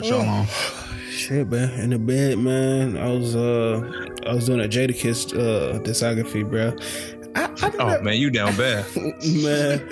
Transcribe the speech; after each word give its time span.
Shalom. 0.00 0.46
Shit, 1.10 1.48
man. 1.48 1.70
In 1.80 1.90
the 1.90 1.98
bed, 1.98 2.38
man. 2.38 2.96
I 2.96 3.10
was 3.10 3.34
uh 3.34 3.80
I 4.24 4.32
was 4.32 4.46
doing 4.46 4.60
a 4.60 4.68
Jadakiss 4.68 5.34
uh 5.34 5.80
discography, 5.80 6.48
bro. 6.48 6.72
I, 7.34 7.46
I 7.66 7.72
Oh 7.80 7.88
never, 7.88 8.02
man, 8.04 8.14
you 8.16 8.30
down 8.30 8.54
bad. 8.56 8.86
man. 8.96 9.88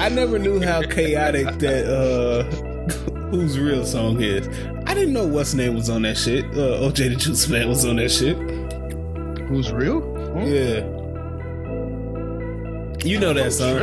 I 0.00 0.08
never 0.08 0.38
knew 0.38 0.62
how 0.62 0.80
chaotic 0.80 1.58
that 1.58 1.86
uh 1.86 2.44
whose 3.30 3.58
real 3.58 3.84
song 3.84 4.22
is. 4.22 4.48
I 4.86 4.94
didn't 4.94 5.12
know 5.12 5.26
what's 5.26 5.52
name 5.52 5.74
was 5.74 5.90
on 5.90 6.00
that 6.02 6.16
shit. 6.16 6.46
Uh 6.46 6.80
OJ 6.80 7.10
the 7.10 7.16
Juice 7.16 7.46
Man 7.50 7.68
was 7.68 7.84
on 7.84 7.96
that 7.96 8.08
shit. 8.10 8.38
Who's 9.48 9.70
real? 9.72 10.00
Yeah. 10.38 10.86
You 13.04 13.20
know 13.20 13.34
that 13.34 13.52
song. 13.52 13.80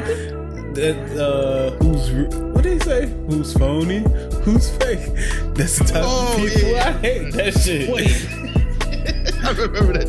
That 0.73 0.97
uh 1.19 1.69
who's 1.83 2.11
re- 2.11 2.47
what 2.51 2.63
did 2.63 2.73
he 2.73 2.79
say? 2.79 3.05
Who's 3.27 3.53
phony? 3.53 3.99
Who's 4.47 4.69
fake? 4.77 4.99
That's 5.55 5.77
the 5.77 5.83
type 5.83 6.03
Oh, 6.05 6.31
of 6.31 6.39
people 6.49 6.69
yeah. 6.69 6.87
I 6.87 6.91
hate 6.99 7.33
that 7.33 7.53
shit. 7.59 7.89
I 9.43 9.51
remember 9.51 9.93
that. 10.05 10.07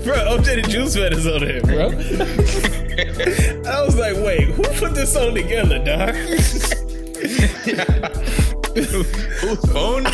bro, 0.04 0.14
OJ 0.38 0.62
the 0.62 0.68
Juice 0.68 0.94
Man 0.94 1.12
is 1.12 1.26
on 1.26 1.40
there, 1.40 1.60
bro. 1.62 1.86
I 3.68 3.82
was 3.84 3.96
like, 3.98 4.16
wait, 4.18 4.44
who 4.50 4.62
put 4.78 4.94
this 4.94 5.12
song 5.12 5.34
together, 5.34 5.78
dog? 5.84 6.14
Who's 9.40 9.60
phone? 9.72 10.04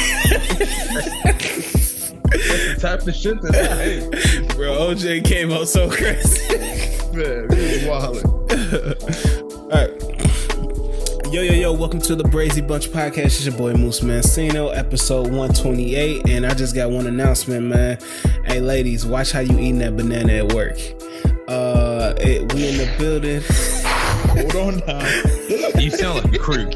the 2.30 2.77
type 2.80 3.06
of 3.06 3.14
shit 3.14 3.42
that 3.42 3.55
I 3.55 3.77
hate. 3.77 4.48
bro, 4.56 4.78
OJ 4.94 5.22
came 5.22 5.52
out 5.52 5.69
so 5.69 5.91
crazy. 5.91 6.56
Man, 7.12 7.50
he 7.52 7.62
was 7.62 7.84
wildin'. 7.84 8.24
All 9.52 9.69
right. 9.69 9.95
Yo, 11.36 11.42
yo, 11.42 11.52
yo, 11.52 11.70
welcome 11.70 12.00
to 12.00 12.16
the 12.16 12.24
Brazy 12.24 12.66
Bunch 12.66 12.88
podcast. 12.88 13.26
It's 13.26 13.44
your 13.44 13.54
boy 13.58 13.74
Moose 13.74 14.00
Mancino, 14.00 14.74
episode 14.74 15.24
128. 15.24 16.30
And 16.30 16.46
I 16.46 16.54
just 16.54 16.74
got 16.74 16.90
one 16.90 17.06
announcement, 17.06 17.66
man. 17.66 17.98
Hey, 18.47 18.61
ladies, 18.61 19.05
watch 19.05 19.33
how 19.33 19.41
you 19.41 19.52
eating 19.58 19.80
that 19.80 19.98
banana 19.98 20.33
at 20.33 20.55
work. 20.55 20.78
Uh, 21.46 22.14
it, 22.16 22.50
we 22.55 22.69
in 22.70 22.78
the 22.78 22.91
building. 22.96 23.42
Hold 24.50 24.56
on 24.56 24.86
now. 24.86 25.78
You 25.78 25.91
sound 25.91 26.24
like 26.24 26.34
a 26.34 26.38
creep. 26.38 26.69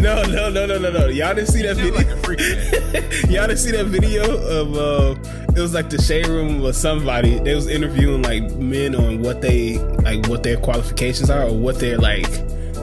No, 0.00 0.22
no, 0.22 0.48
no, 0.48 0.66
no, 0.66 0.78
no, 0.78 0.90
no. 0.92 1.06
Y'all 1.08 1.34
didn't 1.34 1.48
see 1.48 1.62
that 1.62 1.78
video. 1.78 1.92
like 1.92 2.06
a 2.06 2.16
freak. 2.18 2.38
Y'all 3.28 3.48
didn't 3.48 3.58
see 3.58 3.72
that 3.72 3.86
video 3.86 4.22
of 4.22 4.76
uh 4.76 5.50
it 5.56 5.60
was 5.60 5.74
like 5.74 5.90
the 5.90 6.00
shade 6.00 6.28
room 6.28 6.64
or 6.64 6.72
somebody. 6.72 7.40
They 7.40 7.56
was 7.56 7.66
interviewing 7.66 8.22
like 8.22 8.54
men 8.54 8.94
on 8.94 9.20
what 9.20 9.40
they 9.40 9.78
like 9.78 10.28
what 10.28 10.44
their 10.44 10.58
qualifications 10.58 11.28
are 11.28 11.48
or 11.48 11.58
what 11.58 11.80
their 11.80 11.98
like 11.98 12.30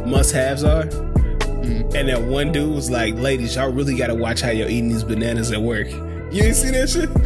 must 0.08 0.34
haves 0.34 0.64
are. 0.64 0.84
Mm. 0.84 1.94
And 1.96 2.10
that 2.10 2.22
one 2.22 2.52
dude 2.52 2.74
was 2.74 2.90
like, 2.90 3.16
ladies, 3.16 3.56
y'all 3.56 3.72
really 3.72 3.96
gotta 3.96 4.16
watch 4.16 4.42
how 4.42 4.50
you're 4.50 4.70
eating 4.70 4.90
these 4.90 5.04
bananas 5.04 5.52
at 5.52 5.62
work. 5.62 5.88
You 6.30 6.44
ain't 6.44 6.56
see 6.56 6.72
that 6.72 6.90
shit? 6.90 7.10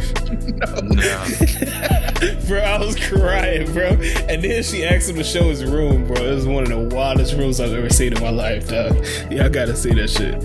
Nah. 0.72 2.46
bro, 2.46 2.60
I 2.60 2.78
was 2.78 2.96
crying, 3.08 3.70
bro. 3.72 3.88
And 4.28 4.42
then 4.42 4.62
she 4.62 4.84
asked 4.84 5.10
him 5.10 5.16
to 5.16 5.24
show 5.24 5.48
his 5.48 5.64
room, 5.64 6.06
bro. 6.06 6.16
It 6.16 6.34
was 6.34 6.46
one 6.46 6.62
of 6.62 6.68
the 6.68 6.94
wildest 6.94 7.34
rooms 7.34 7.60
I've 7.60 7.72
ever 7.72 7.90
seen 7.90 8.16
in 8.16 8.22
my 8.22 8.30
life, 8.30 8.68
dog. 8.68 8.96
Y'all 9.30 9.48
gotta 9.48 9.76
see 9.76 9.92
that 9.94 10.08
shit. 10.08 10.42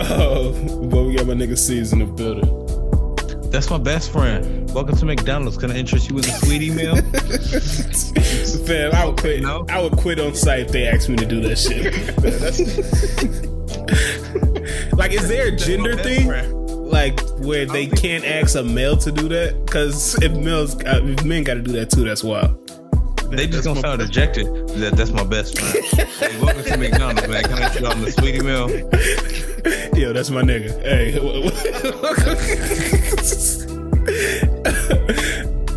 Oh, 0.00 0.52
but 0.86 1.04
we 1.04 1.16
got 1.16 1.26
my 1.26 1.34
nigga 1.34 1.56
C's 1.58 1.92
in 1.92 2.00
the 2.00 2.04
building. 2.04 2.63
That's 3.54 3.70
my 3.70 3.78
best 3.78 4.10
friend. 4.10 4.68
Welcome 4.74 4.96
to 4.96 5.04
McDonald's. 5.04 5.56
Can 5.56 5.70
I 5.70 5.76
interest 5.76 6.10
you 6.10 6.18
in 6.18 6.24
a 6.24 6.32
sweetie 6.38 6.72
meal? 6.72 6.96
Fam, 8.66 8.92
I 8.92 9.06
would 9.06 9.16
quit. 9.16 9.42
no. 9.42 9.64
I 9.68 9.80
would 9.80 9.92
quit 9.92 10.18
on 10.18 10.34
site 10.34 10.62
if 10.62 10.72
they 10.72 10.88
asked 10.88 11.08
me 11.08 11.14
to 11.14 11.24
do 11.24 11.40
that 11.42 11.56
shit. 11.56 11.94
like, 14.98 15.12
is 15.12 15.28
there 15.28 15.46
a 15.46 15.56
gender 15.56 15.96
thing? 15.96 16.26
friend. 16.26 16.68
Like 16.68 17.20
where 17.38 17.64
they 17.64 17.86
can't 17.86 18.24
ask 18.24 18.56
a 18.56 18.64
male 18.64 18.96
to 18.96 19.12
do 19.12 19.28
that? 19.28 19.64
Because 19.64 20.20
if 20.20 20.32
males, 20.32 20.74
uh, 20.82 21.02
if 21.04 21.24
men 21.24 21.44
got 21.44 21.54
to 21.54 21.62
do 21.62 21.70
that 21.74 21.90
too, 21.90 22.02
that's 22.02 22.24
wild. 22.24 22.58
They 23.30 23.46
just 23.46 23.62
gonna 23.64 23.80
sound 23.80 24.00
dejected. 24.00 24.46
That 24.80 24.96
that's 24.96 25.12
my 25.12 25.22
best 25.22 25.56
friend. 25.56 25.84
hey, 25.84 26.36
welcome 26.42 26.64
to 26.64 26.76
McDonald's, 26.76 27.28
man. 27.28 27.44
Can 27.44 27.52
I 27.52 27.66
interest 27.66 27.80
you 27.80 27.86
on 27.86 28.02
the 28.02 28.10
sweetie 28.10 28.40
meal? 28.40 28.68
Yo, 29.96 30.12
that's 30.12 30.30
my 30.30 30.42
nigga. 30.42 30.72
Hey. 30.82 31.12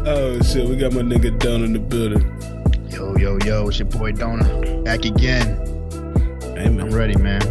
oh 0.06 0.38
shit, 0.44 0.68
we 0.68 0.75
got 0.75 0.91
my 0.91 1.00
nigga 1.00 1.40
down 1.40 1.63
in 1.63 1.72
the 1.72 1.80
building. 1.80 2.22
Yo, 2.90 3.16
yo, 3.16 3.38
yo, 3.46 3.69
it's 3.69 3.80
your 3.80 3.88
boy 3.88 4.12
Dona. 4.12 4.44
Back 4.84 5.06
again. 5.06 5.56
Hey 6.41 6.66
I'm 6.66 6.90
ready, 6.90 7.16
man. 7.16 7.41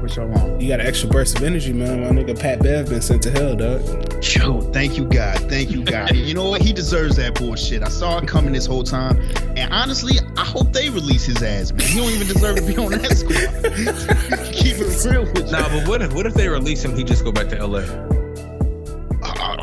What 0.00 0.14
y'all 0.14 0.28
want? 0.28 0.60
you 0.60 0.68
got 0.68 0.78
an 0.78 0.86
extra 0.86 1.08
burst 1.08 1.36
of 1.38 1.42
energy, 1.42 1.72
man. 1.72 2.02
My 2.02 2.10
nigga 2.10 2.38
Pat 2.38 2.62
Bev 2.62 2.88
been 2.88 3.02
sent 3.02 3.20
to 3.24 3.32
hell, 3.32 3.56
dog. 3.56 3.82
Yo, 4.24 4.60
thank 4.60 4.96
you, 4.96 5.06
God. 5.06 5.40
Thank 5.50 5.72
you, 5.72 5.82
God. 5.82 6.14
you 6.14 6.34
know 6.34 6.48
what? 6.48 6.62
He 6.62 6.72
deserves 6.72 7.16
that 7.16 7.34
bullshit. 7.34 7.82
I 7.82 7.88
saw 7.88 8.18
it 8.18 8.28
coming 8.28 8.52
this 8.52 8.66
whole 8.66 8.84
time. 8.84 9.20
And 9.56 9.72
honestly, 9.72 10.20
I 10.36 10.44
hope 10.44 10.72
they 10.72 10.88
release 10.88 11.24
his 11.24 11.42
ass, 11.42 11.72
man. 11.72 11.88
He 11.88 11.98
don't 11.98 12.10
even 12.10 12.28
deserve 12.28 12.56
to 12.58 12.62
be 12.62 12.76
on 12.76 12.92
that 12.92 13.16
squad. 13.16 14.52
Keep 14.52 14.76
it 14.76 15.04
real 15.04 15.22
with 15.24 15.46
you. 15.46 15.50
Nah, 15.50 15.68
but 15.68 15.88
what 15.88 16.00
if 16.00 16.12
what 16.14 16.26
if 16.26 16.34
they 16.34 16.46
release 16.46 16.84
him? 16.84 16.94
He 16.94 17.02
just 17.02 17.24
go 17.24 17.32
back 17.32 17.48
to 17.48 17.66
LA. 17.66 18.21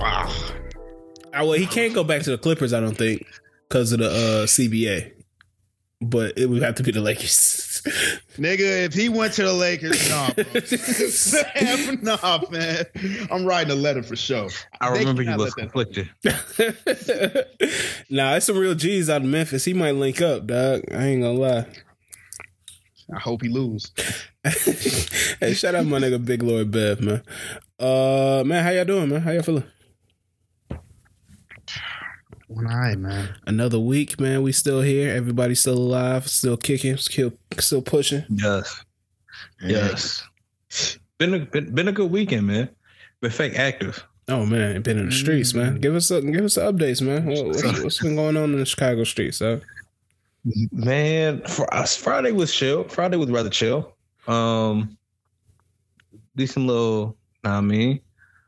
Ah, 0.01 1.43
well, 1.43 1.53
he 1.53 1.65
can't 1.65 1.93
go 1.93 2.03
back 2.03 2.23
to 2.23 2.31
the 2.31 2.37
Clippers, 2.37 2.73
I 2.73 2.79
don't 2.79 2.97
think, 2.97 3.25
because 3.67 3.91
of 3.91 3.99
the 3.99 4.07
uh, 4.07 4.45
CBA. 4.45 5.13
But 6.01 6.37
it 6.37 6.45
would 6.45 6.61
have 6.63 6.75
to 6.75 6.83
be 6.83 6.91
the 6.91 7.01
Lakers. 7.01 7.81
Nigga, 8.37 8.85
if 8.85 8.93
he 8.93 9.09
went 9.09 9.33
to 9.33 9.43
the 9.43 9.51
Lakers, 9.51 10.09
nah, 10.09 10.29
bro. 10.33 12.15
nah, 12.15 12.39
man. 12.49 12.85
I'm 13.29 13.45
writing 13.45 13.71
a 13.71 13.75
letter 13.75 14.01
for 14.01 14.15
sure. 14.15 14.47
I 14.79 14.93
They 14.93 14.99
remember 14.99 15.23
he 15.23 15.27
cannot 15.27 15.39
was 15.39 15.57
let 15.57 15.73
that- 15.73 16.05
conflicted. 16.23 17.99
nah, 18.09 18.35
it's 18.35 18.45
some 18.45 18.57
real 18.57 18.75
G's 18.75 19.09
out 19.09 19.21
of 19.23 19.27
Memphis. 19.27 19.65
He 19.65 19.73
might 19.73 19.95
link 19.95 20.21
up, 20.21 20.47
dog. 20.47 20.83
I 20.89 21.03
ain't 21.07 21.21
gonna 21.21 21.37
lie. 21.37 21.65
I 23.13 23.19
hope 23.19 23.41
he 23.41 23.49
lose. 23.49 23.91
hey, 25.41 25.53
shout 25.53 25.75
out 25.75 25.85
my 25.85 25.99
nigga 25.99 26.23
Big 26.23 26.41
Lord 26.43 26.71
Bev, 26.71 27.01
man. 27.01 27.23
Uh, 27.77 28.43
man, 28.45 28.63
how 28.63 28.69
y'all 28.69 28.85
doing, 28.85 29.09
man? 29.09 29.19
How 29.21 29.31
y'all 29.31 29.41
feeling? 29.43 29.63
One 32.47 32.67
eye, 32.67 32.95
man. 32.95 33.35
Another 33.45 33.79
week, 33.79 34.19
man. 34.19 34.41
We 34.41 34.51
still 34.51 34.81
here. 34.81 35.13
Everybody's 35.15 35.59
still 35.59 35.77
alive, 35.77 36.27
still 36.27 36.57
kicking, 36.57 36.97
still 36.97 37.33
still 37.59 37.81
pushing. 37.81 38.23
Yes. 38.29 38.83
Yes. 39.61 40.23
Been 41.19 41.33
a 41.33 41.39
been, 41.39 41.73
been 41.75 41.87
a 41.87 41.91
good 41.91 42.09
weekend, 42.11 42.47
man. 42.47 42.69
Been 43.21 43.31
fake 43.31 43.57
active. 43.59 44.03
Oh 44.27 44.45
man, 44.45 44.81
been 44.83 44.97
in 44.99 45.07
the 45.07 45.11
streets, 45.11 45.53
man. 45.53 45.79
Give 45.79 45.95
us 45.95 46.11
a, 46.11 46.21
give 46.21 46.45
us 46.45 46.55
the 46.55 46.61
updates, 46.61 47.01
man. 47.01 47.25
What, 47.25 47.45
what, 47.47 47.83
what's 47.83 47.99
been 47.99 48.15
going 48.15 48.37
on 48.37 48.53
in 48.53 48.59
the 48.59 48.65
Chicago 48.65 49.03
streets, 49.03 49.39
huh? 49.39 49.57
Man, 50.71 51.41
for 51.47 51.71
us, 51.73 51.95
Friday 51.95 52.31
was 52.31 52.53
chill. 52.53 52.83
Friday 52.85 53.17
was 53.17 53.29
rather 53.29 53.49
chill. 53.49 53.95
Um, 54.27 54.97
decent 56.35 56.67
little. 56.67 57.17
Nah, 57.43 57.57
I 57.57 57.61
mean, 57.61 57.99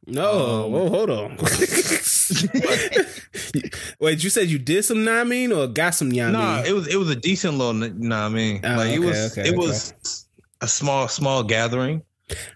No, 0.07 0.65
Um, 0.65 0.71
whoa, 0.71 0.89
hold 0.89 1.09
on. 1.09 1.37
Wait, 3.99 4.23
you 4.23 4.29
said 4.29 4.49
you 4.49 4.59
did 4.59 4.83
some 4.83 5.03
nah 5.03 5.23
mean 5.23 5.51
or 5.51 5.67
got 5.67 5.91
some 5.95 6.11
yah 6.11 6.29
nah, 6.29 6.63
it 6.63 6.73
was 6.73 6.87
it 6.87 6.97
was 6.97 7.09
a 7.09 7.15
decent 7.15 7.57
little. 7.57 7.73
Mean, 7.73 8.61
Oh, 8.63 8.75
like 8.75 8.91
it 8.91 8.99
was 8.99 9.37
okay, 9.37 9.49
it 9.49 9.57
was 9.57 10.27
a 10.61 10.67
small 10.67 11.07
small 11.07 11.43
gathering. 11.43 12.01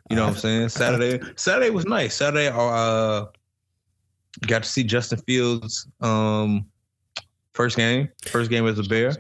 You 0.09 0.15
know 0.15 0.23
what 0.23 0.33
I'm 0.33 0.37
saying? 0.37 0.69
Saturday 0.69 1.19
Saturday 1.35 1.69
was 1.69 1.85
nice. 1.85 2.15
Saturday, 2.15 2.47
uh, 2.47 3.25
got 4.47 4.63
to 4.63 4.69
see 4.69 4.83
Justin 4.83 5.19
Fields. 5.19 5.87
Um, 6.01 6.65
first 7.53 7.75
game, 7.75 8.09
first 8.23 8.49
game 8.49 8.65
as 8.67 8.79
a 8.79 8.83
Bear. 8.83 9.13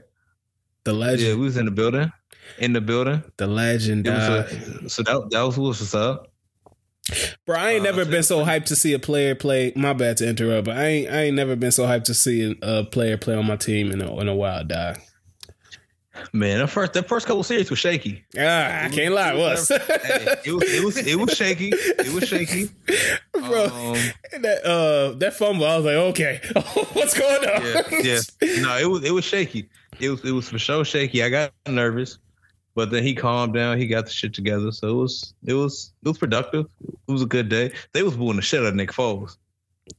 the 0.85 0.93
legend. 0.93 1.29
Yeah, 1.29 1.35
we 1.35 1.41
was 1.41 1.57
in 1.57 1.65
the 1.65 1.71
building, 1.71 2.11
in 2.59 2.73
the 2.73 2.81
building. 2.81 3.23
the 3.37 3.47
legend. 3.47 4.07
Uh, 4.07 4.45
a, 4.49 4.89
so 4.89 5.03
that 5.03 5.27
that 5.31 5.41
was 5.41 5.57
what's 5.57 5.93
up. 5.93 6.31
Bro, 7.45 7.57
I 7.57 7.71
ain't 7.71 7.83
never 7.83 8.05
been 8.05 8.23
so 8.23 8.43
hyped 8.45 8.65
to 8.65 8.75
see 8.75 8.93
a 8.93 8.99
player 8.99 9.35
play. 9.35 9.73
My 9.75 9.93
bad 9.93 10.17
to 10.17 10.27
interrupt, 10.27 10.65
but 10.65 10.77
I 10.77 10.85
ain't 10.85 11.11
I 11.11 11.21
ain't 11.23 11.35
never 11.35 11.55
been 11.55 11.71
so 11.71 11.85
hyped 11.85 12.05
to 12.05 12.13
see 12.13 12.57
a 12.61 12.83
player 12.83 13.17
play 13.17 13.35
on 13.35 13.45
my 13.45 13.55
team 13.55 13.91
in 13.91 14.01
a, 14.01 14.19
in 14.19 14.27
a 14.27 14.35
while, 14.35 14.63
dog. 14.63 14.97
Man, 16.31 16.59
the 16.59 16.67
first 16.67 16.93
the 16.93 17.03
first 17.03 17.27
couple 17.27 17.43
series 17.43 17.69
was 17.69 17.79
shaky. 17.79 18.23
Ah, 18.37 18.85
I 18.85 18.89
can't 18.89 19.13
lie, 19.13 19.33
it 19.33 19.37
was. 19.37 19.67
Hey, 19.67 20.37
it 20.45 20.53
was 20.53 20.63
it 20.63 20.83
was 20.83 20.97
it 20.97 21.19
was 21.19 21.35
shaky. 21.35 21.71
It 21.73 22.13
was 22.13 22.27
shaky. 22.27 22.69
bro. 23.33 23.65
Um, 23.65 24.41
that 24.41 24.65
uh 24.65 25.17
that 25.17 25.33
fumble, 25.33 25.65
I 25.65 25.75
was 25.77 25.85
like, 25.85 25.95
okay, 25.95 26.41
what's 26.93 27.17
going 27.17 27.49
on? 27.49 27.61
yeah, 27.63 27.81
yeah. 28.41 28.61
No, 28.61 28.77
it 28.77 28.89
was 28.89 29.03
it 29.03 29.11
was 29.11 29.25
shaky. 29.25 29.69
It 29.99 30.09
was 30.09 30.23
it 30.23 30.31
was 30.31 30.47
for 30.49 30.57
sure 30.57 30.85
shaky. 30.85 31.21
I 31.21 31.29
got 31.29 31.51
nervous, 31.67 32.17
but 32.75 32.91
then 32.91 33.03
he 33.03 33.15
calmed 33.15 33.53
down. 33.53 33.77
He 33.79 33.87
got 33.87 34.05
the 34.05 34.11
shit 34.11 34.33
together. 34.33 34.71
So 34.71 34.87
it 34.89 34.93
was 34.93 35.33
it 35.45 35.53
was 35.53 35.93
it 36.03 36.07
was 36.09 36.17
productive. 36.17 36.67
It 37.07 37.11
was 37.11 37.21
a 37.23 37.27
good 37.27 37.49
day. 37.49 37.71
They 37.93 38.03
was 38.03 38.15
booing 38.15 38.35
the 38.35 38.41
shit 38.41 38.59
out 38.61 38.67
of 38.67 38.75
Nick 38.75 38.91
Foles. 38.91 39.37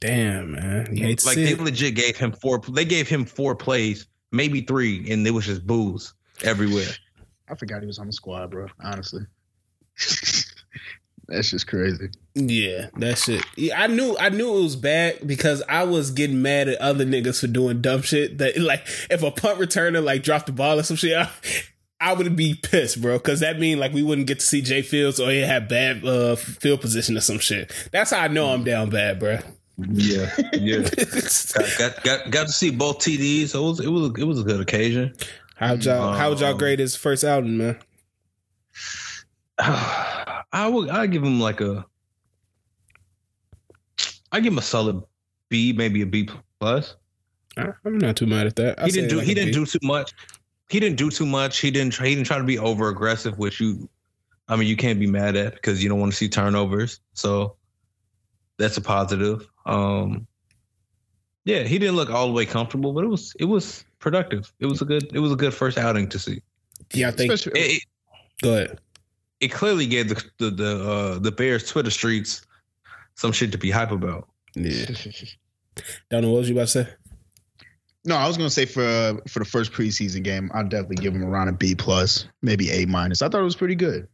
Damn, 0.00 0.52
man, 0.52 0.88
you 0.94 1.04
hate 1.04 1.18
to 1.20 1.26
Like 1.26 1.36
they 1.36 1.52
it. 1.52 1.60
legit 1.60 1.94
gave 1.94 2.16
him 2.16 2.32
four. 2.32 2.60
They 2.60 2.84
gave 2.84 3.08
him 3.08 3.24
four 3.24 3.54
plays, 3.54 4.06
maybe 4.32 4.60
three, 4.62 5.10
and 5.10 5.26
it 5.26 5.30
was 5.30 5.46
just 5.46 5.66
booze 5.66 6.12
everywhere. 6.42 6.88
I 7.48 7.54
forgot 7.54 7.80
he 7.80 7.86
was 7.86 7.98
on 8.00 8.08
the 8.08 8.12
squad, 8.12 8.50
bro. 8.50 8.66
Honestly. 8.82 9.22
That's 11.28 11.50
just 11.50 11.66
crazy. 11.66 12.10
Yeah, 12.34 12.86
that 12.98 13.18
shit. 13.18 13.44
Yeah, 13.56 13.80
I 13.82 13.88
knew 13.88 14.16
I 14.18 14.28
knew 14.28 14.58
it 14.58 14.62
was 14.62 14.76
bad 14.76 15.26
because 15.26 15.60
I 15.68 15.82
was 15.82 16.12
getting 16.12 16.40
mad 16.40 16.68
at 16.68 16.80
other 16.80 17.04
niggas 17.04 17.40
for 17.40 17.48
doing 17.48 17.80
dumb 17.80 18.02
shit. 18.02 18.38
That 18.38 18.56
like 18.58 18.86
if 19.10 19.22
a 19.24 19.32
punt 19.32 19.58
returner 19.58 20.02
like 20.02 20.22
dropped 20.22 20.46
the 20.46 20.52
ball 20.52 20.78
or 20.78 20.84
some 20.84 20.96
shit, 20.96 21.16
I, 21.16 21.28
I 22.00 22.12
would 22.12 22.36
be 22.36 22.54
pissed, 22.54 23.00
bro. 23.00 23.18
Because 23.18 23.40
that 23.40 23.58
mean 23.58 23.78
like 23.78 23.92
we 23.92 24.02
wouldn't 24.02 24.26
get 24.26 24.40
to 24.40 24.46
see 24.46 24.60
Jay 24.62 24.82
Fields 24.82 25.18
or 25.18 25.30
he 25.30 25.40
had 25.40 25.68
bad 25.68 26.04
uh, 26.04 26.36
field 26.36 26.80
position 26.80 27.16
or 27.16 27.20
some 27.20 27.38
shit. 27.38 27.72
That's 27.92 28.10
how 28.10 28.20
I 28.20 28.28
know 28.28 28.48
I'm 28.52 28.64
down 28.64 28.90
bad, 28.90 29.18
bro. 29.18 29.38
Yeah, 29.78 30.30
yeah. 30.54 30.78
got, 31.54 31.78
got 31.78 32.02
got 32.02 32.30
got 32.30 32.46
to 32.46 32.52
see 32.52 32.70
both 32.70 32.98
TDs. 32.98 33.48
So 33.48 33.64
it 33.64 33.68
was 33.68 33.80
it 33.80 33.88
was 33.88 34.10
it 34.18 34.24
was 34.24 34.40
a 34.40 34.44
good 34.44 34.60
occasion. 34.60 35.14
How 35.56 35.74
y'all 35.74 36.12
how 36.14 36.30
would 36.30 36.40
y'all 36.40 36.52
Um, 36.52 36.58
grade 36.58 36.78
his 36.78 36.96
first 36.96 37.24
outing, 37.24 37.56
man? 37.58 37.78
I 39.58 40.68
would 40.68 40.90
I 40.90 41.06
give 41.06 41.22
him 41.22 41.40
like 41.40 41.60
a 41.60 41.84
I 44.32 44.40
give 44.40 44.52
him 44.52 44.58
a 44.58 44.62
solid 44.62 45.02
B, 45.48 45.72
maybe 45.72 46.02
a 46.02 46.06
B 46.06 46.28
plus. 46.60 46.96
I'm 47.56 47.98
not 47.98 48.16
too 48.16 48.26
mad 48.26 48.46
at 48.46 48.56
that. 48.56 48.80
I 48.80 48.86
he 48.86 48.90
didn't 48.92 49.08
do 49.10 49.16
like 49.18 49.26
he 49.26 49.34
didn't 49.34 49.48
B. 49.48 49.52
do 49.54 49.66
too 49.66 49.78
much. 49.82 50.12
He 50.68 50.80
didn't 50.80 50.96
do 50.96 51.10
too 51.10 51.26
much. 51.26 51.58
He 51.58 51.70
didn't 51.70 51.92
try, 51.92 52.06
he 52.06 52.14
didn't 52.14 52.26
try 52.26 52.38
to 52.38 52.44
be 52.44 52.58
over 52.58 52.88
aggressive, 52.88 53.38
which 53.38 53.60
you 53.60 53.88
I 54.48 54.56
mean 54.56 54.68
you 54.68 54.76
can't 54.76 54.98
be 54.98 55.06
mad 55.06 55.36
at 55.36 55.54
because 55.54 55.82
you 55.82 55.88
don't 55.88 56.00
want 56.00 56.12
to 56.12 56.16
see 56.16 56.28
turnovers. 56.28 57.00
So 57.14 57.56
that's 58.58 58.76
a 58.76 58.80
positive. 58.80 59.48
Um 59.64 60.26
yeah, 61.44 61.62
he 61.62 61.78
didn't 61.78 61.94
look 61.94 62.10
all 62.10 62.26
the 62.26 62.32
way 62.32 62.44
comfortable, 62.44 62.92
but 62.92 63.04
it 63.04 63.08
was 63.08 63.34
it 63.38 63.44
was 63.44 63.84
productive. 64.00 64.52
It 64.58 64.66
was 64.66 64.82
a 64.82 64.84
good 64.84 65.08
it 65.14 65.20
was 65.20 65.32
a 65.32 65.36
good 65.36 65.54
first 65.54 65.78
outing 65.78 66.08
to 66.08 66.18
see. 66.18 66.42
Yeah, 66.92 67.08
I 67.08 67.10
think. 67.12 67.32
It, 67.32 67.46
it, 67.54 67.82
Go 68.42 68.52
ahead. 68.52 68.78
it 69.40 69.48
clearly 69.48 69.86
gave 69.86 70.08
the 70.08 70.24
the 70.38 70.50
the, 70.50 70.90
uh, 70.90 71.18
the 71.20 71.32
Bears 71.32 71.68
Twitter 71.68 71.90
streets 71.90 72.42
some 73.14 73.32
shit 73.32 73.52
to 73.52 73.58
be 73.58 73.70
hype 73.70 73.92
about. 73.92 74.28
Yeah. 74.54 74.86
Don't 76.10 76.22
know 76.22 76.30
what 76.30 76.38
was 76.40 76.48
you 76.48 76.54
about 76.54 76.68
to 76.68 76.84
say. 76.84 76.88
No, 78.06 78.16
I 78.16 78.26
was 78.26 78.36
gonna 78.36 78.48
say 78.50 78.64
for 78.66 78.82
uh, 78.84 79.14
for 79.28 79.40
the 79.40 79.44
first 79.44 79.72
preseason 79.72 80.22
game, 80.22 80.50
I'd 80.54 80.68
definitely 80.70 80.96
give 80.96 81.14
him 81.14 81.24
around 81.24 81.48
a 81.48 81.52
B 81.52 81.74
plus, 81.74 82.26
maybe 82.42 82.70
A 82.70 82.86
minus. 82.86 83.20
I 83.22 83.28
thought 83.28 83.40
it 83.40 83.44
was 83.44 83.56
pretty 83.56 83.74
good. 83.74 84.08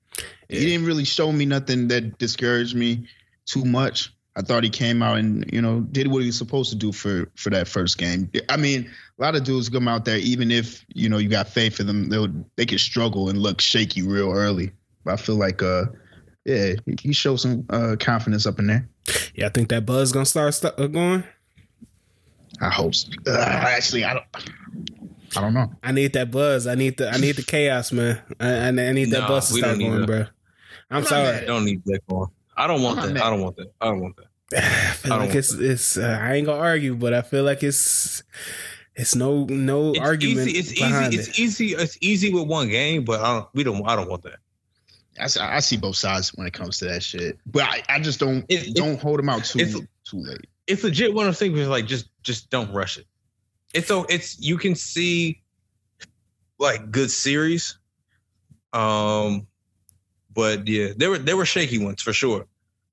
Yeah. 0.49 0.59
He 0.61 0.67
didn't 0.67 0.87
really 0.87 1.05
show 1.05 1.31
me 1.33 1.47
nothing 1.47 1.89
that 1.89 2.19
discouraged 2.19 2.75
me 2.75 3.07
too 3.47 3.65
much. 3.65 4.13
I 4.35 4.41
thought 4.41 4.65
he 4.65 4.71
came 4.71 5.03
out 5.03 5.19
and 5.19 5.49
you 5.53 5.61
know 5.61 5.81
did 5.81 6.07
what 6.09 6.21
he 6.21 6.27
was 6.27 6.39
supposed 6.39 6.71
to 6.71 6.77
do 6.77 6.91
for 6.93 7.31
for 7.37 7.51
that 7.51 7.69
first 7.69 7.99
game. 7.99 8.31
I 8.49 8.57
mean, 8.57 8.91
a 9.19 9.23
lot 9.23 9.35
of 9.37 9.45
dudes 9.45 9.69
come 9.69 9.87
out 9.89 10.05
there, 10.07 10.17
even 10.17 10.51
if 10.51 10.85
you 10.95 11.09
know 11.11 11.19
you 11.19 11.29
got 11.29 11.49
faith 11.49 11.79
in 11.81 11.87
them, 11.87 12.09
they 12.09 12.27
they 12.57 12.67
could 12.67 12.81
struggle 12.81 13.29
and 13.29 13.39
look 13.39 13.61
shaky 13.61 14.01
real 14.03 14.33
early. 14.33 14.73
But 15.05 15.15
I 15.15 15.17
feel 15.17 15.35
like, 15.37 15.63
uh, 15.63 15.87
yeah, 16.47 16.75
he- 16.87 16.97
he 17.09 17.13
showed 17.13 17.37
some 17.37 17.67
uh, 17.69 17.97
confidence 18.01 18.47
up 18.47 18.59
in 18.59 18.69
there. 18.69 18.89
Yeah, 19.35 19.47
I 19.47 19.49
think 19.51 19.69
that 19.69 19.85
buzz 19.85 20.13
gonna 20.13 20.25
start 20.25 20.55
st- 20.55 20.75
uh, 20.79 20.87
going. 20.87 21.25
I 22.63 22.71
hope. 22.71 22.95
So. 22.95 23.11
Uh, 23.27 23.39
actually, 23.41 24.05
I 24.05 24.15
don't. 24.15 24.25
I 25.37 25.41
don't 25.41 25.55
know. 25.55 25.71
I 25.83 25.93
need 25.93 26.13
that 26.15 26.31
buzz. 26.31 26.67
I 26.67 26.75
need 26.75 26.97
the 26.99 27.11
I 27.11 27.17
need 27.19 27.37
the 27.37 27.43
chaos, 27.43 27.91
man. 27.93 28.21
I, 28.39 28.49
I, 28.49 28.69
I 28.69 28.71
need 28.93 29.11
that 29.11 29.21
Nah, 29.21 29.29
buzz 29.29 29.49
to 29.49 29.55
start 29.55 29.79
going, 29.79 30.01
that. 30.01 30.07
bro. 30.07 30.17
I'm 30.19 30.27
I'm 30.91 31.01
not 31.03 31.09
sorry. 31.09 31.37
I 31.39 31.45
don't 31.45 31.65
need 31.65 31.83
that 31.87 32.01
going. 32.09 32.29
I 32.57 32.67
don't 32.67 32.83
want 32.83 32.99
I'm 33.01 33.15
that. 33.15 33.23
I 33.25 33.31
don't 33.31 33.41
want 33.41 33.57
that. 33.57 33.73
I 33.81 33.87
don't 33.87 34.01
want 34.01 34.17
that. 34.17 34.27
I 34.63 34.93
feel 34.93 35.13
I 35.15 35.17
like 35.17 35.35
it's 35.35 35.53
it's. 35.55 35.97
Uh, 35.97 36.19
I 36.23 36.35
ain't 36.35 36.47
gonna 36.47 36.61
argue, 36.61 36.95
but 36.95 37.15
I 37.15 37.23
feel 37.23 37.45
like 37.45 37.63
it's 37.63 38.23
it's 38.95 39.15
no 39.15 39.45
no 39.47 39.91
It's 39.93 40.01
argument 40.01 40.49
easy. 40.49 40.59
It's 40.59 40.73
behind 40.81 41.15
easy. 41.15 41.23
it. 41.23 41.29
It's 41.29 41.39
easy. 41.41 41.67
It's 41.75 41.99
easy 42.03 42.33
with 42.33 42.47
one 42.47 42.69
game, 42.69 43.05
but 43.05 43.21
I 43.21 43.33
don't. 43.39 43.49
We 43.55 43.65
don't. 43.65 43.83
I 43.89 43.97
don't 43.97 44.09
want 44.11 44.23
that. 44.25 44.37
I, 45.21 45.27
see- 45.27 45.41
I 45.41 45.61
see 45.61 45.77
both 45.77 45.97
sides 45.97 46.31
when 46.35 46.47
it 46.47 46.53
comes 46.55 46.79
to 46.79 46.87
that 46.87 47.03
shit, 47.03 47.39
but 47.47 47.63
I, 47.65 47.83
I 47.89 48.01
just 48.01 48.19
don't 48.21 48.45
It- 48.49 48.69
it- 48.69 48.75
don't 48.77 49.01
hold 49.01 49.19
them 49.19 49.29
out 49.31 49.45
too 49.45 49.59
it's- 49.61 49.75
too 50.05 50.19
late. 50.19 50.47
It's 50.67 50.85
legit 50.85 51.13
one 51.13 51.27
of 51.27 51.33
those 51.33 51.39
things 51.39 51.59
where 51.59 51.67
like 51.67 51.87
just 51.87 52.07
just 52.23 52.51
don't 52.51 52.73
rush 52.73 52.99
it. 52.99 53.07
It's 53.75 53.89
so 53.89 54.05
it's 54.09 54.39
you 54.41 54.59
can 54.59 54.75
see 54.75 55.43
like 56.59 56.91
good 56.91 57.11
series, 57.11 57.79
um, 58.73 59.47
but 60.35 60.67
yeah, 60.69 60.89
there 60.97 61.11
were 61.11 61.19
there 61.19 61.37
were 61.37 61.47
shaky 61.47 61.79
ones 61.83 62.03
for 62.03 62.13
sure. 62.13 62.47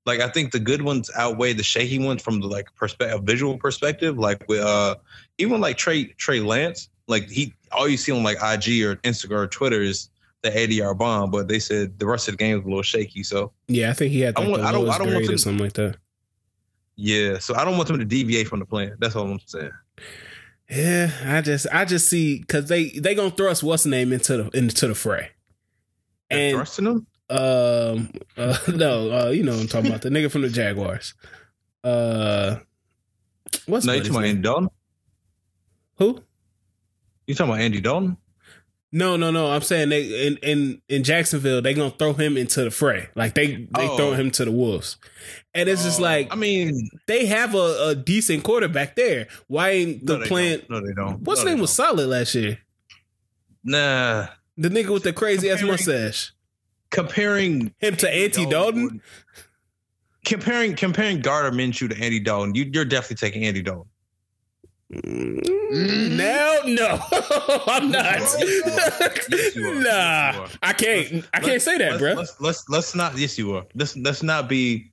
Like 0.06 0.20
I 0.20 0.28
think 0.28 0.52
the 0.52 0.58
good 0.58 0.82
ones 0.82 1.10
outweigh 1.16 1.52
the 1.52 1.62
shaky 1.62 1.98
ones 1.98 2.22
from 2.22 2.40
the 2.40 2.46
like 2.46 2.74
perspective, 2.74 3.22
visual 3.24 3.58
perspective. 3.58 4.18
Like 4.18 4.48
with 4.48 4.60
uh, 4.60 4.96
even 5.38 5.60
like 5.60 5.76
Trey 5.76 6.04
Trey 6.16 6.40
Lance, 6.40 6.88
like 7.06 7.28
he 7.28 7.54
all 7.72 7.88
you 7.88 7.96
see 7.96 8.12
on 8.12 8.22
like 8.22 8.36
IG 8.38 8.82
or 8.82 8.96
Instagram 8.96 9.32
or 9.42 9.46
Twitter 9.46 9.82
is 9.82 10.08
the 10.42 10.58
80 10.58 10.74
yard 10.76 10.98
bomb, 10.98 11.30
but 11.30 11.48
they 11.48 11.58
said 11.58 11.98
the 11.98 12.06
rest 12.06 12.26
of 12.28 12.32
the 12.32 12.38
game 12.38 12.56
was 12.56 12.64
a 12.64 12.68
little 12.68 12.82
shaky. 12.82 13.22
So 13.22 13.52
Yeah, 13.68 13.90
I 13.90 13.92
think 13.92 14.10
he 14.12 14.20
had 14.20 14.36
I 14.38 14.40
like 14.40 14.48
want- 14.50 14.62
the 14.62 14.68
I 14.68 14.72
don't- 14.72 14.88
I 14.88 14.98
don't 14.98 15.12
want 15.12 15.26
to- 15.26 15.38
something 15.38 15.62
like 15.62 15.74
that. 15.74 15.96
Yeah, 17.00 17.38
so 17.38 17.54
I 17.54 17.64
don't 17.64 17.76
want 17.76 17.88
them 17.88 17.98
to 17.98 18.04
deviate 18.04 18.46
from 18.48 18.58
the 18.60 18.66
plan. 18.66 18.94
That's 18.98 19.16
all 19.16 19.26
I'm 19.30 19.40
saying. 19.46 19.70
Yeah, 20.68 21.10
I 21.24 21.40
just 21.40 21.66
I 21.72 21.84
just 21.84 22.08
see 22.08 22.38
because 22.40 22.68
they 22.68 22.90
they 22.90 23.14
gonna 23.14 23.30
thrust 23.30 23.62
what's 23.62 23.86
name 23.86 24.12
into 24.12 24.36
the 24.36 24.50
into 24.56 24.86
the 24.88 24.94
fray. 24.94 25.30
And 26.30 26.56
thrusting 26.56 26.84
them. 26.84 27.06
um 27.30 28.10
uh, 28.36 28.56
no 28.74 29.10
uh 29.10 29.28
you 29.30 29.42
know 29.42 29.52
what 29.52 29.62
I'm 29.62 29.68
talking 29.68 29.88
about 29.88 30.02
the 30.02 30.10
nigga 30.10 30.30
from 30.30 30.42
the 30.42 30.48
Jaguars. 30.48 31.14
Uh, 31.82 32.58
what's 33.66 33.86
No, 33.86 33.94
you 33.94 34.00
talking 34.00 34.14
about? 34.16 34.24
Andy 34.26 34.42
Dalton? 34.42 34.68
who? 35.96 36.22
You 37.26 37.34
talking 37.34 37.50
about 37.52 37.62
Andy 37.62 37.80
Dalton? 37.80 38.16
No, 38.92 39.16
no, 39.16 39.30
no. 39.30 39.50
I'm 39.52 39.60
saying 39.62 39.90
they 39.90 40.26
in 40.26 40.36
in 40.38 40.82
in 40.88 41.04
Jacksonville 41.04 41.62
they 41.62 41.74
gonna 41.74 41.94
throw 41.96 42.12
him 42.12 42.36
into 42.36 42.64
the 42.64 42.70
fray. 42.72 43.08
Like 43.14 43.34
they 43.34 43.46
they 43.54 43.88
Oh. 43.88 43.96
throw 43.96 44.12
him 44.14 44.30
to 44.32 44.44
the 44.44 44.50
wolves, 44.50 44.96
and 45.54 45.68
it's 45.68 45.84
just 45.84 46.00
Uh, 46.00 46.04
like 46.04 46.28
I 46.32 46.34
mean, 46.36 46.90
they 47.06 47.26
have 47.26 47.54
a, 47.54 47.88
a 47.90 47.94
decent 47.94 48.42
quarterback 48.42 48.96
there. 48.96 49.28
Why 49.46 49.70
ain't 49.70 50.06
the 50.06 50.14
no, 50.14 50.18
they 50.22 50.26
plan? 50.28 50.58
don't. 50.58 50.70
No, 50.70 50.80
they 50.86 50.92
don't. 50.94 51.20
What's 51.22 51.44
no, 51.44 51.50
name 51.50 51.60
was 51.60 51.72
solid 51.72 52.08
last 52.08 52.34
year? 52.34 52.58
Nah. 53.62 54.26
The 54.56 54.68
nigga 54.68 54.88
with 54.88 55.04
the 55.04 55.12
crazy 55.12 55.50
ass 55.50 55.62
mustache. 55.62 56.32
Comparing 56.90 57.72
Him 57.78 57.96
to 57.96 58.10
Andy 58.12 58.44
Dalton. 58.46 59.00
Comparing 60.26 60.74
comparing 60.74 61.20
Gardner 61.20 61.56
Minshew 61.56 61.88
to 61.88 61.96
Andy 62.02 62.20
Dalton, 62.20 62.54
you, 62.54 62.68
you're 62.72 62.84
definitely 62.84 63.16
taking 63.16 63.44
Andy 63.44 63.62
Dalton. 63.62 63.89
Mm, 64.92 66.16
Now, 66.16 66.56
no, 66.66 66.98
I'm 67.66 67.90
not. 67.90 68.04
Yes, 68.04 68.36
nah, 69.56 70.42
Yes. 70.42 70.58
I 70.62 70.72
can't. 70.72 71.24
I 71.32 71.38
can't 71.38 71.46
Let's- 71.52 71.64
say 71.64 71.78
that, 71.78 71.90
let's, 71.92 71.98
bro. 72.00 72.12
Let's, 72.14 72.40
let's 72.40 72.68
let's 72.68 72.94
not. 72.94 73.16
Yes, 73.16 73.38
you 73.38 73.54
are. 73.54 73.64
Let's 73.74 73.96
let's 73.96 74.22
not 74.22 74.48
be. 74.48 74.90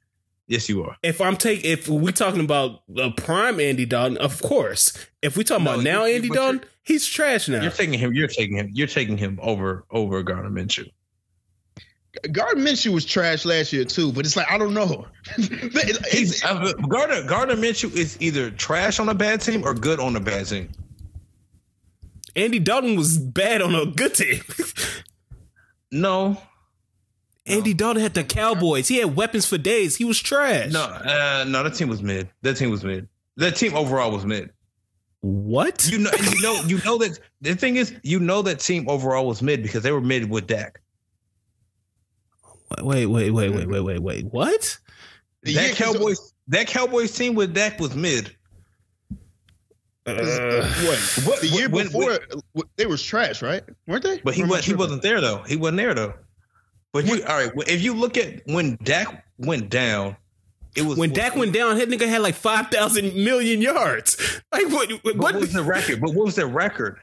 Yes, 0.48 0.70
you 0.70 0.84
are. 0.84 0.96
If 1.04 1.20
I'm 1.20 1.36
taking, 1.36 1.70
if 1.70 1.90
we 1.90 2.12
talking 2.14 2.40
about 2.42 2.82
a 2.96 3.12
prime 3.12 3.60
Andy 3.60 3.86
Dalton, 3.86 4.18
of 4.18 4.42
course. 4.42 4.94
If 5.22 5.36
we 5.36 5.44
talking 5.44 5.66
No, 5.66 5.74
about 5.74 5.84
now 5.84 6.06
Andy 6.06 6.30
Dalton, 6.30 6.62
he's 6.84 7.06
trash 7.06 7.50
now. 7.50 7.62
You're 7.62 7.72
taking 7.72 8.00
him. 8.00 8.14
You're 8.14 8.28
taking 8.30 8.56
him. 8.56 8.70
You're 8.74 8.88
taking 8.88 9.18
him 9.18 9.40
over 9.42 9.84
over 9.92 10.22
Gardner 10.24 10.50
Minshew. 10.52 10.90
Gardner 12.32 12.64
Minshew 12.64 12.94
was 12.94 13.06
trash 13.06 13.46
last 13.46 13.72
year 13.72 13.86
too, 13.86 14.12
but 14.12 14.26
it's 14.26 14.36
like 14.36 14.50
I 14.52 14.58
don't 14.58 14.74
know. 14.74 15.06
It's- 15.38 16.14
He's 16.14 16.44
uh, 16.44 16.74
Gardner 16.90 17.24
Gardner 17.24 17.56
Minshew 17.56 17.94
is 17.96 18.18
either 18.20 18.50
trash 18.52 19.00
on 19.00 19.10
a 19.10 19.14
bad 19.14 19.42
team 19.42 19.64
or 19.64 19.74
good 19.74 20.00
on 20.00 20.16
a 20.16 20.20
bad 20.20 20.48
team. 20.48 20.70
Andy 22.36 22.60
Dalton 22.60 22.96
was 22.96 23.18
bad 23.18 23.62
on 23.62 23.74
a 23.76 23.86
good 23.86 24.14
team. 24.14 24.42
No, 25.90 26.36
Andy 27.46 27.74
Dalton 27.74 28.02
had 28.02 28.14
the 28.14 28.24
Cowboys. 28.26 28.90
He 28.90 28.98
had 28.98 29.16
weapons 29.16 29.46
for 29.46 29.58
days. 29.58 29.96
He 29.96 30.04
was 30.04 30.20
trash. 30.20 30.70
no, 30.74 30.82
uh, 30.82 31.46
no. 31.48 31.64
That 31.64 31.76
team 31.76 31.88
was 31.88 32.02
mid. 32.04 32.28
That 32.42 32.58
team 32.58 32.72
was 32.72 32.84
mid. 32.84 33.08
That 33.38 33.56
team 33.56 33.74
overall 33.74 34.12
was 34.12 34.26
mid. 34.26 34.52
What? 35.22 35.88
You 35.90 36.00
know, 36.00 36.12
you 36.34 36.42
know, 36.42 36.62
you 36.68 36.80
know 36.84 36.98
that 36.98 37.20
the 37.40 37.56
thing 37.56 37.78
is, 37.78 37.94
you 38.04 38.20
know 38.20 38.42
that 38.42 38.60
team 38.60 38.90
overall 38.90 39.26
was 39.28 39.42
mid 39.42 39.64
because 39.64 39.82
they 39.82 39.94
were 39.94 40.02
mid 40.02 40.30
with 40.30 40.46
Dak. 40.46 40.82
Wait, 42.82 43.06
wait, 43.06 43.30
wait, 43.32 43.50
wait, 43.50 43.68
wait, 43.68 43.82
wait, 43.82 44.00
wait. 44.00 44.26
What? 44.26 44.78
The 45.44 45.54
that 45.54 45.62
year- 45.68 45.76
'cause- 45.76 45.96
Cowboys, 45.96 46.34
that 46.50 46.68
Cowboys 46.68 47.12
team 47.16 47.34
with 47.36 47.54
Dak 47.54 47.80
was 47.80 47.96
mid. 47.96 48.36
Uh, 50.06 50.14
what? 50.84 51.00
What- 51.26 51.42
The 51.42 51.48
year 51.48 51.70
when- 51.70 51.88
before, 51.88 52.18
w- 52.56 52.70
they 52.78 52.86
was 52.86 53.04
trash, 53.04 53.42
right? 53.42 53.64
Weren't 53.88 54.04
they? 54.04 54.20
But 54.24 54.36
he 54.36 54.42
Or 54.42 54.46
am 54.46 54.50
was 54.52 54.66
he 54.66 54.74
wasn't 54.74 55.02
there 55.02 55.20
though. 55.20 55.44
He 55.44 55.56
wasn't 55.58 55.78
there 55.78 55.94
though. 55.94 56.14
But 56.94 57.06
you 57.06 57.24
all 57.26 57.36
right? 57.38 57.52
If 57.68 57.82
you 57.82 57.94
look 57.94 58.18
at 58.18 58.42
when 58.48 58.78
Dak 58.84 59.26
went 59.38 59.70
down, 59.70 60.16
it 60.76 60.84
was 60.84 60.98
when 60.98 61.12
Dak 61.12 61.36
went 61.36 61.52
down, 61.54 61.78
that 61.78 61.90
nigga 61.90 62.08
had 62.08 62.22
like 62.22 62.36
five 62.36 62.72
thousand 62.72 63.16
million 63.16 63.62
yards. 63.62 64.18
Like 64.54 64.70
what? 64.72 64.90
What? 65.04 65.18
What 65.18 65.36
was 65.36 65.54
the 65.54 65.62
record? 65.64 66.00
But 66.02 66.14
what 66.14 66.26
was 66.26 66.36
their 66.36 66.48
record? 66.48 66.98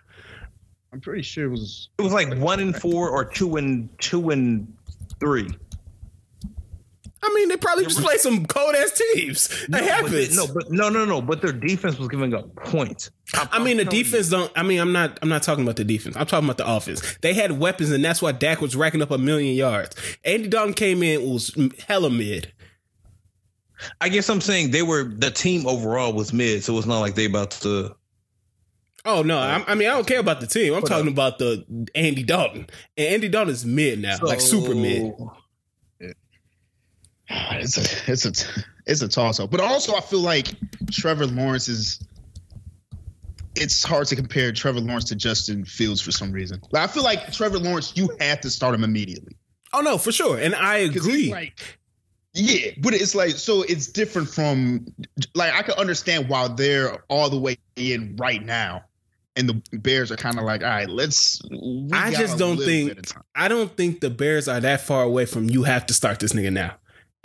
I'm 0.92 1.00
pretty 1.00 1.23
sure 1.23 1.44
it 1.44 1.50
was. 1.50 1.88
It 1.99 2.02
was 2.02 2.12
like 2.12 2.35
one 2.38 2.59
and 2.61 2.75
four 2.75 3.11
or 3.11 3.25
two 3.25 3.56
and 3.56 3.88
two 3.99 4.30
and 4.30 4.66
three. 5.21 5.49
I 7.26 7.33
mean, 7.35 7.49
they 7.49 7.56
probably 7.56 7.85
just 7.85 8.02
played 8.02 8.21
some 8.21 8.44
cold 8.44 8.75
ass 8.75 9.00
teams. 9.14 9.49
No, 9.71 9.78
That 9.78 10.02
but 10.02 10.11
they- 10.11 10.25
happens. 10.26 10.37
no, 10.37 10.47
but 10.47 10.71
no, 10.71 10.90
no, 10.90 11.06
no. 11.06 11.23
But 11.23 11.40
their 11.40 11.52
defense 11.52 11.99
was 11.99 12.09
giving 12.09 12.35
up 12.35 12.54
points. 12.56 13.11
I'm- 13.33 13.49
I 13.50 13.64
mean, 13.64 13.78
the 13.78 13.87
I'm 13.87 13.94
you. 13.94 14.04
defense 14.04 14.28
don't. 14.28 14.52
I 14.54 14.62
mean, 14.62 14.78
I'm 14.78 14.92
not. 14.92 15.18
I'm 15.23 15.30
not 15.30 15.42
talking 15.42 15.64
about 15.64 15.76
the 15.76 15.85
defense. 15.85 16.16
I'm 16.18 16.26
talking 16.26 16.47
about 16.47 16.59
the 16.59 16.71
offense. 16.71 17.00
They 17.23 17.33
had 17.33 17.52
weapons, 17.59 17.90
and 17.92 18.04
that's 18.04 18.21
why 18.21 18.33
Dak 18.33 18.61
was 18.61 18.76
racking 18.76 19.00
up 19.00 19.11
a 19.11 19.16
million 19.16 19.54
yards. 19.56 19.97
Andy 20.23 20.49
Dalton 20.49 20.75
came 20.75 21.02
in 21.02 21.23
was 21.28 21.56
hella 21.88 22.11
mid. 22.11 22.52
I 24.02 24.11
guess 24.11 24.28
I'm 24.28 24.42
saying 24.42 24.71
they 24.71 24.83
were 24.83 25.04
the 25.04 25.30
team 25.30 25.66
overall 25.66 26.12
was 26.12 26.33
mid, 26.35 26.62
so 26.62 26.76
it's 26.76 26.87
not 26.87 27.00
like 27.00 27.14
they 27.14 27.25
about 27.25 27.52
to. 27.62 27.97
Oh 29.06 29.23
no! 29.23 29.38
I, 29.38 29.62
I 29.66 29.75
mean, 29.75 29.88
I 29.88 29.92
don't 29.92 30.06
care 30.06 30.20
about 30.20 30.40
the 30.40 30.46
team. 30.46 30.75
I'm 30.75 30.82
talking 30.82 31.08
about 31.08 31.38
the 31.38 31.88
Andy 31.94 32.23
Dalton, 32.23 32.66
and 32.96 33.06
Andy 33.06 33.28
Dalton 33.28 33.52
is 33.52 33.64
mid 33.64 34.00
now, 34.00 34.16
like 34.23 34.40
super 34.40 34.75
mid. 34.75 35.14
It's 37.30 37.78
a 37.78 38.12
it's 38.12 38.26
a 38.26 38.32
it's 38.87 39.00
a 39.00 39.08
toss 39.08 39.40
up. 39.40 39.50
But 39.50 39.61
also, 39.61 39.94
I 39.96 40.00
feel 40.00 40.20
like 40.20 40.49
Trevor 40.90 41.26
Lawrence 41.26 41.68
is. 41.68 42.06
It's 43.56 43.82
hard 43.82 44.06
to 44.08 44.16
compare 44.16 44.52
Trevor 44.52 44.80
Lawrence 44.80 45.04
to 45.06 45.14
Justin 45.14 45.64
Fields 45.64 46.00
for 46.02 46.11
some 46.11 46.32
reason. 46.32 46.61
Like, 46.70 46.82
I 46.82 46.92
feel 46.92 47.02
like 47.04 47.32
Trevor 47.32 47.58
Lawrence, 47.58 47.96
you 47.96 48.11
have 48.20 48.40
to 48.42 48.50
start 48.50 48.75
him 48.75 48.84
immediately. 48.84 49.37
Oh 49.73 49.80
no, 49.80 49.96
for 49.96 50.12
sure, 50.12 50.38
and 50.38 50.54
I 50.54 50.78
agree. 50.78 51.30
Like, 51.30 51.78
yeah, 52.34 52.73
but 52.78 52.94
it's 52.94 53.14
like 53.14 53.30
so 53.32 53.62
it's 53.62 53.87
different 53.87 54.28
from 54.28 54.87
like 55.34 55.52
I 55.54 55.62
can 55.62 55.75
understand 55.75 56.28
why 56.28 56.49
they're 56.49 57.04
all 57.08 57.30
the 57.30 57.38
way 57.38 57.56
in 57.76 58.16
right 58.16 58.44
now, 58.44 58.82
and 59.36 59.48
the 59.48 59.78
Bears 59.78 60.12
are 60.12 60.16
kind 60.16 60.38
of 60.38 60.44
like, 60.44 60.62
all 60.62 60.68
right, 60.68 60.88
let's. 60.88 61.40
we 61.50 61.88
I 61.92 62.12
just 62.12 62.38
don't 62.38 62.56
think- 62.58 62.90
bit 62.90 62.98
of 62.98 63.06
time. 63.06 63.22
I 63.34 63.48
don't 63.48 63.76
think 63.76 64.00
the 64.00 64.10
Bears 64.10 64.46
are 64.48 64.60
that 64.60 64.80
far 64.80 65.02
away 65.02 65.26
from 65.26 65.50
you 65.50 65.64
have 65.64 65.86
to 65.86 65.94
start 65.94 66.20
this 66.20 66.32
nigga 66.32 66.52
now. 66.52 66.74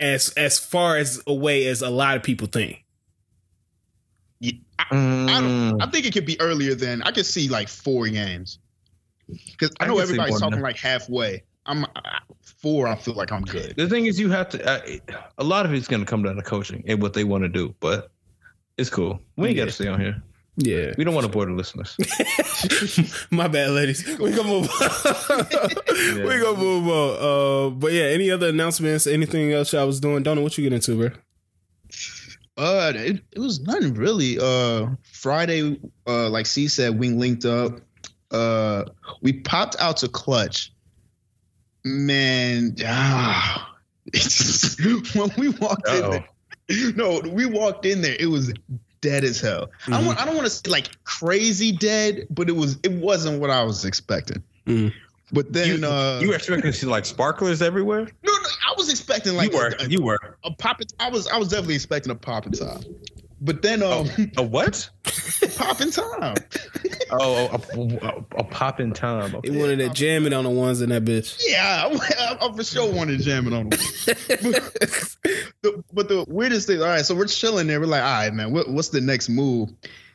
As 0.00 0.30
as 0.30 0.58
far 0.58 0.96
as 0.96 1.22
away 1.26 1.66
as 1.66 1.82
a 1.82 1.90
lot 1.90 2.16
of 2.16 2.22
people 2.22 2.46
think. 2.46 2.84
Yeah, 4.40 4.52
I, 4.78 4.84
I 4.90 4.94
Mm. 4.96 5.26
don't. 5.70 5.82
I 5.82 5.90
think 5.90 6.06
it 6.06 6.14
could 6.14 6.24
be 6.26 6.40
earlier 6.40 6.74
than 6.74 7.02
I 7.02 7.10
could 7.12 7.26
see 7.26 7.48
like 7.48 7.68
four 7.68 8.06
games. 8.08 8.58
Because 9.28 9.70
I 9.78 9.84
I 9.84 9.86
know 9.88 9.96
can 9.96 10.06
see 10.06 10.12
everybody's 10.14 10.40
talking 10.40 10.56
that. 10.58 10.62
like 10.62 10.76
halfway. 10.78 11.44
I'm 11.66 11.84
four. 12.42 12.88
I 12.88 12.96
feel 12.96 13.14
like 13.14 13.30
I'm 13.30 13.42
good. 13.42 13.76
The 13.76 13.88
thing 13.88 14.06
is, 14.06 14.18
you 14.18 14.30
have 14.30 14.48
to. 14.48 14.66
Uh, 14.66 14.80
a 15.38 15.44
lot 15.44 15.66
of 15.66 15.74
it's 15.74 15.86
going 15.86 16.00
to 16.00 16.06
come 16.06 16.22
down 16.22 16.34
to 16.36 16.42
coaching 16.42 16.82
and 16.88 17.00
what 17.02 17.12
they 17.12 17.22
want 17.24 17.44
to 17.44 17.48
do, 17.48 17.74
but 17.80 18.10
it's 18.78 18.88
cool. 18.90 19.20
We 19.36 19.48
ain't 19.48 19.56
got 19.58 19.66
to 19.66 19.72
stay 19.72 19.86
on 19.86 20.00
here. 20.00 20.20
Yeah. 20.62 20.92
We 20.98 21.04
don't 21.04 21.14
want 21.14 21.26
to 21.26 21.32
bore 21.32 21.46
the 21.46 21.52
listeners. 21.52 21.96
My 23.30 23.48
bad, 23.48 23.70
ladies. 23.70 24.06
We 24.18 24.30
gonna 24.32 24.48
move 24.48 24.68
on. 24.68 25.46
we 26.26 26.38
gonna 26.38 26.58
move 26.58 26.88
on. 26.88 27.16
Uh, 27.18 27.70
but 27.70 27.92
yeah, 27.92 28.04
any 28.04 28.30
other 28.30 28.48
announcements? 28.48 29.06
Anything 29.06 29.52
else 29.52 29.72
I 29.72 29.84
was 29.84 30.00
doing? 30.00 30.22
Don't 30.22 30.36
know 30.36 30.42
what 30.42 30.58
you 30.58 30.64
get 30.64 30.74
into, 30.74 30.96
bro. 30.96 31.10
Uh, 32.58 32.92
it, 32.94 33.22
it 33.32 33.38
was 33.38 33.60
nothing 33.60 33.94
really. 33.94 34.38
Uh, 34.38 34.88
Friday, 35.12 35.80
uh, 36.06 36.28
like 36.28 36.44
C 36.44 36.68
said, 36.68 36.98
we 36.98 37.08
linked 37.08 37.46
up. 37.46 37.80
Uh, 38.30 38.84
we 39.22 39.32
popped 39.32 39.76
out 39.80 39.96
to 39.98 40.08
clutch. 40.08 40.72
Man, 41.84 42.76
ah, 42.84 43.74
it's 44.12 44.78
when 45.14 45.30
we 45.38 45.48
walked 45.48 45.88
in 45.88 46.04
Uh-oh. 46.04 46.10
there. 46.10 46.92
No, 46.94 47.20
we 47.24 47.46
walked 47.46 47.86
in 47.86 48.02
there. 48.02 48.16
It 48.20 48.26
was 48.26 48.52
dead 49.00 49.24
as 49.24 49.40
hell. 49.40 49.70
I 49.86 49.90
don't, 49.92 50.06
want- 50.06 50.20
I 50.20 50.24
don't 50.24 50.34
want 50.36 50.46
to 50.46 50.50
say 50.50 50.70
like 50.70 50.88
crazy 51.04 51.72
dead, 51.72 52.26
but 52.30 52.48
it 52.48 52.56
was. 52.56 52.78
It 52.82 52.92
wasn't 52.92 53.40
what 53.40 53.50
I 53.50 53.62
was 53.62 53.84
expecting. 53.84 54.42
Mhm. 54.66 54.92
But 55.32 55.52
then, 55.52 55.80
you, 55.80 55.86
uh, 55.86 56.18
you 56.20 56.28
were 56.28 56.34
expecting 56.34 56.72
to 56.72 56.76
see 56.76 56.86
like 56.88 57.04
sparklers 57.04 57.62
everywhere. 57.62 58.00
no, 58.24 58.32
no, 58.32 58.48
I 58.68 58.74
was 58.76 58.90
expecting 58.90 59.36
like 59.36 59.52
you 59.52 59.58
were. 59.58 59.74
a, 59.78 59.88
you 59.88 60.02
were. 60.02 60.18
a 60.44 60.50
pop. 60.50 60.80
I 60.98 61.08
was, 61.08 61.28
I 61.28 61.36
was 61.38 61.48
definitely 61.48 61.76
expecting 61.76 62.10
a 62.10 62.16
pop 62.16 62.50
time. 62.52 62.82
But 63.42 63.62
then, 63.62 63.82
um, 63.82 64.06
A 64.36 64.42
what? 64.42 64.88
pop 65.56 65.80
in 65.80 65.90
time. 65.90 66.34
Oh, 67.10 67.46
a, 67.48 67.78
a, 68.06 68.24
a 68.40 68.44
pop 68.44 68.80
in 68.80 68.92
time. 68.92 69.30
He 69.30 69.36
Okay. 69.38 69.50
wanted 69.58 69.78
to 69.78 69.88
jam 69.90 70.26
it 70.26 70.32
on 70.34 70.44
the 70.44 70.50
ones 70.50 70.82
in 70.82 70.90
that 70.90 71.04
bitch. 71.04 71.40
Yeah, 71.46 71.88
I, 71.90 72.36
I, 72.42 72.48
I 72.48 72.52
for 72.54 72.62
sure 72.62 72.92
wanted 72.92 73.18
to 73.18 73.24
jam 73.24 73.46
it 73.46 73.52
on 73.54 73.70
them. 73.70 73.80
the, 75.62 75.84
but 75.92 76.08
the 76.08 76.24
weirdest 76.28 76.66
thing, 76.66 76.80
all 76.80 76.86
right, 76.88 77.04
so 77.04 77.14
we're 77.14 77.26
chilling 77.26 77.66
there. 77.66 77.80
We're 77.80 77.86
like, 77.86 78.02
all 78.02 78.08
right, 78.24 78.32
man, 78.32 78.52
what, 78.52 78.68
what's 78.70 78.88
the 78.90 79.00
next 79.00 79.28
move? 79.28 79.70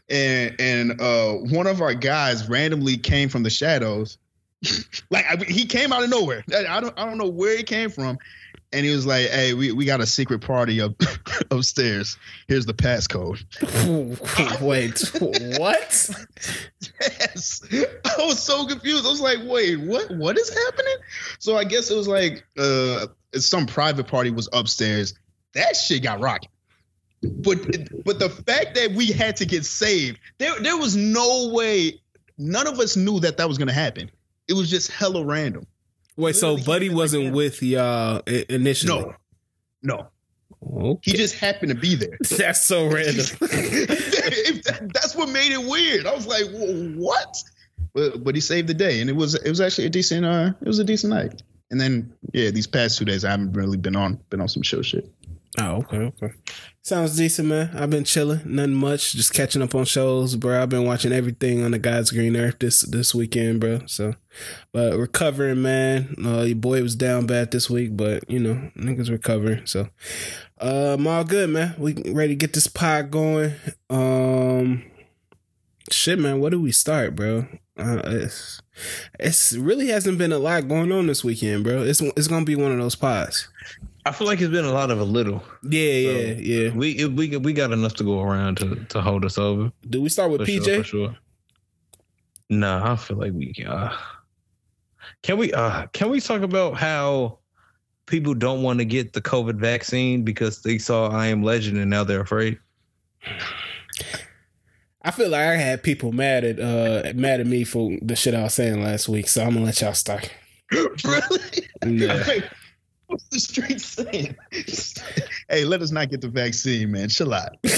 And 0.09 0.55
and 0.59 1.01
uh, 1.01 1.33
one 1.33 1.65
of 1.67 1.81
our 1.81 1.95
guys 1.95 2.47
randomly 2.47 2.97
came 2.97 3.27
from 3.29 3.41
the 3.43 3.49
shadows. 3.49 4.17
like 5.09 5.25
I, 5.25 5.43
he 5.45 5.65
came 5.65 5.91
out 5.91 6.03
of 6.03 6.09
nowhere. 6.11 6.43
I, 6.53 6.77
I 6.77 6.79
don't 6.79 6.93
I 6.97 7.05
don't 7.05 7.17
know 7.17 7.27
where 7.27 7.57
he 7.57 7.63
came 7.63 7.89
from. 7.89 8.17
And 8.75 8.85
he 8.85 8.91
was 8.91 9.05
like, 9.05 9.29
"Hey, 9.29 9.53
we, 9.53 9.71
we 9.71 9.85
got 9.85 10.01
a 10.01 10.05
secret 10.05 10.41
party 10.41 10.81
up 10.81 11.01
upstairs. 11.51 12.17
Here's 12.47 12.65
the 12.65 12.73
passcode." 12.73 13.41
Wait, 14.61 14.99
what? 15.59 16.09
Yes. 16.99 17.61
I 17.71 18.25
was 18.25 18.41
so 18.41 18.65
confused. 18.67 19.05
I 19.05 19.09
was 19.09 19.21
like, 19.21 19.39
wait, 19.43 19.77
what 19.77 20.11
what 20.11 20.37
is 20.37 20.49
happening? 20.49 20.95
So 21.39 21.57
I 21.57 21.63
guess 21.63 21.89
it 21.89 21.95
was 21.95 22.07
like 22.07 22.45
uh 22.57 23.07
some 23.33 23.65
private 23.65 24.07
party 24.07 24.31
was 24.31 24.49
upstairs. 24.53 25.13
That 25.53 25.75
shit 25.75 26.03
got 26.03 26.19
rocking. 26.19 26.49
But 27.21 27.57
but 28.03 28.19
the 28.19 28.29
fact 28.29 28.75
that 28.75 28.91
we 28.93 29.07
had 29.07 29.37
to 29.37 29.45
get 29.45 29.65
saved, 29.65 30.19
there 30.37 30.59
there 30.59 30.77
was 30.77 30.95
no 30.95 31.49
way 31.53 32.01
none 32.37 32.67
of 32.67 32.79
us 32.79 32.95
knew 32.95 33.19
that 33.21 33.37
that 33.37 33.47
was 33.47 33.57
going 33.57 33.67
to 33.67 33.73
happen. 33.73 34.11
It 34.47 34.53
was 34.53 34.69
just 34.69 34.91
hella 34.91 35.25
random. 35.25 35.65
Wait, 36.17 36.35
so 36.35 36.57
Buddy 36.57 36.85
came 36.87 36.91
in 36.91 36.95
like 36.97 36.97
wasn't 36.97 37.33
with 37.35 37.61
y'all 37.63 38.21
initially? 38.27 38.99
No. 39.01 39.13
No. 39.83 40.07
Okay. 40.67 41.11
He 41.11 41.17
just 41.17 41.35
happened 41.35 41.69
to 41.69 41.75
be 41.77 41.95
there. 41.95 42.17
That's 42.37 42.61
so 42.61 42.85
random. 42.91 43.25
That- 43.39 44.89
that's 44.93 45.15
what 45.15 45.29
made 45.29 45.51
it 45.51 45.63
weird. 45.69 46.05
I 46.07 46.13
was 46.15 46.25
like, 46.27 46.45
what? 46.95 47.37
But, 47.93 48.23
but 48.23 48.35
he 48.35 48.41
saved 48.41 48.67
the 48.67 48.73
day, 48.73 48.99
and 49.01 49.09
it 49.09 49.15
was 49.15 49.35
it 49.35 49.49
was 49.49 49.61
actually 49.61 49.85
a 49.85 49.89
decent 49.89 50.25
uh 50.25 50.51
it 50.61 50.67
was 50.67 50.79
a 50.79 50.83
decent 50.83 51.13
night. 51.13 51.41
And 51.71 51.79
then 51.79 52.13
yeah, 52.33 52.49
these 52.51 52.67
past 52.67 52.97
two 52.97 53.05
days 53.05 53.23
I 53.23 53.31
haven't 53.31 53.53
really 53.53 53.77
been 53.77 53.95
on 53.95 54.19
been 54.29 54.41
on 54.41 54.47
some 54.47 54.63
show 54.63 54.81
shit. 54.81 55.09
Oh, 55.59 55.77
okay, 55.77 55.97
okay. 56.21 56.33
Sounds 56.85 57.17
decent, 57.17 57.47
man. 57.47 57.71
I've 57.75 57.89
been 57.89 58.03
chilling, 58.03 58.41
nothing 58.45 58.75
much, 58.75 59.13
just 59.13 59.33
catching 59.33 59.63
up 59.63 59.73
on 59.73 59.85
shows, 59.85 60.35
bro. 60.35 60.61
I've 60.61 60.69
been 60.69 60.85
watching 60.85 61.11
everything 61.11 61.63
on 61.63 61.71
the 61.71 61.79
God's 61.79 62.11
Green 62.11 62.35
Earth 62.35 62.59
this 62.59 62.81
this 62.81 63.15
weekend, 63.15 63.59
bro. 63.59 63.79
So, 63.87 64.13
but 64.71 64.95
recovering, 64.95 65.63
man. 65.63 66.13
Uh, 66.23 66.43
your 66.43 66.57
boy 66.57 66.83
was 66.83 66.95
down 66.95 67.25
bad 67.25 67.49
this 67.49 67.71
week, 67.71 67.97
but 67.97 68.29
you 68.29 68.37
know, 68.37 68.69
niggas 68.77 69.09
recovering. 69.09 69.65
So, 69.65 69.89
I'm 70.59 71.07
all 71.07 71.23
good, 71.23 71.49
man. 71.49 71.73
We 71.79 71.95
ready 72.11 72.33
to 72.33 72.35
get 72.35 72.53
this 72.53 72.67
pod 72.67 73.09
going. 73.09 73.53
Um, 73.89 74.83
shit, 75.91 76.19
man. 76.19 76.39
Where 76.39 76.51
do 76.51 76.61
we 76.61 76.71
start, 76.71 77.15
bro? 77.15 77.47
Uh, 77.79 78.01
it's 78.05 78.61
it's 79.19 79.53
really 79.53 79.87
hasn't 79.87 80.19
been 80.19 80.31
a 80.31 80.37
lot 80.37 80.67
going 80.67 80.91
on 80.91 81.07
this 81.07 81.23
weekend, 81.23 81.63
bro. 81.63 81.81
It's 81.81 82.01
it's 82.01 82.27
gonna 82.27 82.45
be 82.45 82.55
one 82.55 82.71
of 82.71 82.77
those 82.77 82.95
pods. 82.95 83.47
I 84.05 84.11
feel 84.11 84.27
like 84.27 84.39
it's 84.39 84.51
been 84.51 84.65
a 84.65 84.71
lot 84.71 84.91
of 84.91 84.99
a 84.99 85.03
little. 85.03 85.43
Yeah, 85.63 85.91
yeah, 85.91 86.11
So, 86.11 86.39
yeah. 86.39 86.69
We 86.69 87.05
we 87.05 87.37
we 87.37 87.53
got 87.53 87.71
enough 87.71 87.95
to 87.95 88.03
go 88.03 88.21
around 88.21 88.57
to 88.57 88.75
to 88.75 89.01
hold 89.01 89.25
us 89.25 89.37
over. 89.39 89.71
Do 89.89 90.01
we 90.01 90.09
start 90.09 90.29
with 90.31 90.41
For 90.41 90.47
PJ? 90.47 90.63
Sure, 90.65 90.77
for 90.77 90.83
sure. 90.83 91.17
Nah, 92.49 92.93
I 92.93 92.95
feel 92.95 93.17
like 93.17 93.33
we 93.33 93.53
uh, 93.67 93.95
can 95.23 95.37
we 95.37 95.51
uh 95.53 95.87
can 95.87 96.11
we 96.11 96.21
talk 96.21 96.43
about 96.43 96.75
how 96.75 97.39
people 98.05 98.35
don't 98.35 98.61
want 98.61 98.77
to 98.77 98.85
get 98.85 99.13
the 99.13 99.21
COVID 99.21 99.55
vaccine 99.55 100.23
because 100.23 100.61
they 100.61 100.77
saw 100.77 101.09
I 101.09 101.27
Am 101.27 101.41
Legend 101.41 101.79
and 101.79 101.89
now 101.89 102.03
they're 102.03 102.21
afraid. 102.21 102.59
I 105.01 105.09
feel 105.09 105.29
like 105.29 105.41
I 105.41 105.55
had 105.55 105.81
people 105.81 106.11
mad 106.11 106.43
at 106.43 106.59
uh 106.59 107.11
mad 107.15 107.39
at 107.39 107.47
me 107.47 107.63
for 107.63 107.97
the 108.03 108.15
shit 108.15 108.35
I 108.35 108.43
was 108.43 108.53
saying 108.53 108.83
last 108.83 109.09
week, 109.09 109.27
so 109.27 109.43
I'm 109.43 109.53
gonna 109.53 109.65
let 109.65 109.81
y'all 109.81 109.93
start. 109.93 110.31
really? 110.71 111.39
Yeah. 111.87 112.23
What's 113.07 113.23
the 113.29 113.39
street 113.39 113.81
saying? 113.81 114.35
hey, 115.49 115.65
let 115.65 115.81
us 115.81 115.91
not 115.91 116.09
get 116.09 116.21
the 116.21 116.27
vaccine, 116.27 116.91
man. 116.91 117.09
Chill 117.09 117.33
out. 117.33 117.57
man, 117.63 117.73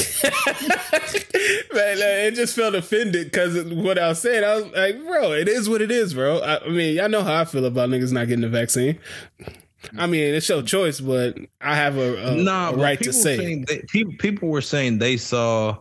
like, 1.73 1.73
it 1.73 2.35
just 2.35 2.55
felt 2.55 2.75
offended 2.75 3.31
because 3.31 3.63
what 3.65 3.99
I 3.99 4.09
was 4.09 4.21
saying. 4.21 4.43
I 4.43 4.55
was 4.55 4.65
like, 4.73 5.05
bro, 5.05 5.33
it 5.33 5.47
is 5.47 5.69
what 5.69 5.81
it 5.81 5.91
is, 5.91 6.13
bro. 6.13 6.39
I, 6.39 6.65
I 6.65 6.69
mean, 6.69 6.95
y'all 6.95 7.09
know 7.09 7.23
how 7.23 7.41
I 7.41 7.45
feel 7.45 7.65
about 7.65 7.89
niggas 7.89 8.11
not 8.11 8.27
getting 8.27 8.41
the 8.41 8.49
vaccine. 8.49 8.99
I 9.97 10.07
mean, 10.07 10.33
it's 10.33 10.49
your 10.49 10.63
choice, 10.63 10.99
but 10.99 11.37
I 11.61 11.75
have 11.75 11.97
a, 11.97 12.33
a, 12.33 12.35
nah, 12.35 12.71
a 12.71 12.75
right 12.75 12.99
to 13.01 13.13
say. 13.13 13.63
They, 13.63 13.83
people 13.87 14.13
people 14.19 14.49
were 14.49 14.61
saying 14.61 14.97
they 14.97 15.17
saw 15.17 15.77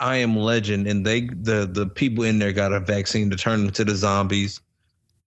I 0.00 0.18
Am 0.18 0.36
Legend 0.36 0.86
and 0.86 1.04
they 1.04 1.22
the 1.22 1.68
the 1.70 1.86
people 1.86 2.24
in 2.24 2.38
there 2.38 2.52
got 2.52 2.72
a 2.72 2.80
vaccine 2.80 3.30
to 3.30 3.36
turn 3.36 3.64
them 3.64 3.72
to 3.72 3.84
the 3.84 3.94
zombies, 3.94 4.60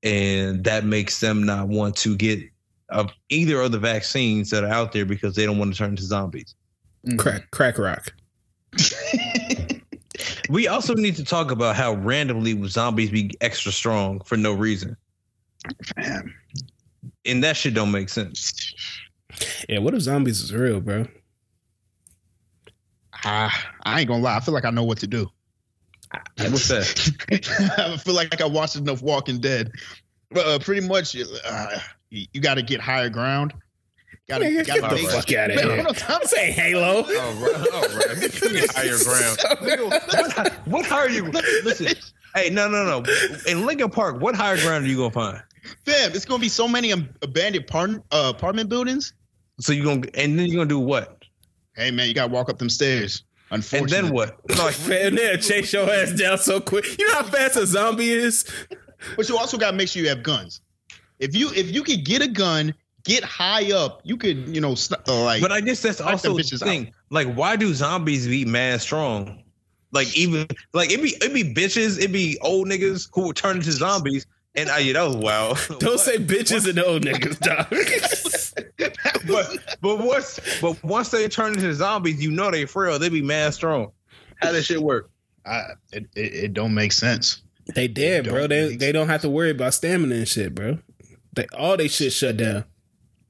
and 0.04 0.64
that 0.64 0.86
makes 0.86 1.20
them 1.20 1.44
not 1.44 1.68
want 1.68 1.96
to 1.98 2.16
get 2.16 2.42
of 2.90 3.12
either 3.30 3.62
of 3.62 3.72
the 3.72 3.80
vaccines 3.80 4.50
that 4.50 4.64
are 4.64 4.72
out 4.72 4.92
there 4.92 5.06
because 5.06 5.36
they 5.36 5.46
don't 5.46 5.58
want 5.58 5.74
to 5.74 5.78
turn 5.78 5.92
into 5.92 6.04
zombies. 6.04 6.56
Crack, 7.18 7.50
crack 7.52 7.78
rock. 7.78 8.14
We 10.50 10.68
also 10.68 10.94
need 10.96 11.16
to 11.18 11.26
talk 11.26 11.52
about 11.52 11.76
how 11.76 11.94
randomly 11.96 12.68
zombies 12.68 13.10
be 13.12 13.32
extra 13.42 13.72
strong 13.72 14.22
for 14.22 14.38
no 14.38 14.54
reason, 14.54 14.96
Man. 15.98 16.34
and 17.26 17.44
that 17.44 17.58
shit 17.58 17.74
don't 17.74 17.92
make 17.92 18.10
sense. 18.10 18.74
Yeah, 19.68 19.80
what 19.80 19.94
if 19.94 20.02
zombies 20.02 20.42
is 20.42 20.54
real, 20.54 20.80
bro? 20.80 21.06
Ah, 23.26 23.72
I 23.84 24.00
ain't 24.00 24.08
gonna 24.08 24.24
lie. 24.24 24.38
I 24.38 24.40
feel 24.40 24.54
like 24.54 24.66
I 24.66 24.70
know 24.70 24.84
what 24.84 25.00
to 25.00 25.08
do. 25.08 25.30
What's 26.38 26.70
that? 26.70 27.76
I 27.78 27.98
feel 27.98 28.14
like 28.14 28.40
I 28.40 28.46
watched 28.46 28.78
enough 28.78 29.02
Walking 29.02 29.40
Dead. 29.40 29.72
But 30.32 30.46
uh, 30.46 30.60
pretty 30.60 30.88
much, 30.88 31.16
uh, 31.16 31.80
you, 32.10 32.26
you 32.34 32.42
got 32.42 32.56
to 32.56 32.62
get 32.62 32.80
higher 32.82 33.10
ground. 33.10 33.54
Gotta, 34.30 34.46
Nigga, 34.46 34.66
gotta 34.68 34.82
get 34.82 34.90
the 34.90 34.96
make- 34.96 35.10
fuck 35.10 35.34
out 35.34 35.52
of 35.52 35.60
here. 35.60 35.78
what 35.86 36.10
I'm 36.10 36.20
This 36.22 36.38
ain't 36.38 36.54
Halo. 36.56 37.04
Oh, 37.08 37.34
right. 37.42 37.68
Oh, 37.72 37.98
right. 37.98 38.72
Higher 38.76 38.98
ground. 39.04 39.38
What, 39.90 40.54
what 40.68 40.86
higher 40.86 41.10
you? 41.10 41.26
Listen. 41.64 41.88
Hey, 42.36 42.50
no, 42.50 42.68
no, 42.68 42.84
no. 42.84 43.04
In 43.48 43.66
Lincoln 43.66 43.90
Park, 43.90 44.22
what 44.22 44.36
higher 44.36 44.58
ground 44.58 44.86
are 44.86 44.88
you 44.88 44.98
gonna 44.98 45.12
find? 45.12 45.42
Fam, 45.86 46.12
it's 46.14 46.26
gonna 46.26 46.42
be 46.42 46.50
so 46.50 46.68
many 46.68 46.92
um, 46.94 47.10
abandoned 47.22 47.66
apartment, 47.66 48.04
uh, 48.12 48.32
apartment 48.36 48.70
buildings. 48.70 49.14
So 49.60 49.72
you 49.74 49.84
gonna 49.84 50.08
and 50.14 50.38
then 50.38 50.46
you 50.48 50.54
gonna 50.58 50.66
do 50.70 50.80
what? 50.80 51.24
Hey 51.76 51.92
man, 51.92 52.08
you 52.10 52.14
gotta 52.14 52.32
walk 52.32 52.50
up 52.50 52.58
them 52.60 52.70
stairs. 52.70 53.24
Unfortunately. 53.50 53.98
And 53.98 54.08
then 54.08 54.14
what? 54.14 54.38
Like, 54.58 54.88
Man, 54.88 55.16
they'll 55.16 55.38
chase 55.38 55.72
your 55.72 55.90
ass 55.90 56.12
down 56.12 56.38
so 56.38 56.60
quick. 56.60 56.98
You 57.00 57.08
know 57.08 57.14
how 57.16 57.24
fast 57.24 57.56
a 57.56 57.66
zombie 57.66 58.10
is? 58.12 58.46
But 59.16 59.30
you 59.30 59.38
also 59.38 59.58
gotta 59.58 59.76
make 59.78 59.88
sure 59.88 60.02
you 60.04 60.10
have 60.10 60.22
guns. 60.22 60.60
If 61.20 61.36
you 61.36 61.52
if 61.54 61.74
you 61.74 61.84
could 61.84 62.04
get 62.04 62.22
a 62.22 62.28
gun, 62.28 62.74
get 63.04 63.24
high 63.24 63.72
up, 63.72 64.02
you 64.04 64.18
could 64.18 64.54
you 64.54 64.62
know 64.62 64.76
st- 64.76 65.02
uh, 65.08 65.24
like. 65.24 65.42
but 65.42 65.52
I 65.52 65.62
guess 65.62 65.82
that's 65.82 66.02
also 66.02 66.36
the 66.36 66.44
bitches 66.44 66.64
thing. 66.64 66.94
Like, 67.10 67.34
why 67.34 67.56
do 67.56 67.74
zombies 67.74 68.28
be 68.28 68.46
mad 68.46 68.82
strong? 68.82 69.44
Like 69.92 70.16
even 70.18 70.48
like 70.74 70.92
it 70.92 71.02
be 71.02 71.10
it 71.22 71.34
be 71.34 71.44
bitches, 71.44 72.02
it 72.02 72.12
be 72.12 72.38
old 72.42 72.68
niggas 72.68 73.10
who 73.14 73.28
would 73.28 73.36
turn 73.36 73.58
into 73.58 73.72
zombies. 73.72 74.26
And 74.56 74.72
I, 74.72 74.80
you 74.80 74.94
know, 74.94 75.12
wow. 75.12 75.54
Don't 75.80 76.00
say 76.00 76.18
bitches 76.18 76.68
and 76.68 76.80
old 76.80 77.04
niggas, 77.04 77.40
dog. 77.40 77.68
but 79.28 79.78
but 79.82 80.00
once 80.00 80.40
but 80.62 80.84
once 80.84 81.10
they 81.10 81.28
turn 81.28 81.54
into 81.54 81.74
zombies, 81.74 82.22
you 82.22 82.32
know 82.32 82.50
they 82.50 82.66
frail. 82.66 82.98
They 82.98 83.10
be 83.10 83.22
mad 83.22 83.54
strong. 83.54 83.92
How 84.42 84.52
does 84.52 84.66
shit 84.66 84.82
work? 84.82 85.12
I, 85.46 85.62
it, 85.92 86.08
it, 86.16 86.34
it 86.34 86.54
don't 86.54 86.74
make 86.74 86.92
sense. 86.92 87.42
they 87.76 87.88
dead, 87.88 88.26
bro. 88.26 88.40
Don't 88.40 88.50
They 88.50 88.70
make 88.70 88.80
they 88.80 88.92
don't 88.92 89.08
have 89.08 89.22
to 89.22 89.30
worry 89.30 89.52
about 89.52 89.74
stamina 89.74 90.16
and 90.16 90.28
shit, 90.28 90.54
bro. 90.54 90.80
They 91.38 91.46
all 91.58 91.78
they 91.78 91.88
shit 91.88 92.12
shut 92.12 92.36
down. 92.38 92.66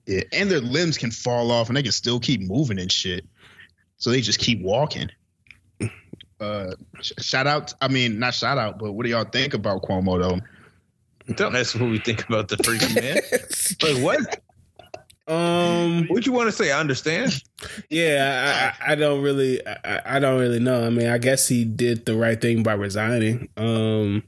Yeah, 0.06 0.22
and 0.32 0.50
their 0.50 0.62
limbs 0.62 0.98
can 0.98 1.12
fall 1.12 1.52
off, 1.52 1.68
and 1.68 1.76
they 1.76 1.84
can 1.84 1.92
still 1.92 2.20
keep 2.20 2.40
moving 2.42 2.80
and 2.80 2.90
shit. 2.92 3.26
So 3.98 4.10
they 4.10 4.22
just 4.22 4.40
keep 4.40 4.62
walking. 4.62 5.10
Uh, 6.40 6.72
sh- 7.02 7.12
shout 7.20 7.48
out. 7.48 7.74
I 7.82 7.88
mean, 7.90 8.18
not 8.18 8.34
shout 8.34 8.58
out, 8.58 8.80
but 8.80 8.94
what 8.94 9.04
do 9.06 9.10
y'all 9.10 9.26
think 9.26 9.54
about 9.54 9.82
Cuomo 9.84 10.20
though? 10.22 11.34
Don't 11.34 11.56
ask 11.56 11.78
what 11.78 11.90
we 11.90 12.00
think 12.00 12.24
about 12.30 12.48
the 12.48 12.58
freaky 12.58 12.94
man. 12.94 13.20
Like 13.84 14.02
what? 14.02 14.42
Um. 15.28 16.06
What 16.08 16.26
you 16.26 16.32
want 16.32 16.48
to 16.48 16.54
say? 16.54 16.72
I 16.72 16.80
understand. 16.80 17.44
Yeah, 17.90 18.74
I, 18.80 18.86
I, 18.86 18.92
I 18.94 18.96
don't 18.96 19.22
really, 19.22 19.60
I, 19.68 20.02
I 20.06 20.20
don't 20.20 20.40
really 20.40 20.60
know. 20.60 20.86
I 20.86 20.90
mean, 20.90 21.08
I 21.08 21.18
guess 21.18 21.50
he 21.50 21.66
did 21.66 22.06
the 22.06 22.16
right 22.16 22.40
thing 22.40 22.64
by 22.64 22.74
resigning. 22.76 23.50
Um, 23.58 24.24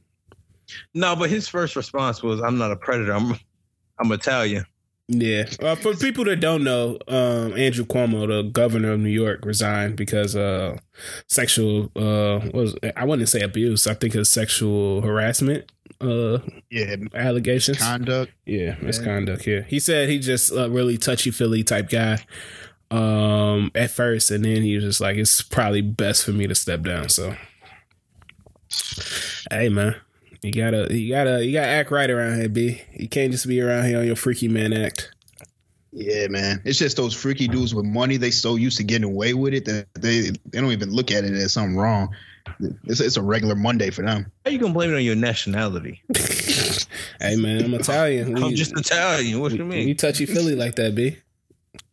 No, 0.94 1.16
but 1.16 1.30
his 1.30 1.48
first 1.48 1.78
response 1.78 2.22
was, 2.22 2.42
"I'm 2.42 2.58
not 2.58 2.72
a 2.72 2.76
predator. 2.76 3.14
I'm 3.14 3.40
I'm 4.00 4.12
Italian." 4.12 4.66
yeah. 5.12 5.46
Uh, 5.60 5.74
for 5.76 5.96
people 5.96 6.24
that 6.26 6.40
don't 6.40 6.64
know, 6.64 7.00
um, 7.08 7.58
Andrew 7.58 7.84
Cuomo, 7.84 8.28
the 8.28 8.48
governor 8.50 8.92
of 8.92 9.00
New 9.00 9.10
York, 9.10 9.44
resigned 9.44 9.96
because 9.96 10.36
uh, 10.36 10.78
sexual, 11.28 11.92
uh, 11.96 12.40
what 12.40 12.54
was 12.54 12.76
I 12.96 13.06
wouldn't 13.06 13.28
say 13.30 13.42
abuse. 13.42 13.88
I 13.88 13.96
think 13.96 14.14
it's 14.16 14.30
sexual 14.30 15.02
harassment. 15.02 15.72
Uh, 16.00 16.38
Yeah, 16.70 16.96
allegations. 17.16 17.80
conduct. 17.80 18.32
Yeah, 18.46 18.76
misconduct. 18.82 19.46
Yeah, 19.48 19.62
he 19.62 19.80
said 19.80 20.10
he 20.10 20.20
just 20.20 20.52
a 20.52 20.70
really 20.70 20.98
touchy 20.98 21.32
feely 21.32 21.64
type 21.64 21.90
guy. 21.90 22.20
Um, 22.92 23.70
at 23.76 23.92
first, 23.92 24.32
and 24.32 24.44
then 24.46 24.62
he 24.64 24.76
was 24.76 24.84
just 24.84 25.02
like, 25.02 25.18
"It's 25.18 25.42
probably 25.42 25.82
best 25.82 26.24
for 26.24 26.32
me 26.32 26.48
to 26.48 26.56
step 26.56 26.82
down." 26.84 27.10
So, 27.10 27.36
hey, 29.52 29.70
man, 29.70 29.96
you 30.42 30.52
gotta, 30.52 30.88
you 30.96 31.12
gotta, 31.14 31.46
you 31.46 31.54
gotta 31.54 31.68
act 31.68 31.92
right 31.92 32.10
around 32.10 32.40
here, 32.40 32.50
b. 32.50 32.82
You 32.94 33.08
can't 33.10 33.32
just 33.32 33.48
be 33.48 33.62
around 33.62 33.86
here 33.86 34.00
on 34.00 34.06
your 34.06 34.16
freaky 34.16 34.48
man 34.48 34.74
act. 34.74 35.12
Yeah, 35.92 36.28
man. 36.28 36.62
It's 36.66 36.78
just 36.78 36.98
those 36.98 37.16
freaky 37.16 37.48
dudes 37.48 37.74
with 37.74 37.86
money. 37.86 38.18
They 38.18 38.32
so 38.32 38.56
used 38.56 38.78
to 38.78 38.84
getting 38.84 39.06
away 39.06 39.34
with 39.34 39.54
it 39.54 39.66
that 39.66 39.88
they 39.96 40.30
they 40.46 40.62
don't 40.62 40.72
even 40.72 40.92
look 40.92 41.12
at 41.12 41.24
it 41.24 41.34
as 41.34 41.54
something 41.54 41.76
wrong. 41.76 42.10
It's, 42.86 43.00
it's 43.00 43.18
a 43.18 43.22
regular 43.22 43.56
Monday 43.56 43.90
for 43.90 44.04
them. 44.04 44.32
How 44.46 44.52
you 44.52 44.60
gonna 44.60 44.74
blame 44.74 44.92
it 44.92 44.96
on 44.96 45.04
your 45.04 45.16
nationality? 45.16 46.02
hey, 47.20 47.36
man, 47.36 47.66
I'm 47.66 47.74
Italian. 47.74 48.34
We, 48.34 48.44
I'm 48.44 48.56
just 48.56 48.78
Italian. 48.78 49.40
What 49.40 49.52
you 49.52 49.60
mean? 49.60 49.70
we 49.70 49.86
mean? 49.88 49.98
touchy 49.98 50.26
Philly 50.26 50.56
like 50.56 50.76
that, 50.76 50.96
b. 50.96 51.18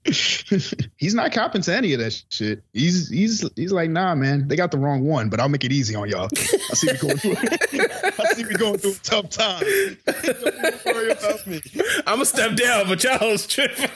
he's 0.97 1.15
not 1.15 1.33
copping 1.33 1.63
to 1.63 1.75
any 1.75 1.93
of 1.93 2.01
that 2.01 2.23
shit. 2.29 2.63
He's 2.73 3.09
he's 3.09 3.49
he's 3.57 3.73
like, 3.73 3.91
nah, 3.91 4.15
man, 4.15 4.47
they 4.47 4.55
got 4.55 4.71
the 4.71 4.79
wrong 4.79 5.05
one, 5.05 5.29
but 5.29 5.41
I'll 5.41 5.49
make 5.49 5.65
it 5.65 5.73
easy 5.73 5.97
on 5.97 6.09
y'all. 6.09 6.29
I 6.33 6.75
see 6.75 6.93
me 6.93 6.99
going 6.99 7.17
through. 7.17 7.37
I 7.37 8.33
see 8.35 8.45
me 8.45 8.55
going 8.55 8.79
through 8.79 8.93
a 8.93 8.95
tough 9.03 9.31
time. 9.31 9.65
Don't 10.07 10.85
worry 10.85 11.11
about 11.11 11.47
me. 11.47 11.61
I'm 12.07 12.17
gonna 12.17 12.25
step 12.25 12.57
down, 12.57 12.89
but 12.89 13.03
y'all 13.03 13.31
was 13.31 13.47
tripping. 13.47 13.91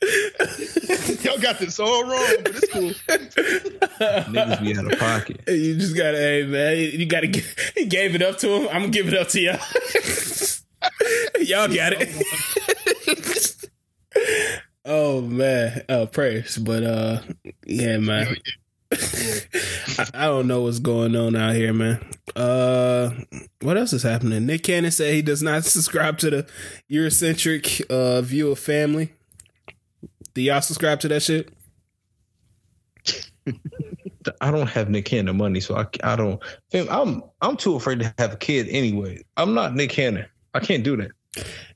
Y'all 1.22 1.38
got 1.38 1.58
this 1.58 1.78
all 1.78 2.04
wrong, 2.04 2.36
but 2.42 2.54
it's 2.54 2.72
cool. 2.72 2.90
Niggas 4.32 4.62
be 4.62 4.76
out 4.76 4.92
of 4.92 4.98
pocket. 4.98 5.40
You 5.48 5.76
just 5.76 5.96
gotta, 5.96 6.16
hey 6.16 6.44
man, 6.44 6.78
you 6.78 7.06
gotta. 7.06 7.26
Give, 7.26 7.44
he 7.76 7.86
gave 7.86 8.14
it 8.14 8.22
up 8.22 8.38
to 8.38 8.48
him. 8.48 8.68
I'm 8.68 8.82
gonna 8.82 8.88
give 8.88 9.08
it 9.08 9.14
up 9.14 9.28
to 9.28 9.40
y'all. 9.40 9.58
y'all 11.40 11.68
got 11.68 11.92
it. 11.96 14.60
Oh 14.90 15.20
man, 15.22 15.84
uh, 15.88 16.06
prayers, 16.06 16.58
but 16.58 16.82
uh, 16.82 17.20
yeah, 17.64 17.98
man. 17.98 18.36
I, 18.92 20.08
I 20.14 20.24
don't 20.26 20.48
know 20.48 20.62
what's 20.62 20.80
going 20.80 21.14
on 21.14 21.36
out 21.36 21.54
here, 21.54 21.72
man. 21.72 22.04
Uh, 22.34 23.10
what 23.62 23.76
else 23.76 23.92
is 23.92 24.02
happening? 24.02 24.46
Nick 24.46 24.64
Cannon 24.64 24.90
said 24.90 25.14
he 25.14 25.22
does 25.22 25.42
not 25.42 25.64
subscribe 25.64 26.18
to 26.18 26.30
the 26.30 26.46
Eurocentric 26.90 27.88
uh 27.88 28.20
view 28.20 28.50
of 28.50 28.58
family. 28.58 29.14
Do 30.34 30.42
y'all 30.42 30.60
subscribe 30.60 31.00
to 31.00 31.08
that 31.08 31.22
shit? 31.22 31.52
I 34.40 34.50
don't 34.50 34.68
have 34.68 34.90
Nick 34.90 35.06
Cannon 35.06 35.36
money, 35.36 35.60
so 35.60 35.76
I, 35.76 35.86
I 36.04 36.16
don't. 36.16 36.42
Fam, 36.70 36.88
I'm 36.90 37.22
I'm 37.40 37.56
too 37.56 37.76
afraid 37.76 38.00
to 38.00 38.14
have 38.18 38.34
a 38.34 38.36
kid 38.36 38.68
anyway. 38.68 39.22
I'm 39.36 39.54
not 39.54 39.74
Nick 39.74 39.90
Cannon. 39.90 40.26
I 40.52 40.60
can't 40.60 40.82
do 40.82 40.96
that. 40.96 41.10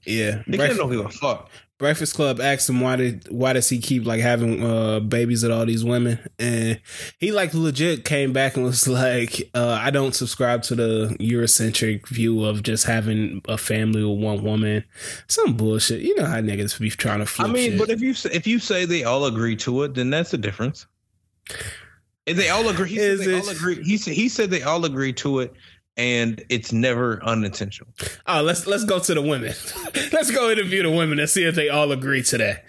Yeah, 0.04 0.42
Nick 0.46 0.60
Cannon 0.60 0.76
don't 0.76 0.90
give 0.90 1.06
a 1.06 1.08
fuck. 1.08 1.48
Breakfast 1.84 2.14
Club 2.14 2.40
asked 2.40 2.66
him 2.70 2.80
why 2.80 2.96
did 2.96 3.26
why 3.30 3.52
does 3.52 3.68
he 3.68 3.78
keep 3.78 4.06
like 4.06 4.22
having 4.22 4.64
uh 4.64 5.00
babies 5.00 5.42
with 5.42 5.52
all 5.52 5.66
these 5.66 5.84
women 5.84 6.18
and 6.38 6.80
he 7.18 7.30
like 7.30 7.52
legit 7.52 8.06
came 8.06 8.32
back 8.32 8.56
and 8.56 8.64
was 8.64 8.88
like 9.02 9.50
uh 9.52 9.78
I 9.78 9.90
don't 9.90 10.14
subscribe 10.14 10.62
to 10.62 10.74
the 10.74 11.16
Eurocentric 11.20 12.08
view 12.08 12.42
of 12.42 12.62
just 12.62 12.86
having 12.86 13.42
a 13.48 13.58
family 13.58 14.02
with 14.02 14.18
one 14.18 14.42
woman 14.42 14.82
some 15.28 15.58
bullshit 15.58 16.00
you 16.00 16.14
know 16.14 16.24
how 16.24 16.40
niggas 16.40 16.80
be 16.80 16.88
trying 16.88 17.22
to 17.22 17.30
I 17.42 17.48
mean, 17.48 17.72
shit. 17.72 17.78
but 17.78 17.90
if 17.90 18.00
you 18.00 18.14
say- 18.14 18.30
if 18.32 18.46
you 18.46 18.58
say 18.58 18.86
they 18.86 19.04
all 19.04 19.26
agree 19.26 19.56
to 19.56 19.82
it, 19.82 19.92
then 19.94 20.08
that's 20.08 20.30
the 20.30 20.38
difference. 20.38 20.86
If 22.24 22.38
they 22.38 22.48
all 22.48 22.66
agree, 22.70 22.88
he 22.88 22.96
said 22.96 23.18
they 23.18 23.38
all 23.38 23.48
agree. 23.50 23.82
He 23.84 23.98
said 23.98 24.14
he 24.14 24.30
said 24.30 24.48
they 24.48 24.62
all 24.62 24.86
agree 24.86 25.12
to 25.12 25.40
it, 25.40 25.52
and 25.96 26.44
it's 26.48 26.72
never 26.72 27.22
unintentional. 27.24 27.92
oh 28.26 28.42
let's 28.42 28.66
let's 28.66 28.84
go 28.84 28.98
to 28.98 29.14
the 29.14 29.22
women 29.22 29.52
let's 30.12 30.30
go 30.30 30.50
interview 30.50 30.82
the 30.82 30.90
women 30.90 31.18
and 31.20 31.28
see 31.30 31.44
if 31.44 31.54
they 31.54 31.68
all 31.68 31.92
agree 31.92 32.22
to 32.22 32.38
that 32.38 32.64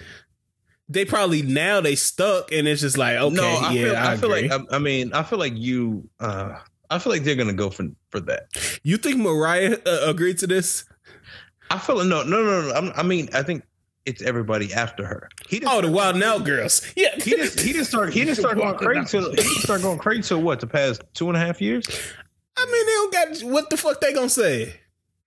they 0.87 1.03
probably 1.05 1.41
now 1.41 1.81
they 1.81 1.95
stuck 1.95 2.51
and 2.51 2.67
it's 2.67 2.81
just 2.81 2.97
like 2.97 3.17
okay 3.17 3.35
no, 3.35 3.43
I 3.43 3.71
yeah 3.73 3.83
feel, 3.83 3.95
I, 3.95 4.11
I, 4.11 4.17
feel 4.17 4.33
agree. 4.33 4.49
like 4.49 4.61
I, 4.71 4.75
I 4.75 4.79
mean 4.79 5.13
I 5.13 5.23
feel 5.23 5.39
like 5.39 5.53
you. 5.55 6.07
uh 6.19 6.59
I 6.91 6.99
feel 6.99 7.11
like 7.11 7.23
they're 7.23 7.33
gonna 7.35 7.53
go 7.53 7.71
for 7.71 7.87
for 8.09 8.19
that. 8.21 8.43
you 8.83 8.97
think 8.97 9.17
Mariah 9.17 9.77
uh, 9.87 10.01
agreed 10.05 10.37
to 10.39 10.47
this 10.47 10.85
I 11.71 11.79
feel 11.79 11.97
like 11.97 12.05
no, 12.07 12.21
no, 12.21 12.43
no, 12.43 12.61
no. 12.61 12.69
I'm- 12.75 12.93
I 12.95 13.01
mean, 13.01 13.27
I 13.33 13.41
think 13.41 13.63
it's 14.05 14.21
everybody 14.21 14.71
after 14.71 15.03
her. 15.03 15.27
He 15.49 15.63
oh 15.65 15.81
the 15.81 15.89
Wild 15.89 16.17
'N 16.17 16.21
Out 16.21 16.43
girls 16.43 16.85
yeah 16.95 17.15
He 17.15 17.31
just 17.31 17.59
he 17.59 17.73
didn't 17.73 17.87
start 17.87 18.13
he 18.13 18.23
just 18.23 18.39
started 18.39 18.61
going 18.61 18.75
crazy 18.75 19.07
till 19.07 19.31
he 19.31 19.37
didn't 19.37 19.61
start 19.63 19.81
going 19.81 19.97
crazy 19.97 20.21
till 20.21 20.43
what 20.43 20.59
the 20.59 20.67
past 20.67 21.01
two 21.15 21.27
and 21.27 21.35
a 21.35 21.39
half 21.39 21.59
years. 21.59 21.87
I 22.57 22.65
mean, 22.65 22.85
they 22.85 22.91
don't 22.91 23.13
got 23.43 23.51
what 23.51 23.69
the 23.69 23.77
fuck 23.77 24.01
they 24.01 24.13
gonna 24.13 24.29
say. 24.29 24.79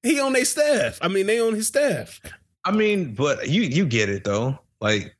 He 0.02 0.20
on 0.20 0.32
their 0.32 0.44
staff. 0.44 0.98
I 1.02 1.08
mean, 1.08 1.26
they 1.26 1.40
on 1.40 1.54
his 1.54 1.68
staff. 1.68 2.20
I 2.64 2.70
mean, 2.70 3.14
but 3.14 3.48
you 3.48 3.62
you 3.62 3.86
get 3.86 4.08
it 4.08 4.24
though. 4.24 4.58
Like 4.80 5.16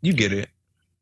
you 0.00 0.12
get 0.12 0.32
it. 0.32 0.48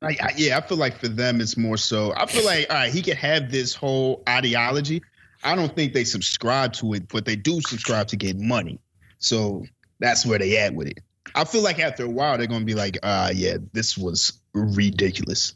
I, 0.03 0.17
I, 0.21 0.33
yeah, 0.37 0.59
I 0.59 0.61
feel 0.61 0.79
like 0.79 0.99
for 0.99 1.09
them 1.09 1.41
it's 1.41 1.57
more 1.57 1.77
so. 1.77 2.13
I 2.17 2.27
feel 2.27 2.45
like 2.45 2.67
all 2.71 2.77
right, 2.77 2.93
he 2.93 3.03
could 3.03 3.17
have 3.17 3.51
this 3.51 3.75
whole 3.75 4.23
ideology. 4.29 5.03
I 5.43 5.55
don't 5.55 5.75
think 5.75 5.93
they 5.93 6.05
subscribe 6.05 6.73
to 6.75 6.95
it, 6.95 7.09
but 7.09 7.25
they 7.25 7.37
do 7.37 7.61
subscribe 7.61 8.09
to 8.09 8.17
get 8.17 8.39
money. 8.39 8.81
So 9.19 9.65
that's 10.01 10.27
where 10.27 10.39
they 10.39 10.59
at 10.59 10.75
with 10.75 10.89
it. 10.89 11.01
I 11.35 11.45
feel 11.45 11.63
like 11.63 11.79
after 11.79 12.05
a 12.05 12.09
while 12.09 12.37
they're 12.37 12.47
gonna 12.47 12.65
be 12.65 12.75
like, 12.75 12.99
uh 13.03 13.33
yeah, 13.35 13.57
this 13.73 13.97
was 13.97 14.41
ridiculous. 14.53 15.55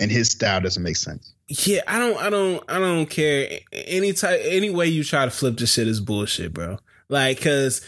And 0.00 0.10
his 0.10 0.30
style 0.30 0.60
doesn't 0.60 0.82
make 0.82 0.96
sense. 0.96 1.33
Yeah, 1.48 1.80
I 1.86 1.98
don't, 1.98 2.16
I 2.18 2.30
don't, 2.30 2.64
I 2.68 2.78
don't 2.78 3.06
care. 3.06 3.60
Any 3.72 4.12
type, 4.12 4.40
any 4.44 4.70
way 4.70 4.86
you 4.86 5.04
try 5.04 5.24
to 5.24 5.30
flip 5.30 5.58
this 5.58 5.74
shit 5.74 5.88
is 5.88 6.00
bullshit, 6.00 6.54
bro. 6.54 6.78
Like, 7.08 7.42
cause 7.42 7.82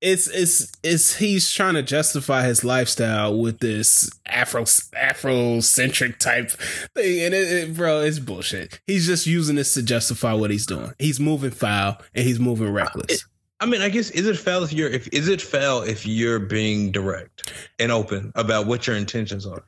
it's 0.00 0.28
it's 0.28 0.72
it's 0.82 1.16
he's 1.16 1.50
trying 1.50 1.74
to 1.74 1.82
justify 1.82 2.44
his 2.44 2.62
lifestyle 2.62 3.38
with 3.38 3.60
this 3.60 4.10
afro 4.26 4.62
afrocentric 4.62 6.18
type 6.18 6.50
thing 6.50 7.22
and 7.22 7.34
it, 7.34 7.48
it, 7.50 7.74
bro 7.74 8.00
it's 8.00 8.18
bullshit 8.18 8.78
he's 8.86 9.06
just 9.06 9.26
using 9.26 9.56
this 9.56 9.72
to 9.72 9.82
justify 9.82 10.34
what 10.34 10.50
he's 10.50 10.66
doing 10.66 10.92
he's 10.98 11.18
moving 11.18 11.50
foul 11.50 11.96
and 12.14 12.26
he's 12.26 12.38
moving 12.38 12.70
reckless 12.70 13.24
I 13.58 13.64
mean, 13.64 13.80
I 13.80 13.88
guess 13.88 14.10
is 14.10 14.26
it 14.26 14.36
foul 14.36 14.64
if 14.64 14.72
you're 14.72 14.90
if 14.90 15.08
is 15.12 15.28
it 15.28 15.40
foul 15.40 15.82
if 15.82 16.04
you're 16.04 16.38
being 16.38 16.92
direct 16.92 17.52
and 17.78 17.90
open 17.90 18.32
about 18.34 18.66
what 18.66 18.86
your 18.86 18.96
intentions 18.96 19.46
are? 19.46 19.64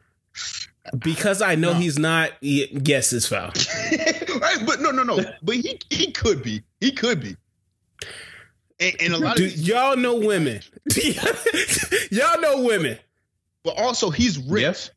Because 0.96 1.42
I 1.42 1.55
know 1.55 1.72
no. 1.72 1.79
he's 1.79 1.98
not. 1.98 2.33
Yes, 2.40 3.12
it's 3.12 3.27
foul. 3.27 3.48
right, 4.40 4.59
but 4.66 4.81
no, 4.81 4.90
no, 4.90 5.03
no. 5.03 5.18
But 5.42 5.57
he 5.57 5.79
he 5.90 6.12
could 6.12 6.42
be. 6.42 6.62
He 6.81 6.92
could 6.92 7.20
be. 7.20 7.37
And, 8.81 8.96
and 9.01 9.14
a 9.14 9.18
lot 9.18 9.37
Dude, 9.37 9.53
of 9.53 9.59
y'all 9.59 9.96
know 9.96 10.16
women. 10.16 10.61
y'all 12.11 12.40
know 12.40 12.62
women. 12.62 12.98
But 13.64 13.79
also, 13.79 14.11
he's 14.11 14.38
rich. 14.38 14.62
Yes. 14.62 14.90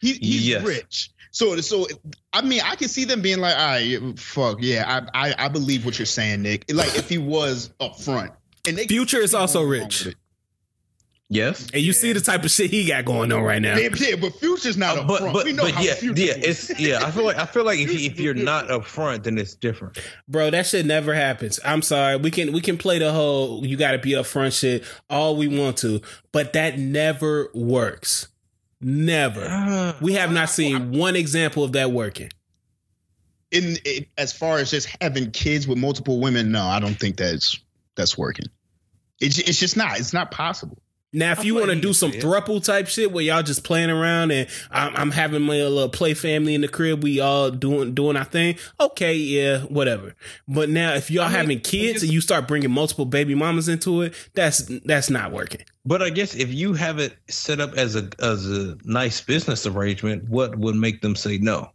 He, 0.00 0.14
he's 0.14 0.48
yes. 0.48 0.64
rich. 0.64 1.10
So, 1.30 1.56
so 1.58 1.86
I 2.32 2.40
mean, 2.40 2.62
I 2.64 2.76
can 2.76 2.88
see 2.88 3.04
them 3.04 3.20
being 3.20 3.40
like, 3.40 3.56
"All 3.56 3.66
right, 3.66 4.18
fuck 4.18 4.58
yeah, 4.60 5.06
I, 5.12 5.28
I, 5.28 5.34
I 5.38 5.48
believe 5.48 5.84
what 5.84 5.98
you're 5.98 6.06
saying, 6.06 6.42
Nick." 6.42 6.64
Like 6.72 6.96
if 6.96 7.10
he 7.10 7.18
was 7.18 7.74
up 7.78 8.00
front, 8.00 8.32
and 8.66 8.78
they 8.78 8.86
Future 8.86 9.20
is 9.20 9.34
also 9.34 9.62
rich. 9.62 10.08
Yes, 11.28 11.66
and 11.72 11.82
you 11.82 11.88
yeah. 11.88 11.92
see 11.92 12.12
the 12.12 12.20
type 12.20 12.44
of 12.44 12.52
shit 12.52 12.70
he 12.70 12.86
got 12.86 13.04
going 13.04 13.32
on 13.32 13.42
right 13.42 13.60
now. 13.60 13.76
Yeah, 13.76 13.88
yeah 13.98 14.14
but 14.14 14.34
Future's 14.36 14.76
not 14.76 14.96
uh, 14.96 15.00
up 15.00 15.08
but, 15.08 15.18
front. 15.18 15.32
But, 15.34 15.44
we 15.44 15.52
know 15.52 15.64
but 15.64 15.72
how 15.72 15.82
yeah, 15.82 15.94
yeah, 16.00 16.34
it's 16.36 16.78
yeah. 16.78 17.00
I 17.04 17.10
feel 17.10 17.24
like 17.24 17.36
I 17.36 17.46
feel 17.46 17.64
like 17.64 17.80
if, 17.80 17.92
you, 17.92 18.08
if 18.08 18.20
you're 18.20 18.32
not 18.32 18.70
up 18.70 18.84
front, 18.84 19.24
then 19.24 19.36
it's 19.36 19.56
different. 19.56 19.98
Bro, 20.28 20.50
that 20.50 20.66
shit 20.66 20.86
never 20.86 21.14
happens. 21.14 21.58
I'm 21.64 21.82
sorry. 21.82 22.16
We 22.16 22.30
can 22.30 22.52
we 22.52 22.60
can 22.60 22.78
play 22.78 23.00
the 23.00 23.12
whole 23.12 23.66
you 23.66 23.76
got 23.76 23.92
to 23.92 23.98
be 23.98 24.14
up 24.14 24.26
front 24.26 24.54
shit 24.54 24.84
all 25.10 25.34
we 25.34 25.48
want 25.48 25.78
to, 25.78 26.00
but 26.30 26.52
that 26.52 26.78
never 26.78 27.50
works. 27.54 28.28
Never. 28.80 29.44
Uh, 29.44 29.94
we 30.00 30.12
have 30.14 30.30
not 30.30 30.48
seen 30.48 30.92
one 30.92 31.16
example 31.16 31.64
of 31.64 31.72
that 31.72 31.90
working. 31.90 32.30
In, 33.50 33.76
in 33.84 34.06
as 34.16 34.32
far 34.32 34.58
as 34.58 34.70
just 34.70 34.96
having 35.00 35.32
kids 35.32 35.66
with 35.66 35.78
multiple 35.78 36.20
women, 36.20 36.52
no, 36.52 36.62
I 36.62 36.78
don't 36.78 36.94
think 36.94 37.16
that's 37.16 37.58
that's 37.96 38.16
working. 38.16 38.46
It's 39.20 39.40
it's 39.40 39.58
just 39.58 39.76
not. 39.76 39.98
It's 39.98 40.12
not 40.12 40.30
possible. 40.30 40.78
Now, 41.12 41.32
if 41.32 41.44
you 41.44 41.54
want 41.54 41.70
to 41.70 41.80
do 41.80 41.92
some 41.92 42.10
thruple 42.10 42.62
type 42.62 42.88
shit 42.88 43.12
where 43.12 43.24
y'all 43.24 43.42
just 43.42 43.64
playing 43.64 43.90
around 43.90 44.32
and 44.32 44.48
I'm, 44.70 44.94
I'm, 44.96 45.10
having 45.12 45.40
my 45.40 45.54
little 45.54 45.88
play 45.88 46.14
family 46.14 46.54
in 46.54 46.60
the 46.60 46.68
crib, 46.68 47.02
we 47.02 47.20
all 47.20 47.50
doing 47.50 47.94
doing 47.94 48.16
our 48.16 48.24
thing. 48.24 48.56
Okay, 48.78 49.14
yeah, 49.14 49.60
whatever. 49.60 50.14
But 50.46 50.68
now, 50.68 50.94
if 50.94 51.10
y'all 51.10 51.24
I 51.24 51.28
mean, 51.28 51.36
having 51.36 51.60
kids 51.60 52.02
and 52.02 52.12
you 52.12 52.20
start 52.20 52.48
bringing 52.48 52.70
multiple 52.70 53.06
baby 53.06 53.34
mamas 53.34 53.68
into 53.68 54.02
it, 54.02 54.14
that's 54.34 54.70
that's 54.84 55.08
not 55.08 55.32
working. 55.32 55.62
But 55.86 56.02
I 56.02 56.10
guess 56.10 56.34
if 56.34 56.52
you 56.52 56.74
have 56.74 56.98
it 56.98 57.16
set 57.28 57.60
up 57.60 57.74
as 57.74 57.96
a 57.96 58.10
as 58.18 58.50
a 58.50 58.76
nice 58.84 59.20
business 59.20 59.64
arrangement, 59.66 60.28
what 60.28 60.56
would 60.56 60.74
make 60.74 61.00
them 61.00 61.14
say 61.14 61.38
no? 61.38 61.70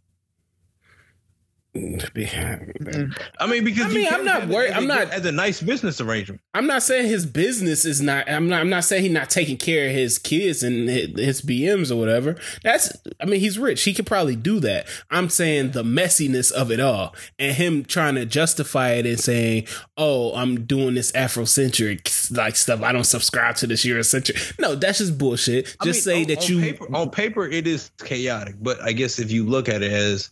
I 1.74 3.46
mean, 3.48 3.64
because 3.64 3.86
I 3.86 3.88
mean, 3.88 4.06
I'm 4.10 4.26
not 4.26 4.46
worried. 4.46 4.72
I'm 4.72 4.86
not 4.86 5.10
as 5.10 5.24
a 5.24 5.32
nice 5.32 5.62
business 5.62 6.02
arrangement. 6.02 6.42
I'm 6.52 6.66
not 6.66 6.82
saying 6.82 7.08
his 7.08 7.24
business 7.24 7.86
is 7.86 8.02
not. 8.02 8.28
I'm 8.28 8.46
not. 8.46 8.60
I'm 8.60 8.68
not 8.68 8.84
saying 8.84 9.04
he's 9.04 9.12
not 9.12 9.30
taking 9.30 9.56
care 9.56 9.86
of 9.88 9.94
his 9.94 10.18
kids 10.18 10.62
and 10.62 10.86
his 10.86 11.40
BMs 11.40 11.90
or 11.90 11.96
whatever. 11.96 12.36
That's. 12.62 12.94
I 13.20 13.24
mean, 13.24 13.40
he's 13.40 13.58
rich. 13.58 13.84
He 13.84 13.94
could 13.94 14.04
probably 14.04 14.36
do 14.36 14.60
that. 14.60 14.86
I'm 15.10 15.30
saying 15.30 15.70
the 15.70 15.82
messiness 15.82 16.52
of 16.52 16.70
it 16.70 16.78
all 16.78 17.14
and 17.38 17.56
him 17.56 17.86
trying 17.86 18.16
to 18.16 18.26
justify 18.26 18.90
it 18.90 19.06
and 19.06 19.18
saying, 19.18 19.66
"Oh, 19.96 20.34
I'm 20.34 20.66
doing 20.66 20.92
this 20.92 21.10
Afrocentric 21.12 22.36
like 22.36 22.56
stuff. 22.56 22.82
I 22.82 22.92
don't 22.92 23.04
subscribe 23.04 23.56
to 23.56 23.66
this 23.66 23.82
Eurocentric." 23.82 24.58
No, 24.58 24.74
that's 24.74 24.98
just 24.98 25.16
bullshit. 25.16 25.74
Just 25.82 25.82
I 25.82 25.86
mean, 25.86 25.94
say 25.94 26.20
on, 26.20 26.26
that 26.28 26.38
on 26.38 26.48
you 26.50 26.60
paper, 26.60 26.96
on 26.96 27.10
paper 27.10 27.46
it 27.46 27.66
is 27.66 27.90
chaotic, 28.04 28.56
but 28.60 28.78
I 28.82 28.92
guess 28.92 29.18
if 29.18 29.32
you 29.32 29.46
look 29.46 29.70
at 29.70 29.80
it 29.80 29.90
as 29.90 30.30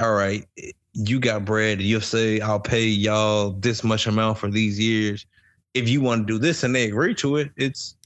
all 0.00 0.14
right, 0.14 0.46
you 0.92 1.20
got 1.20 1.44
bread. 1.44 1.80
You'll 1.80 2.00
say, 2.00 2.40
I'll 2.40 2.60
pay 2.60 2.84
y'all 2.84 3.50
this 3.50 3.84
much 3.84 4.06
amount 4.06 4.38
for 4.38 4.50
these 4.50 4.78
years. 4.78 5.26
If 5.74 5.88
you 5.88 6.00
want 6.00 6.26
to 6.26 6.32
do 6.32 6.38
this 6.38 6.62
and 6.62 6.74
they 6.74 6.84
agree 6.84 7.14
to 7.16 7.36
it, 7.36 7.50
it's 7.56 7.96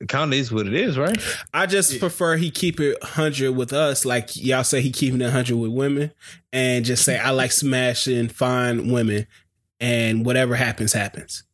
it 0.00 0.08
kind 0.08 0.32
of 0.32 0.38
is 0.38 0.52
what 0.52 0.66
it 0.66 0.74
is, 0.74 0.98
right? 0.98 1.16
I 1.52 1.66
just 1.66 1.94
yeah. 1.94 1.98
prefer 1.98 2.36
he 2.36 2.50
keep 2.50 2.78
it 2.80 3.02
hundred 3.02 3.52
with 3.52 3.72
us, 3.72 4.04
like 4.04 4.36
y'all 4.36 4.64
say 4.64 4.80
he 4.80 4.90
keeping 4.90 5.20
it 5.20 5.30
hundred 5.30 5.56
with 5.56 5.70
women, 5.70 6.12
and 6.52 6.84
just 6.84 7.04
say 7.04 7.18
I 7.18 7.30
like 7.30 7.52
smashing 7.52 8.28
fine 8.28 8.90
women, 8.90 9.26
and 9.80 10.24
whatever 10.26 10.56
happens 10.56 10.92
happens. 10.92 11.44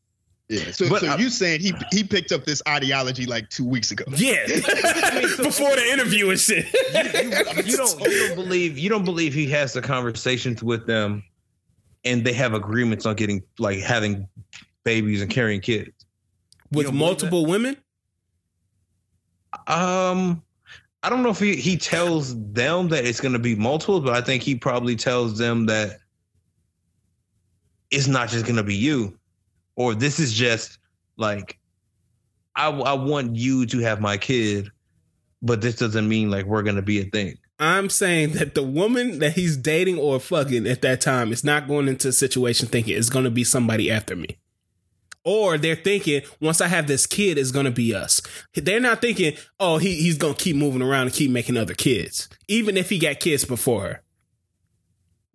Yeah. 0.51 0.73
So, 0.73 0.89
but 0.89 1.01
so 1.01 1.17
you 1.17 1.31
saying 1.31 1.61
he 1.61 1.73
he 1.93 2.03
picked 2.03 2.33
up 2.33 2.45
this 2.45 2.61
ideology 2.67 3.25
like 3.25 3.49
two 3.51 3.65
weeks 3.65 3.93
ago? 3.93 4.05
Yeah. 4.09 4.45
Before 4.47 5.77
the 5.77 5.89
interview 5.93 6.29
and 6.29 6.41
shit. 6.41 6.67
You, 6.93 7.21
you, 7.21 7.71
you, 7.71 7.77
don't 7.77 8.01
you 8.01 8.29
don't 8.29 8.35
believe 8.35 8.77
you 8.77 8.89
don't 8.89 9.05
believe 9.05 9.33
he 9.33 9.47
has 9.51 9.73
the 9.75 9.81
conversations 9.81 10.61
with 10.61 10.89
them, 10.89 11.23
and 12.05 12.25
they 12.25 12.33
have 12.33 12.53
agreements 12.53 13.07
on 13.07 13.15
getting 13.15 13.45
like 13.61 13.79
having 13.79 14.27
babies 14.83 15.23
and 15.23 15.31
carrying 15.31 15.61
kids 15.61 15.93
with 16.73 16.93
multiple 16.93 17.47
women. 17.47 17.77
Um, 19.69 20.43
I 21.05 21.11
don't 21.11 21.23
know 21.23 21.31
if 21.31 21.39
he 21.39 21.55
he 21.55 21.77
tells 21.77 22.35
them 22.53 22.89
that 22.89 23.05
it's 23.05 23.21
going 23.21 23.35
to 23.35 23.39
be 23.39 23.55
multiple, 23.55 24.01
but 24.01 24.15
I 24.15 24.21
think 24.21 24.43
he 24.43 24.57
probably 24.57 24.97
tells 24.97 25.39
them 25.39 25.67
that 25.67 26.01
it's 27.93 28.09
not 28.09 28.31
just 28.31 28.47
going 28.47 28.57
to 28.57 28.65
be 28.65 28.75
you 28.75 29.17
or 29.81 29.95
this 29.95 30.21
is 30.21 30.35
just 30.35 30.79
like 31.16 31.59
I, 32.55 32.69
I 32.69 32.93
want 32.93 33.37
you 33.37 33.64
to 33.64 33.79
have 33.79 33.99
my 33.99 34.19
kid, 34.19 34.71
but 35.40 35.62
this 35.62 35.77
doesn't 35.77 36.07
mean 36.07 36.31
like 36.31 36.45
we're 36.45 36.62
gonna 36.62 36.83
be 36.83 37.01
a 37.01 37.05
thing. 37.05 37.38
I'm 37.59 37.88
saying 37.88 38.33
that 38.33 38.55
the 38.55 38.62
woman 38.62 39.21
that 39.21 39.33
he's 39.33 39.57
dating 39.57 39.99
or 39.99 40.21
fucking 40.21 40.66
at 40.66 40.83
that 40.83 41.01
time 41.01 41.33
is 41.33 41.45
not 41.45 41.66
going 41.66 41.88
into 41.88 42.09
a 42.09 42.12
situation 42.12 42.69
thinking 42.69 42.95
it's 42.95 43.09
gonna 43.09 43.31
be 43.31 43.43
somebody 43.43 43.90
after 43.90 44.14
me. 44.14 44.37
Or 45.25 45.57
they're 45.57 45.77
thinking, 45.77 46.23
once 46.40 46.61
I 46.61 46.69
have 46.69 46.87
this 46.87 47.07
kid, 47.07 47.38
it's 47.38 47.51
gonna 47.51 47.71
be 47.71 47.95
us. 47.95 48.21
They're 48.55 48.81
not 48.81 49.01
thinking, 49.01 49.35
oh, 49.59 49.79
he, 49.79 49.95
he's 49.95 50.19
gonna 50.19 50.35
keep 50.35 50.57
moving 50.57 50.83
around 50.83 51.07
and 51.07 51.14
keep 51.14 51.31
making 51.31 51.57
other 51.57 51.75
kids, 51.75 52.29
even 52.49 52.77
if 52.77 52.90
he 52.90 52.99
got 52.99 53.21
kids 53.21 53.47
before 53.47 53.81
her. 53.81 54.03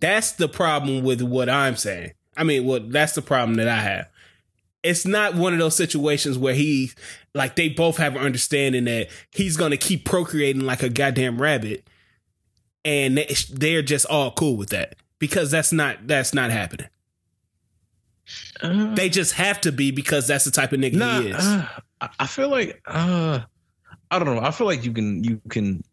That's 0.02 0.34
the 0.34 0.48
problem 0.48 1.04
with 1.04 1.24
what 1.24 1.50
I'm 1.50 1.78
saying. 1.78 2.12
I 2.38 2.44
mean, 2.44 2.66
well, 2.66 2.82
that's 2.82 3.14
the 3.14 3.24
problem 3.24 3.56
that 3.56 3.68
I 3.68 3.78
have 3.78 4.08
it's 4.86 5.06
not 5.06 5.34
one 5.34 5.52
of 5.52 5.60
those 5.60 5.76
situations 5.76 6.38
where 6.38 6.54
he 6.54 6.92
like 7.34 7.56
they 7.56 7.70
both 7.70 7.98
have 7.98 8.16
an 8.16 8.22
understanding 8.22 8.86
that 8.86 9.08
he's 9.32 9.58
gonna 9.58 9.78
keep 9.78 10.06
procreating 10.06 10.62
like 10.62 10.84
a 10.84 10.90
goddamn 10.90 11.42
rabbit 11.42 11.88
and 12.86 13.18
they're 13.52 13.82
just 13.82 14.06
all 14.06 14.32
cool 14.32 14.56
with 14.56 14.70
that 14.70 14.96
because 15.18 15.50
that's 15.50 15.72
not 15.74 16.06
that's 16.08 16.34
not 16.34 16.52
happening. 16.52 16.88
Uh, 18.62 18.94
they 18.96 19.10
just 19.10 19.34
have 19.34 19.60
to 19.62 19.72
be 19.72 19.92
because 19.92 20.28
that's 20.28 20.46
the 20.46 20.52
type 20.52 20.72
of 20.72 20.80
nigga 20.80 20.94
nah, 20.94 21.22
he 21.22 21.30
is. 21.30 21.36
uh, 21.36 21.68
i 22.20 22.26
feel 22.26 22.50
like 22.50 22.82
uh 22.88 23.40
i 24.10 24.18
don't 24.18 24.36
know. 24.36 24.42
I 24.42 24.52
feel 24.52 24.66
like 24.68 24.84
you 24.84 24.94
can 24.94 25.24
you 25.24 25.42
can 25.50 25.84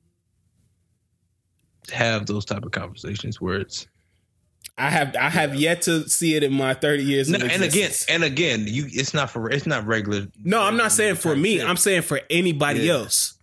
have 1.92 2.26
those 2.26 2.44
type 2.44 2.64
of 2.64 2.72
conversations 2.72 3.40
where 3.40 3.57
it's 3.57 3.87
I 4.79 4.89
have 4.89 5.15
I 5.17 5.29
have 5.29 5.55
yet 5.55 5.83
to 5.83 6.09
see 6.09 6.35
it 6.35 6.43
in 6.43 6.53
my 6.53 6.75
30 6.75 7.05
years. 7.05 7.29
No, 7.29 7.39
and 7.39 7.63
again, 7.63 7.91
and 8.09 8.25
again, 8.25 8.65
you 8.67 8.87
it's 8.89 9.13
not 9.13 9.31
for 9.31 9.51
it's 9.51 9.67
not 9.67 9.87
regular. 9.87 10.27
No, 10.43 10.63
I'm 10.63 10.77
not 10.77 10.93
saying 10.93 11.17
for 11.17 11.37
me. 11.37 11.61
I'm 11.61 11.77
saying 11.77 12.03
for 12.03 12.21
anybody 12.31 12.81
yeah. 12.81 12.95
else. 12.95 13.35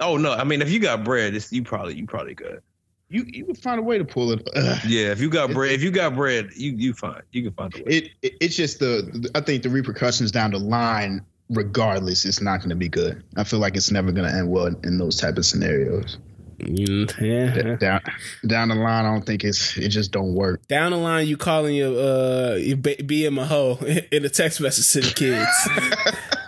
Oh 0.00 0.16
no, 0.16 0.32
I 0.32 0.44
mean 0.44 0.60
if 0.60 0.70
you 0.70 0.78
got 0.78 1.04
bread, 1.04 1.34
it's, 1.34 1.52
you 1.52 1.62
probably 1.62 1.94
you 1.94 2.06
probably 2.06 2.34
good. 2.34 2.62
You 3.08 3.24
you 3.26 3.46
would 3.46 3.56
find 3.56 3.78
a 3.78 3.82
way 3.82 3.96
to 3.96 4.04
pull 4.04 4.30
it. 4.32 4.46
Ugh. 4.54 4.78
Yeah, 4.86 5.10
if 5.10 5.20
you 5.20 5.30
got 5.30 5.50
bread, 5.52 5.72
if 5.72 5.82
you 5.82 5.90
got 5.90 6.14
bread, 6.14 6.50
you 6.54 6.72
you 6.72 6.92
find 6.92 7.22
you 7.32 7.44
can 7.44 7.52
find 7.52 7.74
a 7.74 7.78
way. 7.78 7.84
It, 7.86 8.10
it 8.20 8.34
it's 8.40 8.56
just 8.56 8.78
the 8.78 9.30
I 9.34 9.40
think 9.40 9.62
the 9.62 9.70
repercussions 9.70 10.30
down 10.30 10.50
the 10.50 10.58
line, 10.58 11.24
regardless, 11.48 12.26
it's 12.26 12.42
not 12.42 12.58
going 12.58 12.70
to 12.70 12.76
be 12.76 12.90
good. 12.90 13.24
I 13.36 13.44
feel 13.44 13.58
like 13.58 13.74
it's 13.74 13.90
never 13.90 14.12
going 14.12 14.30
to 14.30 14.36
end 14.36 14.50
well 14.50 14.66
in, 14.66 14.78
in 14.84 14.98
those 14.98 15.16
type 15.16 15.38
of 15.38 15.46
scenarios. 15.46 16.18
Yeah. 16.58 17.76
Down 17.76 18.00
down 18.46 18.68
the 18.68 18.74
line, 18.74 19.04
I 19.04 19.12
don't 19.12 19.24
think 19.24 19.44
it's 19.44 19.76
it 19.76 19.88
just 19.88 20.10
don't 20.10 20.34
work. 20.34 20.66
Down 20.66 20.90
the 20.90 20.98
line, 20.98 21.26
you 21.26 21.36
calling 21.36 21.76
your 21.76 21.96
uh 21.96 22.54
you 22.56 22.76
being 22.76 23.38
a 23.38 23.46
hoe 23.46 23.78
in 24.12 24.24
a 24.24 24.28
text 24.28 24.60
message 24.60 24.90
to 24.92 25.08
the 25.08 25.14
kids. 25.14 26.24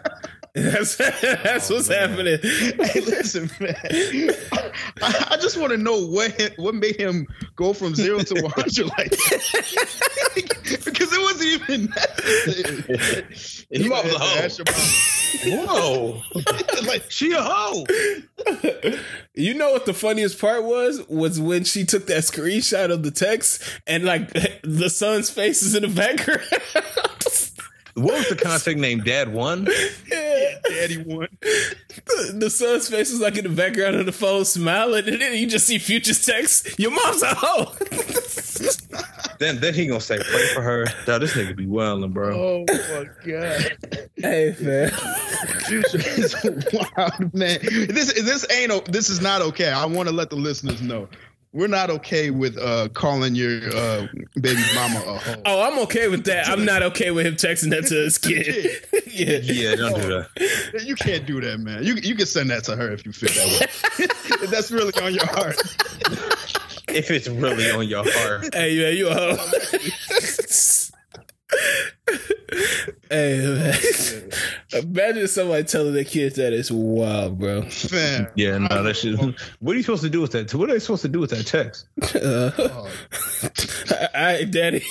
That's, 0.52 0.96
that's 0.96 1.70
oh, 1.70 1.76
what's 1.76 1.88
man. 1.88 2.10
happening. 2.10 2.38
Hey, 2.42 3.00
listen, 3.02 3.48
man. 3.60 3.76
I, 5.00 5.28
I 5.30 5.36
just 5.36 5.56
want 5.56 5.70
to 5.70 5.78
know 5.78 6.04
what 6.06 6.54
what 6.56 6.74
made 6.74 6.96
him 6.96 7.28
go 7.54 7.72
from 7.72 7.94
zero 7.94 8.18
to 8.18 8.42
one 8.42 8.50
hundred 8.50 8.88
like 8.98 9.10
that. 9.10 10.09
Wasn't 11.40 11.70
even 11.70 11.86
necessary. 11.86 13.26
You 13.72 13.94
off 13.94 14.02
the 14.02 14.18
hoe. 15.46 15.64
Whoa. 15.64 16.22
like 16.88 17.08
she 17.08 17.32
a 17.32 17.40
hoe. 17.40 17.86
You 19.32 19.54
know 19.54 19.70
what 19.70 19.86
the 19.86 19.94
funniest 19.94 20.40
part 20.40 20.64
was? 20.64 21.06
Was 21.08 21.38
when 21.38 21.62
she 21.62 21.84
took 21.84 22.08
that 22.08 22.24
screenshot 22.24 22.90
of 22.90 23.04
the 23.04 23.12
text 23.12 23.62
and 23.86 24.04
like 24.04 24.32
the 24.62 24.90
son's 24.90 25.30
face 25.30 25.62
is 25.62 25.76
in 25.76 25.82
the 25.82 25.88
background. 25.88 26.42
What 27.94 28.14
was 28.14 28.28
the 28.28 28.36
contact 28.36 28.78
name? 28.78 29.04
Dad 29.04 29.32
one. 29.32 29.68
Yeah. 30.10 30.58
Daddy 30.68 30.96
one. 30.98 31.28
The, 31.40 32.34
the 32.34 32.50
son's 32.50 32.88
face 32.88 33.10
is 33.10 33.20
like 33.20 33.36
in 33.36 33.44
the 33.44 33.50
background 33.50 33.96
of 33.96 34.06
the 34.06 34.12
phone 34.12 34.44
smiling, 34.44 35.08
and 35.08 35.20
then 35.20 35.34
you 35.34 35.46
just 35.46 35.66
see 35.66 35.78
Future's 35.78 36.24
text. 36.24 36.78
Your 36.78 36.90
mom's 36.90 37.22
a 37.22 37.34
hoe. 37.34 37.72
Then 39.38 39.58
then 39.58 39.72
he 39.72 39.86
gonna 39.86 40.00
say 40.00 40.18
pray 40.18 40.46
for 40.48 40.60
her. 40.60 40.84
Dog, 41.06 41.22
this 41.22 41.32
nigga 41.32 41.56
be 41.56 41.66
wildin', 41.66 42.12
bro. 42.12 42.36
Oh 42.38 42.64
my 42.68 43.06
god. 43.24 43.76
hey 44.16 44.54
man. 44.60 44.90
Future 45.64 45.98
is 45.98 46.36
wild, 46.72 47.34
man. 47.34 47.58
This 47.62 48.12
this 48.12 48.46
ain't 48.52 48.84
this 48.92 49.08
is 49.08 49.22
not 49.22 49.40
okay. 49.40 49.70
I 49.70 49.86
want 49.86 50.08
to 50.10 50.14
let 50.14 50.28
the 50.28 50.36
listeners 50.36 50.82
know. 50.82 51.08
We're 51.52 51.68
not 51.68 51.90
okay 51.90 52.30
with 52.30 52.58
uh 52.58 52.90
calling 52.90 53.34
your 53.34 53.74
uh 53.74 54.06
baby 54.40 54.62
mama 54.74 55.00
a 55.06 55.18
hoe. 55.18 55.42
Oh, 55.46 55.62
I'm 55.62 55.78
okay 55.80 56.08
with 56.08 56.24
that. 56.26 56.46
I'm 56.46 56.66
not 56.66 56.82
okay 56.82 57.10
with 57.10 57.26
him 57.26 57.34
texting 57.34 57.70
that 57.70 57.86
to 57.86 57.94
his 57.94 58.18
kid. 58.18 58.84
yeah. 59.06 59.38
Yeah, 59.42 59.74
don't 59.74 59.94
do 60.00 60.08
that. 60.08 60.84
You 60.84 60.94
can't 60.94 61.26
do 61.26 61.40
that, 61.40 61.58
man. 61.58 61.82
You 61.82 61.94
you 61.94 62.14
can 62.14 62.26
send 62.26 62.50
that 62.50 62.64
to 62.64 62.76
her 62.76 62.92
if 62.92 63.06
you 63.06 63.12
feel 63.12 63.30
that 63.30 63.60
way. 63.98 64.06
if 64.44 64.50
that's 64.50 64.70
really 64.70 64.92
on 65.02 65.14
your 65.14 65.26
heart. 65.26 65.56
If 66.94 67.10
it's 67.10 67.28
really 67.28 67.70
on 67.70 67.88
your 67.88 68.04
heart. 68.06 68.48
Hey 68.54 68.78
man, 68.78 68.96
you 68.96 69.08
a 69.08 69.14
hoe. 69.14 69.36
hey 73.10 73.38
man. 73.44 73.74
Imagine 74.72 75.28
somebody 75.28 75.64
telling 75.64 75.94
their 75.94 76.04
kids 76.04 76.36
that 76.36 76.52
it's 76.52 76.70
wild, 76.70 77.38
bro. 77.38 77.62
Fam. 77.62 78.28
Yeah, 78.36 78.58
no, 78.58 78.82
that 78.82 78.96
shit. 78.96 79.18
What 79.60 79.72
are 79.74 79.76
you 79.76 79.82
supposed 79.82 80.02
to 80.02 80.10
do 80.10 80.20
with 80.20 80.32
that? 80.32 80.54
What 80.54 80.70
are 80.70 80.72
they 80.74 80.78
supposed 80.78 81.02
to 81.02 81.08
do 81.08 81.18
with 81.20 81.30
that 81.30 81.46
text? 81.46 81.86
Uh, 82.14 82.50
Oh, 82.58 82.88
all 84.14 84.22
right, 84.22 84.50
daddy. 84.50 84.84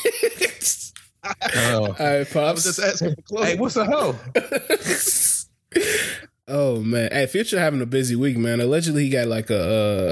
Oh. 1.23 1.85
all 1.85 1.91
right, 1.93 1.99
I 2.01 2.19
was 2.19 2.29
pops. 2.33 2.63
just 2.63 2.79
asking 2.79 3.15
for 3.15 3.21
clothes. 3.23 3.45
Hey, 3.45 3.57
what's 3.57 3.75
a 3.75 3.85
hoe? 3.85 4.15
oh 6.47 6.79
man, 6.81 7.09
hey, 7.11 7.25
Future 7.27 7.59
having 7.59 7.81
a 7.81 7.85
busy 7.85 8.15
week, 8.15 8.37
man. 8.37 8.59
Allegedly, 8.59 9.03
he 9.03 9.09
got 9.09 9.27
like 9.27 9.49
a 9.49 9.59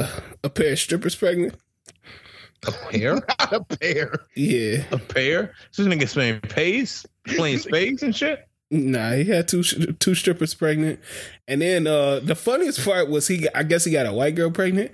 uh, 0.06 0.22
a 0.44 0.50
pair 0.50 0.74
of 0.74 0.80
strippers 0.80 1.16
pregnant. 1.16 1.56
A 2.66 2.72
pair? 2.72 3.14
Not 3.40 3.54
a 3.54 3.64
pair. 3.64 4.14
Yeah, 4.36 4.84
A 4.92 4.98
pair? 4.98 5.54
So 5.72 5.84
this 5.84 5.94
nigga 5.94 6.12
playing 6.12 6.40
pays, 6.42 7.06
playing 7.28 7.60
spades 7.60 8.02
and 8.04 8.16
shit. 8.16 8.48
nah, 8.72 9.12
he 9.12 9.26
had 9.26 9.48
two 9.48 9.64
two 9.64 10.16
strippers 10.16 10.54
pregnant, 10.54 11.00
and 11.48 11.62
then 11.62 11.88
uh 11.88 12.20
the 12.20 12.36
funniest 12.36 12.84
part 12.84 13.10
was 13.10 13.28
he, 13.28 13.48
I 13.54 13.64
guess 13.64 13.86
he 13.86 13.92
got 13.92 14.06
a 14.06 14.12
white 14.14 14.36
girl 14.36 14.52
pregnant. 14.52 14.92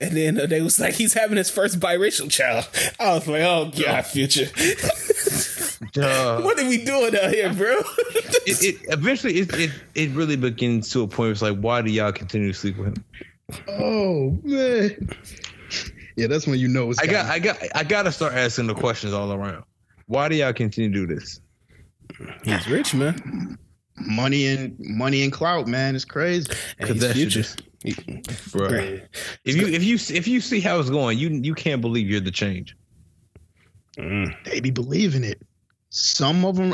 And 0.00 0.16
then 0.16 0.38
uh, 0.40 0.46
they 0.46 0.60
was 0.60 0.78
like, 0.80 0.94
he's 0.94 1.14
having 1.14 1.36
his 1.38 1.48
first 1.50 1.78
biracial 1.78 2.28
child. 2.28 2.68
I 2.98 3.14
was 3.14 3.26
like, 3.28 3.42
oh 3.42 3.70
god, 3.74 4.04
future. 4.04 4.46
Duh. 5.92 6.40
what 6.42 6.58
are 6.58 6.68
we 6.68 6.84
doing 6.84 7.14
out 7.16 7.30
here, 7.32 7.52
bro? 7.52 7.80
It, 8.46 8.62
it 8.62 8.76
eventually 8.88 9.38
it, 9.38 9.54
it 9.54 9.70
it 9.94 10.10
really 10.10 10.36
begins 10.36 10.90
to 10.90 11.02
a 11.02 11.06
point 11.06 11.18
where 11.18 11.30
it's 11.30 11.42
like, 11.42 11.58
why 11.58 11.80
do 11.80 11.90
y'all 11.90 12.12
continue 12.12 12.52
to 12.52 12.58
sleep 12.58 12.76
with 12.76 12.88
him? 12.88 13.04
Oh 13.68 14.38
man. 14.42 15.10
Yeah, 16.16 16.28
that's 16.28 16.46
when 16.46 16.58
you 16.58 16.68
know 16.68 16.90
it's 16.90 17.00
I 17.00 17.06
got 17.06 17.26
got 17.26 17.30
I 17.30 17.38
got 17.38 17.56
I 17.74 17.84
gotta 17.84 18.12
start 18.12 18.34
asking 18.34 18.66
the 18.68 18.74
questions 18.74 19.12
all 19.12 19.32
around. 19.32 19.64
Why 20.06 20.28
do 20.28 20.36
y'all 20.36 20.52
continue 20.52 20.90
to 20.90 21.06
do 21.06 21.14
this? 21.14 21.40
he's 22.44 22.68
rich, 22.68 22.94
man. 22.94 23.58
money 23.96 24.46
and 24.46 24.76
money 24.78 25.22
and 25.22 25.32
clout, 25.32 25.66
man. 25.66 25.96
It's 25.96 26.04
crazy. 26.04 26.52
And 26.78 26.88
Cause 26.88 26.96
he's 26.96 27.00
that 27.02 27.16
shit 27.16 27.32
future. 27.32 27.40
is- 27.40 27.56
Bro. 28.52 28.68
If 29.44 29.56
you 29.56 29.66
if 29.66 29.82
you 29.84 29.96
if 30.16 30.26
you 30.28 30.40
see 30.40 30.60
how 30.60 30.78
it's 30.80 30.88
going, 30.90 31.18
you 31.18 31.28
you 31.28 31.54
can't 31.54 31.80
believe 31.82 32.08
you're 32.08 32.20
the 32.20 32.30
change. 32.30 32.76
Mm. 33.98 34.34
They 34.44 34.60
be 34.60 34.70
believing 34.70 35.22
it. 35.24 35.42
Some 35.90 36.44
of 36.44 36.56
them, 36.56 36.72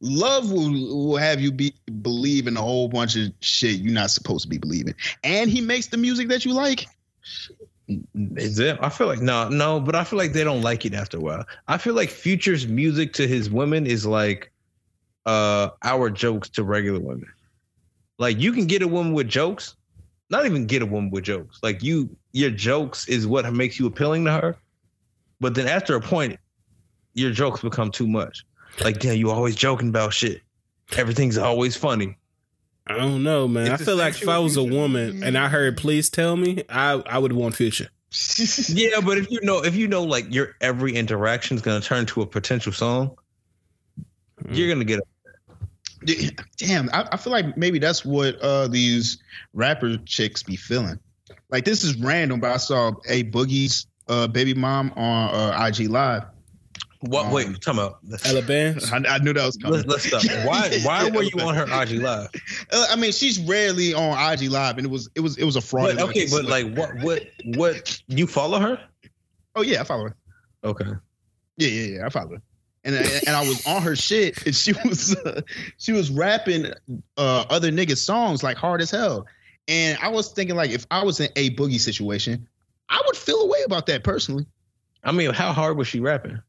love 0.00 0.52
will, 0.52 0.70
will 0.70 1.16
have 1.16 1.40
you 1.40 1.50
be 1.50 1.74
believe 2.02 2.46
in 2.46 2.56
a 2.56 2.60
whole 2.60 2.88
bunch 2.88 3.16
of 3.16 3.32
shit 3.40 3.80
you're 3.80 3.92
not 3.92 4.10
supposed 4.12 4.42
to 4.42 4.48
be 4.48 4.58
believing. 4.58 4.94
And 5.24 5.50
he 5.50 5.60
makes 5.60 5.88
the 5.88 5.96
music 5.96 6.28
that 6.28 6.44
you 6.44 6.52
like. 6.52 6.86
Is 8.36 8.58
it? 8.58 8.78
I 8.80 8.88
feel 8.88 9.06
like 9.06 9.20
no, 9.20 9.48
no, 9.48 9.80
but 9.80 9.94
I 9.94 10.04
feel 10.04 10.18
like 10.18 10.32
they 10.32 10.44
don't 10.44 10.62
like 10.62 10.84
it 10.84 10.94
after 10.94 11.16
a 11.16 11.20
while. 11.20 11.44
I 11.68 11.78
feel 11.78 11.94
like 11.94 12.10
Future's 12.10 12.66
music 12.66 13.12
to 13.14 13.26
his 13.26 13.50
women 13.50 13.86
is 13.86 14.06
like 14.06 14.52
uh 15.26 15.70
our 15.82 16.10
jokes 16.10 16.48
to 16.50 16.64
regular 16.64 17.00
women. 17.00 17.30
Like 18.18 18.38
you 18.38 18.52
can 18.52 18.66
get 18.66 18.82
a 18.82 18.88
woman 18.88 19.14
with 19.14 19.28
jokes, 19.28 19.76
not 20.30 20.46
even 20.46 20.66
get 20.66 20.82
a 20.82 20.86
woman 20.86 21.10
with 21.10 21.24
jokes. 21.24 21.58
Like 21.62 21.82
you, 21.82 22.14
your 22.32 22.50
jokes 22.50 23.08
is 23.08 23.26
what 23.26 23.50
makes 23.52 23.78
you 23.78 23.86
appealing 23.86 24.24
to 24.26 24.32
her. 24.32 24.56
But 25.40 25.54
then 25.54 25.66
after 25.66 25.96
a 25.96 26.00
point, 26.00 26.38
your 27.14 27.32
jokes 27.32 27.62
become 27.62 27.90
too 27.90 28.06
much. 28.06 28.44
Like, 28.84 29.00
damn, 29.00 29.16
you 29.16 29.30
always 29.30 29.56
joking 29.56 29.88
about 29.88 30.12
shit. 30.12 30.42
Everything's 30.96 31.38
always 31.38 31.76
funny. 31.76 32.16
I 32.86 32.96
don't 32.96 33.22
know, 33.22 33.46
man. 33.46 33.70
It's 33.72 33.82
I 33.82 33.84
feel 33.84 33.96
like 33.96 34.20
if 34.20 34.28
I 34.28 34.38
was 34.38 34.56
a 34.56 34.64
woman 34.64 35.22
and 35.22 35.38
I 35.38 35.48
heard 35.48 35.76
"Please 35.76 36.10
tell 36.10 36.36
me," 36.36 36.64
I 36.68 37.02
I 37.06 37.18
would 37.18 37.32
want 37.32 37.54
Future. 37.54 37.88
Yeah, 38.68 39.00
but 39.00 39.18
if 39.18 39.30
you 39.30 39.40
know, 39.42 39.62
if 39.62 39.76
you 39.76 39.86
know, 39.86 40.02
like 40.02 40.32
your 40.32 40.56
every 40.60 40.94
interaction 40.96 41.56
is 41.56 41.62
gonna 41.62 41.80
turn 41.80 42.06
to 42.06 42.22
a 42.22 42.26
potential 42.26 42.72
song, 42.72 43.16
you're 44.50 44.68
gonna 44.68 44.84
get. 44.84 45.00
Damn, 46.56 46.88
I, 46.92 47.08
I 47.12 47.16
feel 47.18 47.32
like 47.32 47.56
maybe 47.56 47.78
that's 47.78 48.04
what 48.04 48.36
uh 48.40 48.66
these 48.68 49.18
rapper 49.52 49.98
chicks 49.98 50.42
be 50.42 50.56
feeling. 50.56 50.98
Like 51.50 51.64
this 51.64 51.84
is 51.84 51.94
random, 51.96 52.40
but 52.40 52.50
I 52.50 52.56
saw 52.56 52.92
a 53.08 53.24
Boogie's 53.24 53.86
uh 54.08 54.26
baby 54.26 54.54
mom 54.54 54.92
on 54.96 55.34
uh, 55.34 55.66
IG 55.66 55.88
Live. 55.90 56.24
What? 57.00 57.32
Wait, 57.32 57.46
Um, 57.46 57.54
talking 57.54 57.80
about. 57.80 57.98
Ella 58.26 58.42
Bands. 58.42 58.92
I, 58.92 58.98
I 58.98 59.18
knew 59.18 59.32
that 59.32 59.44
was 59.46 59.56
coming. 59.56 59.82
Let's, 59.86 60.10
let's 60.10 60.24
stop. 60.24 60.46
Why? 60.46 60.80
Why 60.84 61.08
were 61.08 61.22
you 61.22 61.40
on 61.40 61.54
her 61.54 61.64
IG 61.82 62.00
live? 62.02 62.28
Uh, 62.72 62.86
I 62.90 62.96
mean, 62.96 63.10
she's 63.10 63.40
rarely 63.40 63.94
on 63.94 64.32
IG 64.32 64.48
Live, 64.50 64.76
and 64.76 64.86
it 64.86 64.90
was 64.90 65.08
it 65.14 65.20
was 65.20 65.36
it 65.38 65.44
was 65.44 65.56
a 65.56 65.60
fraud. 65.60 65.96
But, 65.96 66.10
okay, 66.10 66.26
but 66.30 66.44
like, 66.44 66.72
what? 66.76 66.94
What? 67.00 67.22
What? 67.56 68.02
You 68.06 68.26
follow 68.26 68.60
her? 68.60 68.78
oh 69.56 69.62
yeah, 69.62 69.80
I 69.80 69.84
follow 69.84 70.04
her. 70.04 70.16
Okay. 70.62 70.84
Yeah, 71.56 71.68
yeah, 71.68 71.98
yeah, 71.98 72.06
I 72.06 72.10
follow 72.10 72.36
her. 72.36 72.42
And 72.84 72.94
and 72.94 73.36
I 73.36 73.40
was 73.40 73.66
on 73.66 73.82
her 73.82 73.96
shit, 73.96 74.46
and 74.46 74.54
she 74.54 74.72
was 74.84 75.16
uh, 75.16 75.40
she 75.78 75.92
was 75.92 76.10
rapping 76.10 76.66
uh, 77.16 77.44
other 77.50 77.72
niggas' 77.72 77.98
songs 77.98 78.42
like 78.42 78.56
hard 78.56 78.80
as 78.80 78.90
hell. 78.90 79.26
And 79.66 79.98
I 80.00 80.08
was 80.08 80.32
thinking 80.32 80.54
like, 80.56 80.70
if 80.70 80.86
I 80.90 81.02
was 81.02 81.18
in 81.20 81.28
a 81.36 81.50
boogie 81.56 81.80
situation, 81.80 82.46
I 82.88 83.02
would 83.06 83.16
feel 83.16 83.40
a 83.40 83.46
way 83.46 83.58
about 83.64 83.86
that 83.86 84.04
personally. 84.04 84.46
I 85.02 85.12
mean, 85.12 85.30
how 85.32 85.52
hard 85.52 85.76
was 85.76 85.88
she 85.88 86.00
rapping? 86.00 86.40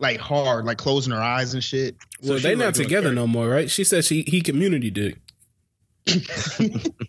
Like 0.00 0.18
hard, 0.18 0.64
like 0.64 0.78
closing 0.78 1.12
her 1.12 1.20
eyes 1.20 1.54
and 1.54 1.62
shit. 1.62 1.94
Well, 2.22 2.38
she 2.38 2.42
they 2.42 2.50
was, 2.56 2.58
not 2.58 2.64
like, 2.66 2.74
together 2.74 3.12
no 3.12 3.26
more, 3.28 3.48
right? 3.48 3.70
She 3.70 3.84
said 3.84 4.04
she 4.04 4.22
he 4.22 4.40
community 4.40 4.90
did. 4.90 5.16
Ain't 6.08 6.22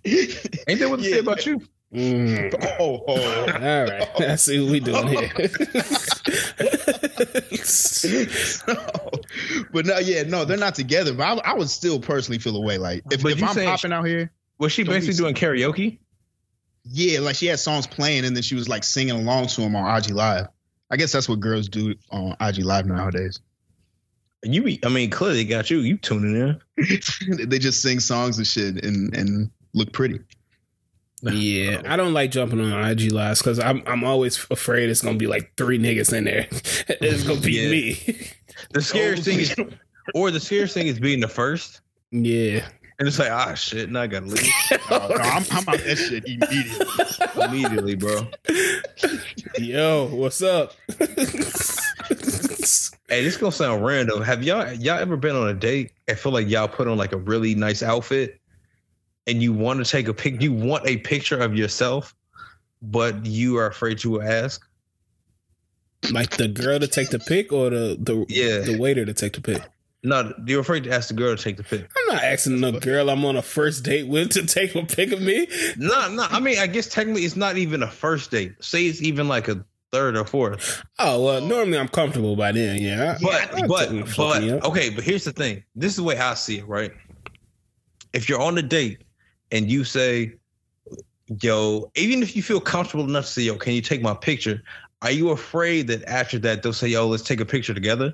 that 0.03 0.87
what 0.89 0.99
they 1.01 1.09
Yeah. 1.09 1.13
say 1.15 1.19
about 1.19 1.45
you? 1.45 1.61
Mm. 1.93 2.53
oh, 2.79 3.03
oh. 3.07 3.51
All 3.51 3.83
right, 3.83 4.07
I 4.21 4.35
see 4.35 4.61
what 4.61 4.71
we 4.71 4.79
doing 4.79 5.07
here. 5.07 5.29
but 9.71 9.85
no, 9.85 9.97
yeah, 9.99 10.23
no, 10.23 10.45
they're 10.45 10.57
not 10.57 10.75
together. 10.75 11.13
But 11.13 11.23
I, 11.45 11.51
I 11.51 11.53
would 11.53 11.69
still 11.69 11.99
personally 11.99 12.39
feel 12.39 12.55
a 12.55 12.61
way. 12.61 12.77
Like 12.77 13.03
if, 13.11 13.25
if 13.25 13.43
I'm 13.43 13.53
saying 13.53 13.69
popping 13.69 13.93
out 13.93 14.05
here, 14.05 14.31
Was 14.57 14.71
she 14.71 14.83
basically 14.83 15.15
doing 15.15 15.35
karaoke? 15.35 15.99
yeah, 16.83 17.19
like 17.19 17.35
she 17.35 17.45
had 17.45 17.59
songs 17.59 17.85
playing 17.87 18.25
and 18.25 18.35
then 18.35 18.43
she 18.43 18.55
was 18.55 18.67
like 18.67 18.83
singing 18.83 19.15
along 19.15 19.47
to 19.47 19.61
them 19.61 19.75
on 19.75 19.97
IG 19.97 20.11
Live. 20.11 20.47
I 20.91 20.97
guess 20.97 21.11
that's 21.11 21.27
what 21.29 21.39
girls 21.39 21.69
do 21.69 21.95
on 22.11 22.35
IG 22.41 22.59
Live 22.65 22.85
nowadays. 22.85 23.39
You 24.43 24.61
be, 24.63 24.79
I 24.83 24.89
mean, 24.89 25.09
clearly 25.09 25.45
got 25.45 25.69
you. 25.69 25.79
You 25.79 25.97
tuning 25.97 26.35
in. 26.77 27.47
they 27.47 27.59
just 27.59 27.81
sing 27.81 27.99
songs 27.99 28.37
and 28.37 28.45
shit 28.47 28.83
and 28.83 29.15
and 29.15 29.49
look 29.73 29.93
pretty. 29.93 30.19
yeah, 31.21 31.81
I 31.87 31.95
don't 31.95 32.13
like 32.13 32.31
jumping 32.31 32.59
on 32.59 32.89
IG 32.89 33.11
lives 33.11 33.39
because 33.41 33.59
I'm 33.59 33.83
I'm 33.85 34.03
always 34.03 34.43
afraid 34.49 34.89
it's 34.89 35.01
gonna 35.03 35.17
be 35.17 35.27
like 35.27 35.53
three 35.57 35.77
niggas 35.77 36.11
in 36.11 36.23
there. 36.23 36.47
it's 36.51 37.23
gonna 37.23 37.39
be 37.39 37.51
Yeah. 37.53 37.69
me. 37.69 38.27
The 38.71 38.81
scariest 38.81 39.23
thing 39.23 39.39
is, 39.39 39.55
or 40.15 40.31
the 40.31 40.39
scariest 40.39 40.73
thing 40.73 40.87
is 40.87 40.99
being 40.99 41.19
the 41.19 41.27
first, 41.27 41.81
yeah. 42.11 42.67
And 43.01 43.07
it's 43.07 43.17
like, 43.17 43.31
ah, 43.31 43.55
shit, 43.55 43.89
now 43.89 44.01
I 44.01 44.07
gotta 44.07 44.27
leave 44.27 44.47
Oh, 44.91 45.07
no, 45.09 45.15
I'm, 45.15 45.43
I'm 45.49 45.67
out 45.69 45.79
that 45.79 45.97
shit 45.97 46.23
immediately. 46.27 47.43
immediately, 47.43 47.95
bro. 47.95 48.27
Yo, 49.57 50.05
what's 50.13 50.43
up? 50.43 50.73
Hey, 53.09 53.23
this 53.23 53.37
gonna 53.37 53.51
sound 53.51 53.83
random. 53.83 54.21
Have 54.21 54.43
y'all 54.43 54.71
y'all 54.73 54.99
ever 54.99 55.17
been 55.17 55.35
on 55.35 55.49
a 55.49 55.53
date 55.55 55.93
and 56.07 56.15
feel 56.17 56.31
like 56.31 56.47
y'all 56.47 56.67
put 56.67 56.87
on 56.87 56.95
like 56.95 57.11
a 57.11 57.17
really 57.17 57.55
nice 57.55 57.81
outfit, 57.81 58.39
and 59.25 59.41
you 59.41 59.51
want 59.51 59.83
to 59.83 59.91
take 59.91 60.07
a 60.07 60.13
pic? 60.13 60.39
You 60.39 60.53
want 60.53 60.87
a 60.87 60.97
picture 60.97 61.39
of 61.39 61.55
yourself, 61.55 62.13
but 62.83 63.25
you 63.25 63.57
are 63.57 63.65
afraid 63.67 63.97
to 63.99 64.21
ask. 64.21 64.63
like 66.11 66.37
the 66.37 66.47
girl 66.47 66.79
to 66.79 66.87
take 66.87 67.09
the 67.09 67.17
pic 67.19 67.51
or 67.51 67.71
the 67.71 67.97
the 67.99 68.25
Yeah. 68.29 68.59
the 68.59 68.77
waiter 68.77 69.05
to 69.05 69.13
take 69.13 69.33
the 69.33 69.41
pic? 69.41 69.61
No, 70.03 70.33
you're 70.47 70.61
afraid 70.61 70.83
to 70.85 70.91
ask 70.91 71.09
the 71.09 71.13
girl 71.13 71.35
to 71.35 71.41
take 71.41 71.57
the 71.57 71.63
pic. 71.63 71.87
I'm 71.95 72.15
not 72.15 72.23
asking 72.23 72.61
the 72.61 72.71
girl 72.71 73.09
I'm 73.09 73.23
on 73.23 73.35
a 73.35 73.41
first 73.41 73.83
date 73.83 74.07
with 74.07 74.31
to 74.31 74.45
take 74.47 74.73
a 74.73 74.83
pic 74.83 75.11
of 75.11 75.21
me. 75.21 75.47
No, 75.77 76.09
no. 76.09 76.25
I 76.29 76.39
mean, 76.39 76.57
I 76.57 76.65
guess 76.65 76.87
technically 76.87 77.23
it's 77.23 77.35
not 77.35 77.57
even 77.57 77.83
a 77.83 77.87
first 77.87 78.31
date. 78.31 78.55
Say 78.63 78.87
it's 78.87 79.01
even 79.01 79.27
like 79.27 79.47
a 79.47 79.63
third 79.91 80.17
or 80.17 80.25
fourth. 80.25 80.83
Oh 80.97 81.23
well, 81.23 81.41
normally 81.41 81.77
I'm 81.77 81.87
comfortable 81.87 82.35
by 82.35 82.51
then. 82.51 82.81
Yeah, 82.81 83.17
But 83.21 83.67
but 83.67 83.89
take 83.89 83.99
it 84.01 84.07
fuck 84.07 84.41
but 84.41 84.63
okay, 84.63 84.89
but 84.89 85.03
here's 85.03 85.23
the 85.23 85.33
thing. 85.33 85.63
This 85.75 85.91
is 85.91 85.97
the 85.97 86.03
way 86.03 86.17
I 86.17 86.33
see 86.33 86.59
it, 86.59 86.67
right? 86.67 86.91
If 88.13 88.27
you're 88.27 88.41
on 88.41 88.57
a 88.57 88.61
date 88.61 89.03
and 89.51 89.69
you 89.69 89.83
say, 89.83 90.33
"Yo," 91.41 91.91
even 91.95 92.23
if 92.23 92.35
you 92.35 92.41
feel 92.41 92.59
comfortable 92.59 93.03
enough 93.03 93.25
to 93.25 93.31
say, 93.31 93.41
"Yo, 93.43 93.55
can 93.55 93.73
you 93.73 93.81
take 93.81 94.01
my 94.01 94.13
picture?" 94.13 94.63
Are 95.03 95.11
you 95.11 95.29
afraid 95.29 95.87
that 95.87 96.03
after 96.05 96.39
that 96.39 96.63
they'll 96.63 96.73
say, 96.73 96.87
"Yo, 96.87 97.07
let's 97.07 97.23
take 97.23 97.39
a 97.39 97.45
picture 97.45 97.73
together"? 97.73 98.13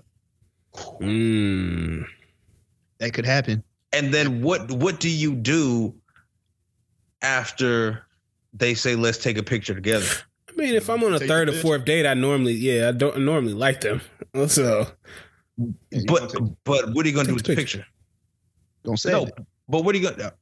Mm. 1.02 2.06
That 3.00 3.14
could 3.14 3.26
happen. 3.26 3.64
And 3.94 4.14
then 4.14 4.42
what 4.42 4.72
what 4.72 5.00
do 5.00 5.10
you 5.10 5.34
do 5.36 5.94
after 7.22 8.06
they 8.54 8.74
say, 8.74 8.96
"Let's 8.96 9.18
take 9.18 9.38
a 9.38 9.44
picture 9.44 9.74
together"? 9.76 10.06
I 10.50 10.54
mean, 10.56 10.76
if 10.76 10.90
I'm 10.90 11.04
on 11.04 11.14
a 11.14 11.20
Take 11.20 11.28
third 11.28 11.50
a 11.50 11.52
or 11.52 11.56
fourth 11.62 11.86
date, 11.86 12.06
I 12.06 12.14
normally 12.14 12.54
yeah, 12.54 12.90
I 12.90 12.92
don't 12.92 13.20
normally 13.20 13.54
like 13.54 13.82
them. 13.82 14.02
So 14.48 14.88
But 15.58 16.36
but 16.64 16.94
what 16.94 17.06
are 17.06 17.10
you 17.10 17.16
gonna 17.16 17.30
do 17.30 17.34
with 17.36 17.44
the 17.46 17.54
the 17.54 17.56
picture? 17.56 17.86
don't 18.84 18.98
say 18.98 19.12
No, 19.12 19.26
it. 19.26 19.34
but 19.68 19.84
what 19.84 19.96
are 19.96 19.98
you 19.98 20.10
gonna? 20.10 20.34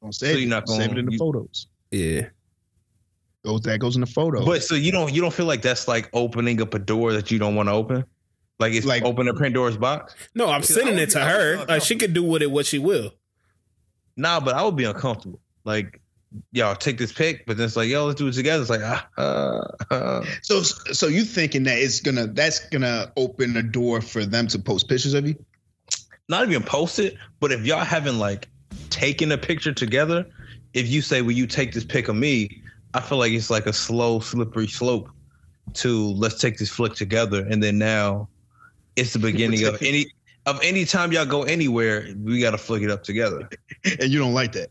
Don't 0.00 0.14
save 0.14 0.32
So 0.34 0.38
you're 0.38 0.46
it. 0.46 0.50
not 0.50 0.68
save 0.68 0.92
it 0.92 0.98
in 0.98 1.06
the 1.06 1.12
you- 1.12 1.18
photos. 1.18 1.66
yeah, 1.90 2.28
Goes 3.44 3.62
that 3.62 3.78
goes 3.80 3.96
in 3.96 4.00
the 4.02 4.06
photo. 4.06 4.44
But 4.44 4.62
so 4.62 4.74
you 4.76 4.92
don't 4.92 5.12
you 5.12 5.20
don't 5.20 5.32
feel 5.34 5.46
like 5.46 5.62
that's 5.62 5.88
like 5.88 6.08
opening 6.12 6.60
up 6.62 6.74
a 6.74 6.78
door 6.78 7.12
that 7.12 7.30
you 7.30 7.38
don't 7.40 7.54
want 7.56 7.68
to 7.68 7.72
open? 7.72 8.04
Like 8.62 8.74
it's 8.74 8.86
Like- 8.86 9.02
like 9.02 9.10
open 9.10 9.26
a 9.28 9.34
Pandora's 9.34 9.76
box? 9.76 10.14
no, 10.36 10.48
I'm 10.48 10.62
sending 10.62 10.96
it 10.98 11.10
to 11.10 11.18
be- 11.18 11.24
her. 11.24 11.64
Like 11.66 11.82
she 11.82 11.96
could 11.96 12.14
do 12.14 12.22
with 12.22 12.42
it 12.42 12.50
what 12.50 12.64
she 12.64 12.78
will. 12.78 13.12
Nah, 14.16 14.38
but 14.40 14.54
I 14.54 14.62
would 14.62 14.76
be 14.76 14.84
uncomfortable. 14.84 15.40
Like, 15.64 16.00
y'all 16.52 16.76
take 16.76 16.96
this 16.98 17.12
pic, 17.12 17.44
but 17.46 17.56
then 17.56 17.66
it's 17.66 17.76
like, 17.76 17.88
yo, 17.88 18.06
let's 18.06 18.18
do 18.18 18.28
it 18.28 18.32
together. 18.34 18.60
It's 18.60 18.70
like, 18.70 18.82
ah, 18.84 19.06
uh, 19.18 19.92
uh. 19.92 20.24
so 20.42 20.62
so 20.62 21.06
you 21.08 21.24
thinking 21.24 21.64
that 21.64 21.78
it's 21.78 22.00
gonna 22.00 22.26
that's 22.28 22.60
gonna 22.68 23.10
open 23.16 23.56
a 23.56 23.62
door 23.62 24.00
for 24.00 24.24
them 24.24 24.46
to 24.48 24.58
post 24.58 24.88
pictures 24.88 25.14
of 25.14 25.26
you? 25.26 25.34
not 26.28 26.48
even 26.48 26.62
post 26.62 26.98
it, 27.00 27.16
but 27.40 27.50
if 27.52 27.66
y'all 27.66 27.84
haven't 27.84 28.18
like 28.18 28.48
taken 28.90 29.32
a 29.32 29.36
picture 29.38 29.72
together, 29.72 30.24
if 30.72 30.86
you 30.88 31.02
say, 31.02 31.20
will 31.20 31.32
you 31.32 31.46
take 31.46 31.72
this 31.72 31.84
pic 31.84 32.08
of 32.08 32.16
me? 32.16 32.62
I 32.94 33.00
feel 33.00 33.18
like 33.18 33.32
it's 33.32 33.50
like 33.50 33.66
a 33.66 33.72
slow, 33.72 34.20
slippery 34.20 34.68
slope 34.68 35.08
to 35.74 36.08
let's 36.12 36.38
take 36.38 36.58
this 36.58 36.70
flick 36.70 36.94
together, 36.94 37.44
and 37.50 37.62
then 37.62 37.76
now 37.78 38.28
it's 38.96 39.12
the 39.12 39.18
beginning 39.18 39.64
of 39.64 39.80
any 39.82 40.06
of 40.46 40.60
any 40.62 40.84
time 40.84 41.12
y'all 41.12 41.24
go 41.24 41.44
anywhere, 41.44 42.08
we 42.18 42.40
got 42.40 42.50
to 42.50 42.58
flick 42.58 42.82
it 42.82 42.90
up 42.90 43.04
together. 43.04 43.48
And 43.84 44.10
you 44.10 44.18
don't 44.18 44.34
like 44.34 44.52
that. 44.52 44.70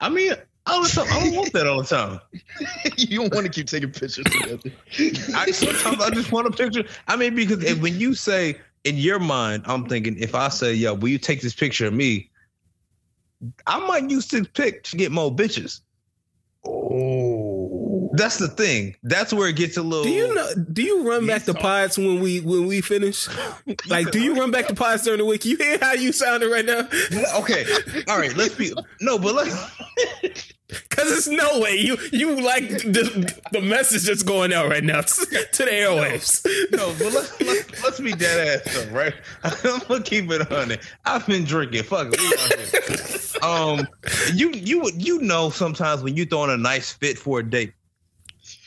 I 0.00 0.08
mean, 0.08 0.34
all 0.66 0.82
the 0.82 0.88
time, 0.88 1.06
I 1.10 1.20
don't 1.24 1.34
want 1.34 1.52
that 1.52 1.66
all 1.66 1.82
the 1.82 1.88
time. 1.88 2.20
you 2.96 3.18
don't 3.18 3.34
want 3.34 3.46
to 3.46 3.52
keep 3.52 3.66
taking 3.66 3.90
pictures 3.90 4.24
together. 4.24 4.70
I 5.34 5.50
sometimes 5.50 6.02
I 6.02 6.10
just 6.10 6.32
want 6.32 6.46
a 6.46 6.50
picture. 6.50 6.84
I 7.06 7.16
mean, 7.16 7.34
because 7.34 7.62
if, 7.64 7.80
when 7.80 7.98
you 7.98 8.14
say 8.14 8.56
in 8.84 8.96
your 8.96 9.18
mind, 9.18 9.62
I'm 9.66 9.86
thinking 9.86 10.18
if 10.18 10.34
I 10.34 10.48
say, 10.48 10.74
"Yo, 10.74 10.94
will 10.94 11.08
you 11.08 11.18
take 11.18 11.40
this 11.40 11.54
picture 11.54 11.86
of 11.86 11.94
me?" 11.94 12.30
I 13.66 13.78
might 13.78 14.10
use 14.10 14.26
this 14.26 14.48
pic 14.48 14.82
to 14.84 14.96
get 14.96 15.12
more 15.12 15.34
bitches. 15.34 15.80
oh. 16.66 17.47
That's 18.18 18.38
the 18.38 18.48
thing. 18.48 18.96
That's 19.02 19.32
where 19.32 19.48
it 19.48 19.56
gets 19.56 19.76
a 19.76 19.82
little. 19.82 20.04
Do 20.04 20.10
you 20.10 20.34
know? 20.34 20.50
Do 20.72 20.82
you 20.82 21.08
run 21.08 21.26
back 21.26 21.44
the 21.44 21.54
pods 21.54 21.96
when 21.96 22.20
we 22.20 22.40
when 22.40 22.66
we 22.66 22.80
finish? 22.80 23.28
Like, 23.86 24.10
do 24.10 24.20
you 24.20 24.34
run 24.34 24.50
back 24.50 24.66
the 24.66 24.74
pods 24.74 25.02
during 25.04 25.18
the 25.18 25.24
week? 25.24 25.44
You 25.44 25.56
hear 25.56 25.78
how 25.80 25.92
you 25.92 26.12
sounding 26.12 26.50
right 26.50 26.64
now? 26.64 26.88
Okay, 27.38 27.64
all 28.08 28.18
right. 28.18 28.34
Let's 28.36 28.54
be 28.54 28.72
no, 29.00 29.18
but 29.18 29.34
let's. 29.34 29.72
Because 30.68 31.10
it's 31.10 31.28
no 31.28 31.60
way 31.60 31.76
you 31.76 31.96
you 32.12 32.42
like 32.42 32.68
the, 32.68 33.34
the 33.52 33.62
message 33.62 34.02
that's 34.02 34.22
going 34.22 34.52
out 34.52 34.68
right 34.68 34.84
now 34.84 35.00
to 35.00 35.64
the 35.64 35.70
airwaves. 35.70 36.44
No, 36.72 36.94
but 36.98 37.14
let's 37.14 37.40
let's, 37.40 37.82
let's 37.82 38.00
be 38.00 38.12
dead 38.12 38.60
ass 38.66 38.74
though, 38.74 38.90
right? 38.94 39.14
I'm 39.42 39.80
gonna 39.88 40.02
keep 40.02 40.30
it 40.30 40.52
on 40.52 40.72
it. 40.72 40.80
I've 41.06 41.26
been 41.26 41.44
drinking. 41.44 41.84
Fuck 41.84 42.08
it. 42.12 42.20
we 42.20 42.26
out 42.26 42.68
here. 42.68 43.42
Um, 43.42 43.88
you 44.34 44.50
you 44.52 44.90
you 44.94 45.20
know 45.20 45.48
sometimes 45.48 46.02
when 46.02 46.16
you 46.16 46.26
throwing 46.26 46.50
a 46.50 46.58
nice 46.58 46.92
fit 46.92 47.18
for 47.18 47.40
a 47.40 47.42
date, 47.42 47.72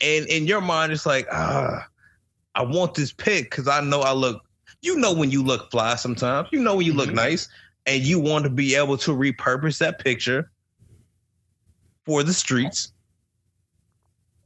and 0.02 0.26
in 0.26 0.46
your 0.46 0.60
mind 0.60 0.92
it's 0.92 1.06
like 1.06 1.26
ah, 1.32 1.86
I 2.54 2.62
want 2.62 2.94
this 2.94 3.12
pic 3.12 3.50
because 3.50 3.68
I 3.68 3.80
know 3.80 4.00
I 4.00 4.12
look. 4.12 4.42
You 4.82 4.96
know 4.96 5.12
when 5.12 5.30
you 5.30 5.42
look 5.44 5.70
fly 5.70 5.94
sometimes. 5.94 6.48
You 6.52 6.60
know 6.60 6.76
when 6.76 6.86
you 6.86 6.92
look 6.92 7.10
Mhm. 7.10 7.14
nice, 7.14 7.48
and 7.86 8.02
you 8.02 8.18
want 8.18 8.44
to 8.44 8.50
be 8.50 8.74
able 8.74 8.96
to 8.98 9.12
repurpose 9.12 9.78
that 9.78 9.98
picture 10.00 10.50
for 12.04 12.22
the 12.22 12.32
streets. 12.32 12.92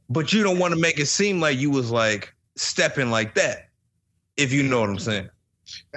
But 0.09 0.31
you 0.31 0.43
don't 0.43 0.59
want 0.59 0.73
to 0.73 0.79
make 0.79 0.99
it 0.99 1.07
seem 1.07 1.41
like 1.41 1.57
you 1.57 1.69
was 1.69 1.91
like 1.91 2.33
stepping 2.55 3.09
like 3.11 3.35
that, 3.35 3.69
if 4.37 4.53
you 4.53 4.63
know 4.63 4.79
what 4.81 4.89
I'm 4.89 4.99
saying. 4.99 5.29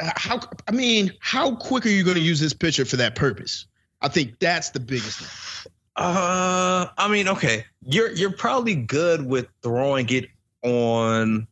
Uh, 0.00 0.10
How 0.16 0.40
I 0.66 0.72
mean, 0.72 1.12
how 1.20 1.54
quick 1.54 1.86
are 1.86 1.90
you 1.90 2.02
going 2.02 2.16
to 2.16 2.22
use 2.22 2.40
this 2.40 2.52
picture 2.52 2.84
for 2.84 2.96
that 2.96 3.14
purpose? 3.14 3.66
I 4.00 4.08
think 4.08 4.38
that's 4.40 4.70
the 4.70 4.80
biggest 4.80 5.20
thing. 5.20 5.69
Uh, 5.96 6.86
I 6.96 7.08
mean, 7.08 7.28
okay, 7.28 7.64
you're 7.84 8.10
you're 8.12 8.32
probably 8.32 8.74
good 8.74 9.24
with 9.26 9.46
throwing 9.62 10.08
it 10.10 10.28
on 10.62 11.46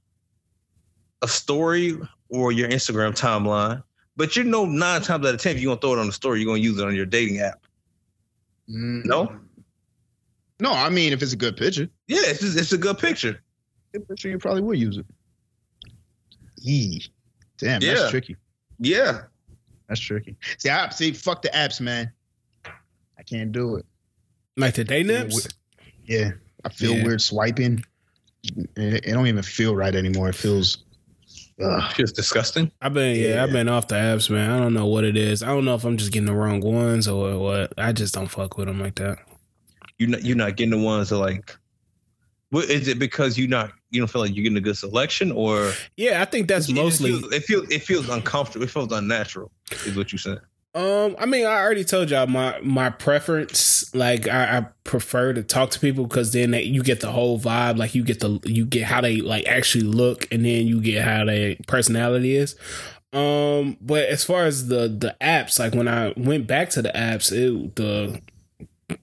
a 1.23 1.29
story 1.29 1.99
or 2.29 2.53
your 2.53 2.69
Instagram 2.69 3.19
timeline, 3.19 3.83
but 4.17 4.37
you 4.37 4.45
know 4.45 4.65
nine 4.65 5.03
times 5.03 5.27
out 5.27 5.35
of 5.35 5.41
ten, 5.41 5.57
if 5.57 5.63
you're 5.63 5.71
gonna 5.71 5.81
throw 5.81 5.95
it 5.95 5.99
on 6.01 6.07
the 6.07 6.13
story, 6.13 6.41
you're 6.41 6.47
gonna 6.47 6.61
use 6.63 6.79
it 6.79 6.85
on 6.87 6.95
your 6.95 7.07
dating 7.07 7.41
app. 7.41 7.61
No? 8.69 9.35
no. 10.61 10.73
I 10.73 10.89
mean, 10.91 11.13
if 11.13 11.23
it's 11.23 11.33
a 11.33 11.37
good 11.37 11.57
picture, 11.57 11.89
Yeah, 12.07 12.19
it's 12.25 12.41
just, 12.41 12.59
it's 12.59 12.73
a 12.73 12.79
good 12.79 12.99
picture. 12.99 13.41
good 13.93 14.07
picture, 14.09 14.29
you 14.29 14.39
probably 14.39 14.61
would 14.63 14.79
use 14.79 14.99
it. 14.99 15.07
Yee. 16.57 17.03
Damn, 17.59 17.83
Yeah. 17.83 17.95
that's 17.95 18.11
tricky. 18.11 18.37
Yeah, 18.79 19.23
That's 19.89 20.01
tricky. 20.01 20.37
See, 20.59 20.69
I 20.69 20.91
see. 20.91 21.13
Fuck 21.13 21.41
the 21.43 21.49
apps, 21.49 21.81
man. 21.81 22.13
I 22.67 23.23
can't 23.25 23.51
do 23.53 23.77
it. 23.77 23.87
Like 24.59 24.75
the 24.75 24.85
day 24.85 25.03
naps. 25.03 25.49
Yeah, 26.05 26.33
I 26.65 26.69
feel 26.69 26.95
Yeah. 26.95 27.05
weird 27.05 27.23
swiping. 27.23 27.83
It, 28.77 29.07
it 29.07 29.13
don't 29.13 29.27
even 29.27 29.43
feel 29.43 29.75
right 29.75 29.95
anymore. 29.95 30.29
It 30.29 30.35
feels. 30.35 30.79
Ugh. 31.61 31.93
it's 31.99 32.13
disgusting. 32.13 32.71
I've 32.81 32.95
been 32.95 33.17
yeah, 33.17 33.35
Yeah. 33.35 33.43
I've 33.45 33.51
been 33.53 33.69
off 33.69 33.89
the 33.89 33.97
apps, 33.97 34.31
man. 34.31 34.49
I 34.51 34.59
don't 34.61 34.75
know 34.75 34.87
what 34.87 35.03
it 35.05 35.17
is. 35.17 35.43
I 35.43 35.47
don't 35.49 35.65
know 35.65 35.75
if 35.75 35.85
I'm 35.85 35.97
just 35.97 36.13
getting 36.13 36.27
the 36.27 36.33
wrong 36.35 36.61
ones 36.61 37.09
or 37.09 37.37
what. 37.39 37.73
I 37.79 37.93
just 37.93 38.15
don't 38.15 38.29
fuck 38.29 38.57
with 38.57 38.69
them 38.69 38.79
like 38.79 38.95
that. 38.97 39.19
You're 39.99 40.11
not 40.11 40.25
you're 40.25 40.37
not 40.37 40.57
getting 40.57 40.79
the 40.79 40.85
ones 40.85 41.09
that 41.09 41.17
like. 41.19 41.57
What 42.51 42.67
is 42.71 42.87
it 42.89 42.99
because 42.99 43.37
you're 43.37 43.49
not 43.49 43.73
you 43.91 44.01
don't 44.01 44.09
feel 44.09 44.23
like 44.23 44.35
you're 44.37 44.45
getting 44.45 44.57
a 44.57 44.61
good 44.63 44.77
selection 44.77 45.33
or 45.33 45.73
Yeah, 45.97 46.23
I 46.23 46.25
think 46.27 46.47
that's 46.49 46.69
It 46.69 46.75
mostly. 46.77 47.11
feels, 47.11 47.33
it 47.33 47.43
feels 47.45 47.71
it 47.71 47.83
feels 47.83 48.09
uncomfortable. 48.09 48.65
It 48.65 48.71
feels 48.71 48.93
unnatural. 48.93 49.51
Is 49.85 49.97
what 49.97 50.13
you 50.13 50.19
said. 50.19 50.39
Um, 50.79 51.17
I 51.19 51.27
mean, 51.27 51.45
I 51.45 51.61
already 51.61 51.83
told 51.85 52.09
y'all 52.11 52.29
my 52.29 52.61
my 52.63 52.89
preference. 52.89 53.93
Like, 53.97 54.29
I, 54.29 54.59
I 54.59 54.67
prefer 54.85 55.33
to 55.33 55.43
talk 55.43 55.71
to 55.71 55.81
people 55.81 56.07
because 56.07 56.33
then 56.33 56.53
they, 56.53 56.63
you 56.63 56.85
get 56.85 57.01
the 57.01 57.11
whole 57.11 57.37
vibe. 57.41 57.79
Like, 57.79 57.97
you 57.97 58.05
get 58.05 58.21
the 58.21 58.39
you 58.45 58.65
get 58.65 58.85
how 58.85 59.01
they 59.01 59.17
like 59.17 59.47
actually 59.49 59.83
look, 59.85 60.29
and 60.33 60.45
then 60.45 60.69
you 60.69 60.81
get 60.81 61.03
how 61.05 61.25
their 61.25 61.57
personality 61.67 62.37
is. 62.37 62.55
Um, 63.13 63.77
but 63.81 64.05
as 64.05 64.23
far 64.23 64.45
as 64.45 64.69
the 64.69 64.87
the 64.87 65.17
apps, 65.21 65.59
like 65.59 65.75
when 65.75 65.89
I 65.89 66.13
went 66.17 66.47
back 66.47 66.71
to 66.71 66.83
the 66.83 66.91
apps, 66.91 67.33
it 67.33 67.75
the 67.75 68.21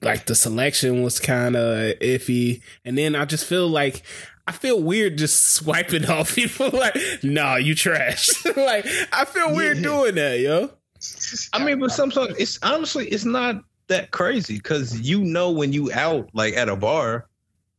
like 0.00 0.24
the 0.24 0.34
selection 0.34 1.02
was 1.02 1.20
kind 1.20 1.56
of 1.56 1.98
iffy, 1.98 2.62
and 2.86 2.96
then 2.96 3.14
I 3.14 3.26
just 3.26 3.44
feel 3.44 3.68
like. 3.68 4.02
I 4.48 4.52
feel 4.52 4.80
weird 4.80 5.18
just 5.18 5.42
swiping 5.54 6.06
off 6.06 6.36
people 6.36 6.70
like, 6.72 6.96
nah, 7.24 7.56
you 7.56 7.74
trash. 7.74 8.30
like, 8.56 8.86
I 9.12 9.24
feel 9.24 9.52
weird 9.52 9.78
Yeah. 9.78 9.82
doing 9.82 10.14
that, 10.14 10.38
yo. 10.38 10.70
I 11.52 11.64
mean, 11.64 11.78
but 11.78 11.90
sometimes 11.90 12.36
it's 12.38 12.58
honestly 12.62 13.08
it's 13.08 13.24
not 13.24 13.62
that 13.88 14.10
crazy 14.10 14.56
because 14.56 15.00
you 15.00 15.22
know 15.22 15.50
when 15.50 15.72
you 15.72 15.92
out 15.92 16.28
like 16.32 16.54
at 16.54 16.68
a 16.68 16.76
bar, 16.76 17.26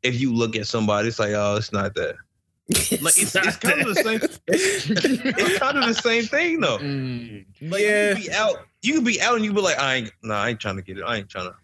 if 0.04 0.20
you 0.20 0.34
look 0.34 0.56
at 0.56 0.68
somebody, 0.68 1.08
it's 1.10 1.20
like 1.20 1.32
oh, 1.32 1.56
it's 1.56 1.72
not 1.74 1.96
that. 1.96 2.16
Like 3.02 3.18
it's, 3.18 3.34
it's 3.36 3.58
kind 3.58 3.82
of 3.82 3.88
the 3.88 3.96
same. 3.96 4.20
It's 4.48 5.60
kind 5.60 5.78
of 5.78 5.86
the 5.88 5.94
same 5.94 6.24
thing 6.24 6.60
though. 6.60 6.78
Mm. 6.80 7.46
Like 7.62 7.82
Yeah. 7.82 8.10
you 8.10 8.16
can 8.16 8.24
be 8.24 8.32
out, 8.32 8.56
you 8.82 8.94
can 8.96 9.04
be 9.06 9.22
out, 9.22 9.36
and 9.36 9.46
you 9.46 9.54
be 9.54 9.62
like, 9.62 9.80
I 9.80 9.96
ain't, 9.96 10.12
nah, 10.22 10.44
I 10.44 10.50
ain't 10.50 10.60
trying 10.60 10.76
to 10.76 10.82
get 10.82 10.98
it. 10.98 11.04
I 11.04 11.16
ain't 11.18 11.30
trying 11.30 11.50
to. 11.50 11.56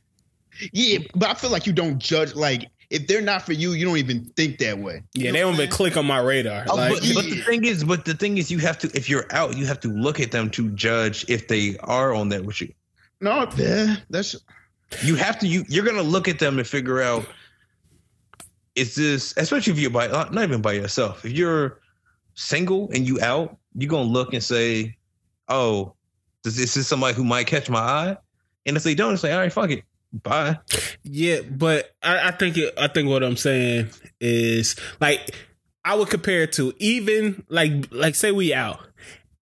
Yeah, 0.72 1.00
but 1.16 1.30
I 1.30 1.34
feel 1.34 1.50
like 1.50 1.66
you 1.68 1.74
don't 1.74 2.00
judge. 2.00 2.36
Like, 2.36 2.70
if 2.94 3.08
they're 3.08 3.22
not 3.22 3.42
for 3.42 3.54
you, 3.54 3.72
you 3.72 3.86
don't 3.86 3.98
even 3.98 4.24
think 4.38 4.60
that 4.60 4.78
way. 4.78 5.02
Yeah, 5.16 5.28
You 5.28 5.32
they 5.34 5.40
don't 5.40 5.56
even 5.56 5.70
click 5.70 5.98
on 5.98 6.06
my 6.06 6.20
radar. 6.20 6.64
Oh, 6.70 6.76
like, 6.76 6.92
but, 6.94 7.02
but 7.16 7.24
the 7.26 7.42
thing 7.42 7.66
is, 7.66 7.84
but 7.84 8.06
the 8.06 8.14
thing 8.14 8.38
is, 8.38 8.52
you 8.52 8.60
have 8.60 8.78
to 8.80 8.92
if 8.94 9.10
you're 9.10 9.26
out, 9.32 9.58
you 9.58 9.66
have 9.66 9.80
to 9.80 9.88
look 9.88 10.20
at 10.20 10.32
them 10.32 10.52
to 10.52 10.70
judge 10.70 11.26
if 11.28 11.48
they 11.48 11.76
are 11.80 12.14
on 12.14 12.30
that 12.30 12.46
with 12.46 12.62
you. 12.62 12.72
No, 13.20 13.50
yeah, 13.58 13.96
that's 14.12 14.36
You 15.02 15.16
have 15.16 15.40
to. 15.40 15.48
You 15.48 15.66
you're 15.68 15.84
gonna 15.84 16.04
look 16.04 16.28
at 16.28 16.38
them 16.38 16.60
and 16.60 16.68
figure 16.68 17.02
out 17.02 17.26
is 18.76 18.96
this, 18.96 19.34
especially 19.38 19.74
if 19.74 19.80
you're 19.80 19.90
by 19.90 20.08
not 20.08 20.38
even 20.38 20.62
by 20.62 20.74
yourself. 20.74 21.26
If 21.26 21.32
you're 21.32 21.80
single 22.36 22.92
and 22.94 23.08
you 23.08 23.20
out, 23.22 23.58
you're 23.74 23.90
gonna 23.90 24.04
look 24.10 24.34
and 24.34 24.44
say, 24.44 24.96
"Oh, 25.48 25.96
does 26.44 26.58
this 26.58 26.78
is 26.78 26.88
somebody 26.88 27.16
who 27.16 27.24
might 27.24 27.48
catch 27.48 27.72
my 27.72 27.80
eye?" 27.80 28.18
And 28.68 28.78
if 28.78 28.84
they 28.84 28.94
don't, 28.94 29.16
it's 29.16 29.24
like, 29.24 29.34
"All 29.34 29.40
right, 29.40 29.52
fuck 29.52 29.72
it." 29.72 29.84
Bye. 30.14 30.60
Yeah, 31.04 31.42
but 31.42 31.94
I, 32.02 32.30
I 32.30 32.32
think 32.32 32.58
it, 32.58 32.74
I 32.78 32.88
think 32.88 33.10
what 33.10 33.24
I'm 33.24 33.38
saying 33.38 33.90
is 34.20 34.76
like 35.00 35.36
I 35.84 35.96
would 35.96 36.10
compare 36.10 36.44
it 36.44 36.54
to 36.54 36.74
even 36.80 37.44
like 37.50 37.88
like 37.92 38.16
say 38.16 38.32
we 38.32 38.54
out. 38.54 38.80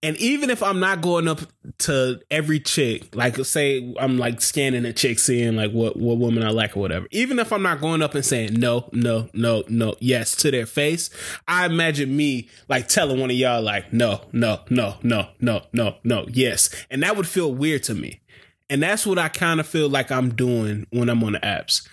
And 0.03 0.17
even 0.17 0.49
if 0.49 0.63
I'm 0.63 0.79
not 0.79 1.01
going 1.01 1.27
up 1.27 1.41
to 1.79 2.19
every 2.31 2.59
chick, 2.59 3.15
like 3.15 3.35
say 3.45 3.93
I'm 3.99 4.17
like 4.17 4.41
scanning 4.41 4.83
a 4.85 4.93
chick, 4.93 5.19
seeing 5.19 5.55
like 5.55 5.71
what 5.71 5.95
what 5.95 6.17
woman 6.17 6.41
I 6.41 6.49
like 6.49 6.75
or 6.75 6.79
whatever. 6.79 7.05
Even 7.11 7.37
if 7.37 7.53
I'm 7.53 7.61
not 7.61 7.81
going 7.81 8.01
up 8.01 8.15
and 8.15 8.25
saying 8.25 8.53
no, 8.53 8.89
no, 8.93 9.29
no, 9.33 9.63
no, 9.69 9.95
yes 9.99 10.35
to 10.37 10.49
their 10.49 10.65
face, 10.65 11.11
I 11.47 11.67
imagine 11.67 12.17
me 12.17 12.49
like 12.67 12.87
telling 12.87 13.19
one 13.19 13.29
of 13.29 13.35
y'all 13.35 13.61
like 13.61 13.93
no, 13.93 14.21
no, 14.31 14.61
no, 14.71 14.95
no, 15.03 15.27
no, 15.39 15.61
no, 15.71 15.95
no, 16.03 16.25
yes, 16.29 16.71
and 16.89 17.03
that 17.03 17.15
would 17.15 17.27
feel 17.27 17.53
weird 17.53 17.83
to 17.83 17.93
me. 17.93 18.20
And 18.71 18.81
that's 18.81 19.05
what 19.05 19.19
I 19.19 19.27
kind 19.27 19.59
of 19.59 19.67
feel 19.67 19.89
like 19.89 20.11
I'm 20.11 20.33
doing 20.33 20.87
when 20.91 21.09
I'm 21.09 21.23
on 21.23 21.33
the 21.33 21.39
apps. 21.39 21.85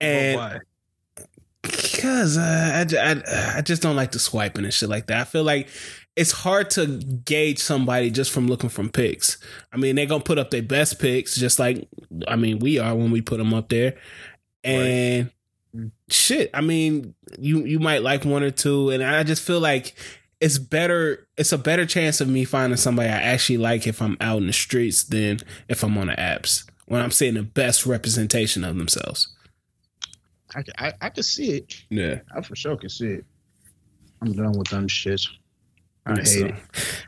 And 0.00 0.36
Why? 0.36 0.58
because 1.62 2.36
uh, 2.36 2.84
I, 2.92 2.96
I, 2.98 3.58
I 3.58 3.60
just 3.62 3.82
don't 3.82 3.96
like 3.96 4.12
the 4.12 4.18
swiping 4.18 4.64
and 4.64 4.74
shit 4.74 4.88
like 4.88 5.06
that. 5.06 5.20
I 5.20 5.24
feel 5.24 5.44
like 5.44 5.68
it's 6.14 6.32
hard 6.32 6.70
to 6.70 6.86
gauge 6.86 7.58
somebody 7.58 8.10
just 8.10 8.30
from 8.30 8.46
looking 8.46 8.68
from 8.68 8.90
pics. 8.90 9.38
I 9.72 9.76
mean, 9.76 9.96
they're 9.96 10.06
gonna 10.06 10.22
put 10.22 10.38
up 10.38 10.50
their 10.50 10.62
best 10.62 11.00
pics, 11.00 11.34
just 11.34 11.58
like 11.58 11.88
I 12.28 12.36
mean 12.36 12.58
we 12.58 12.78
are 12.78 12.94
when 12.94 13.10
we 13.10 13.22
put 13.22 13.38
them 13.38 13.54
up 13.54 13.68
there, 13.68 13.94
and 14.62 15.30
shit. 16.10 16.50
I 16.52 16.60
mean, 16.60 17.14
you 17.38 17.64
you 17.64 17.78
might 17.78 18.02
like 18.02 18.24
one 18.24 18.42
or 18.42 18.50
two, 18.50 18.90
and 18.90 19.02
I 19.02 19.22
just 19.22 19.42
feel 19.42 19.60
like 19.60 19.94
it's 20.42 20.58
better. 20.58 21.26
It's 21.38 21.52
a 21.52 21.58
better 21.58 21.86
chance 21.86 22.20
of 22.20 22.28
me 22.28 22.44
finding 22.44 22.76
somebody 22.76 23.08
I 23.08 23.12
actually 23.20 23.58
like 23.58 23.86
if 23.86 24.02
I'm 24.02 24.16
out 24.20 24.38
in 24.38 24.48
the 24.48 24.52
streets 24.52 25.04
than 25.04 25.38
if 25.68 25.82
I'm 25.82 25.96
on 25.96 26.08
the 26.08 26.14
apps 26.14 26.68
when 26.86 27.00
I'm 27.00 27.12
seeing 27.12 27.34
the 27.34 27.42
best 27.42 27.86
representation 27.86 28.64
of 28.64 28.76
themselves. 28.76 29.34
I, 30.54 30.62
I, 30.78 30.92
I 31.00 31.08
can 31.08 31.22
see 31.22 31.52
it. 31.52 31.74
Yeah. 31.88 32.20
I 32.34 32.42
for 32.42 32.56
sure 32.56 32.76
can 32.76 32.90
see 32.90 33.06
it. 33.06 33.24
I'm 34.20 34.32
done 34.32 34.52
with 34.58 34.68
them 34.68 34.88
shits. 34.88 35.28
I 36.04 36.16
hate 36.16 36.26
So, 36.26 36.46
it. 36.46 36.54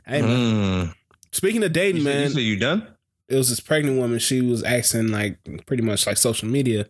Hey. 0.07 0.21
Mm. 0.23 0.95
Speaking 1.33 1.63
of 1.65 1.73
dating, 1.73 1.99
you 2.03 2.05
man, 2.09 2.31
said 2.31 2.41
you 2.43 2.57
done? 2.57 2.87
it 3.29 3.37
was 3.37 3.49
this 3.51 3.61
pregnant 3.61 3.99
woman. 3.99 4.19
She 4.21 4.41
was 4.41 4.63
asking 4.63 5.09
like 5.09 5.39
pretty 5.67 5.83
much 5.83 6.07
like 6.07 6.17
social 6.17 6.49
media. 6.49 6.87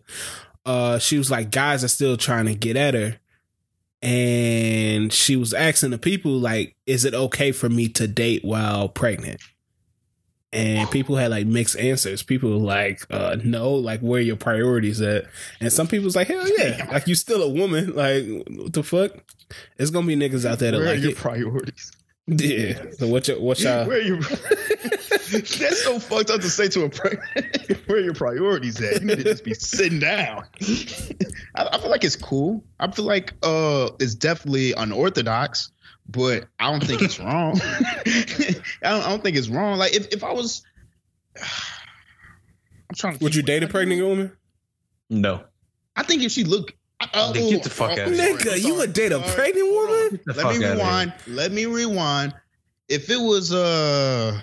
Uh, 0.65 0.99
she 0.99 1.17
was 1.17 1.29
like, 1.31 1.49
guys 1.51 1.83
are 1.83 1.87
still 1.89 2.17
trying 2.17 2.45
to 2.45 2.55
get 2.55 2.75
at 2.77 2.93
her, 2.93 3.17
and 4.05 5.11
she 5.11 5.35
was 5.35 5.51
asking 5.51 5.89
the 5.89 5.97
people 5.97 6.31
like, 6.33 6.75
is 6.85 7.05
it 7.05 7.15
okay 7.15 7.51
for 7.51 7.69
me 7.69 7.87
to 7.89 8.07
date 8.07 8.45
while 8.45 8.87
pregnant? 8.87 9.41
And 10.53 10.89
people 10.91 11.15
had 11.17 11.31
like 11.31 11.47
mixed 11.47 11.77
answers. 11.77 12.21
People 12.23 12.51
were 12.51 12.65
like, 12.65 13.01
uh, 13.09 13.35
no, 13.43 13.71
like 13.73 13.99
where 14.01 14.19
are 14.19 14.23
your 14.23 14.35
priorities 14.37 15.01
at? 15.01 15.25
And 15.59 15.73
some 15.73 15.87
people 15.87 16.05
was 16.05 16.15
like, 16.15 16.27
hell 16.27 16.47
yeah, 16.57 16.87
like 16.91 17.07
you 17.07 17.15
still 17.15 17.41
a 17.41 17.49
woman. 17.49 17.93
Like 17.95 18.25
what 18.47 18.71
the 18.73 18.83
fuck? 18.83 19.11
It's 19.77 19.89
gonna 19.89 20.07
be 20.07 20.15
niggas 20.15 20.45
out 20.49 20.59
there 20.59 20.71
that 20.71 20.77
Where 20.77 20.87
are 20.87 20.91
like 20.93 21.01
your 21.01 21.11
it. 21.11 21.17
priorities? 21.17 21.91
Yeah. 22.27 22.83
So 22.97 23.07
what 23.07 23.27
your 23.27 23.39
what 23.41 23.59
y'all? 23.63 23.85
Where 23.87 24.01
you? 24.01 24.17
That's 25.31 25.83
so 25.83 25.99
fucked 25.99 26.29
up 26.29 26.41
to 26.41 26.49
say 26.49 26.67
to 26.69 26.83
a 26.83 26.89
pregnant. 26.89 27.77
Where 27.87 27.97
are 27.97 28.01
your 28.01 28.13
priorities 28.13 28.81
at? 28.81 29.01
You 29.01 29.07
need 29.07 29.17
to 29.17 29.23
just 29.23 29.43
be 29.43 29.53
sitting 29.53 29.99
down. 29.99 30.43
I, 31.55 31.69
I 31.73 31.77
feel 31.77 31.89
like 31.89 32.03
it's 32.03 32.15
cool. 32.15 32.63
I 32.79 32.89
feel 32.91 33.05
like 33.05 33.33
uh, 33.43 33.89
it's 33.99 34.15
definitely 34.15 34.73
unorthodox, 34.73 35.71
but 36.09 36.47
I 36.59 36.71
don't 36.71 36.83
think 36.85 37.01
it's 37.01 37.19
wrong. 37.19 37.59
I, 37.63 38.55
don't, 38.83 39.05
I 39.05 39.09
don't 39.09 39.23
think 39.23 39.37
it's 39.37 39.49
wrong. 39.49 39.77
Like 39.77 39.95
if, 39.95 40.07
if 40.13 40.23
I 40.23 40.31
was, 40.33 40.63
I'm 41.41 42.95
trying. 42.95 43.17
To 43.17 43.23
Would 43.23 43.35
you 43.35 43.43
date 43.43 43.63
a 43.63 43.67
pregnant 43.67 44.01
woman? 44.03 44.31
No. 45.09 45.43
I 45.95 46.03
think 46.03 46.23
if 46.23 46.31
she 46.31 46.43
look. 46.43 46.73
Uh, 47.13 47.31
Then 47.33 47.49
get 47.49 47.63
the 47.63 47.69
fuck 47.69 47.91
outta 47.91 48.05
here. 48.05 48.35
Nigga, 48.35 48.61
you 48.61 48.75
would 48.75 48.93
date 48.93 49.11
a 49.11 49.19
sorry. 49.19 49.35
pregnant 49.35 49.69
woman? 49.69 50.19
Let 50.27 50.57
me 50.57 50.65
rewind. 50.65 51.13
Let 51.27 51.51
me 51.51 51.65
rewind. 51.65 52.33
If 52.87 53.09
it 53.09 53.17
was 53.17 53.51
uh 53.53 54.39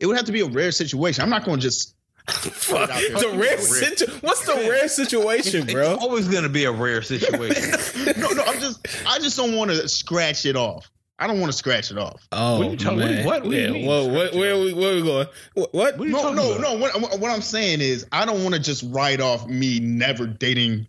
it 0.00 0.06
would 0.06 0.16
have 0.16 0.26
to 0.26 0.32
be 0.32 0.40
a 0.40 0.46
rare 0.46 0.72
situation. 0.72 1.22
I'm 1.22 1.30
not 1.30 1.44
going 1.44 1.58
to 1.60 1.62
just 1.62 1.94
Fuck. 2.28 2.88
The 2.88 3.34
rare 3.36 3.58
situ- 3.58 4.12
What's 4.20 4.46
the 4.46 4.54
rare 4.54 4.86
situation, 4.86 5.66
bro? 5.66 5.94
It's 5.94 6.02
always 6.04 6.28
gonna 6.28 6.48
be 6.48 6.66
a 6.66 6.70
rare 6.70 7.02
situation. 7.02 7.70
no, 8.20 8.28
no. 8.28 8.44
I'm 8.44 8.60
just 8.60 8.86
I 9.08 9.18
just 9.18 9.36
don't 9.36 9.56
want 9.56 9.72
to 9.72 9.88
scratch 9.88 10.46
it 10.46 10.54
off. 10.54 10.88
I 11.18 11.26
don't 11.26 11.40
want 11.40 11.50
to 11.50 11.58
scratch 11.58 11.90
it 11.90 11.98
off. 11.98 12.22
Oh, 12.30 12.58
What 12.58 12.68
are 12.68 12.70
you 12.70 12.76
talking- 12.76 12.98
man. 13.00 13.24
what- 13.26 13.42
what 13.42 13.50
do 13.50 13.56
you 13.56 13.62
yeah, 13.64 13.70
mean? 13.72 13.86
whoa, 13.86 14.06
what, 14.06 14.34
where, 14.34 14.54
are 14.54 14.60
we, 14.60 14.72
where 14.72 14.92
are 14.92 14.94
we 14.94 15.02
going? 15.02 15.26
What? 15.54 15.74
what? 15.74 15.98
What 15.98 16.00
are 16.00 16.06
you 16.06 16.12
No, 16.12 16.32
no, 16.32 16.52
about? 16.52 16.60
no. 16.60 16.76
What, 17.00 17.18
what 17.20 17.30
I'm 17.32 17.42
saying 17.42 17.80
is 17.80 18.06
I 18.12 18.24
don't 18.24 18.42
want 18.44 18.54
to 18.54 18.60
just 18.60 18.84
write 18.90 19.20
off 19.20 19.48
me 19.48 19.80
never 19.80 20.26
dating 20.28 20.86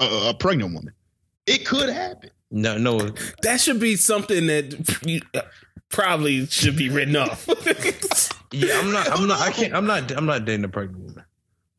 a, 0.00 0.28
a 0.30 0.34
pregnant 0.34 0.72
woman. 0.72 0.94
It 1.46 1.66
could 1.66 1.90
happen. 1.90 2.30
No, 2.50 2.78
no. 2.78 3.00
That 3.42 3.60
should 3.60 3.80
be 3.80 3.96
something 3.96 4.46
that 4.46 4.98
you, 5.04 5.20
uh, 5.34 5.42
probably 5.90 6.46
should 6.46 6.76
be 6.76 6.88
written 6.88 7.16
off. 7.16 7.48
Yeah, 8.54 8.78
I'm 8.78 8.92
not. 8.92 9.10
I'm 9.10 9.26
not. 9.26 9.40
I 9.40 9.50
can't. 9.50 9.74
I'm 9.74 9.84
not. 9.84 10.12
I'm 10.12 10.26
not 10.26 10.44
dating 10.44 10.64
a 10.64 10.68
pregnant 10.68 11.04
woman. 11.04 11.24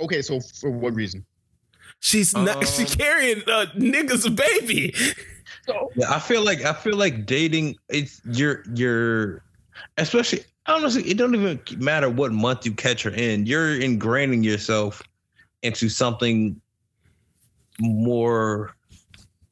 Okay, 0.01 0.21
so 0.21 0.41
for 0.41 0.69
what 0.69 0.93
reason? 0.93 1.25
She's 2.01 2.35
not. 2.35 2.57
Um, 2.57 2.65
she 2.65 2.83
carrying 2.83 3.37
uh, 3.47 3.67
niggas 3.77 4.35
baby. 4.35 4.93
Yeah, 5.95 6.11
I 6.13 6.19
feel 6.19 6.43
like 6.43 6.65
I 6.65 6.73
feel 6.73 6.97
like 6.97 7.25
dating. 7.25 7.77
It's 7.87 8.19
you're 8.25 8.63
you're, 8.73 9.41
especially 9.97 10.43
honestly, 10.67 11.03
it 11.03 11.17
don't 11.17 11.33
even 11.33 11.61
matter 11.77 12.09
what 12.09 12.33
month 12.33 12.65
you 12.65 12.73
catch 12.73 13.03
her 13.03 13.11
in. 13.11 13.45
You're 13.45 13.79
ingraining 13.79 14.43
yourself 14.43 15.01
into 15.63 15.87
something 15.87 16.59
more 17.79 18.75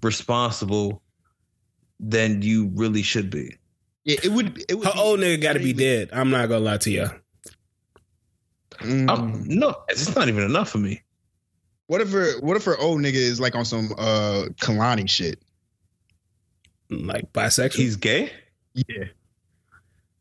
responsible 0.01 1.01
than 1.99 2.41
you 2.41 2.69
really 2.75 3.01
should 3.01 3.29
be. 3.29 3.55
Yeah, 4.05 4.17
it 4.23 4.31
would. 4.31 4.63
It 4.69 4.75
would 4.75 4.87
Her 4.87 4.93
be 4.93 4.99
old 4.99 5.19
nigga 5.19 5.41
got 5.41 5.53
to 5.53 5.59
be 5.59 5.73
dead. 5.73 6.09
I'm 6.11 6.29
not 6.29 6.49
gonna 6.49 6.65
lie 6.65 6.77
to 6.77 6.91
you. 6.91 7.09
Mm. 8.79 9.45
No, 9.45 9.75
it's 9.87 10.13
not 10.15 10.27
even 10.27 10.43
enough 10.43 10.69
for 10.69 10.77
me. 10.77 11.01
What 11.87 12.01
if 12.01 12.11
her? 12.11 12.39
What 12.41 12.57
if 12.57 12.65
her 12.65 12.77
old 12.77 12.99
nigga 12.99 13.13
is 13.15 13.39
like 13.39 13.55
on 13.55 13.65
some 13.65 13.93
uh 13.97 14.45
Kalani 14.61 15.09
shit? 15.09 15.39
Like 16.89 17.31
bisexual. 17.33 17.75
He's 17.75 17.95
gay. 17.95 18.31
Yeah. 18.73 19.05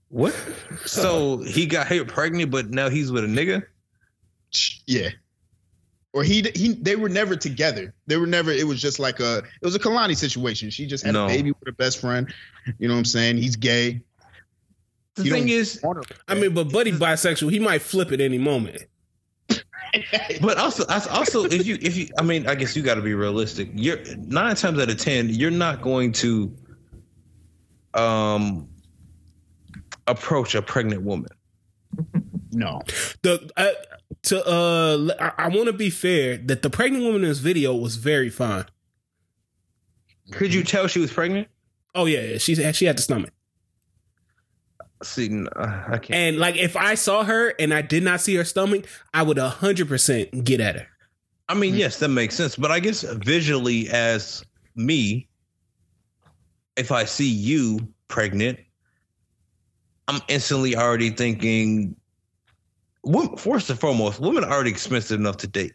What? 0.09 0.35
So 0.87 1.39
he 1.39 1.67
got 1.67 1.87
her 1.89 2.05
pregnant, 2.05 2.51
but 2.51 2.71
now 2.71 2.89
he's 2.89 3.13
with 3.13 3.25
a 3.25 3.29
nigga. 3.29 3.65
Yeah. 4.87 5.11
Or 6.15 6.23
he 6.23 6.43
he 6.55 6.75
they 6.75 6.97
were 6.97 7.09
never 7.09 7.37
together. 7.37 7.95
They 8.07 8.19
were 8.19 8.27
never. 8.27 8.51
It 8.51 8.67
was 8.67 8.81
just 8.83 8.99
like 8.99 9.19
a 9.21 9.39
it 9.39 9.65
was 9.65 9.75
a 9.75 9.79
Kalani 9.79 10.17
situation. 10.17 10.69
She 10.71 10.87
just 10.87 11.05
had 11.05 11.15
No. 11.15 11.25
a 11.25 11.29
baby 11.29 11.53
with 11.53 11.65
her 11.67 11.73
best 11.73 12.01
friend. 12.01 12.33
You 12.79 12.89
know 12.89 12.95
what 12.95 12.99
I'm 12.99 13.05
saying? 13.07 13.39
He's 13.39 13.57
gay. 13.57 14.03
The 15.15 15.25
You 15.25 15.33
thing 15.33 15.49
is, 15.49 15.83
I 16.29 16.35
mean, 16.35 16.55
but 16.55 16.73
Buddy 16.73 16.93
bisexual. 16.93 17.51
He 17.51 17.59
might 17.59 17.83
flip 17.83 18.13
at 18.13 18.21
any 18.21 18.39
moment. 18.39 18.83
But 20.41 20.57
also, 20.57 20.87
also, 20.87 21.45
if 21.45 21.67
you, 21.67 21.77
if 21.83 21.99
you, 21.99 22.09
I 22.19 22.23
mean, 22.23 22.47
I 22.47 22.55
guess 22.55 22.75
you 22.75 22.83
got 22.83 22.95
to 22.95 23.03
be 23.03 23.13
realistic. 23.13 23.69
You're 23.75 23.99
nine 24.17 24.57
times 24.57 24.79
out 24.79 24.89
of 24.89 24.97
ten, 24.97 25.29
you're 25.29 25.51
not 25.51 25.83
going 25.83 26.13
to, 26.13 26.57
um, 27.93 28.69
approach 30.07 30.55
a 30.55 30.63
pregnant 30.63 31.03
woman. 31.03 31.29
No. 32.53 32.81
The 33.23 33.51
uh, 33.57 33.71
to 34.25 34.47
uh, 34.47 35.15
I, 35.19 35.47
I 35.47 35.49
want 35.49 35.67
to 35.67 35.73
be 35.73 35.91
fair 35.91 36.37
that 36.37 36.63
the 36.63 36.71
pregnant 36.71 37.05
woman 37.05 37.23
in 37.23 37.29
this 37.29 37.39
video 37.39 37.75
was 37.75 37.97
very 37.97 38.31
fine. 38.31 38.67
Could 40.31 40.55
you 40.55 40.63
tell 40.63 40.87
she 40.87 41.01
was 41.01 41.13
pregnant? 41.13 41.49
Oh 41.95 42.07
yeah, 42.07 42.21
yeah. 42.21 42.39
she 42.39 42.55
she 42.73 42.85
had 42.85 42.97
the 42.97 43.03
stomach. 43.03 43.33
See, 45.03 45.29
no, 45.29 45.49
I 45.57 45.99
can't. 45.99 46.13
And 46.13 46.39
like, 46.39 46.57
if 46.57 46.77
I 46.77 46.95
saw 46.95 47.25
her 47.25 47.49
and 47.59 47.75
I 47.75 47.83
did 47.83 48.05
not 48.05 48.21
see 48.21 48.37
her 48.37 48.45
stomach, 48.45 48.87
I 49.13 49.23
would 49.23 49.39
hundred 49.39 49.89
percent 49.89 50.45
get 50.45 50.61
at 50.61 50.77
her. 50.77 50.87
I 51.49 51.55
mean, 51.55 51.75
yes, 51.75 51.99
that 51.99 52.09
makes 52.09 52.35
sense. 52.35 52.57
But 52.57 52.71
I 52.71 52.81
guess 52.81 53.03
visually, 53.03 53.89
as 53.91 54.45
me, 54.77 55.29
if 56.77 56.93
I 56.93 57.05
see 57.05 57.29
you 57.29 57.81
pregnant, 58.09 58.61
I'm 60.09 60.21
instantly 60.29 60.77
already 60.77 61.11
thinking. 61.11 61.97
Wo- 63.03 63.37
First 63.37 63.71
and 63.71 63.79
foremost, 63.79 64.21
women 64.21 64.45
are 64.45 64.51
already 64.53 64.71
expensive 64.71 65.19
enough 65.19 65.37
to 65.39 65.47
date. 65.47 65.73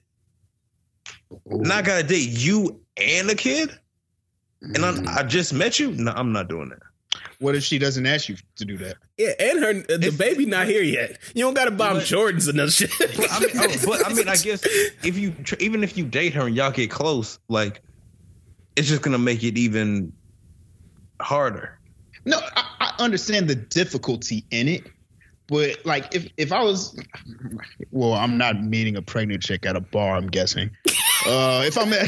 Not 1.45 1.85
gotta 1.85 2.03
date 2.03 2.29
you 2.29 2.81
and 2.97 3.29
a 3.29 3.35
kid, 3.35 3.77
and 4.61 4.77
I'm, 4.83 5.07
I 5.07 5.23
mm. 5.23 5.29
just 5.29 5.53
met 5.53 5.79
you. 5.79 5.91
No, 5.91 6.11
I'm 6.11 6.31
not 6.31 6.47
doing 6.47 6.69
that. 6.69 6.79
What 7.39 7.55
if 7.55 7.63
she 7.63 7.77
doesn't 7.79 8.05
ask 8.05 8.29
you 8.29 8.35
to 8.55 8.65
do 8.65 8.77
that? 8.77 8.95
Yeah, 9.17 9.31
and 9.39 9.59
her 9.59 9.73
the 9.73 10.07
If- 10.07 10.17
baby 10.17 10.45
not 10.45 10.67
here 10.67 10.83
yet. 10.83 11.17
You 11.33 11.43
don't 11.43 11.53
got 11.53 11.65
to 11.65 11.71
buy 11.71 11.89
them 11.89 11.97
But- 11.97 12.03
Jordans 12.05 12.47
and 12.47 12.59
that 12.59 12.71
shit. 12.71 12.91
But 12.99 13.31
I 13.31 13.39
mean, 13.39 13.49
oh, 13.55 13.85
but 13.85 14.05
I 14.05 14.13
mean, 14.13 14.27
I 14.27 14.35
guess 14.35 14.63
if 14.65 15.17
you 15.17 15.31
tr- 15.43 15.55
even 15.59 15.83
if 15.83 15.97
you 15.97 16.05
date 16.05 16.33
her 16.33 16.47
and 16.47 16.55
y'all 16.55 16.71
get 16.71 16.89
close, 16.91 17.39
like 17.47 17.81
it's 18.75 18.87
just 18.87 19.01
gonna 19.01 19.17
make 19.17 19.43
it 19.43 19.57
even 19.57 20.13
harder. 21.21 21.79
No, 22.25 22.39
I, 22.55 22.65
I 22.79 23.03
understand 23.03 23.47
the 23.47 23.55
difficulty 23.55 24.45
in 24.51 24.67
it, 24.67 24.83
But 25.47 25.85
like 25.85 26.13
if 26.13 26.27
if 26.37 26.51
I 26.51 26.61
was 26.61 26.99
well, 27.91 28.13
I'm 28.13 28.37
not 28.37 28.61
meeting 28.61 28.97
a 28.97 29.01
pregnant 29.01 29.41
chick 29.41 29.65
at 29.65 29.75
a 29.75 29.79
bar, 29.81 30.15
I'm 30.15 30.27
guessing. 30.27 30.69
Uh 31.25 31.63
if 31.65 31.77
I'm 31.77 31.91
at 31.91 32.07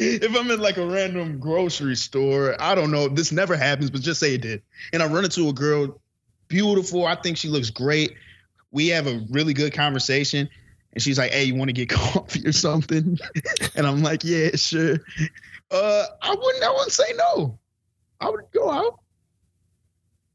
if 0.00 0.36
I'm 0.36 0.50
in 0.50 0.60
like 0.60 0.76
a 0.76 0.84
random 0.84 1.38
grocery 1.38 1.94
store, 1.94 2.56
I 2.60 2.74
don't 2.74 2.90
know. 2.90 3.06
This 3.08 3.30
never 3.30 3.56
happens, 3.56 3.90
but 3.90 4.00
just 4.02 4.18
say 4.18 4.34
it 4.34 4.42
did. 4.42 4.60
And 4.92 5.02
I 5.02 5.06
run 5.06 5.24
into 5.24 5.48
a 5.48 5.52
girl, 5.52 6.00
beautiful. 6.48 7.06
I 7.06 7.14
think 7.14 7.36
she 7.38 7.48
looks 7.48 7.70
great. 7.70 8.12
We 8.72 8.88
have 8.88 9.06
a 9.06 9.24
really 9.30 9.54
good 9.54 9.72
conversation. 9.72 10.48
And 10.92 11.02
she's 11.02 11.16
like, 11.16 11.30
Hey, 11.30 11.44
you 11.44 11.54
want 11.54 11.68
to 11.68 11.72
get 11.72 11.88
coffee 11.90 12.44
or 12.46 12.52
something? 12.52 13.16
and 13.76 13.86
I'm 13.86 14.02
like, 14.02 14.24
Yeah, 14.24 14.50
sure. 14.56 14.96
Uh 15.70 16.04
I 16.20 16.34
wouldn't 16.34 16.64
I 16.64 16.70
wouldn't 16.70 16.92
say 16.92 17.12
no. 17.16 17.56
I 18.20 18.28
would 18.28 18.44
go 18.52 18.68
out 18.68 18.98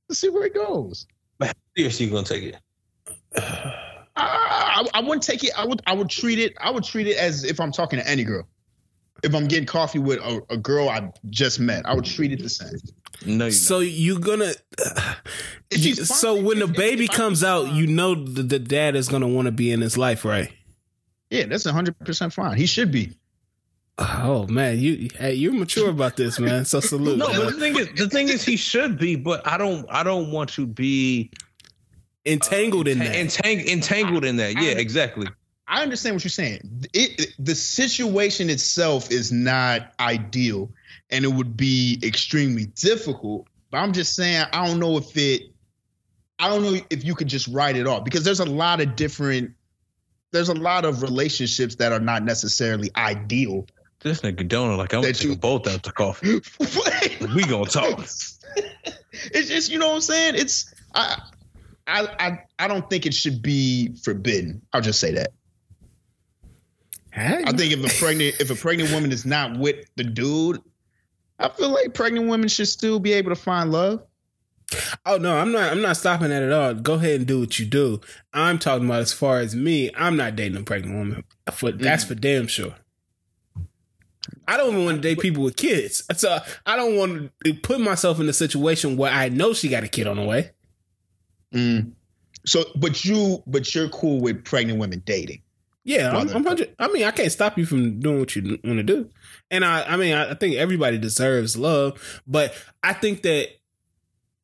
to 0.09 0.15
see 0.15 0.29
where 0.29 0.45
it 0.45 0.53
goes. 0.55 1.05
Seriously, 1.75 2.05
you 2.05 2.11
gonna 2.11 2.25
take 2.25 2.43
it? 2.43 2.55
I, 3.37 3.83
I, 4.17 4.85
I 4.93 5.01
wouldn't 5.01 5.23
take 5.23 5.43
it. 5.43 5.51
I 5.57 5.65
would 5.65 5.81
I 5.85 5.93
would 5.93 6.09
treat 6.09 6.39
it. 6.39 6.53
I 6.61 6.69
would 6.71 6.83
treat 6.83 7.07
it 7.07 7.17
as 7.17 7.43
if 7.43 7.59
I'm 7.59 7.71
talking 7.71 7.99
to 7.99 8.07
any 8.07 8.23
girl. 8.23 8.47
If 9.23 9.33
I'm 9.33 9.47
getting 9.47 9.65
coffee 9.65 9.99
with 9.99 10.19
a, 10.19 10.41
a 10.49 10.57
girl 10.57 10.89
I 10.89 11.11
just 11.29 11.59
met, 11.59 11.85
I 11.85 11.93
would 11.93 12.05
treat 12.05 12.31
it 12.31 12.39
the 12.41 12.49
same. 12.49 12.77
No, 13.25 13.45
you 13.45 13.51
So 13.51 13.79
you're 13.79 14.19
gonna. 14.19 14.53
If 15.71 15.83
you- 15.83 15.95
so 15.95 16.35
when 16.41 16.59
the 16.59 16.65
if- 16.65 16.71
if- 16.71 16.77
baby 16.77 17.05
if 17.05 17.11
I- 17.11 17.15
comes 17.15 17.43
out, 17.43 17.73
you 17.73 17.87
know 17.87 18.13
the, 18.15 18.43
the 18.43 18.59
dad 18.59 18.95
is 18.95 19.09
gonna 19.09 19.27
want 19.27 19.47
to 19.47 19.51
be 19.51 19.71
in 19.71 19.81
his 19.81 19.97
life, 19.97 20.23
right? 20.23 20.51
Yeah, 21.29 21.45
that's 21.47 21.65
100 21.65 21.97
percent 21.99 22.31
fine. 22.33 22.55
He 22.55 22.65
should 22.65 22.91
be. 22.91 23.17
Oh 23.97 24.45
man, 24.47 24.77
you 24.79 25.09
hey, 25.17 25.33
you're 25.33 25.53
mature 25.53 25.89
about 25.89 26.17
this, 26.17 26.39
man. 26.39 26.65
So 26.65 26.79
salute. 26.81 27.17
No, 27.17 27.27
man. 27.29 27.37
but 27.39 27.53
the 27.53 27.59
thing 27.59 27.75
is, 27.77 27.89
the 27.95 28.09
thing 28.09 28.29
is, 28.29 28.43
he 28.45 28.55
should 28.57 28.97
be, 28.97 29.15
but 29.15 29.45
I 29.47 29.57
don't, 29.57 29.85
I 29.89 30.03
don't 30.03 30.31
want 30.31 30.49
to 30.51 30.67
be 30.67 31.31
entangled 32.25 32.87
in 32.87 32.97
ta- 32.99 33.03
that. 33.05 33.15
entang- 33.15 33.65
entangled 33.67 34.25
in 34.25 34.37
that. 34.37 34.53
Yeah, 34.53 34.71
I- 34.71 34.79
exactly. 34.79 35.27
I 35.67 35.81
understand 35.81 36.15
what 36.15 36.23
you're 36.23 36.29
saying. 36.29 36.85
It, 36.93 37.19
it- 37.19 37.33
the 37.39 37.55
situation 37.55 38.49
itself 38.49 39.11
is 39.11 39.31
not 39.31 39.93
ideal, 39.99 40.71
and 41.09 41.25
it 41.25 41.29
would 41.29 41.57
be 41.57 41.99
extremely 42.03 42.65
difficult. 42.67 43.47
But 43.71 43.77
I'm 43.79 43.91
just 43.93 44.15
saying, 44.15 44.45
I 44.53 44.67
don't 44.67 44.79
know 44.79 44.97
if 44.97 45.15
it. 45.17 45.43
I 46.37 46.49
don't 46.49 46.63
know 46.63 46.79
if 46.89 47.03
you 47.05 47.15
could 47.15 47.27
just 47.29 47.47
write 47.47 47.77
it 47.77 47.87
off 47.87 48.03
because 48.03 48.23
there's 48.23 48.41
a 48.41 48.45
lot 48.45 48.79
of 48.81 48.95
different. 48.95 49.51
There's 50.31 50.49
a 50.49 50.53
lot 50.53 50.83
of 50.85 51.01
relationships 51.01 51.75
that 51.75 51.91
are 51.93 51.99
not 51.99 52.23
necessarily 52.23 52.91
ideal. 52.95 53.65
This 54.01 54.21
nigga 54.21 54.47
Donald, 54.47 54.77
like 54.77 54.93
I'm 54.93 55.01
gonna 55.01 55.13
That 55.13 55.17
take 55.19 55.27
you- 55.27 55.33
a 55.33 55.37
bolt 55.37 55.67
out 55.67 55.81
the 55.83 55.91
coffee. 55.91 56.41
We 57.33 57.43
gonna 57.43 57.65
talk. 57.65 58.01
it's 59.31 59.47
just 59.49 59.71
you 59.71 59.79
know 59.79 59.87
what 59.89 59.95
I'm 59.95 60.01
saying. 60.01 60.35
It's 60.35 60.73
I, 60.93 61.21
I 61.87 62.07
I 62.19 62.39
I 62.57 62.67
don't 62.67 62.89
think 62.89 63.05
it 63.05 63.13
should 63.13 63.41
be 63.41 63.95
forbidden. 64.03 64.61
I'll 64.73 64.81
just 64.81 64.99
say 64.99 65.13
that. 65.13 65.31
Hey, 67.11 67.43
I 67.45 67.51
think 67.53 67.71
if 67.71 67.85
a 67.85 67.99
pregnant 67.99 68.35
if 68.39 68.49
a 68.49 68.55
pregnant 68.55 68.91
woman 68.91 69.11
is 69.11 69.25
not 69.25 69.57
with 69.57 69.87
the 69.95 70.03
dude, 70.03 70.61
I 71.39 71.49
feel 71.49 71.69
like 71.69 71.93
pregnant 71.93 72.27
women 72.27 72.49
should 72.49 72.67
still 72.67 72.99
be 72.99 73.13
able 73.13 73.31
to 73.31 73.35
find 73.35 73.71
love. 73.71 74.03
Oh 75.05 75.17
no, 75.17 75.37
I'm 75.37 75.51
not. 75.51 75.71
I'm 75.71 75.81
not 75.81 75.97
stopping 75.97 76.29
that 76.29 76.43
at 76.43 76.51
all. 76.51 76.73
Go 76.73 76.95
ahead 76.95 77.17
and 77.17 77.27
do 77.27 77.39
what 77.39 77.59
you 77.59 77.65
do. 77.65 78.01
I'm 78.33 78.57
talking 78.57 78.85
about 78.85 79.01
as 79.01 79.13
far 79.13 79.39
as 79.39 79.55
me. 79.55 79.91
I'm 79.95 80.17
not 80.17 80.35
dating 80.35 80.57
a 80.57 80.63
pregnant 80.63 80.97
woman. 80.97 81.23
For 81.51 81.71
that's 81.71 82.03
for 82.03 82.15
damn 82.15 82.47
sure. 82.47 82.75
I 84.47 84.57
don't 84.57 84.73
even 84.73 84.85
want 84.85 84.97
to 84.97 85.01
date 85.01 85.19
people 85.19 85.43
with 85.43 85.55
kids. 85.55 86.03
So 86.15 86.39
I 86.65 86.75
don't 86.75 86.97
want 86.97 87.31
to 87.43 87.53
put 87.53 87.79
myself 87.79 88.19
in 88.19 88.27
a 88.27 88.33
situation 88.33 88.97
where 88.97 89.11
I 89.11 89.29
know 89.29 89.53
she 89.53 89.69
got 89.69 89.83
a 89.83 89.87
kid 89.87 90.07
on 90.07 90.17
the 90.17 90.23
way. 90.23 90.51
Mm. 91.53 91.91
So, 92.45 92.63
but 92.75 93.03
you 93.05 93.43
but 93.47 93.73
you're 93.73 93.89
cool 93.89 94.21
with 94.21 94.43
pregnant 94.43 94.79
women 94.79 95.01
dating. 95.05 95.41
Yeah, 95.83 96.17
I'm, 96.17 96.29
I'm 96.29 96.43
hundred. 96.43 96.75
I 96.79 96.87
mean, 96.87 97.03
I 97.03 97.11
can't 97.11 97.31
stop 97.31 97.57
you 97.57 97.65
from 97.65 97.99
doing 97.99 98.19
what 98.19 98.35
you 98.35 98.59
want 98.63 98.77
to 98.77 98.83
do. 98.83 99.09
And 99.51 99.63
I, 99.63 99.83
I 99.83 99.97
mean, 99.97 100.15
I, 100.15 100.31
I 100.31 100.33
think 100.33 100.55
everybody 100.55 100.97
deserves 100.97 101.55
love, 101.55 102.21
but 102.25 102.55
I 102.83 102.93
think 102.93 103.21
that 103.21 103.49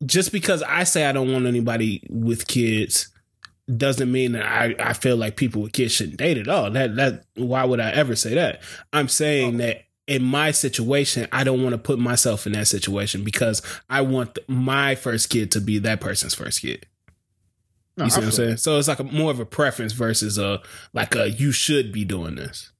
just 0.05 0.31
because 0.31 0.61
I 0.63 0.83
say 0.83 1.05
I 1.05 1.11
don't 1.11 1.31
want 1.31 1.47
anybody 1.47 2.03
with 2.09 2.47
kids 2.47 3.07
doesn't 3.75 4.11
mean 4.11 4.33
that 4.33 4.45
I, 4.45 4.75
I 4.79 4.93
feel 4.93 5.17
like 5.17 5.35
people 5.35 5.61
with 5.61 5.73
kids 5.73 5.93
shouldn't 5.93 6.17
date 6.17 6.37
at 6.37 6.47
all. 6.47 6.69
That 6.69 6.95
that 6.95 7.25
why 7.35 7.63
would 7.63 7.79
I 7.79 7.91
ever 7.91 8.15
say 8.15 8.35
that? 8.35 8.61
I'm 8.93 9.07
saying 9.07 9.57
that 9.57 9.83
in 10.07 10.23
my 10.23 10.51
situation, 10.51 11.27
I 11.31 11.43
don't 11.43 11.63
want 11.63 11.73
to 11.73 11.77
put 11.77 11.97
myself 11.97 12.45
in 12.45 12.53
that 12.53 12.67
situation 12.67 13.23
because 13.23 13.61
I 13.89 14.01
want 14.01 14.39
my 14.47 14.95
first 14.95 15.29
kid 15.29 15.51
to 15.51 15.61
be 15.61 15.79
that 15.79 16.01
person's 16.01 16.35
first 16.35 16.61
kid. 16.61 16.85
No, 17.97 18.05
You 18.05 18.09
see 18.09 18.15
I 18.15 18.19
what 18.19 18.23
I'm 18.25 18.31
feel 18.31 18.37
saying? 18.37 18.57
So 18.57 18.77
it's 18.79 18.87
like 18.87 18.99
a 18.99 19.03
more 19.03 19.31
of 19.31 19.39
a 19.39 19.45
preference 19.45 19.93
versus 19.93 20.37
a 20.37 20.61
like 20.93 21.15
a 21.15 21.29
you 21.29 21.51
should 21.51 21.91
be 21.91 22.05
doing 22.05 22.35
this. 22.35 22.71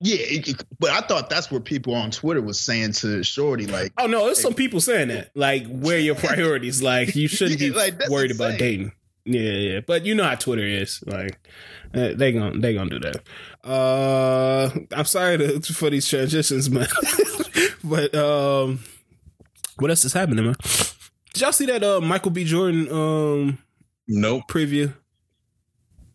Yeah, 0.00 0.16
it- 0.18 0.48
it- 0.48 0.64
but 0.80 0.90
I 0.90 1.00
thought 1.00 1.30
that's 1.30 1.50
what 1.50 1.64
people 1.64 1.94
on 1.94 2.10
Twitter 2.10 2.40
was 2.42 2.58
saying 2.60 2.92
to 2.94 3.22
Shorty. 3.22 3.66
Like, 3.66 3.92
Oh 3.98 4.06
no, 4.06 4.24
there's 4.26 4.40
some 4.40 4.54
people 4.54 4.80
saying 4.80 5.08
that. 5.08 5.30
Like, 5.34 5.66
where 5.68 5.98
your 5.98 6.14
priorities? 6.16 6.82
Like, 6.82 7.14
you 7.14 7.28
shouldn't 7.28 7.58
be 7.60 7.66
Yeah, 7.68 7.76
like, 7.76 7.98
that's 7.98 8.10
worried 8.10 8.30
about 8.32 8.58
dating. 8.58 8.92
Yeah, 9.24 9.40
yeah. 9.52 9.80
But 9.86 10.04
you 10.04 10.14
know 10.16 10.24
how 10.24 10.34
Twitter 10.34 10.64
is. 10.64 11.02
Like, 11.06 11.38
they 11.92 12.32
gon' 12.32 12.60
they 12.60 12.74
gonna 12.74 12.90
do 12.90 12.98
that. 13.00 13.22
Uh, 13.64 14.70
I'm 14.92 15.04
sorry 15.04 15.38
to, 15.38 15.60
for 15.60 15.90
these 15.90 16.08
transitions, 16.08 16.68
man. 16.70 16.88
but 17.84 18.12
um, 18.16 18.80
what 19.78 19.90
else 19.90 20.04
is 20.04 20.12
happening, 20.12 20.44
man? 20.44 20.56
Did 21.34 21.40
y'all 21.42 21.52
see 21.52 21.66
that 21.66 21.82
uh 21.84 22.00
Michael 22.00 22.30
B. 22.32 22.44
Jordan 22.44 22.88
um 22.92 23.58
Nope. 24.08 24.44
preview 24.48 24.94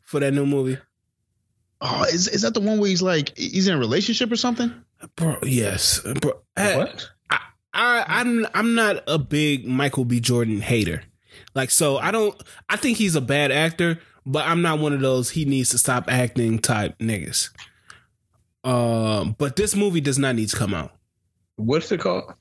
for 0.01 0.19
that 0.19 0.33
new 0.33 0.45
movie? 0.45 0.77
oh, 1.81 2.03
is 2.03 2.27
is 2.27 2.41
that 2.41 2.53
the 2.53 2.59
one 2.59 2.79
where 2.79 2.89
he's 2.89 3.01
like 3.01 3.37
he's 3.37 3.67
in 3.67 3.75
a 3.75 3.79
relationship 3.79 4.31
or 4.31 4.35
something? 4.35 4.73
Bro, 5.15 5.37
yes, 5.43 5.99
bro. 6.21 6.41
What? 6.55 7.09
I, 7.29 7.39
I 7.73 8.05
I'm 8.07 8.47
I'm 8.53 8.75
not 8.75 9.03
a 9.07 9.17
big 9.19 9.67
Michael 9.67 10.05
B. 10.05 10.19
Jordan 10.19 10.61
hater. 10.61 11.03
Like 11.53 11.69
so 11.69 11.97
I 11.97 12.11
don't 12.11 12.41
I 12.69 12.77
think 12.77 12.97
he's 12.97 13.15
a 13.15 13.21
bad 13.21 13.51
actor, 13.51 13.99
but 14.25 14.47
I'm 14.47 14.61
not 14.61 14.79
one 14.79 14.93
of 14.93 15.01
those 15.01 15.29
he 15.29 15.45
needs 15.45 15.69
to 15.69 15.77
stop 15.77 16.05
acting 16.07 16.59
type 16.59 16.97
niggas. 16.97 17.49
Um 18.63 19.35
but 19.37 19.55
this 19.55 19.75
movie 19.75 20.01
does 20.01 20.17
not 20.17 20.35
need 20.35 20.49
to 20.49 20.55
come 20.55 20.73
out. 20.73 20.91
What's 21.57 21.91
it 21.91 21.99
called? 21.99 22.33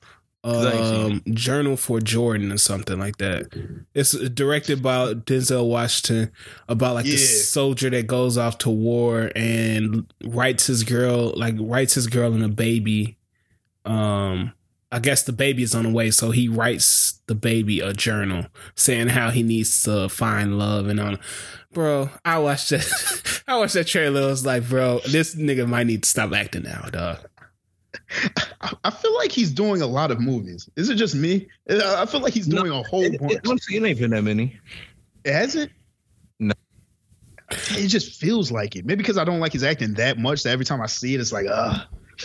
Um 0.47 1.21
Journal 1.33 1.75
for 1.77 1.99
Jordan 1.99 2.51
or 2.51 2.57
something 2.57 2.97
like 2.99 3.17
that. 3.17 3.47
It's 3.93 4.11
directed 4.11 4.81
by 4.81 5.13
Denzel 5.13 5.67
Washington 5.67 6.31
about 6.69 6.95
like 6.95 7.05
Yeah. 7.05 7.11
this 7.13 7.49
soldier 7.49 7.89
that 7.89 8.07
goes 8.07 8.37
off 8.37 8.57
to 8.59 8.69
war 8.69 9.31
and 9.35 10.05
writes 10.23 10.67
his 10.67 10.83
girl 10.83 11.33
like 11.35 11.55
writes 11.59 11.93
his 11.95 12.07
girl 12.07 12.33
and 12.33 12.43
a 12.43 12.49
baby. 12.49 13.17
Um 13.85 14.53
I 14.89 14.99
guess 14.99 15.23
the 15.23 15.33
baby 15.33 15.63
is 15.63 15.75
on 15.75 15.83
the 15.83 15.89
way, 15.89 16.11
so 16.11 16.31
he 16.31 16.47
writes 16.47 17.19
the 17.27 17.35
baby 17.35 17.81
a 17.81 17.91
journal 17.91 18.45
saying 18.75 19.09
how 19.09 19.31
he 19.31 19.43
needs 19.43 19.83
to 19.83 20.07
find 20.07 20.57
love 20.57 20.87
and 20.87 20.97
on. 20.97 21.19
Bro, 21.73 22.09
I 22.23 22.39
watched 22.39 22.69
that. 22.69 23.43
I 23.49 23.57
watched 23.57 23.73
that 23.73 23.87
trailer. 23.87 24.21
I 24.23 24.25
was 24.27 24.45
like, 24.45 24.69
bro, 24.69 25.01
this 25.09 25.35
nigga 25.35 25.67
might 25.67 25.87
need 25.87 26.03
to 26.03 26.09
stop 26.09 26.31
acting 26.31 26.63
now, 26.63 26.83
dog. 26.89 27.17
I, 28.83 28.89
feel 28.89 29.15
like 29.15 29.31
he's 29.31 29.51
doing 29.51 29.81
a 29.81 29.87
lot 29.87 30.11
of 30.11 30.19
movies. 30.19 30.69
Is 30.75 30.89
it 30.89 30.95
just 30.95 31.15
me? 31.15 31.47
I 31.69 32.05
feel 32.05 32.21
like 32.21 32.33
he's 32.33 32.47
No, 32.47 32.63
doing 32.63 32.71
a 32.71 32.83
whole 32.83 33.03
It, 33.03 33.19
bunch. 33.19 33.33
it, 33.33 33.41
honestly, 33.47 33.77
it 33.77 33.83
ain't 33.83 33.99
been 33.99 34.11
that 34.11 34.23
many. 34.23 34.59
Has 35.25 35.55
it? 35.55 35.71
No. 36.39 36.53
It 37.71 37.87
just 37.87 38.19
feels 38.19 38.51
like 38.51 38.75
it. 38.75 38.85
Maybe 38.85 38.97
because 38.97 39.17
I 39.17 39.23
don't 39.23 39.39
like 39.39 39.53
his 39.53 39.63
acting 39.63 39.93
that 39.95 40.17
much 40.17 40.43
that 40.43 40.51
every 40.51 40.65
time 40.65 40.81
I 40.81 40.87
see 40.87 41.15
it, 41.15 41.21
it's 41.21 41.31
like, 41.31 41.47
uh 41.49 41.83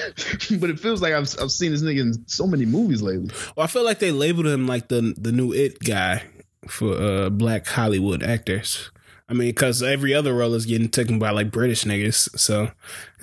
but 0.59 0.71
it 0.71 0.79
feels 0.81 1.03
like 1.03 1.13
I've 1.13 1.29
I've 1.41 1.51
seen 1.53 1.73
this 1.73 1.83
nigga 1.83 2.01
in 2.01 2.29
so 2.29 2.47
many 2.47 2.65
movies 2.65 3.03
lately. 3.03 3.31
Well, 3.57 3.65
I 3.65 3.67
feel 3.67 3.85
like 3.85 3.99
they 3.99 4.11
labeled 4.13 4.47
him 4.47 4.67
like 4.67 4.89
the 4.89 5.15
the 5.19 5.33
new 5.33 5.53
it 5.53 5.79
guy 5.81 6.23
for 6.69 6.95
uh 6.95 7.31
black 7.31 7.67
Hollywood 7.67 8.23
actors. 8.23 8.91
I 9.33 9.35
mean, 9.35 9.49
because 9.49 9.83
every 9.83 10.13
other 10.13 10.35
role 10.35 10.53
is 10.53 10.67
getting 10.67 10.91
taken 10.91 11.19
by 11.19 11.31
like 11.31 11.51
British 11.51 11.85
niggas. 11.85 12.39
So 12.39 12.71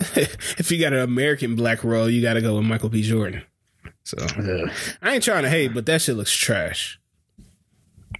if 0.16 0.72
you 0.72 0.80
got 0.80 0.92
an 0.92 0.98
American 0.98 1.54
black 1.54 1.84
role, 1.84 2.10
you 2.10 2.20
got 2.20 2.34
to 2.34 2.40
go 2.40 2.56
with 2.56 2.64
Michael 2.64 2.88
B. 2.88 3.02
Jordan. 3.02 3.44
So 4.02 4.16
I 5.00 5.14
ain't 5.14 5.22
trying 5.22 5.44
to 5.44 5.48
hate, 5.48 5.72
but 5.72 5.86
that 5.86 6.02
shit 6.02 6.16
looks 6.16 6.32
trash. 6.32 6.98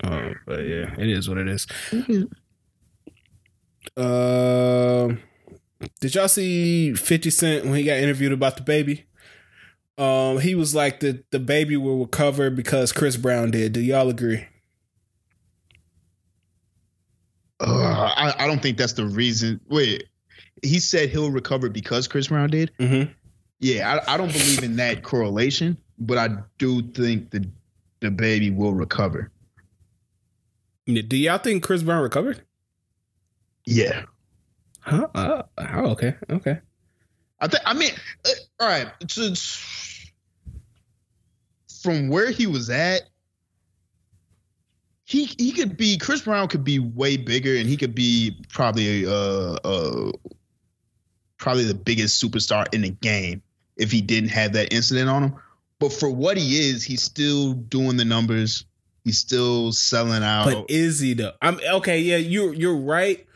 Um, 0.04 0.36
but 0.46 0.60
yeah, 0.60 0.94
it 0.98 1.08
is 1.08 1.28
what 1.28 1.38
it 1.38 1.48
is. 1.48 1.66
Um, 3.96 5.20
did 6.00 6.14
y'all 6.14 6.28
see 6.28 6.94
Fifty 6.94 7.30
Cent 7.30 7.64
when 7.64 7.74
he 7.74 7.82
got 7.82 7.98
interviewed 7.98 8.30
about 8.30 8.56
DaBaby? 8.56 9.02
Um, 9.98 10.38
he 10.38 10.54
was 10.54 10.76
like 10.76 11.00
the 11.00 11.24
DaBaby 11.32 11.76
will 11.76 11.98
recover 11.98 12.50
because 12.50 12.92
Chris 12.92 13.16
Brown 13.16 13.50
did. 13.50 13.72
Do 13.72 13.80
y'all 13.80 14.08
agree? 14.08 14.46
Uh, 17.60 18.12
I, 18.16 18.34
I 18.38 18.46
don't 18.46 18.62
think 18.62 18.78
that's 18.78 18.94
the 18.94 19.04
reason. 19.04 19.60
Wait, 19.68 20.08
he 20.62 20.78
said 20.78 21.10
he'll 21.10 21.30
recover 21.30 21.68
because 21.68 22.08
Chris 22.08 22.28
Brown 22.28 22.50
did. 22.50 22.72
Mm-hmm. 22.78 23.12
Yeah, 23.60 24.00
I, 24.06 24.14
I 24.14 24.16
don't 24.16 24.32
believe 24.32 24.62
in 24.62 24.76
that 24.76 25.02
correlation, 25.02 25.76
but 25.98 26.16
I 26.16 26.28
do 26.58 26.82
think 26.82 27.30
the 27.30 27.46
DaBaby 28.00 28.56
will 28.56 28.72
recover. 28.72 29.30
Do 30.86 31.16
y'all 31.16 31.38
think 31.38 31.62
Chris 31.62 31.82
Brown 31.82 32.02
recovered? 32.02 32.42
Yeah. 33.66 34.04
Huh? 34.80 35.08
Uh, 35.14 35.42
oh, 35.58 35.90
okay. 35.90 36.14
Okay. 36.30 36.58
I 37.38 37.48
think. 37.48 37.62
I 37.66 37.74
mean, 37.74 37.92
uh, 38.24 38.30
all 38.60 38.68
right. 38.68 38.88
So, 39.08 39.34
from 41.82 42.08
where 42.08 42.30
he 42.30 42.46
was 42.46 42.70
at, 42.70 43.02
he 45.10 45.24
he 45.38 45.50
could 45.50 45.76
be 45.76 45.98
Chris 45.98 46.20
Brown 46.20 46.46
could 46.46 46.62
be 46.62 46.78
way 46.78 47.16
bigger, 47.16 47.56
and 47.56 47.68
he 47.68 47.76
could 47.76 47.96
be 47.96 48.36
probably 48.48 49.04
uh 49.04 49.58
uh 49.64 50.12
probably 51.36 51.64
the 51.64 51.74
biggest 51.74 52.22
superstar 52.22 52.72
in 52.72 52.82
the 52.82 52.90
game 52.90 53.42
if 53.76 53.90
he 53.90 54.02
didn't 54.02 54.28
have 54.28 54.52
that 54.52 54.72
incident 54.72 55.10
on 55.10 55.24
him. 55.24 55.34
But 55.80 55.92
for 55.92 56.08
what 56.08 56.36
he 56.36 56.70
is, 56.70 56.84
he's 56.84 57.02
still 57.02 57.54
doing 57.54 57.96
the 57.96 58.04
numbers. 58.04 58.64
He's 59.02 59.18
still 59.18 59.72
selling 59.72 60.22
out. 60.22 60.44
But 60.44 60.66
is 60.70 61.00
he 61.00 61.14
though? 61.14 61.32
I'm 61.42 61.58
okay. 61.58 61.98
Yeah, 61.98 62.18
you're 62.18 62.54
you're 62.54 62.76
right. 62.76 63.26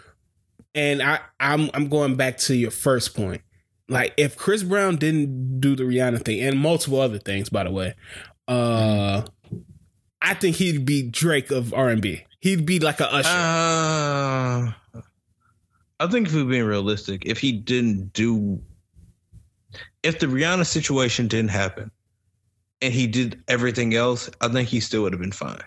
And 0.77 1.03
I 1.03 1.19
I'm 1.41 1.71
I'm 1.75 1.89
going 1.89 2.15
back 2.15 2.39
to 2.39 2.55
your 2.55 2.71
first 2.71 3.17
point. 3.17 3.43
Like 3.89 4.15
if 4.17 4.37
Chris 4.37 4.63
Brown 4.63 4.95
didn't 4.95 5.59
do 5.59 5.75
the 5.75 5.83
Rihanna 5.83 6.25
thing 6.25 6.41
and 6.41 6.57
multiple 6.57 7.01
other 7.01 7.19
things, 7.19 7.49
by 7.49 7.65
the 7.65 7.73
way, 7.73 7.95
uh, 8.47 9.23
I 10.25 10.33
think 10.33 10.57
he'd 10.57 10.87
be 10.87 11.03
Drake 11.03 11.51
of 11.51 11.75
R 11.75 11.91
and 11.91 12.01
B. 12.01 12.25
He'd 12.41 12.65
be 12.65 12.81
like 12.81 13.01
a 13.01 13.13
Usher. 13.13 13.29
Uh, 13.29 14.73
I 16.01 16.07
think 16.11 16.29
if 16.29 16.35
we're 16.35 16.45
being 16.47 16.65
realistic, 16.65 17.27
if 17.27 17.39
he 17.39 17.53
didn't 17.53 18.15
do, 18.15 18.59
if 20.03 20.19
the 20.19 20.27
Rihanna 20.27 20.67
situation 20.67 21.29
didn't 21.29 21.51
happen, 21.51 21.91
and 22.81 22.93
he 22.93 23.07
did 23.07 23.43
everything 23.49 23.95
else, 23.95 24.31
I 24.41 24.49
think 24.49 24.69
he 24.69 24.81
still 24.81 25.03
would 25.03 25.13
have 25.13 25.21
been 25.21 25.31
fine. 25.31 25.63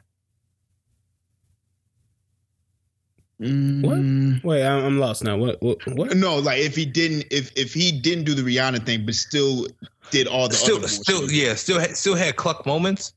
What? 3.39 4.43
Wait, 4.43 4.66
I'm 4.66 4.84
I'm 4.84 4.99
lost 4.99 5.24
now. 5.24 5.38
What? 5.38 5.62
What? 5.62 5.86
what? 5.86 6.18
No, 6.18 6.38
like 6.39 6.60
if 6.60 6.76
he 6.76 6.86
didn't, 6.86 7.26
if 7.30 7.51
if 7.55 7.76
he 7.76 7.91
didn't 7.91 8.24
do 8.24 8.34
the 8.34 8.41
Rihanna 8.41 8.84
thing, 8.84 9.05
but 9.05 9.14
still 9.14 9.68
did 10.10 10.26
all 10.26 10.47
the 10.47 10.55
Still, 10.55 10.78
other 10.78 10.88
still, 10.88 11.30
yeah, 11.30 11.53
still, 11.53 11.80
had, 11.80 11.95
still 11.95 12.16
had 12.16 12.36
cluck 12.36 12.66
moments. 12.66 13.14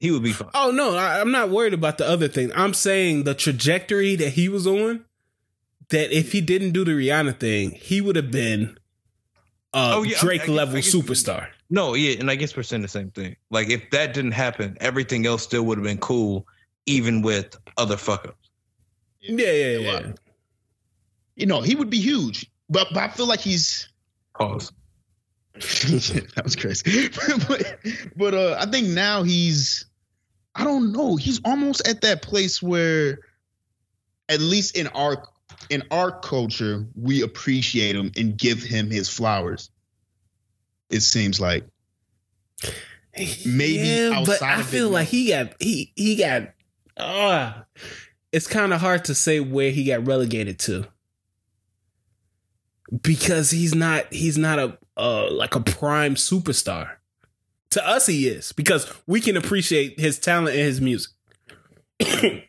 He 0.00 0.10
would 0.12 0.22
be 0.22 0.32
fine. 0.32 0.50
Oh 0.54 0.70
no, 0.70 0.94
I, 0.96 1.20
I'm 1.20 1.32
not 1.32 1.50
worried 1.50 1.74
about 1.74 1.98
the 1.98 2.08
other 2.08 2.28
thing. 2.28 2.52
I'm 2.54 2.72
saying 2.74 3.24
the 3.24 3.34
trajectory 3.34 4.14
that 4.16 4.30
he 4.30 4.48
was 4.48 4.66
on. 4.66 5.04
That 5.90 6.12
if 6.16 6.32
he 6.32 6.42
didn't 6.42 6.72
do 6.72 6.84
the 6.84 6.90
Rihanna 6.92 7.40
thing, 7.40 7.70
he 7.70 8.00
would 8.02 8.14
have 8.16 8.30
been 8.30 8.76
a 9.72 9.92
Oh, 9.96 10.02
yeah, 10.02 10.18
I- 10.18 10.20
Drake 10.20 10.48
I 10.48 10.52
level 10.52 10.76
I 10.76 10.80
guess- 10.82 10.94
superstar. 10.94 11.48
No, 11.70 11.94
yeah, 11.94 12.16
and 12.20 12.30
I 12.30 12.34
guess 12.34 12.56
we're 12.56 12.62
saying 12.62 12.82
the 12.82 12.88
same 12.88 13.10
thing. 13.10 13.36
Like 13.50 13.68
if 13.70 13.90
that 13.90 14.14
didn't 14.14 14.32
happen, 14.32 14.76
everything 14.80 15.26
else 15.26 15.42
still 15.42 15.62
would 15.64 15.78
have 15.78 15.84
been 15.84 15.98
cool, 15.98 16.46
even 16.86 17.20
with 17.22 17.56
other 17.76 17.96
fuck 17.96 18.26
ups. 18.26 18.50
Yeah, 19.20 19.50
yeah, 19.52 19.78
yeah. 19.78 20.12
You 21.36 21.46
know, 21.46 21.60
he 21.60 21.74
would 21.74 21.90
be 21.90 22.00
huge, 22.00 22.50
but 22.70 22.88
but 22.92 23.02
I 23.02 23.08
feel 23.08 23.26
like 23.26 23.40
he's 23.40 23.88
Pause. 24.34 24.72
that 25.54 26.40
was 26.44 26.54
crazy. 26.56 27.08
but 27.48 27.78
but 28.16 28.34
uh, 28.34 28.56
I 28.58 28.66
think 28.66 28.88
now 28.88 29.22
he's 29.22 29.84
I 30.58 30.64
don't 30.64 30.92
know. 30.92 31.16
He's 31.16 31.40
almost 31.44 31.86
at 31.86 32.02
that 32.02 32.22
place 32.22 32.62
where, 32.62 33.20
at 34.28 34.40
least 34.40 34.76
in 34.76 34.88
our 34.88 35.26
in 35.70 35.82
our 35.90 36.18
culture, 36.20 36.86
we 36.94 37.22
appreciate 37.22 37.96
him 37.96 38.12
and 38.16 38.36
give 38.36 38.62
him 38.62 38.90
his 38.90 39.08
flowers. 39.08 39.70
It 40.90 41.00
seems 41.00 41.40
like 41.40 41.64
Maybe 43.46 43.78
yeah, 43.78 44.22
but 44.24 44.42
I 44.42 44.62
feel 44.62 44.90
like 44.90 45.08
he 45.08 45.28
got 45.28 45.54
he 45.60 45.92
he 45.96 46.16
got. 46.16 46.50
Uh, 46.96 47.52
it's 48.32 48.46
kind 48.46 48.72
of 48.72 48.80
hard 48.80 49.04
to 49.06 49.14
say 49.14 49.40
where 49.40 49.70
he 49.70 49.84
got 49.84 50.06
relegated 50.06 50.58
to 50.60 50.86
because 53.02 53.50
he's 53.50 53.74
not 53.74 54.12
he's 54.12 54.38
not 54.38 54.58
a 54.58 54.78
uh 54.96 55.30
like 55.32 55.54
a 55.54 55.60
prime 55.60 56.14
superstar. 56.14 56.97
To 57.72 57.86
us, 57.86 58.06
he 58.06 58.26
is 58.28 58.52
because 58.52 58.90
we 59.06 59.20
can 59.20 59.36
appreciate 59.36 60.00
his 60.00 60.18
talent 60.18 60.56
and 60.56 60.64
his 60.64 60.80
music. 60.80 61.12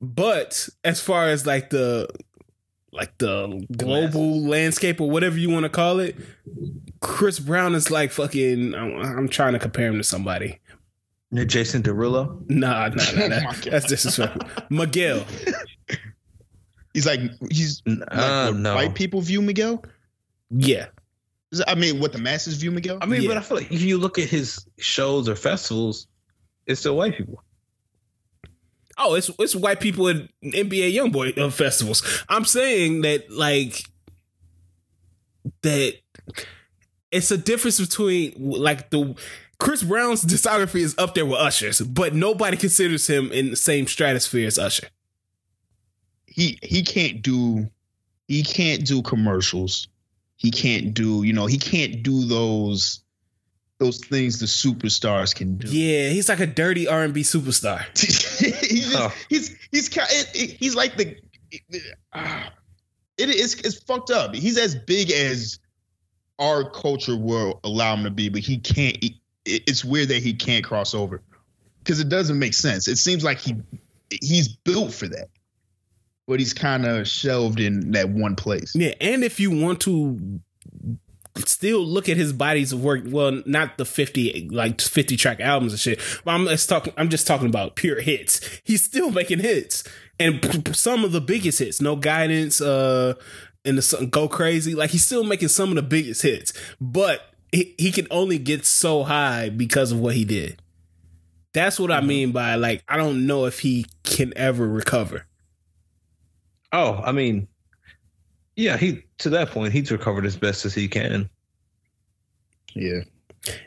but 0.00 0.68
as 0.84 1.00
far 1.00 1.28
as 1.28 1.46
like 1.46 1.70
the 1.70 2.08
like 2.92 3.16
the 3.18 3.66
global 3.76 4.40
landscape 4.42 5.00
or 5.00 5.10
whatever 5.10 5.38
you 5.38 5.50
want 5.50 5.64
to 5.64 5.68
call 5.70 6.00
it, 6.00 6.16
Chris 7.00 7.38
Brown 7.38 7.74
is 7.74 7.90
like 7.90 8.10
fucking. 8.12 8.74
I'm, 8.74 8.96
I'm 9.00 9.28
trying 9.28 9.52
to 9.54 9.58
compare 9.58 9.86
him 9.88 9.98
to 9.98 10.04
somebody. 10.04 10.58
Jason 11.46 11.82
Derulo. 11.82 12.42
Nah, 12.50 12.88
nah, 12.88 13.04
nah, 13.12 13.28
my 13.28 13.28
nah. 13.28 13.40
God. 13.52 13.62
that's 13.70 13.86
disrespectful. 13.86 14.42
Miguel. 14.68 15.24
he's 16.94 17.06
like 17.06 17.20
he's 17.50 17.82
like 17.86 17.98
Uh, 18.10 18.46
what 18.50 18.56
no. 18.56 18.74
white 18.74 18.94
people 18.94 19.20
view 19.20 19.40
Miguel. 19.42 19.84
Yeah, 20.50 20.78
Is 20.78 20.86
it- 20.86 20.92
I 21.66 21.74
mean, 21.74 21.98
what 22.00 22.12
the 22.12 22.18
masses 22.18 22.56
view 22.58 22.70
Miguel. 22.70 22.98
I 23.00 23.06
mean, 23.06 23.22
Yeah. 23.22 23.28
but 23.28 23.36
I 23.36 23.40
feel 23.40 23.56
like 23.56 23.72
if 23.72 23.82
you 23.82 23.98
look 23.98 24.18
at 24.18 24.28
his 24.28 24.64
shows 24.78 25.28
or 25.28 25.34
festivals, 25.34 26.06
it's 26.66 26.80
still 26.80 26.96
white 26.96 27.16
people. 27.16 27.42
Oh, 28.96 29.14
it's 29.14 29.30
it's 29.38 29.56
white 29.56 29.80
people 29.80 30.08
at 30.08 30.16
NBA 30.44 30.94
YoungBoy 30.94 31.38
uh, 31.38 31.50
festivals. 31.50 32.02
I'm 32.28 32.44
saying 32.44 33.00
that 33.02 33.30
like 33.30 33.82
that 35.62 35.94
it's 37.10 37.30
a 37.30 37.38
difference 37.38 37.80
between 37.80 38.34
like 38.38 38.90
the 38.90 39.16
Chris 39.58 39.82
Brown's 39.82 40.24
discography 40.24 40.80
is 40.80 40.94
up 40.98 41.14
there 41.14 41.26
with 41.26 41.38
Usher's, 41.38 41.80
but 41.80 42.14
nobody 42.14 42.56
considers 42.56 43.06
him 43.06 43.30
in 43.32 43.50
the 43.50 43.56
same 43.56 43.86
stratosphere 43.86 44.46
as 44.46 44.58
Usher. 44.58 44.88
he 46.26 46.58
he 46.62 46.82
can't 46.82 47.22
do 47.22 47.68
he 48.28 48.42
can't 48.44 48.86
do 48.86 49.02
commercials. 49.02 49.88
He 50.40 50.50
can't 50.50 50.94
do, 50.94 51.22
you 51.22 51.32
know, 51.34 51.44
he 51.46 51.58
can't 51.58 52.02
do 52.02 52.24
those 52.24 53.04
those 53.78 53.98
things 53.98 54.38
the 54.40 54.46
superstars 54.46 55.34
can 55.34 55.56
do. 55.56 55.68
Yeah, 55.68 56.08
he's 56.10 56.28
like 56.28 56.40
a 56.40 56.46
dirty 56.46 56.86
R 56.88 57.02
and 57.02 57.14
B 57.14 57.20
superstar. 57.22 57.82
he's, 57.98 58.18
just, 58.18 58.96
Oh. 58.96 59.12
he's 59.28 59.56
he's 59.70 59.88
ki- 59.88 60.00
it- 60.02 60.30
it- 60.34 60.56
he's 60.58 60.74
like 60.74 60.96
the 60.96 61.16
it 63.18 63.28
is 63.28 63.54
it's 63.60 63.82
fucked 63.82 64.10
up. 64.10 64.34
He's 64.34 64.58
as 64.58 64.74
big 64.74 65.10
as 65.10 65.58
our 66.38 66.68
culture 66.70 67.16
will 67.16 67.60
allow 67.64 67.94
him 67.96 68.04
to 68.04 68.10
be, 68.10 68.28
but 68.28 68.40
he 68.40 68.58
can't. 68.58 68.96
it- 69.02 69.14
it's 69.46 69.84
weird 69.84 70.08
that 70.08 70.22
he 70.22 70.34
can't 70.34 70.64
cross 70.64 70.94
over 70.94 71.22
because 71.78 71.98
it 72.00 72.08
doesn't 72.10 72.38
make 72.38 72.54
sense. 72.54 72.86
It 72.88 72.96
seems 72.96 73.24
like 73.24 73.38
he 73.40 73.56
he's 74.22 74.48
built 74.48 74.92
for 74.92 75.08
that, 75.08 75.28
but 76.30 76.38
he's 76.38 76.54
kind 76.54 76.86
of 76.86 77.08
shelved 77.08 77.58
in 77.58 77.90
that 77.90 78.08
one 78.08 78.36
place. 78.36 78.72
Yeah, 78.76 78.94
and 79.00 79.24
if 79.24 79.40
you 79.40 79.50
want 79.50 79.80
to 79.80 80.40
still 81.38 81.84
look 81.84 82.08
at 82.08 82.16
his 82.16 82.32
bodies 82.32 82.72
of 82.72 82.84
work, 82.84 83.02
well, 83.04 83.42
not 83.46 83.78
the 83.78 83.84
fifty 83.84 84.48
like 84.48 84.80
fifty 84.80 85.16
track 85.16 85.40
albums 85.40 85.72
and 85.72 85.80
shit. 85.80 86.00
But 86.24 86.30
I'm 86.30 86.46
just 86.46 86.68
talking. 86.68 86.92
I'm 86.96 87.08
just 87.08 87.26
talking 87.26 87.48
about 87.48 87.74
pure 87.74 88.00
hits. 88.00 88.40
He's 88.62 88.80
still 88.80 89.10
making 89.10 89.40
hits, 89.40 89.82
and 90.20 90.74
some 90.74 91.04
of 91.04 91.10
the 91.10 91.20
biggest 91.20 91.58
hits. 91.58 91.80
No 91.80 91.96
guidance. 91.96 92.60
Uh, 92.60 93.14
and 93.64 93.76
the 93.76 93.82
song 93.82 94.08
go 94.08 94.28
crazy. 94.28 94.76
Like 94.76 94.90
he's 94.90 95.04
still 95.04 95.24
making 95.24 95.48
some 95.48 95.70
of 95.70 95.74
the 95.74 95.82
biggest 95.82 96.22
hits, 96.22 96.52
but 96.80 97.22
he, 97.50 97.74
he 97.76 97.90
can 97.90 98.06
only 98.12 98.38
get 98.38 98.64
so 98.64 99.02
high 99.02 99.48
because 99.48 99.90
of 99.90 99.98
what 99.98 100.14
he 100.14 100.24
did. 100.24 100.62
That's 101.54 101.80
what 101.80 101.90
I 101.90 102.00
mean 102.00 102.30
by 102.30 102.54
like 102.54 102.84
I 102.88 102.96
don't 102.96 103.26
know 103.26 103.46
if 103.46 103.58
he 103.58 103.86
can 104.04 104.32
ever 104.36 104.68
recover. 104.68 105.26
Oh, 106.72 107.00
I 107.04 107.12
mean, 107.12 107.48
yeah, 108.56 108.76
he 108.76 109.02
to 109.18 109.30
that 109.30 109.50
point 109.50 109.72
he's 109.72 109.90
recovered 109.90 110.26
as 110.26 110.36
best 110.36 110.64
as 110.64 110.74
he 110.74 110.88
can. 110.88 111.28
Yeah, 112.74 113.00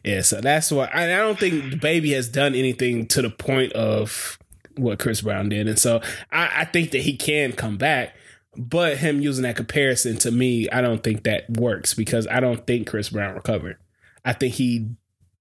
Yeah, 0.03 0.21
so 0.21 0.39
that's 0.39 0.71
why 0.71 0.85
I, 0.85 1.05
I 1.05 1.17
don't 1.17 1.39
think 1.39 1.71
the 1.71 1.77
baby 1.77 2.11
has 2.13 2.29
done 2.29 2.55
anything 2.55 3.07
to 3.07 3.21
the 3.21 3.29
point 3.29 3.73
of 3.73 4.37
what 4.77 4.99
Chris 4.99 5.21
Brown 5.21 5.49
did, 5.49 5.67
and 5.67 5.79
so 5.79 6.01
I, 6.31 6.61
I 6.61 6.65
think 6.65 6.91
that 6.91 7.01
he 7.01 7.17
can 7.17 7.53
come 7.53 7.77
back. 7.77 8.15
But 8.55 8.97
him 8.99 9.19
using 9.19 9.43
that 9.43 9.55
comparison 9.55 10.17
to 10.19 10.31
me, 10.31 10.69
I 10.69 10.81
don't 10.81 11.03
think 11.03 11.23
that 11.23 11.49
works 11.49 11.95
because 11.95 12.27
I 12.27 12.39
don't 12.39 12.65
think 12.67 12.87
Chris 12.87 13.09
Brown 13.09 13.33
recovered. 13.33 13.77
I 14.23 14.33
think 14.33 14.53
he 14.53 14.89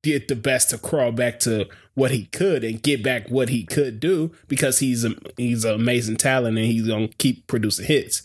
did 0.02 0.28
the 0.28 0.36
best 0.36 0.70
to 0.70 0.78
crawl 0.78 1.12
back 1.12 1.38
to 1.40 1.68
what 1.94 2.10
he 2.10 2.26
could 2.26 2.64
and 2.64 2.82
get 2.82 3.02
back 3.02 3.28
what 3.28 3.48
he 3.48 3.64
could 3.64 4.00
do 4.00 4.32
because 4.48 4.80
he's 4.80 5.04
a, 5.04 5.14
he's 5.36 5.64
an 5.64 5.74
amazing 5.74 6.16
talent 6.16 6.58
and 6.58 6.66
he's 6.66 6.86
gonna 6.86 7.08
keep 7.08 7.46
producing 7.46 7.86
hits. 7.86 8.22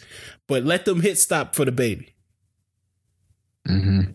But 0.47 0.63
let 0.63 0.85
them 0.85 1.01
hits 1.01 1.21
stop 1.21 1.55
for 1.55 1.65
DaBaby. 1.65 2.09
mm-hmm. 3.67 4.11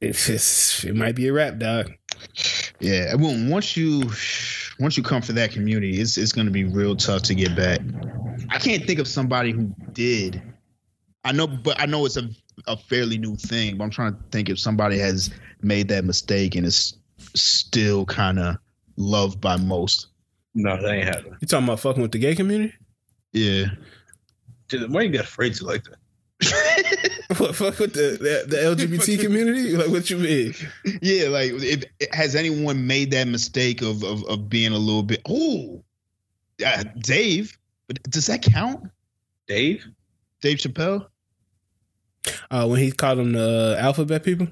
It's 0.00 0.26
just 0.26 0.84
it 0.84 0.94
might 0.94 1.16
be 1.16 1.28
a 1.28 1.32
rap, 1.32 1.58
dog. 1.58 1.92
yeah. 2.80 3.14
Well, 3.14 3.34
once 3.50 3.76
you 3.76 4.10
once 4.78 4.96
you 4.96 5.02
come 5.02 5.22
for 5.22 5.32
that 5.32 5.52
community, 5.52 6.00
it's 6.00 6.18
it's 6.18 6.32
going 6.32 6.46
to 6.46 6.52
be 6.52 6.64
real 6.64 6.96
tough 6.96 7.22
to 7.22 7.34
get 7.34 7.56
back. 7.56 7.80
I 8.50 8.58
can't 8.58 8.86
think 8.86 8.98
of 8.98 9.08
somebody 9.08 9.52
who 9.52 9.74
did. 9.92 10.42
I 11.24 11.32
know, 11.32 11.46
but 11.46 11.80
I 11.80 11.86
know 11.86 12.04
it's 12.04 12.18
a 12.18 12.28
a 12.66 12.76
fairly 12.76 13.18
new 13.18 13.36
thing. 13.36 13.76
But 13.76 13.84
I'm 13.84 13.90
trying 13.90 14.14
to 14.14 14.20
think 14.30 14.48
if 14.48 14.58
somebody 14.58 14.98
has 14.98 15.30
made 15.62 15.88
that 15.88 16.04
mistake 16.04 16.54
and 16.54 16.66
is 16.66 16.94
still 17.36 18.04
kind 18.04 18.38
of 18.38 18.56
loved 18.96 19.40
by 19.40 19.56
most. 19.56 20.08
No, 20.54 20.80
that 20.80 20.90
ain't 20.90 21.04
happening. 21.04 21.36
You 21.40 21.46
talking 21.46 21.66
about 21.66 21.80
fucking 21.80 22.02
with 22.02 22.12
the 22.12 22.18
gay 22.18 22.34
community? 22.34 22.74
Yeah. 23.32 23.66
Dude, 24.68 24.90
Why 24.92 25.02
you 25.02 25.10
got 25.10 25.24
afraid 25.24 25.54
to 25.54 25.66
like 25.66 25.84
that? 25.84 25.96
What 27.38 27.56
fuck 27.56 27.78
with 27.80 27.92
the, 27.92 28.16
the 28.18 28.44
the 28.48 28.56
LGBT 28.56 29.20
community? 29.24 29.76
Like 29.76 29.88
what 29.88 30.08
you 30.08 30.16
mean? 30.16 30.54
yeah, 31.02 31.28
like 31.28 31.50
if, 31.54 31.84
has 32.12 32.36
anyone 32.36 32.86
made 32.86 33.10
that 33.10 33.26
mistake 33.26 33.82
of 33.82 34.02
of, 34.04 34.24
of 34.26 34.48
being 34.48 34.72
a 34.72 34.78
little 34.78 35.02
bit? 35.02 35.22
Oh, 35.28 35.82
uh, 36.64 36.84
Dave. 37.00 37.58
But 37.88 38.02
does 38.04 38.26
that 38.26 38.42
count? 38.42 38.90
Dave? 39.48 39.84
Dave 40.40 40.58
Chappelle. 40.58 41.06
Uh, 42.50 42.66
when 42.66 42.80
he 42.80 42.92
called 42.92 43.18
them 43.18 43.32
the 43.32 43.76
alphabet 43.78 44.22
people. 44.22 44.48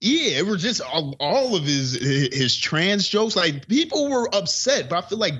Yeah, 0.00 0.38
it 0.38 0.46
was 0.46 0.62
just 0.62 0.80
all, 0.80 1.14
all 1.20 1.54
of 1.56 1.64
his 1.64 1.92
his 2.32 2.56
trans 2.56 3.06
jokes. 3.08 3.36
Like 3.36 3.68
people 3.68 4.08
were 4.10 4.28
upset, 4.34 4.88
but 4.88 5.04
I 5.04 5.08
feel 5.08 5.18
like 5.18 5.34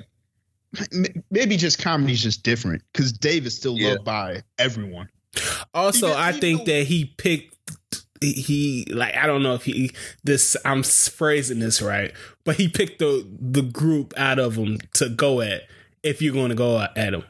maybe 1.29 1.57
just 1.57 1.79
comedy's 1.79 2.21
just 2.23 2.43
different 2.43 2.81
because 2.93 3.11
Dave 3.11 3.45
is 3.45 3.55
still 3.55 3.77
Yeah. 3.77 3.89
loved 3.93 4.05
by 4.05 4.43
everyone. 4.57 5.09
Also, 5.73 6.07
Even- 6.07 6.19
I 6.19 6.29
even 6.29 6.41
think 6.41 6.59
though- 6.65 6.73
that 6.79 6.87
he 6.87 7.05
picked 7.05 7.55
he- 8.21 8.33
he 8.33 8.85
like 8.93 9.15
I 9.15 9.25
don't 9.25 9.41
know 9.43 9.55
if 9.55 9.63
he 9.65 9.91
this 10.23 10.55
I'm 10.63 10.83
phrasing 10.83 11.59
this 11.59 11.81
right, 11.81 12.13
but 12.43 12.55
he 12.55 12.67
picked 12.67 12.99
the 12.99 13.27
the 13.39 13.63
group 13.63 14.13
out 14.15 14.39
of 14.39 14.55
them 14.55 14.77
to 14.93 15.09
go 15.09 15.41
at 15.41 15.63
if 16.03 16.21
you're 16.21 16.33
going 16.33 16.49
to 16.49 16.55
go 16.55 16.79
at 16.79 16.95
them. 16.95 17.23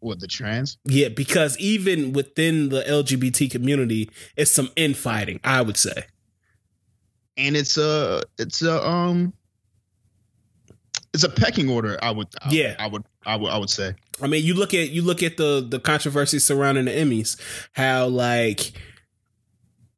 What 0.00 0.18
the 0.20 0.26
trans? 0.26 0.78
Yeah, 0.84 1.08
because 1.08 1.58
even 1.58 2.12
within 2.12 2.70
the 2.70 2.82
LGBT 2.82 3.50
community, 3.50 4.10
it's 4.36 4.50
some 4.50 4.70
infighting. 4.76 5.40
I 5.44 5.62
would 5.62 5.76
say. 5.76 6.04
And 7.36 7.56
it's 7.56 7.78
a 7.78 8.22
it's 8.38 8.62
a 8.62 8.86
um 8.86 9.32
it's 11.12 11.24
a 11.24 11.28
pecking 11.28 11.68
order. 11.68 11.98
I 12.02 12.10
would 12.10 12.28
I, 12.42 12.50
Yeah. 12.50 12.76
I 12.78 12.86
would 12.86 13.04
I 13.26 13.36
would 13.36 13.50
I 13.50 13.58
would 13.58 13.70
say. 13.70 13.94
I 14.22 14.26
mean, 14.26 14.44
you 14.44 14.54
look 14.54 14.74
at 14.74 14.90
you 14.90 15.02
look 15.02 15.22
at 15.22 15.36
the 15.36 15.66
the 15.66 15.78
controversy 15.80 16.38
surrounding 16.38 16.86
the 16.86 16.92
Emmys, 16.92 17.38
how 17.72 18.06
like 18.06 18.72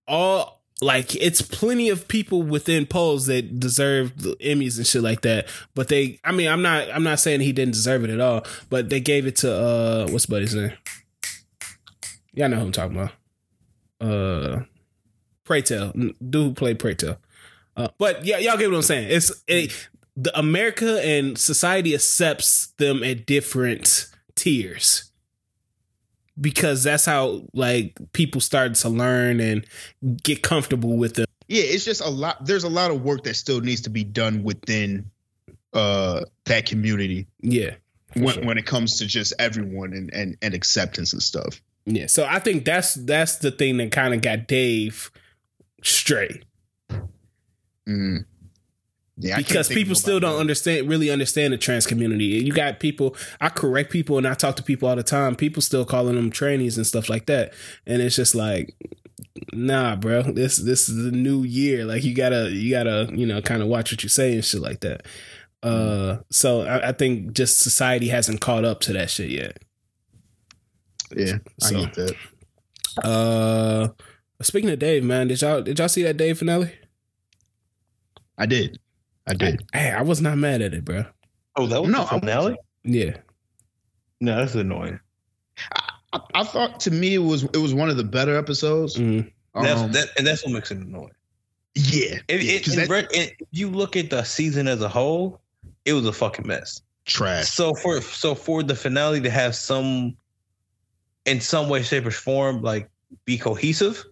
all 0.08 0.61
like 0.82 1.14
it's 1.14 1.40
plenty 1.40 1.88
of 1.88 2.08
people 2.08 2.42
within 2.42 2.86
Pose 2.86 3.26
that 3.26 3.60
deserve 3.60 4.20
the 4.20 4.36
Emmys 4.36 4.76
and 4.76 4.86
shit 4.86 5.02
like 5.02 5.22
that. 5.22 5.48
But 5.74 5.88
they, 5.88 6.18
I 6.24 6.32
mean, 6.32 6.48
I'm 6.48 6.62
not 6.62 6.90
I'm 6.90 7.04
not 7.04 7.20
saying 7.20 7.40
he 7.40 7.52
didn't 7.52 7.74
deserve 7.74 8.04
it 8.04 8.10
at 8.10 8.20
all, 8.20 8.44
but 8.68 8.90
they 8.90 9.00
gave 9.00 9.26
it 9.26 9.36
to 9.36 9.54
uh 9.54 10.08
what's 10.08 10.26
buddy's 10.26 10.54
name? 10.54 10.72
Y'all 12.34 12.48
know 12.48 12.56
who 12.56 12.66
I'm 12.66 12.72
talking 12.72 12.96
about. 12.96 13.12
Uh, 14.00 14.62
Pray 15.44 15.62
Tell, 15.62 15.92
dude 16.28 16.56
played 16.56 16.78
Pray 16.78 16.94
Tell. 16.94 17.18
Uh, 17.76 17.88
but 17.98 18.24
yeah, 18.24 18.38
y'all 18.38 18.56
get 18.56 18.68
what 18.68 18.76
I'm 18.76 18.82
saying. 18.82 19.08
It's 19.10 19.30
it, 19.46 19.88
the 20.16 20.36
America 20.36 21.00
and 21.04 21.38
society 21.38 21.94
accepts 21.94 22.68
them 22.78 23.04
at 23.04 23.26
different 23.26 24.08
tiers 24.34 25.11
because 26.40 26.82
that's 26.82 27.04
how 27.04 27.42
like 27.52 27.96
people 28.12 28.40
started 28.40 28.74
to 28.76 28.88
learn 28.88 29.40
and 29.40 29.64
get 30.22 30.42
comfortable 30.42 30.96
with 30.96 31.14
them. 31.14 31.26
Yeah, 31.48 31.64
it's 31.64 31.84
just 31.84 32.00
a 32.00 32.08
lot. 32.08 32.44
There's 32.46 32.64
a 32.64 32.68
lot 32.70 32.90
of 32.90 33.02
work 33.02 33.24
that 33.24 33.34
still 33.34 33.60
needs 33.60 33.82
to 33.82 33.90
be 33.90 34.04
done 34.04 34.42
within 34.42 35.10
uh 35.74 36.22
that 36.44 36.66
community 36.66 37.26
Yeah, 37.40 37.74
when, 38.14 38.34
sure. 38.34 38.44
when 38.44 38.58
it 38.58 38.66
comes 38.66 38.98
to 38.98 39.06
just 39.06 39.32
everyone 39.38 39.92
and, 39.92 40.12
and 40.12 40.36
and 40.42 40.54
acceptance 40.54 41.12
and 41.12 41.22
stuff. 41.22 41.60
yeah. 41.86 42.06
So 42.06 42.24
I 42.28 42.38
think 42.38 42.64
that's 42.64 42.94
that's 42.94 43.36
the 43.36 43.50
thing 43.50 43.76
that 43.78 43.90
kind 43.92 44.12
of 44.14 44.22
got 44.22 44.46
Dave 44.48 45.10
straight 45.82 46.44
Mm. 47.88 48.24
Yeah, 49.18 49.36
because 49.36 49.68
people 49.68 49.94
still 49.94 50.20
don't 50.20 50.32
else. 50.32 50.40
understand 50.40 50.88
really 50.88 51.10
understand 51.10 51.52
the 51.52 51.58
trans 51.58 51.86
community. 51.86 52.24
You 52.24 52.52
got 52.52 52.80
people. 52.80 53.14
I 53.40 53.50
correct 53.50 53.92
people 53.92 54.16
and 54.16 54.26
I 54.26 54.34
talk 54.34 54.56
to 54.56 54.62
people 54.62 54.88
all 54.88 54.96
the 54.96 55.02
time. 55.02 55.36
People 55.36 55.60
still 55.60 55.84
calling 55.84 56.14
them 56.14 56.30
trainees 56.30 56.78
and 56.78 56.86
stuff 56.86 57.10
like 57.10 57.26
that, 57.26 57.52
and 57.86 58.00
it's 58.00 58.16
just 58.16 58.34
like, 58.34 58.74
nah, 59.52 59.96
bro. 59.96 60.22
This 60.22 60.56
this 60.56 60.88
is 60.88 61.04
the 61.04 61.12
new 61.12 61.42
year. 61.42 61.84
Like 61.84 62.04
you 62.04 62.14
gotta 62.14 62.50
you 62.50 62.70
gotta 62.70 63.10
you 63.12 63.26
know 63.26 63.42
kind 63.42 63.60
of 63.60 63.68
watch 63.68 63.92
what 63.92 64.02
you 64.02 64.08
say 64.08 64.34
and 64.34 64.44
shit 64.44 64.62
like 64.62 64.80
that. 64.80 65.04
Uh, 65.62 66.18
so 66.30 66.62
I, 66.62 66.88
I 66.88 66.92
think 66.92 67.34
just 67.34 67.60
society 67.60 68.08
hasn't 68.08 68.40
caught 68.40 68.64
up 68.64 68.80
to 68.80 68.92
that 68.94 69.10
shit 69.10 69.30
yet. 69.30 69.58
Yeah, 71.14 71.38
I 71.62 71.70
get 71.70 71.94
that. 71.94 72.16
Uh, 73.04 73.88
speaking 74.40 74.70
of 74.70 74.78
Dave, 74.78 75.04
man, 75.04 75.28
did 75.28 75.40
y'all 75.42 75.62
did 75.62 75.78
y'all 75.78 75.88
see 75.88 76.02
that 76.02 76.16
Dave 76.16 76.38
finale? 76.38 76.72
I 78.38 78.46
did. 78.46 78.80
I 79.26 79.34
did. 79.34 79.62
Hey, 79.72 79.90
I 79.90 80.02
was 80.02 80.20
not 80.20 80.38
mad 80.38 80.62
at 80.62 80.74
it, 80.74 80.84
bro. 80.84 81.04
Oh, 81.56 81.66
that 81.66 81.80
was 81.82 81.90
No, 81.90 82.02
the 82.02 82.08
finale? 82.20 82.56
Yeah, 82.84 83.16
No, 84.20 84.36
that's 84.36 84.54
annoying. 84.54 84.98
I, 86.12 86.20
I 86.34 86.44
thought 86.44 86.80
to 86.80 86.90
me 86.90 87.14
it 87.14 87.18
was 87.18 87.44
it 87.44 87.58
was 87.58 87.74
one 87.74 87.88
of 87.90 87.96
the 87.96 88.04
better 88.04 88.36
episodes. 88.36 88.96
Mhm. 88.96 89.30
That's 89.54 89.80
Um, 89.80 89.92
that, 89.92 90.08
and 90.16 90.26
that's 90.26 90.44
what 90.44 90.52
makes 90.52 90.70
it 90.70 90.78
annoying. 90.78 91.12
yeah, 91.74 92.18
If, 92.28 92.42
yeah, 92.42 92.52
if, 92.52 92.64
'cause 92.64 92.74
in 92.74 92.80
that 92.80 92.88
re- 92.90 93.06
if 93.12 93.32
you 93.52 93.70
look 93.70 93.96
at 93.96 94.10
the 94.10 94.22
season 94.24 94.66
as 94.66 94.80
a 94.82 94.88
whole, 94.88 95.40
it 95.84 95.92
was 95.92 96.06
a 96.06 96.12
fucking 96.12 96.46
mess. 96.46 96.80
trash. 97.04 97.48
So 97.48 97.74
for 97.74 98.00
so 98.00 98.34
for 98.34 98.62
the 98.62 98.74
finale 98.74 99.20
to 99.20 99.30
have 99.30 99.54
some, 99.54 100.16
in 101.26 101.40
some 101.40 101.68
way, 101.68 101.82
shape, 101.82 102.06
or 102.06 102.10
form, 102.10 102.62
like 102.62 102.88
be 103.26 103.36
cohesive, 103.38 104.04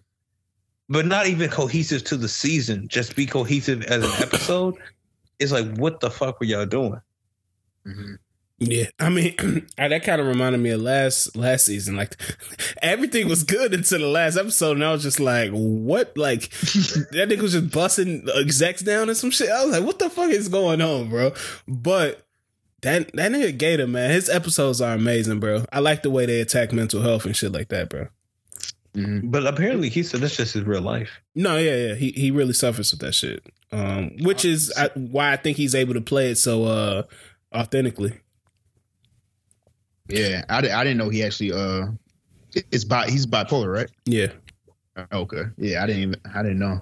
but 0.89 1.05
not 1.05 1.25
even 1.27 1.49
cohesive 1.49 2.03
to 2.05 2.17
the 2.17 2.27
season, 2.29 2.87
just 2.87 3.15
be 3.15 3.25
cohesive 3.25 3.83
as 3.83 4.03
an 4.03 4.23
episode. 4.23 4.75
It's 5.41 5.51
like, 5.51 5.75
what 5.77 5.99
the 5.99 6.09
fuck 6.11 6.39
were 6.39 6.45
y'all 6.45 6.65
doing? 6.65 7.01
Mhm. 7.85 8.17
Yeah, 8.63 8.85
I 8.99 9.09
mean, 9.09 9.35
that 9.77 10.03
kind 10.03 10.21
of 10.21 10.27
reminded 10.27 10.59
me 10.61 10.69
of 10.69 10.81
last 10.81 11.35
last 11.35 11.65
season. 11.65 11.95
Like 11.95 12.15
everything 12.83 13.27
was 13.27 13.43
good 13.43 13.73
until 13.73 13.99
the 13.99 14.07
last 14.07 14.37
episode, 14.37 14.73
and 14.77 14.85
I 14.85 14.91
was 14.91 15.01
just 15.01 15.19
like, 15.19 15.49
"What?" 15.51 16.15
Like 16.15 16.41
that 16.51 17.27
nigga 17.27 17.41
was 17.41 17.53
just 17.53 17.71
busting 17.71 18.27
execs 18.35 18.81
down 18.83 19.09
and 19.09 19.17
some 19.17 19.31
shit. 19.31 19.49
I 19.49 19.65
was 19.65 19.73
like, 19.75 19.83
"What 19.83 19.97
the 19.97 20.11
fuck 20.11 20.29
is 20.29 20.47
going 20.47 20.79
on, 20.79 21.09
bro?" 21.09 21.33
But 21.67 22.23
that 22.83 23.11
that 23.15 23.31
nigga 23.31 23.57
GaTa, 23.57 23.89
man, 23.89 24.11
his 24.11 24.29
episodes 24.29 24.79
are 24.79 24.93
amazing, 24.93 25.39
bro. 25.39 25.65
I 25.73 25.79
like 25.79 26.03
the 26.03 26.11
way 26.11 26.27
they 26.27 26.39
attack 26.41 26.71
mental 26.71 27.01
health 27.01 27.25
and 27.25 27.35
shit 27.35 27.51
like 27.51 27.69
that, 27.69 27.89
bro. 27.89 28.09
Mhm. 28.95 29.31
But 29.31 29.47
apparently, 29.47 29.89
he 29.89 30.03
said 30.03 30.21
that's 30.21 30.35
just 30.35 30.53
his 30.53 30.63
real 30.65 30.81
life. 30.81 31.09
No, 31.33 31.57
yeah, 31.57 31.75
yeah, 31.87 31.95
he 31.95 32.11
he 32.11 32.29
really 32.29 32.53
suffers 32.53 32.91
with 32.91 33.01
that 33.01 33.15
shit, 33.15 33.43
um, 33.71 34.11
which 34.21 34.43
is 34.45 34.71
I, 34.77 34.89
why 34.95 35.31
I 35.31 35.37
think 35.37 35.57
he's 35.57 35.75
able 35.75 35.93
to 35.93 36.01
play 36.01 36.31
it 36.31 36.37
so 36.37 36.65
uh 36.65 37.03
authentically. 37.55 38.19
Yeah, 40.09 40.43
I, 40.49 40.61
di- 40.61 40.71
I 40.71 40.83
didn't 40.83 40.97
know 40.97 41.09
he 41.09 41.23
actually 41.23 41.53
uh 41.53 41.87
it's 42.53 42.83
bi 42.83 43.09
he's 43.09 43.25
bipolar, 43.25 43.71
right? 43.73 43.89
Yeah. 44.05 44.27
Okay. 45.11 45.43
Yeah, 45.57 45.83
I 45.83 45.87
didn't 45.87 46.01
even 46.01 46.21
I 46.33 46.41
didn't 46.43 46.59
know. 46.59 46.81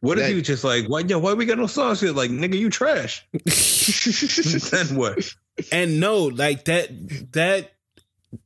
What 0.00 0.18
if 0.18 0.24
That- 0.24 0.30
he 0.30 0.34
was 0.36 0.46
just 0.46 0.64
like, 0.64 0.86
why, 0.88 1.00
yo, 1.00 1.18
why 1.18 1.34
we 1.34 1.44
got 1.46 1.58
no 1.58 1.66
songs 1.66 2.00
here? 2.00 2.12
Like, 2.12 2.30
nigga, 2.30 2.58
you 2.58 2.70
trash. 2.70 3.26
then 4.70 4.96
what? 4.96 5.34
and 5.72 6.00
no, 6.00 6.24
like 6.24 6.64
that 6.66 6.88
that 7.32 7.72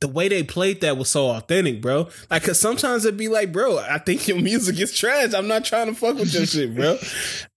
the 0.01 0.09
way 0.09 0.29
they 0.29 0.43
played 0.43 0.81
that 0.83 0.97
was 0.97 1.09
so 1.09 1.29
authentic, 1.31 1.81
bro. 1.83 2.09
Like, 2.31 2.45
cause 2.45 2.61
sometimes 2.61 3.05
it'd 3.05 3.19
be 3.19 3.29
like, 3.29 3.53
bro, 3.53 3.79
I 3.79 3.99
think 3.99 4.29
your 4.29 4.39
music 4.43 4.79
is 4.79 4.93
trash. 4.97 5.35
I'm 5.35 5.49
not 5.49 5.65
trying 5.65 5.87
to 5.89 5.95
fuck 5.95 6.17
with 6.17 6.33
your 6.33 6.47
shit, 6.47 6.75
bro. 6.75 6.97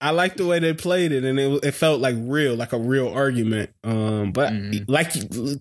I 0.01 0.09
like 0.11 0.35
the 0.37 0.45
way 0.45 0.59
they 0.59 0.73
played 0.73 1.11
it, 1.11 1.23
and 1.23 1.39
it, 1.39 1.63
it 1.63 1.71
felt 1.73 2.01
like 2.01 2.15
real, 2.19 2.55
like 2.55 2.73
a 2.73 2.79
real 2.79 3.09
argument. 3.09 3.69
Um, 3.83 4.31
but 4.31 4.51
Mhm. 4.53 4.85
like 4.87 5.11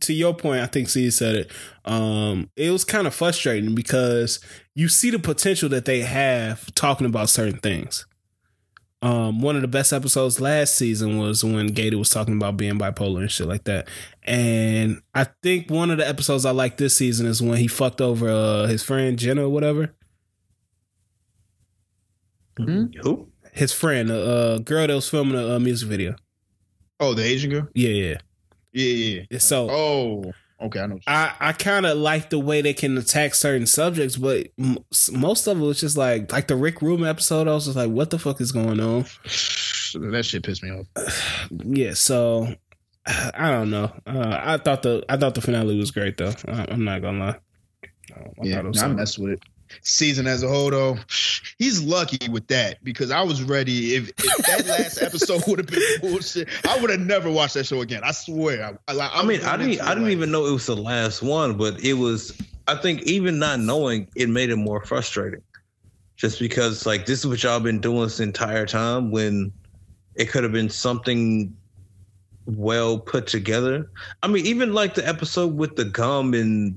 to 0.01 0.13
your 0.13 0.35
point, 0.35 0.61
I 0.63 0.67
think 0.67 0.89
C 0.89 1.11
said 1.11 1.35
it. 1.35 1.51
Um, 1.85 2.49
it 2.57 2.71
was 2.71 2.85
kind 2.85 3.07
of 3.07 3.15
frustrating 3.15 3.75
because 3.75 4.41
you 4.75 4.89
see 4.89 5.11
the 5.11 5.19
potential 5.19 5.69
that 5.71 5.85
they 5.85 6.01
have 6.01 6.73
talking 6.75 7.07
about 7.07 7.29
certain 7.29 7.59
things. 7.59 8.07
Um, 9.03 9.41
one 9.41 9.57
of 9.57 9.63
the 9.63 9.69
best 9.69 9.93
episodes 9.93 10.41
last 10.41 10.77
season 10.77 11.19
was 11.19 11.43
when 11.43 11.71
GaTa 11.75 11.99
was 11.99 12.09
talking 12.09 12.37
about 12.37 12.57
being 12.57 12.79
bipolar 12.79 13.21
and 13.21 13.31
shit 13.31 13.49
like 13.49 13.65
that. 13.65 13.89
And 14.23 15.03
I 15.13 15.27
think 15.43 15.69
one 15.71 15.91
of 15.91 15.99
the 15.99 16.07
episodes 16.09 16.47
I 16.47 16.53
like 16.53 16.77
this 16.77 16.97
season 16.97 17.27
is 17.27 17.43
when 17.43 17.59
he 17.59 17.67
fucked 17.67 18.01
over 18.01 18.29
uh, 18.31 18.67
his 18.69 18.85
friend 18.85 19.19
Jenna 19.19 19.45
or 19.47 19.49
whatever. 19.49 19.93
Who? 22.57 23.29
His 23.53 23.73
friend, 23.73 24.11
a 24.11 24.23
uh, 24.23 24.59
girl 24.59 24.87
that 24.87 24.95
was 24.95 25.09
filming 25.09 25.39
a, 25.39 25.57
uh 25.57 25.59
music 25.59 25.89
video. 25.89 26.15
Oh, 27.01 27.13
the 27.13 27.25
Asian 27.25 27.51
girl? 27.51 27.69
Yeah, 27.75 27.89
yeah. 27.89 28.17
Yeah, 28.73 28.95
yeah. 28.95 29.23
yeah. 29.31 29.39
So 29.39 29.69
Oh, 29.69 30.33
okay, 30.63 30.81
I 30.81 30.87
know. 30.87 30.99
I, 31.07 31.33
I 31.41 31.53
kind 31.53 31.87
of 31.87 31.97
like 31.99 32.31
the 32.31 32.39
way 32.39 32.61
they 32.63 32.75
can 32.75 32.97
attack 32.99 33.35
certain 33.35 33.67
subjects, 33.67 34.17
but 34.17 34.49
m- 34.59 34.79
most 35.13 35.47
of 35.47 35.59
it 35.59 35.65
was 35.65 35.81
just 35.81 35.97
like 35.97 36.33
like 36.33 36.49
the 36.49 36.57
Rick 36.57 36.83
Room 36.83 37.05
episode. 37.05 37.49
I 37.49 37.53
was 37.55 37.65
just 37.67 37.77
like, 37.77 37.91
what 37.91 38.11
the 38.11 38.19
fuck 38.19 38.41
is 38.41 38.53
going 38.53 38.81
on? 38.81 39.03
that 39.25 40.23
shit 40.25 40.43
pissed 40.45 40.63
me 40.63 40.71
off. 40.71 40.87
Yeah, 41.65 41.95
so 41.95 42.49
I 43.07 43.51
don't 43.51 43.71
know. 43.71 43.93
Uh, 44.07 44.41
I 44.43 44.59
thought 44.59 44.83
the 44.83 45.05
I 45.09 45.17
thought 45.17 45.35
the 45.35 45.41
finale 45.41 45.77
was 45.79 45.91
great 45.91 46.17
though. 46.17 46.33
I, 46.49 46.67
I'm 46.71 46.85
not 46.85 47.03
gonna 47.03 47.19
lie. 47.19 47.39
I 48.15 48.21
Yeah, 48.43 48.57
thought 48.57 48.65
it 48.65 48.69
was 48.69 48.83
I 48.83 48.89
messed 48.89 49.19
with 49.19 49.33
it. 49.33 49.41
Season 49.83 50.27
as 50.27 50.43
a 50.43 50.49
whole, 50.49 50.71
though, 50.71 50.99
he's 51.59 51.83
lucky 51.83 52.29
with 52.29 52.47
that 52.49 52.83
because 52.85 53.11
I 53.11 53.23
was 53.23 53.43
ready. 53.43 53.95
If, 53.95 54.11
if 54.11 54.37
that 54.47 54.67
last 54.79 55.03
episode 55.03 55.43
would 55.47 55.59
have 55.59 55.69
been 55.69 55.83
bullshit, 56.01 56.49
I 56.67 56.79
would 56.81 56.91
have 56.91 57.01
never 57.01 57.31
watched 57.31 57.55
that 57.55 57.65
show 57.65 57.81
again. 57.81 58.03
I 58.05 58.13
swear. 58.13 58.79
I, 58.89 58.93
I, 58.93 59.21
I 59.21 59.25
mean, 59.25 59.43
I 59.43 59.57
didn't. 59.57 59.81
I 59.81 59.89
didn't 59.91 60.05
like, 60.05 60.13
even 60.13 60.31
know 60.31 60.47
it 60.47 60.53
was 60.53 60.67
the 60.67 60.77
last 60.77 61.23
one, 61.23 61.57
but 61.57 61.83
it 61.83 61.95
was. 61.95 62.37
I 62.69 62.77
think 62.77 63.03
even 63.03 63.39
not 63.39 63.61
knowing 63.61 64.07
it 64.15 64.29
made 64.29 64.51
it 64.51 64.57
more 64.57 64.85
frustrating, 64.85 65.43
just 66.17 66.39
because 66.39 66.87
like 66.87 67.07
this 67.07 67.21
is 67.21 67.27
what 67.27 67.43
y'all 67.43 67.61
been 67.61 67.81
doing 67.81 68.03
this 68.03 68.21
entire 68.21 68.67
time 68.67 69.11
when 69.11 69.53
it 70.15 70.27
could 70.27 70.45
have 70.45 70.53
been 70.53 70.71
something 70.71 71.57
well 72.47 72.99
put 72.99 73.27
together. 73.27 73.91
I 74.23 74.29
mean, 74.29 74.47
even 74.47 74.75
like 74.75 74.95
the 74.95 75.07
episode 75.07 75.57
with 75.57 75.77
the 75.77 75.85
gum 75.85 76.35
and 76.35 76.77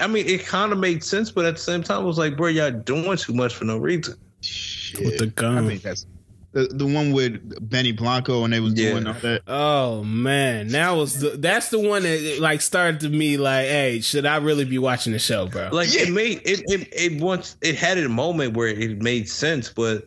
I 0.00 0.06
mean, 0.06 0.26
it 0.26 0.44
kind 0.44 0.72
of 0.72 0.78
made 0.78 1.04
sense, 1.04 1.30
but 1.30 1.44
at 1.44 1.56
the 1.56 1.62
same 1.62 1.82
time, 1.82 2.02
it 2.02 2.06
was 2.06 2.18
like, 2.18 2.36
bro, 2.36 2.48
y'all 2.48 2.70
doing 2.70 3.16
too 3.16 3.32
much 3.32 3.54
for 3.54 3.64
no 3.64 3.78
reason. 3.78 4.16
Shit. 4.40 5.04
With 5.04 5.18
the 5.18 5.26
gun. 5.26 5.58
I 5.58 5.60
mean, 5.60 5.78
that's 5.78 6.06
the, 6.52 6.66
the 6.66 6.86
one 6.86 7.12
with 7.12 7.68
Benny 7.68 7.92
Blanco 7.92 8.44
and 8.44 8.52
they 8.52 8.60
was 8.60 8.74
yeah. 8.74 8.92
doing 8.92 9.06
all 9.06 9.14
that. 9.14 9.42
Oh 9.46 10.02
man, 10.04 10.68
that 10.68 10.92
was 10.92 11.20
the 11.20 11.30
that's 11.30 11.68
the 11.68 11.78
one 11.78 12.02
that 12.02 12.38
like 12.40 12.60
started 12.60 13.00
to 13.00 13.08
me 13.08 13.36
like, 13.36 13.66
hey, 13.66 14.00
should 14.00 14.26
I 14.26 14.36
really 14.36 14.64
be 14.64 14.78
watching 14.78 15.12
the 15.12 15.18
show, 15.18 15.46
bro? 15.46 15.68
Like 15.70 15.92
yeah. 15.94 16.02
it 16.02 16.12
made 16.12 16.40
it 16.44 16.62
it 16.66 16.88
it 16.92 17.20
once 17.20 17.56
it 17.60 17.76
had 17.76 17.98
a 17.98 18.08
moment 18.08 18.56
where 18.56 18.68
it 18.68 19.02
made 19.02 19.28
sense, 19.28 19.70
but 19.70 20.04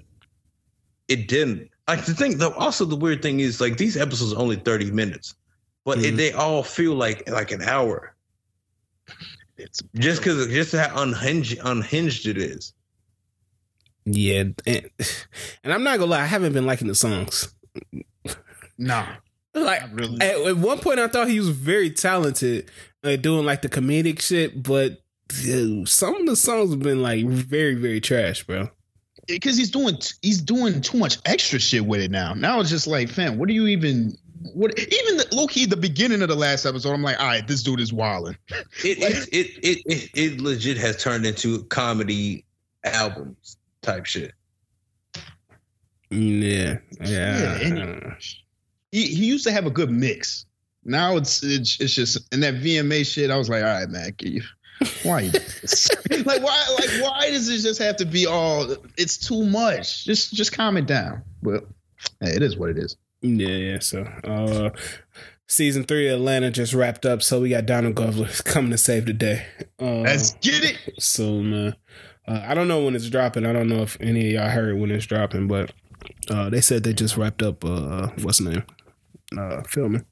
it 1.08 1.28
didn't. 1.28 1.70
Like 1.88 2.06
the 2.06 2.14
thing, 2.14 2.38
though, 2.38 2.54
also 2.54 2.86
the 2.86 2.96
weird 2.96 3.22
thing 3.22 3.40
is 3.40 3.62
like 3.62 3.78
these 3.78 3.98
episodes 3.98 4.34
are 4.34 4.40
only 4.40 4.56
thirty 4.56 4.90
minutes, 4.92 5.36
but 5.84 5.98
mm-hmm. 5.98 6.14
it, 6.14 6.18
they 6.18 6.32
all 6.32 6.64
feel 6.64 6.96
like 6.96 7.30
like 7.30 7.52
an 7.52 7.62
hour. 7.62 8.11
It's 9.58 9.82
just 9.96 10.22
because 10.22 10.48
just 10.48 10.74
how 10.74 11.02
unhinged 11.02 11.60
unhinged 11.64 12.28
it 12.28 12.38
is. 12.38 12.74
Yeah, 14.06 14.46
and, 14.66 14.90
and 15.64 15.74
I'm 15.74 15.84
not 15.84 16.00
gonna 16.00 16.12
lie, 16.12 16.22
I 16.22 16.26
haven't 16.26 16.54
been 16.54 16.66
liking 16.66 16.88
the 16.88 16.96
songs. 16.96 17.54
Nah, 18.78 19.06
like 19.54 19.84
really. 19.92 20.20
at, 20.22 20.36
at, 20.38 20.58
one 20.58 20.80
point, 20.80 21.00
I 21.00 21.08
thought 21.08 21.30
he 21.30 21.40
was 21.40 21.50
very 21.50 21.92
talented 21.92 22.70
at 23.04 23.22
doing 23.22 23.46
like 23.46 23.62
the 23.62 23.70
comedic 23.70 24.22
shit, 24.22 24.64
but 24.64 25.02
dude, 25.28 25.88
some 25.88 26.16
of 26.16 26.26
the 26.26 26.36
songs 26.36 26.72
have 26.72 26.80
been 26.80 27.02
like 27.02 27.26
very, 27.26 27.76
very 27.76 28.02
trash, 28.02 28.44
bro. 28.44 28.70
Because 29.28 29.58
he's 29.58 29.70
doing 29.70 29.98
he's 30.22 30.42
doing 30.42 30.82
too 30.82 30.98
much 30.98 31.18
extra 31.26 31.60
shit 31.60 31.86
with 31.86 32.02
it 32.02 32.12
now. 32.12 32.34
Now 32.34 32.60
it's 32.60 32.70
just 32.70 32.88
like, 32.88 33.10
fam, 33.10 33.38
what 33.38 33.50
are 33.50 33.54
you 33.54 33.68
even? 33.68 34.18
What 34.54 34.78
even 34.78 35.18
the, 35.18 35.28
low 35.32 35.48
key 35.48 35.66
the 35.66 35.78
beginning 35.78 36.22
of 36.22 36.30
the 36.30 36.36
last 36.36 36.66
episode, 36.66 36.94
I'm 36.94 37.04
like, 37.04 37.20
all 37.20 37.28
right, 37.28 37.48
this 37.48 37.64
dude 37.64 37.80
is 37.80 37.94
wilding. 37.94 38.38
It, 38.84 39.00
like, 39.00 39.14
it, 39.14 39.30
it, 39.32 39.60
it 39.64 39.82
it 39.86 40.10
it 40.14 40.42
legit 40.42 40.78
has 40.78 41.02
turned 41.02 41.26
into 41.26 41.64
comedy 41.66 42.46
albums 42.84 43.58
type 43.82 44.06
shit. 44.06 44.34
Yeah, 46.10 46.78
yeah. 47.00 47.60
yeah 47.62 48.14
he, 48.92 49.08
he 49.08 49.26
used 49.26 49.46
to 49.46 49.52
have 49.52 49.66
a 49.66 49.72
good 49.72 49.90
mix. 49.90 50.46
Now 50.84 51.16
it's, 51.16 51.44
it's 51.44 51.80
it's 51.80 51.94
just 51.94 52.34
in 52.34 52.40
that 52.42 52.56
VMA 52.56 53.06
shit. 53.06 53.32
I 53.32 53.38
was 53.38 53.50
like, 53.50 53.64
all 53.64 53.70
right, 53.70 53.90
man, 53.90 54.14
you, 54.20 54.42
why 55.04 55.22
like 56.26 56.42
why 56.42 56.76
like 56.80 57.04
why 57.04 57.30
does 57.30 57.48
it 57.50 57.60
just 57.60 57.80
have 57.82 57.98
to 57.98 58.06
be 58.06 58.26
all? 58.26 58.76
It's 58.98 59.18
too 59.18 59.46
much. 59.46 60.06
Just 60.06 60.34
just 60.34 60.52
calm 60.52 60.78
it 60.78 60.88
down. 60.88 61.22
But 61.44 61.66
hey, 62.20 62.32
it 62.32 62.42
is 62.42 62.58
what 62.58 62.70
it 62.70 62.78
is. 62.78 62.98
Yeah, 63.22 63.48
yeah. 63.48 63.80
So, 63.80 64.02
uh, 64.24 64.70
season 65.48 65.84
three 65.84 66.08
of 66.08 66.16
Atlanta 66.20 66.50
just 66.52 66.74
wrapped 66.74 67.06
up, 67.06 67.22
so 67.22 67.42
we 67.42 67.50
got 67.50 67.66
Donald 67.66 67.96
Glover 67.96 68.26
coming 68.46 68.72
to 68.72 68.78
save 68.78 69.06
the 69.06 69.14
day. 69.14 69.46
Uh, 69.80 70.02
Let's 70.02 70.34
get 70.36 70.64
it. 70.64 70.78
So, 71.00 71.42
man, 71.42 71.76
uh, 72.28 72.44
I 72.46 72.54
don't 72.54 72.68
know 72.68 72.84
when 72.84 72.96
it's 72.96 73.10
dropping. 73.10 73.46
I 73.46 73.54
don't 73.54 73.68
know 73.70 73.82
if 73.82 73.98
any 74.02 74.28
of 74.28 74.34
y'all 74.34 74.50
heard 74.50 74.78
when 74.80 74.92
it's 74.92 75.06
dropping, 75.06 75.48
but 75.48 75.72
uh, 76.30 76.50
they 76.50 76.62
said 76.62 76.84
they 76.84 76.94
just 76.94 77.18
wrapped 77.18 77.42
up. 77.44 77.64
Uh, 77.64 78.08
what's 78.22 78.40
the 78.40 78.50
name? 78.50 78.64
Uh, 79.38 79.62
filming. 79.64 80.06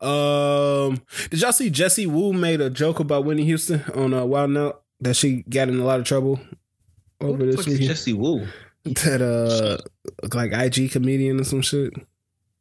Um, 0.00 1.00
did 1.30 1.40
y'all 1.40 1.52
see 1.52 1.70
Jessie 1.70 2.06
Woo 2.06 2.32
made 2.32 2.60
a 2.60 2.70
joke 2.70 2.98
about 3.00 3.24
Whitney 3.24 3.44
Houston 3.44 3.82
on 3.94 4.12
uh, 4.12 4.24
Wild 4.24 4.50
'N 4.50 4.56
Out 4.56 4.82
that 5.00 5.14
she 5.14 5.42
got 5.48 5.68
in 5.68 5.78
a 5.78 5.84
lot 5.84 6.00
of 6.00 6.06
trouble 6.06 6.40
over 7.20 7.46
this 7.46 7.66
week? 7.66 7.80
Jessie 7.80 8.12
Woo 8.12 8.46
that 9.04 9.22
uh 9.22 9.78
like 10.34 10.52
IG 10.52 10.92
comedian 10.92 11.40
or 11.40 11.44
some 11.44 11.62
shit. 11.62 11.94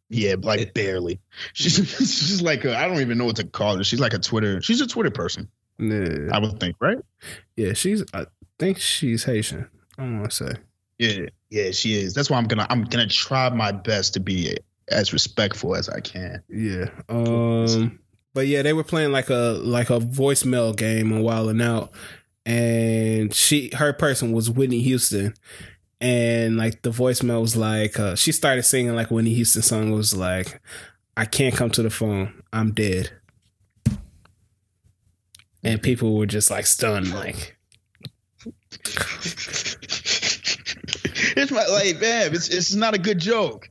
Yeah, 0.10 0.36
like 0.42 0.74
barely. 0.74 1.20
She's 1.54 1.76
she's 1.76 2.42
like 2.42 2.66
I 2.66 2.88
don't 2.88 3.02
even 3.02 3.18
know 3.18 3.26
what 3.26 3.38
to 3.38 3.44
call 3.46 3.78
her. 3.78 3.84
She's 3.84 4.00
like 4.00 4.14
a 4.14 4.20
Twitter. 4.20 4.62
She's 4.62 4.82
a 4.82 4.88
Twitter 4.88 5.12
person. 5.12 5.50
Yeah. 5.80 6.30
I 6.32 6.40
would 6.40 6.60
think, 6.60 6.76
right? 6.80 7.00
Yeah, 7.56 7.74
she's. 7.74 8.04
I 8.14 8.28
think 8.60 8.78
she's 8.78 9.24
Haitian. 9.24 9.68
I 9.98 10.04
don't 10.04 10.20
want 10.20 10.32
to 10.32 10.36
say. 10.36 10.54
Yeah, 11.00 11.26
yeah, 11.50 11.72
she 11.72 11.96
is. 11.96 12.14
That's 12.14 12.30
why 12.30 12.38
I'm 12.38 12.46
gonna 12.46 12.68
I'm 12.70 12.84
gonna 12.84 13.08
try 13.08 13.50
my 13.50 13.72
best 13.72 14.14
to 14.14 14.20
be 14.20 14.56
as 14.88 15.14
respectful 15.14 15.76
as 15.76 15.90
I 15.90 16.00
can. 16.00 16.44
Yeah. 16.48 16.90
Um. 17.10 18.00
But 18.34 18.48
yeah, 18.48 18.62
they 18.62 18.74
were 18.74 18.84
playing 18.84 19.12
like 19.12 19.30
a 19.30 19.60
like 19.62 19.90
a 19.90 20.00
voicemail 20.00 20.76
game 20.76 21.12
on 21.12 21.22
Wild 21.22 21.50
'N 21.50 21.62
Out, 21.62 21.92
and 22.46 23.34
she 23.34 23.72
her 23.76 23.94
person 23.94 24.32
was 24.32 24.50
Whitney 24.50 24.82
Houston, 24.82 25.34
and 26.04 26.58
like 26.58 26.82
the 26.82 26.92
voicemail 26.92 27.42
was 27.42 27.56
like 27.56 28.00
uh, 28.00 28.16
she 28.16 28.32
started 28.32 28.64
singing 28.64 28.94
like 28.96 29.10
Whitney 29.10 29.34
Houston 29.34 29.62
song 29.62 29.92
was 29.92 30.16
like, 30.16 30.62
"I 31.18 31.26
can't 31.26 31.56
come 31.56 31.72
to 31.72 31.82
the 31.82 31.90
phone, 31.90 32.44
I'm 32.52 32.74
dead." 32.74 33.12
and 35.64 35.82
people 35.82 36.16
were 36.16 36.26
just 36.26 36.52
like 36.52 36.66
stunned, 36.66 37.14
like. 37.14 37.58
it's 41.36 41.52
my 41.52 41.66
like, 41.68 42.00
man, 42.02 42.34
it's 42.34 42.50
it's 42.50 42.74
not 42.74 42.94
a 42.94 42.98
good 42.98 43.20
joke. 43.20 43.70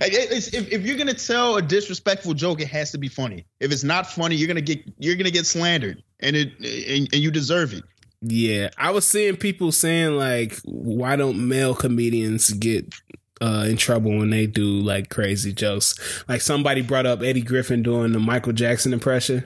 If, 0.00 0.72
if 0.72 0.82
you're 0.82 0.96
gonna 0.96 1.12
tell 1.14 1.56
a 1.56 1.62
disrespectful 1.62 2.32
joke, 2.34 2.60
it 2.60 2.68
has 2.68 2.90
to 2.92 2.98
be 2.98 3.08
funny. 3.08 3.44
If 3.60 3.70
it's 3.70 3.84
not 3.84 4.10
funny, 4.10 4.34
you're 4.34 4.48
gonna 4.48 4.62
get 4.62 4.80
you're 4.98 5.16
gonna 5.16 5.30
get 5.30 5.44
slandered, 5.46 6.02
and 6.20 6.34
it 6.34 6.52
and, 6.58 7.08
and 7.12 7.22
you 7.22 7.30
deserve 7.30 7.74
it. 7.74 7.84
Yeah, 8.26 8.70
I 8.78 8.90
was 8.90 9.06
seeing 9.06 9.36
people 9.36 9.70
saying 9.70 10.16
like, 10.16 10.58
why 10.64 11.14
don't 11.14 11.46
male 11.46 11.74
comedians 11.74 12.50
get 12.50 12.94
uh, 13.42 13.66
in 13.68 13.76
trouble 13.76 14.16
when 14.16 14.30
they 14.30 14.46
do 14.46 14.64
like 14.64 15.10
crazy 15.10 15.52
jokes? 15.52 16.24
Like 16.26 16.40
somebody 16.40 16.80
brought 16.80 17.04
up 17.04 17.22
Eddie 17.22 17.42
Griffin 17.42 17.82
doing 17.82 18.12
the 18.12 18.18
Michael 18.18 18.54
Jackson 18.54 18.94
impression. 18.94 19.44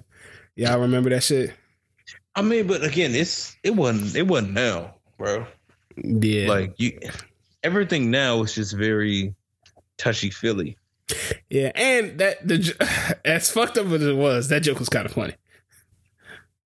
Y'all 0.54 0.78
remember 0.78 1.10
that 1.10 1.24
shit? 1.24 1.54
I 2.36 2.42
mean, 2.42 2.68
but 2.68 2.84
again, 2.84 3.16
it's 3.16 3.56
it 3.64 3.74
wasn't 3.74 4.14
it 4.14 4.28
wasn't 4.28 4.52
now, 4.52 4.94
bro. 5.18 5.44
Yeah, 5.96 6.48
like 6.48 6.74
you, 6.76 7.00
everything 7.64 8.12
now 8.12 8.42
is 8.44 8.54
just 8.54 8.76
very 8.76 9.34
touchy 9.96 10.30
feely. 10.30 10.76
Yeah, 11.50 11.72
and 11.74 12.16
that 12.20 12.46
the 12.46 13.18
as 13.24 13.50
fucked 13.50 13.76
up 13.76 13.86
as 13.86 14.06
it 14.06 14.16
was, 14.16 14.50
that 14.50 14.62
joke 14.62 14.78
was 14.78 14.88
kind 14.88 15.04
of 15.04 15.10
funny. 15.12 15.34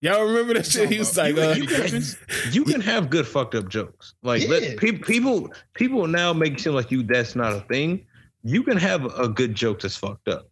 Y'all 0.03 0.25
remember 0.25 0.55
that 0.55 0.67
shit? 0.67 0.91
He 0.91 0.99
was 0.99 1.17
like, 1.17 1.37
you, 1.37 1.43
uh, 1.43 1.55
you, 1.55 1.67
can, 1.69 2.03
you 2.51 2.65
can 2.65 2.81
have 2.81 3.09
good 3.09 3.25
fucked 3.25 3.55
up 3.55 3.69
jokes. 3.69 4.15
Like 4.25 4.43
yeah. 4.43 4.49
let, 4.49 4.77
pe- 4.77 4.99
people 4.99 5.49
people 5.75 6.09
now 6.09 6.33
make 6.33 6.55
it 6.55 6.61
seem 6.61 6.75
like 6.75 6.91
you 6.91 7.05
that's 7.05 7.37
not 7.37 7.53
a 7.53 7.61
thing. 7.61 8.05
You 8.43 8.65
can 8.65 8.77
have 8.79 9.05
a 9.17 9.29
good 9.29 9.55
joke 9.55 9.81
that's 9.81 9.97
fucked 9.97 10.27
up. 10.27 10.49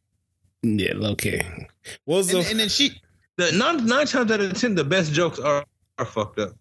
Yeah, 0.63 0.93
okay. 0.95 1.67
What 2.05 2.19
was 2.19 2.33
and, 2.33 2.45
the, 2.45 2.51
and 2.51 2.61
then 2.61 2.69
she 2.69 2.93
the 3.39 3.51
nine 3.51 3.85
nine 3.87 4.07
times 4.07 4.31
out 4.31 4.41
of 4.41 4.57
ten, 4.57 4.77
the 4.77 4.85
best 4.85 5.13
jokes 5.13 5.41
are 5.41 5.65
are 5.99 6.07
fucked 6.07 6.39
up. 6.39 6.53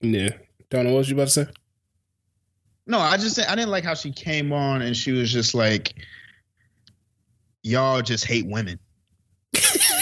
Yeah, 0.00 0.30
Donna, 0.70 0.90
what 0.90 0.98
was 0.98 1.08
you 1.08 1.14
about 1.14 1.28
to 1.28 1.32
say? 1.32 1.46
No, 2.88 2.98
I 2.98 3.16
just 3.16 3.38
I 3.38 3.54
didn't 3.54 3.70
like 3.70 3.84
how 3.84 3.94
she 3.94 4.10
came 4.10 4.52
on 4.52 4.82
and 4.82 4.96
she 4.96 5.12
was 5.12 5.32
just 5.32 5.54
like, 5.54 5.94
"Y'all 7.62 8.02
just 8.02 8.24
hate 8.24 8.48
women." 8.48 8.80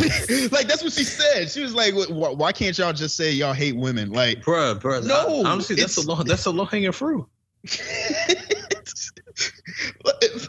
like 0.52 0.68
that's 0.68 0.82
what 0.82 0.92
she 0.92 1.04
said. 1.04 1.50
She 1.50 1.62
was 1.62 1.74
like, 1.74 1.94
"Why 1.94 2.52
can't 2.52 2.76
y'all 2.76 2.92
just 2.92 3.16
say 3.16 3.32
y'all 3.32 3.52
hate 3.52 3.76
women?" 3.76 4.10
Like, 4.10 4.42
bruh, 4.42 4.80
bruh. 4.80 5.04
No, 5.04 5.42
I, 5.42 5.50
honestly, 5.50 5.76
that's 5.76 5.96
a 5.96 6.06
low, 6.06 6.22
that's 6.22 6.46
a 6.46 6.50
low 6.50 6.64
hanging 6.64 6.92
fruit. 6.92 7.26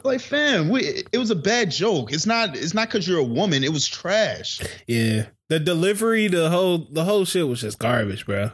like 0.03 0.21
fam 0.21 0.69
we, 0.69 1.03
it 1.11 1.17
was 1.17 1.31
a 1.31 1.35
bad 1.35 1.71
joke 1.71 2.13
it's 2.13 2.25
not 2.25 2.55
it's 2.55 2.73
not 2.73 2.87
because 2.87 3.07
you're 3.07 3.19
a 3.19 3.23
woman 3.23 3.63
it 3.63 3.73
was 3.73 3.87
trash 3.87 4.61
yeah 4.87 5.25
the 5.49 5.59
delivery 5.59 6.27
the 6.27 6.49
whole 6.49 6.87
the 6.91 7.03
whole 7.03 7.25
shit 7.25 7.47
was 7.47 7.61
just 7.61 7.79
garbage 7.79 8.25
bro 8.25 8.51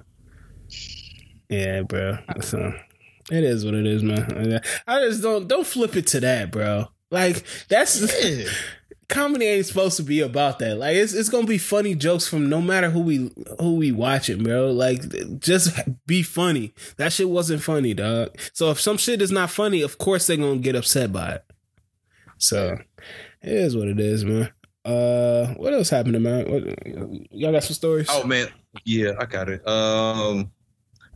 yeah 1.50 1.82
bro 1.82 2.18
so 2.42 2.74
it 3.32 3.44
is 3.44 3.66
what 3.66 3.76
it 3.76 3.86
is 3.86 4.02
man 4.02 4.62
i 4.88 5.00
just 5.02 5.22
don't 5.22 5.48
don't 5.48 5.68
flip 5.68 5.96
it 5.96 6.08
to 6.08 6.20
that 6.20 6.52
bro 6.52 6.88
like 7.12 7.44
that's 7.68 8.02
yeah 8.24 8.46
comedy 9.10 9.46
ain't 9.46 9.66
supposed 9.66 9.98
to 9.98 10.04
be 10.04 10.22
about 10.22 10.60
that. 10.60 10.78
Like 10.78 10.96
it's 10.96 11.14
it's 11.14 11.30
gonna 11.30 11.48
be 11.48 11.58
funny 11.58 11.96
jokes 11.96 12.28
from 12.28 12.50
no 12.50 12.62
matter 12.62 12.90
who 12.90 13.02
we 13.02 13.32
who 13.60 13.76
we 13.76 13.92
watching, 13.92 14.44
bro. 14.44 14.72
Like 14.72 15.40
just 15.40 15.78
be 16.06 16.24
funny. 16.24 16.74
That 16.98 17.14
shit 17.14 17.30
wasn't 17.30 17.64
funny, 17.64 17.94
dog. 17.94 18.38
So 18.54 18.72
if 18.72 18.80
some 18.80 18.98
shit 18.98 19.22
is 19.22 19.32
not 19.32 19.50
funny, 19.50 19.82
of 19.82 19.98
course 19.98 20.28
they're 20.28 20.38
gonna 20.38 20.58
get 20.58 20.76
upset 20.76 21.12
by 21.12 21.34
it. 21.34 21.46
So 22.38 22.78
it 23.42 23.52
is 23.52 23.76
what 23.76 23.88
it 23.88 24.00
is, 24.00 24.26
man. 24.26 24.52
Uh, 24.86 25.54
what 25.54 25.74
else 25.74 25.90
happened, 25.90 26.22
man? 26.22 26.52
What, 26.52 27.32
y'all 27.32 27.54
got 27.54 27.64
some 27.64 27.74
stories? 27.74 28.08
Oh 28.10 28.26
man, 28.26 28.50
Yeah, 28.84 29.14
I 29.20 29.26
got 29.26 29.50
it. 29.50 29.66
Um, 29.68 30.52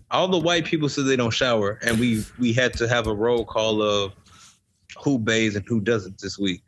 all 0.09 0.27
the 0.29 0.37
white 0.37 0.65
people 0.65 0.87
said 0.87 1.05
they 1.05 1.17
don't 1.17 1.33
shower, 1.33 1.79
and 1.83 1.99
we 1.99 2.23
we 2.39 2.53
had 2.53 2.73
to 2.75 2.87
have 2.87 3.07
a 3.07 3.13
roll 3.13 3.43
call 3.43 3.81
of 3.81 4.13
who 5.03 5.19
bathes 5.19 5.55
and 5.55 5.65
who 5.67 5.81
doesn't 5.81 6.19
this 6.19 6.39
week. 6.39 6.61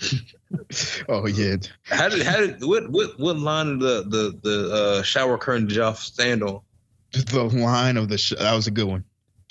Oh 1.08 1.26
yeah. 1.26 1.56
How 1.84 2.08
did 2.08 2.22
how 2.22 2.38
did 2.38 2.64
what 2.64 2.90
what 2.90 3.18
what 3.18 3.38
line 3.38 3.68
of 3.68 3.80
the 3.80 4.04
the 4.08 4.38
the 4.42 4.72
uh, 4.72 5.02
shower 5.02 5.38
curtain 5.38 5.66
did 5.66 5.76
y'all 5.76 5.94
stand 5.94 6.42
on? 6.42 6.60
The 7.12 7.44
line 7.44 7.96
of 7.96 8.08
the 8.08 8.18
sh- 8.18 8.34
that 8.38 8.54
was 8.54 8.66
a 8.66 8.70
good 8.70 8.86
one. 8.86 9.04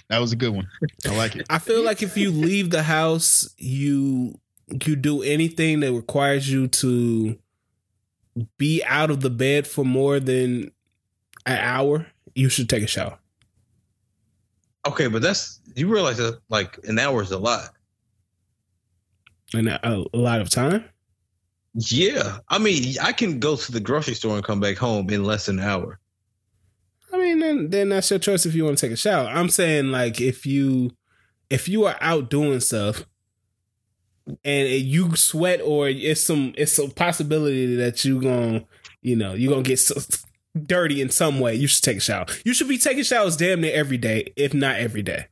That 0.09 0.19
was 0.19 0.31
a 0.31 0.35
good 0.35 0.53
one. 0.53 0.67
I 1.05 1.15
like 1.15 1.35
it. 1.35 1.45
I 1.49 1.59
feel 1.59 1.83
like 1.83 2.01
if 2.01 2.17
you 2.17 2.31
leave 2.31 2.69
the 2.69 2.83
house, 2.83 3.47
you 3.57 4.39
you 4.85 4.95
do 4.95 5.21
anything 5.21 5.79
that 5.81 5.93
requires 5.93 6.51
you 6.51 6.67
to 6.67 7.37
be 8.57 8.83
out 8.85 9.11
of 9.11 9.21
the 9.21 9.29
bed 9.29 9.67
for 9.67 9.83
more 9.83 10.19
than 10.19 10.71
an 11.45 11.57
hour, 11.57 12.07
you 12.35 12.49
should 12.49 12.69
take 12.69 12.83
a 12.83 12.87
shower. 12.87 13.19
Okay, 14.87 15.07
but 15.07 15.21
that's 15.21 15.59
you 15.75 15.87
realize 15.87 16.17
that 16.17 16.39
like 16.49 16.79
an 16.83 16.97
hour 16.99 17.21
is 17.21 17.31
a 17.31 17.39
lot. 17.39 17.69
And 19.53 19.69
a, 19.69 20.05
a 20.13 20.17
lot 20.17 20.41
of 20.41 20.49
time. 20.49 20.85
Yeah, 21.73 22.39
I 22.49 22.57
mean, 22.57 22.95
I 23.01 23.13
can 23.13 23.39
go 23.39 23.55
to 23.55 23.71
the 23.71 23.79
grocery 23.79 24.15
store 24.15 24.35
and 24.35 24.43
come 24.43 24.59
back 24.59 24.77
home 24.77 25.09
in 25.09 25.23
less 25.23 25.45
than 25.45 25.59
an 25.59 25.65
hour. 25.65 25.99
I 27.11 27.17
mean, 27.17 27.39
then 27.39 27.69
then 27.69 27.89
that's 27.89 28.09
your 28.09 28.19
choice 28.19 28.45
if 28.45 28.55
you 28.55 28.65
want 28.65 28.77
to 28.77 28.85
take 28.85 28.93
a 28.93 28.97
shower. 28.97 29.27
I'm 29.27 29.49
saying 29.49 29.91
like 29.91 30.21
if 30.21 30.45
you 30.45 30.91
if 31.49 31.67
you 31.67 31.85
are 31.85 31.97
out 32.01 32.29
doing 32.29 32.59
stuff 32.59 33.05
and 34.43 34.69
you 34.69 35.15
sweat 35.15 35.61
or 35.63 35.89
it's 35.89 36.21
some 36.21 36.53
it's 36.55 36.77
a 36.77 36.87
possibility 36.89 37.75
that 37.75 38.05
you 38.05 38.21
gonna, 38.21 38.63
you 39.01 39.15
know 39.15 39.33
you're 39.33 39.51
gonna 39.51 39.63
get 39.63 39.79
so 39.79 39.95
dirty 40.65 41.01
in 41.01 41.09
some 41.09 41.39
way. 41.39 41.55
You 41.55 41.67
should 41.67 41.83
take 41.83 41.97
a 41.97 42.01
shower. 42.01 42.25
You 42.45 42.53
should 42.53 42.67
be 42.67 42.77
taking 42.77 43.03
showers 43.03 43.37
damn 43.37 43.61
near 43.61 43.73
every 43.73 43.97
day, 43.97 44.33
if 44.35 44.53
not 44.53 44.75
every 44.75 45.01
day. 45.01 45.27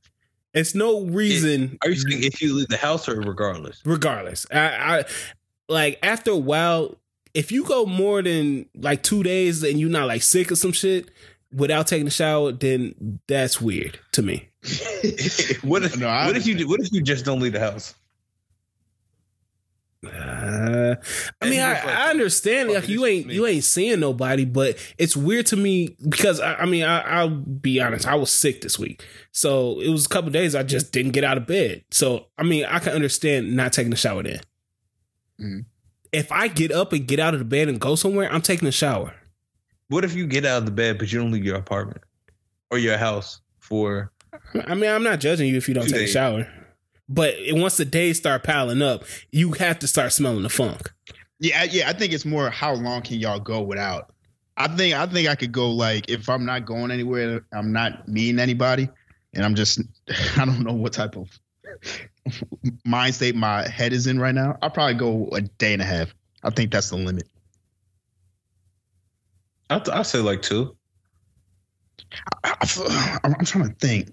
It's 0.57 0.75
no 0.75 1.01
reason. 1.05 1.77
Are 1.83 1.89
you 1.89 1.95
saying 1.95 2.23
if 2.23 2.41
you 2.41 2.55
leave 2.55 2.67
the 2.67 2.77
house 2.77 3.07
or 3.07 3.19
regardless? 3.21 3.81
regardless. 3.85 4.45
I, 4.51 4.59
I 4.99 5.03
like 5.69 5.99
after 6.03 6.31
a 6.31 6.37
while, 6.37 6.97
if 7.33 7.51
you 7.51 7.63
go 7.63 7.85
more 7.85 8.21
than 8.21 8.67
like 8.75 9.03
two 9.03 9.23
days 9.23 9.63
and 9.63 9.79
you're 9.79 9.89
not 9.89 10.07
like 10.07 10.23
sick 10.23 10.51
or 10.51 10.55
some 10.55 10.71
shit 10.71 11.09
without 11.53 11.87
taking 11.87 12.07
a 12.07 12.11
shower, 12.11 12.51
then 12.51 13.19
that's 13.27 13.61
weird 13.61 13.99
to 14.13 14.21
me. 14.21 14.49
what 15.61 15.83
if 15.83 15.97
No, 15.97 16.07
I 16.07 16.25
what 16.25 16.35
if 16.35 16.47
you 16.47 16.55
do, 16.55 16.67
what 16.67 16.79
if 16.79 16.91
you 16.91 17.01
just 17.01 17.23
don't 17.25 17.39
leave 17.39 17.53
the 17.53 17.59
house? 17.59 17.93
Uh, 20.05 20.95
I 21.41 21.49
mean, 21.49 21.59
I, 21.59 21.73
like, 21.73 21.85
I 21.85 22.09
understand. 22.11 22.69
Like 22.71 22.87
you 22.87 23.05
ain't 23.05 23.27
you 23.31 23.45
ain't 23.47 23.63
seeing 23.63 23.99
nobody, 23.99 24.45
but 24.45 24.77
it's 24.97 25.17
weird 25.17 25.47
to 25.47 25.57
me 25.57 25.95
because 26.07 26.39
I, 26.39 26.53
I 26.55 26.65
mean, 26.65 26.83
I, 26.83 27.01
I'll 27.01 27.29
be 27.29 27.79
honest. 27.81 28.07
I 28.07 28.13
was 28.15 28.29
sick 28.29 28.61
this 28.61 28.77
week, 28.77 29.03
so 29.31 29.79
it 29.81 29.89
was 29.89 30.05
a 30.05 30.09
couple 30.09 30.29
days 30.29 30.53
I 30.53 30.61
just 30.63 30.91
didn't 30.91 31.13
get 31.13 31.23
out 31.23 31.37
of 31.37 31.47
bed. 31.47 31.83
So 31.89 32.27
I 32.37 32.43
mean, 32.43 32.65
I 32.65 32.77
can 32.79 32.93
understand 32.93 33.55
not 33.55 33.73
taking 33.73 33.91
a 33.91 33.95
shower 33.97 34.21
then. 34.23 34.39
Mhm. 35.41 35.65
If 36.11 36.31
I 36.31 36.47
get 36.47 36.71
up 36.71 36.93
and 36.93 37.07
get 37.07 37.19
out 37.19 37.33
of 37.33 37.39
the 37.39 37.45
bed 37.45 37.67
and 37.67 37.79
go 37.81 37.95
somewhere, 37.95 38.31
I'm 38.31 38.41
taking 38.41 38.67
a 38.67 38.71
shower. 38.71 39.13
What 39.89 40.03
if 40.05 40.13
you 40.13 40.27
get 40.27 40.45
out 40.45 40.59
of 40.59 40.65
the 40.65 40.71
bed 40.71 40.99
but 40.99 41.11
you 41.11 41.19
don't 41.19 41.31
leave 41.31 41.43
your 41.45 41.57
apartment 41.57 42.01
or 42.69 42.77
your 42.77 42.97
house 42.97 43.41
for? 43.59 44.11
I 44.65 44.75
mean, 44.75 44.89
I'm 44.89 45.03
not 45.03 45.19
judging 45.19 45.47
you 45.49 45.57
if 45.57 45.67
you 45.67 45.73
don't 45.73 45.87
take 45.87 46.03
a 46.03 46.07
shower, 46.07 46.47
but 47.09 47.35
once 47.49 47.77
the 47.77 47.85
days 47.85 48.17
start 48.17 48.43
piling 48.43 48.81
up, 48.81 49.03
you 49.31 49.53
have 49.53 49.79
to 49.79 49.87
start 49.87 50.11
smelling 50.13 50.43
the 50.43 50.49
funk. 50.49 50.91
Yeah, 51.39 51.61
I- 51.61 51.65
yeah. 51.65 51.89
I 51.89 51.93
think 51.93 52.13
it's 52.13 52.25
more 52.25 52.49
how 52.49 52.73
long 52.73 53.01
can 53.01 53.17
y'all 53.19 53.39
go 53.39 53.61
without. 53.61 54.13
I 54.57 54.67
think 54.75 54.95
I 54.95 55.05
think 55.05 55.27
I 55.27 55.35
could 55.35 55.51
go 55.51 55.69
like 55.71 56.09
if 56.09 56.27
I'm 56.29 56.45
not 56.45 56.65
going 56.65 56.89
anywhere, 56.91 57.45
I'm 57.53 57.71
not 57.71 58.07
meeting 58.07 58.39
anybody, 58.39 58.89
and 59.33 59.45
I'm 59.45 59.53
just 59.55 59.81
I 60.37 60.45
don't 60.45 60.61
know 60.63 60.73
what 60.73 60.93
type 60.93 61.15
of 61.15 61.29
mind 62.85 63.13
state 63.15 63.35
my 63.35 63.67
head 63.67 63.93
is 63.93 64.07
in 64.07 64.19
right 64.19 64.33
now. 64.33 64.57
I'll 64.61 64.71
probably 64.71 64.95
go 64.95 65.29
a 65.33 65.41
day 65.41 65.73
and 65.73 65.81
a 65.81 65.85
half. 65.85 66.13
I 66.43 66.49
think 66.49 66.71
that's 66.71 66.89
the 66.89 66.97
limit. 66.97 67.27
I 69.69 69.81
I 69.91 70.01
say 70.01 70.19
like 70.19 70.41
two. 70.41 70.75
I, 72.43 72.55
I, 72.61 73.19
I'm 73.23 73.45
trying 73.45 73.69
to 73.69 73.75
think. 73.75 74.11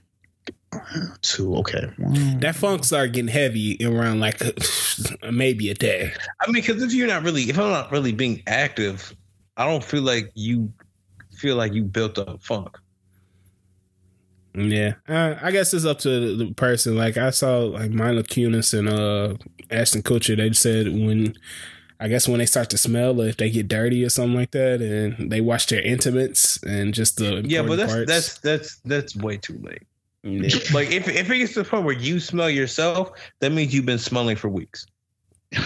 Two, 1.23 1.57
okay. 1.57 1.91
That 2.39 2.55
funk 2.57 2.85
start 2.85 3.13
getting 3.13 3.29
heavy 3.29 3.79
around 3.85 4.21
like 4.21 4.41
maybe 5.33 5.71
a 5.71 5.75
day. 5.75 6.13
I 6.41 6.47
mean, 6.47 6.55
because 6.55 6.83
if 6.83 6.93
you're 6.93 7.09
not 7.09 7.23
really, 7.23 7.43
if 7.45 7.59
I'm 7.59 7.71
not 7.71 7.91
really 7.93 8.13
being 8.13 8.43
active, 8.47 9.15
I 9.57 9.67
don't 9.67 9.85
feel 9.85 10.03
like 10.03 10.31
you 10.35 10.73
feel 11.37 11.57
like 11.57 11.73
you 11.73 11.85
built 11.85 12.19
up 12.19 12.43
funk. 12.43 12.77
Yeah, 14.57 14.95
uh, 15.09 15.35
I 15.43 15.51
guess 15.51 15.75
it's 15.75 15.85
up 15.85 15.99
to 16.01 16.37
the 16.37 16.55
person. 16.55 16.97
Like 16.97 17.17
I 17.17 17.31
saw, 17.31 17.59
like 17.59 17.91
Mila 17.91 18.23
Kunis 18.23 18.77
and 18.79 18.89
uh, 18.89 19.35
Ashton 19.69 20.03
Kutcher. 20.03 20.37
They 20.37 20.53
said 20.53 20.87
when, 20.87 21.35
I 21.99 22.07
guess 22.07 22.29
when 22.29 22.39
they 22.39 22.47
start 22.47 22.71
to 22.71 22.79
smell, 22.79 23.21
or 23.21 23.27
if 23.27 23.37
they 23.37 23.51
get 23.51 23.67
dirty 23.67 24.05
or 24.05 24.11
something 24.11 24.37
like 24.37 24.53
that, 24.53 24.81
and 24.81 25.33
they 25.33 25.41
wash 25.41 25.67
their 25.67 25.83
intimates 25.83 26.63
and 26.63 26.95
just 26.95 27.17
the 27.17 27.43
Yeah, 27.45 27.63
but 27.63 27.77
that's 27.77 27.93
parts. 27.93 28.09
that's 28.09 28.39
that's 28.39 28.77
that's 28.85 29.17
way 29.17 29.39
too 29.39 29.59
late. 29.61 29.83
Yeah. 30.25 30.49
Like 30.73 30.91
if 30.91 31.07
if 31.07 31.31
it 31.31 31.39
gets 31.39 31.53
to 31.55 31.63
the 31.63 31.69
point 31.69 31.85
where 31.85 31.95
you 31.95 32.19
smell 32.19 32.49
yourself, 32.51 33.13
that 33.41 33.53
means 33.53 33.75
you've 33.75 33.85
been 33.87 33.99
smelling 33.99 34.37
for 34.37 34.49
weeks. 34.49 34.87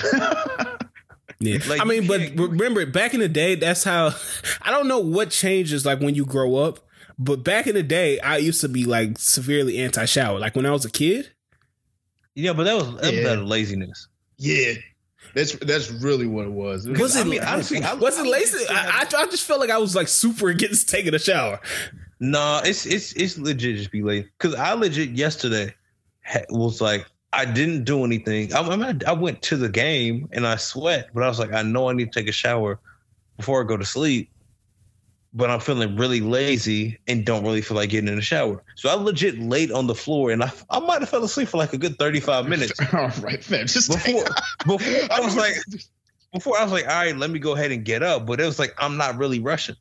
Yeah. 1.40 1.58
Like, 1.68 1.80
I 1.80 1.84
mean, 1.84 2.08
but 2.08 2.20
remember, 2.36 2.84
back 2.84 3.14
in 3.14 3.20
the 3.20 3.28
day, 3.28 3.54
that's 3.54 3.84
how 3.84 4.12
I 4.62 4.72
don't 4.72 4.88
know 4.88 4.98
what 4.98 5.30
changes 5.30 5.86
like 5.86 6.00
when 6.00 6.16
you 6.16 6.24
grow 6.26 6.56
up, 6.56 6.80
but 7.16 7.44
back 7.44 7.68
in 7.68 7.74
the 7.76 7.82
day, 7.84 8.18
I 8.18 8.38
used 8.38 8.60
to 8.62 8.68
be 8.68 8.84
like 8.84 9.18
severely 9.18 9.78
anti 9.78 10.04
shower. 10.04 10.40
Like 10.40 10.56
when 10.56 10.66
I 10.66 10.72
was 10.72 10.84
a 10.84 10.90
kid, 10.90 11.30
Yeah, 12.34 12.54
but 12.54 12.64
that 12.64 12.74
was 12.74 12.86
that 12.96 13.02
was 13.02 13.12
Yeah. 13.12 13.28
out 13.28 13.38
of 13.38 13.44
laziness. 13.44 14.08
yeah, 14.36 14.72
that's 15.32 15.52
that's 15.60 15.92
really 15.92 16.26
what 16.26 16.46
it 16.46 16.52
was. 16.52 16.88
was 16.88 17.14
it? 17.14 17.20
I 17.20 17.24
mean, 17.28 17.42
honestly, 17.44 17.82
I- 17.84 17.94
was 17.94 18.18
it 18.18 18.26
lazy? 18.26 18.64
I, 18.68 19.04
I, 19.08 19.22
I 19.22 19.26
just 19.26 19.44
felt 19.44 19.60
like 19.60 19.70
I 19.70 19.78
was 19.78 19.94
like 19.94 20.08
super 20.08 20.48
against 20.48 20.88
taking 20.88 21.14
a 21.14 21.20
shower. 21.20 21.60
No, 22.20 22.60
it's 22.64 22.84
it's 22.86 23.12
it's 23.12 23.38
legit 23.38 23.76
just 23.76 23.92
be 23.92 24.02
late. 24.02 24.28
Cause 24.38 24.54
I 24.54 24.72
legit 24.72 25.10
yesterday 25.10 25.74
was 26.50 26.80
like 26.80 27.06
I 27.32 27.44
didn't 27.44 27.84
do 27.84 28.04
anything. 28.04 28.52
I, 28.54 28.60
I, 28.60 28.76
mean, 28.76 29.00
I 29.06 29.12
went 29.12 29.42
to 29.42 29.56
the 29.56 29.68
game 29.68 30.28
and 30.32 30.46
I 30.46 30.56
sweat, 30.56 31.10
but 31.14 31.22
I 31.22 31.28
was 31.28 31.38
like 31.38 31.52
I 31.52 31.62
know 31.62 31.88
I 31.88 31.92
need 31.92 32.12
to 32.12 32.20
take 32.20 32.28
a 32.28 32.32
shower 32.32 32.80
before 33.36 33.62
I 33.62 33.66
go 33.66 33.76
to 33.76 33.84
sleep. 33.84 34.30
But 35.34 35.50
I'm 35.50 35.60
feeling 35.60 35.94
really 35.96 36.20
lazy 36.20 36.98
and 37.06 37.24
don't 37.24 37.44
really 37.44 37.60
feel 37.60 37.76
like 37.76 37.90
getting 37.90 38.08
in 38.08 38.16
the 38.16 38.22
shower. 38.22 38.62
So 38.76 38.88
I 38.88 38.94
legit 38.94 39.38
laid 39.38 39.70
on 39.70 39.86
the 39.86 39.94
floor 39.94 40.30
and 40.30 40.42
I 40.42 40.50
I 40.70 40.80
might 40.80 41.00
have 41.00 41.10
fell 41.10 41.22
asleep 41.22 41.48
for 41.48 41.58
like 41.58 41.74
a 41.74 41.78
good 41.78 41.98
35 41.98 42.48
minutes 42.48 42.72
All 42.94 43.10
right, 43.20 43.44
fam. 43.44 43.66
Just 43.66 43.90
before 43.90 44.24
before 44.66 44.80
I 45.12 45.20
was 45.20 45.36
like 45.36 45.54
before 46.32 46.58
I 46.58 46.62
was 46.64 46.72
like 46.72 46.88
all 46.88 46.94
right, 46.94 47.16
let 47.16 47.30
me 47.30 47.38
go 47.38 47.54
ahead 47.54 47.70
and 47.70 47.84
get 47.84 48.02
up. 48.02 48.26
But 48.26 48.40
it 48.40 48.46
was 48.46 48.58
like 48.58 48.74
I'm 48.78 48.96
not 48.96 49.18
really 49.18 49.38
rushing. 49.38 49.76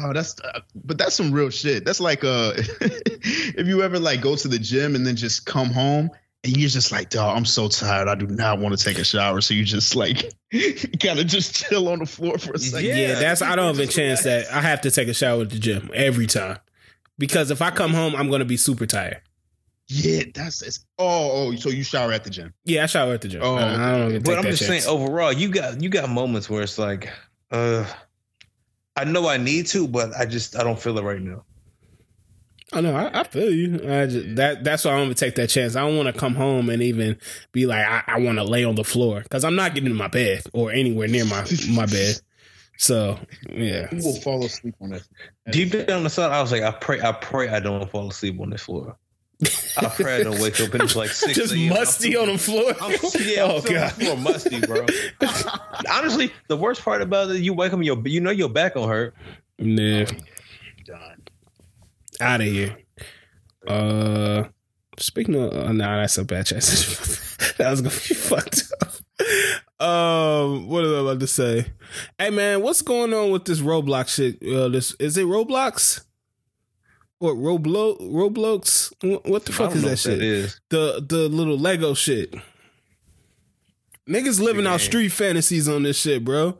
Oh, 0.00 0.12
that's 0.12 0.40
uh, 0.40 0.60
but 0.74 0.98
that's 0.98 1.14
some 1.14 1.32
real 1.32 1.50
shit. 1.50 1.84
That's 1.84 2.00
like 2.00 2.24
uh 2.24 2.52
if 2.56 3.66
you 3.66 3.82
ever 3.82 3.98
like 3.98 4.20
go 4.20 4.36
to 4.36 4.48
the 4.48 4.58
gym 4.58 4.94
and 4.94 5.06
then 5.06 5.16
just 5.16 5.46
come 5.46 5.70
home 5.70 6.10
and 6.44 6.56
you're 6.56 6.68
just 6.68 6.92
like, 6.92 7.10
dog, 7.10 7.36
I'm 7.36 7.44
so 7.44 7.68
tired. 7.68 8.08
I 8.08 8.14
do 8.14 8.26
not 8.26 8.58
want 8.58 8.76
to 8.78 8.84
take 8.84 8.98
a 8.98 9.04
shower. 9.04 9.40
So 9.40 9.54
you 9.54 9.64
just 9.64 9.94
like 9.96 10.32
kind 11.00 11.18
of 11.18 11.26
just 11.26 11.54
chill 11.54 11.88
on 11.88 12.00
the 12.00 12.06
floor 12.06 12.38
for 12.38 12.52
a 12.54 12.58
second. 12.58 12.86
Yeah, 12.86 12.96
Yeah, 12.96 13.14
that's 13.14 13.42
I 13.42 13.56
don't 13.56 13.74
even 13.74 13.86
just 13.86 13.96
chance 13.96 14.22
that. 14.24 14.50
I 14.52 14.60
have 14.60 14.80
to 14.82 14.90
take 14.90 15.08
a 15.08 15.14
shower 15.14 15.42
at 15.42 15.50
the 15.50 15.58
gym 15.58 15.90
every 15.94 16.26
time 16.26 16.58
because 17.18 17.50
if 17.50 17.62
I 17.62 17.70
come 17.70 17.92
home, 17.94 18.14
I'm 18.16 18.30
gonna 18.30 18.44
be 18.44 18.56
super 18.56 18.86
tired. 18.86 19.20
Yeah, 19.88 20.22
that's 20.34 20.62
it's 20.62 20.84
oh 20.98 21.30
oh. 21.52 21.54
So 21.54 21.68
you 21.68 21.84
shower 21.84 22.10
at 22.12 22.24
the 22.24 22.30
gym? 22.30 22.52
Yeah, 22.64 22.82
I 22.82 22.86
shower 22.86 23.14
at 23.14 23.20
the 23.20 23.28
gym. 23.28 23.40
Oh, 23.44 23.54
I, 23.54 23.74
I 23.74 23.98
don't 23.98 24.08
even 24.10 24.22
But 24.24 24.38
I'm 24.38 24.42
just 24.44 24.64
chance. 24.66 24.84
saying, 24.84 24.92
overall, 24.92 25.32
you 25.32 25.48
got 25.48 25.80
you 25.80 25.88
got 25.88 26.08
moments 26.10 26.50
where 26.50 26.62
it's 26.62 26.76
like, 26.76 27.08
uh, 27.52 27.84
I 28.96 29.04
know 29.04 29.28
I 29.28 29.36
need 29.36 29.66
to, 29.68 29.86
but 29.86 30.16
I 30.16 30.26
just 30.26 30.56
I 30.56 30.64
don't 30.64 30.80
feel 30.80 30.98
it 30.98 31.02
right 31.02 31.20
now. 31.20 31.44
I 32.72 32.80
know. 32.80 32.96
I, 32.96 33.20
I 33.20 33.22
feel 33.24 33.52
you. 33.52 33.74
I 33.74 34.06
just, 34.06 34.36
that 34.36 34.64
that's 34.64 34.84
why 34.84 34.92
I'm 34.92 35.04
gonna 35.04 35.14
take 35.14 35.36
that 35.36 35.48
chance. 35.48 35.76
I 35.76 35.82
don't 35.82 35.96
want 35.96 36.12
to 36.12 36.18
come 36.18 36.34
home 36.34 36.68
and 36.68 36.82
even 36.82 37.18
be 37.52 37.66
like, 37.66 37.86
I, 37.86 38.02
I 38.06 38.20
want 38.20 38.38
to 38.38 38.44
lay 38.44 38.64
on 38.64 38.74
the 38.74 38.84
floor 38.84 39.20
because 39.20 39.44
I'm 39.44 39.54
not 39.54 39.74
getting 39.74 39.90
in 39.90 39.96
my 39.96 40.08
bed 40.08 40.42
or 40.52 40.72
anywhere 40.72 41.08
near 41.08 41.24
my 41.24 41.46
my 41.70 41.86
bed. 41.86 42.16
So 42.78 43.18
yeah, 43.48 43.86
Who 43.86 43.96
will 44.04 44.20
fall 44.20 44.44
asleep 44.44 44.74
on 44.80 44.90
that? 44.90 45.02
Deep 45.50 45.72
down 45.86 46.02
inside, 46.02 46.32
I 46.32 46.42
was 46.42 46.52
like, 46.52 46.62
I 46.62 46.72
pray, 46.72 47.00
I 47.00 47.12
pray 47.12 47.48
I 47.48 47.60
don't 47.60 47.88
fall 47.90 48.08
asleep 48.08 48.40
on 48.40 48.50
this 48.50 48.62
floor. 48.62 48.98
I 49.76 49.88
pray 49.90 50.20
I 50.20 50.22
don't 50.22 50.40
wake 50.40 50.58
up 50.60 50.72
and 50.72 50.82
it's 50.84 50.96
like 50.96 51.10
six. 51.12 51.34
just 51.34 51.52
a.m. 51.54 51.68
musty 51.68 52.16
on 52.16 52.28
the 52.28 52.38
floor. 52.38 52.72
I'm, 52.80 52.92
yeah, 53.20 53.44
I'm 53.44 53.50
oh 53.50 53.60
god. 53.60 53.90
the 53.90 54.04
floor 54.04 54.16
musty, 54.16 54.60
bro. 54.60 54.86
Honestly, 55.92 56.32
the 56.48 56.56
worst 56.56 56.82
part 56.82 57.02
about 57.02 57.30
it, 57.30 57.40
you 57.42 57.52
wake 57.52 57.72
up, 57.72 57.78
and 57.78 57.84
your 57.84 58.00
you 58.06 58.20
know 58.20 58.30
your 58.30 58.48
back 58.48 58.74
gonna 58.74 58.86
hurt. 58.88 59.14
Nah, 59.58 60.06
Done. 60.84 61.22
out 62.20 62.40
of 62.40 62.46
here. 62.46 62.78
Uh, 63.66 64.44
speaking 64.98 65.34
of, 65.34 65.52
uh, 65.52 65.72
nah, 65.72 66.00
that's 66.00 66.16
a 66.16 66.24
bad 66.24 66.46
chance. 66.46 67.36
that 67.58 67.70
was 67.70 67.82
gonna 67.82 67.94
be 67.94 68.14
fucked 68.14 68.62
up. 68.80 68.92
um, 69.86 70.66
what 70.68 70.82
was 70.82 70.92
I 70.92 71.00
about 71.00 71.20
to 71.20 71.26
say? 71.26 71.66
Hey 72.18 72.30
man, 72.30 72.62
what's 72.62 72.80
going 72.80 73.12
on 73.12 73.30
with 73.32 73.44
this 73.44 73.60
Roblox 73.60 74.08
shit? 74.08 74.42
Uh, 74.42 74.68
this 74.68 74.94
is 74.98 75.18
it 75.18 75.26
Roblox? 75.26 76.05
What 77.18 77.36
Roblo 77.36 77.98
Roblox? 78.00 78.92
What 79.26 79.46
the 79.46 79.52
fuck 79.52 79.74
is 79.74 79.82
know 79.82 79.90
that 79.90 79.96
shit? 79.96 80.18
That 80.18 80.24
is. 80.24 80.60
The 80.68 81.04
the 81.06 81.28
little 81.28 81.58
Lego 81.58 81.94
shit. 81.94 82.34
Niggas 84.08 84.40
living 84.40 84.66
out 84.66 84.80
street 84.80 85.08
fantasies 85.08 85.68
on 85.68 85.82
this 85.82 85.98
shit, 85.98 86.24
bro. 86.24 86.58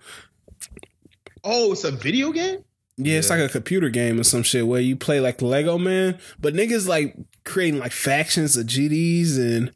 Oh, 1.45 1.73
it's 1.73 1.85
a 1.85 1.93
video 1.93 2.33
game. 2.33 2.65
Yeah, 2.97 3.19
it's 3.19 3.31
like 3.31 3.41
a 3.41 3.49
computer 3.49 3.91
game 3.91 4.19
or 4.19 4.25
some 4.25 4.43
shit 4.43 4.67
where 4.67 4.81
you 4.81 4.97
play 4.97 5.21
like 5.21 5.43
Lego 5.43 5.77
Man, 5.77 6.19
but 6.41 6.55
niggas 6.55 6.89
like 6.89 7.15
creating 7.45 7.79
like 7.79 7.93
factions 7.93 8.57
of 8.57 8.67
GDs 8.67 9.37
and 9.39 9.71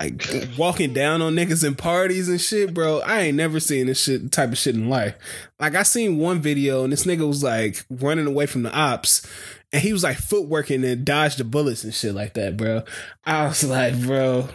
like 0.00 0.56
walking 0.58 0.94
down 0.94 1.20
on 1.20 1.34
niggas 1.34 1.64
in 1.64 1.74
parties 1.74 2.28
and 2.28 2.40
shit, 2.40 2.72
bro. 2.72 3.00
I 3.00 3.20
ain't 3.20 3.36
never 3.36 3.60
seen 3.60 3.86
this 3.86 4.02
shit 4.02 4.32
type 4.32 4.50
of 4.50 4.58
shit 4.58 4.74
in 4.74 4.88
life. 4.88 5.14
Like 5.60 5.74
I 5.74 5.82
seen 5.82 6.18
one 6.18 6.40
video 6.40 6.82
and 6.84 6.92
this 6.92 7.04
nigga 7.04 7.28
was 7.28 7.42
like 7.42 7.84
running 7.90 8.26
away 8.26 8.46
from 8.46 8.62
the 8.62 8.72
ops 8.74 9.26
and 9.72 9.82
he 9.82 9.92
was 9.92 10.02
like 10.02 10.16
footworking 10.16 10.90
and 10.90 11.04
dodged 11.04 11.38
the 11.38 11.44
bullets 11.44 11.84
and 11.84 11.94
shit 11.94 12.14
like 12.14 12.34
that, 12.34 12.56
bro. 12.56 12.82
I 13.24 13.46
was 13.46 13.64
like, 13.64 14.00
bro, 14.00 14.48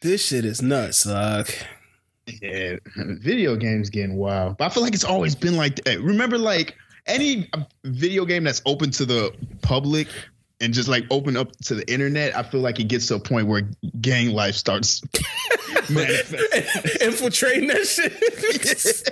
this 0.00 0.26
shit 0.26 0.44
is 0.44 0.62
nuts, 0.62 1.04
dog. 1.04 1.48
Yeah, 2.42 2.76
video 2.94 3.56
games 3.56 3.88
getting 3.90 4.16
wild. 4.16 4.58
But 4.58 4.66
I 4.66 4.68
feel 4.68 4.82
like 4.82 4.94
it's 4.94 5.04
always 5.04 5.34
been 5.34 5.56
like 5.56 5.76
that. 5.84 6.00
Remember, 6.00 6.36
like 6.36 6.76
any 7.06 7.48
uh, 7.54 7.64
video 7.84 8.24
game 8.24 8.44
that's 8.44 8.60
open 8.66 8.90
to 8.92 9.06
the 9.06 9.32
public 9.62 10.08
and 10.60 10.74
just 10.74 10.88
like 10.88 11.04
open 11.10 11.36
up 11.36 11.52
to 11.64 11.74
the 11.74 11.90
internet, 11.92 12.36
I 12.36 12.42
feel 12.42 12.60
like 12.60 12.80
it 12.80 12.84
gets 12.84 13.06
to 13.08 13.14
a 13.16 13.20
point 13.20 13.46
where 13.46 13.62
gang 14.00 14.30
life 14.30 14.54
starts 14.56 15.02
manifesting. 15.90 17.06
Infiltrating 17.08 17.68
that 17.68 17.86
shit. 17.86 18.12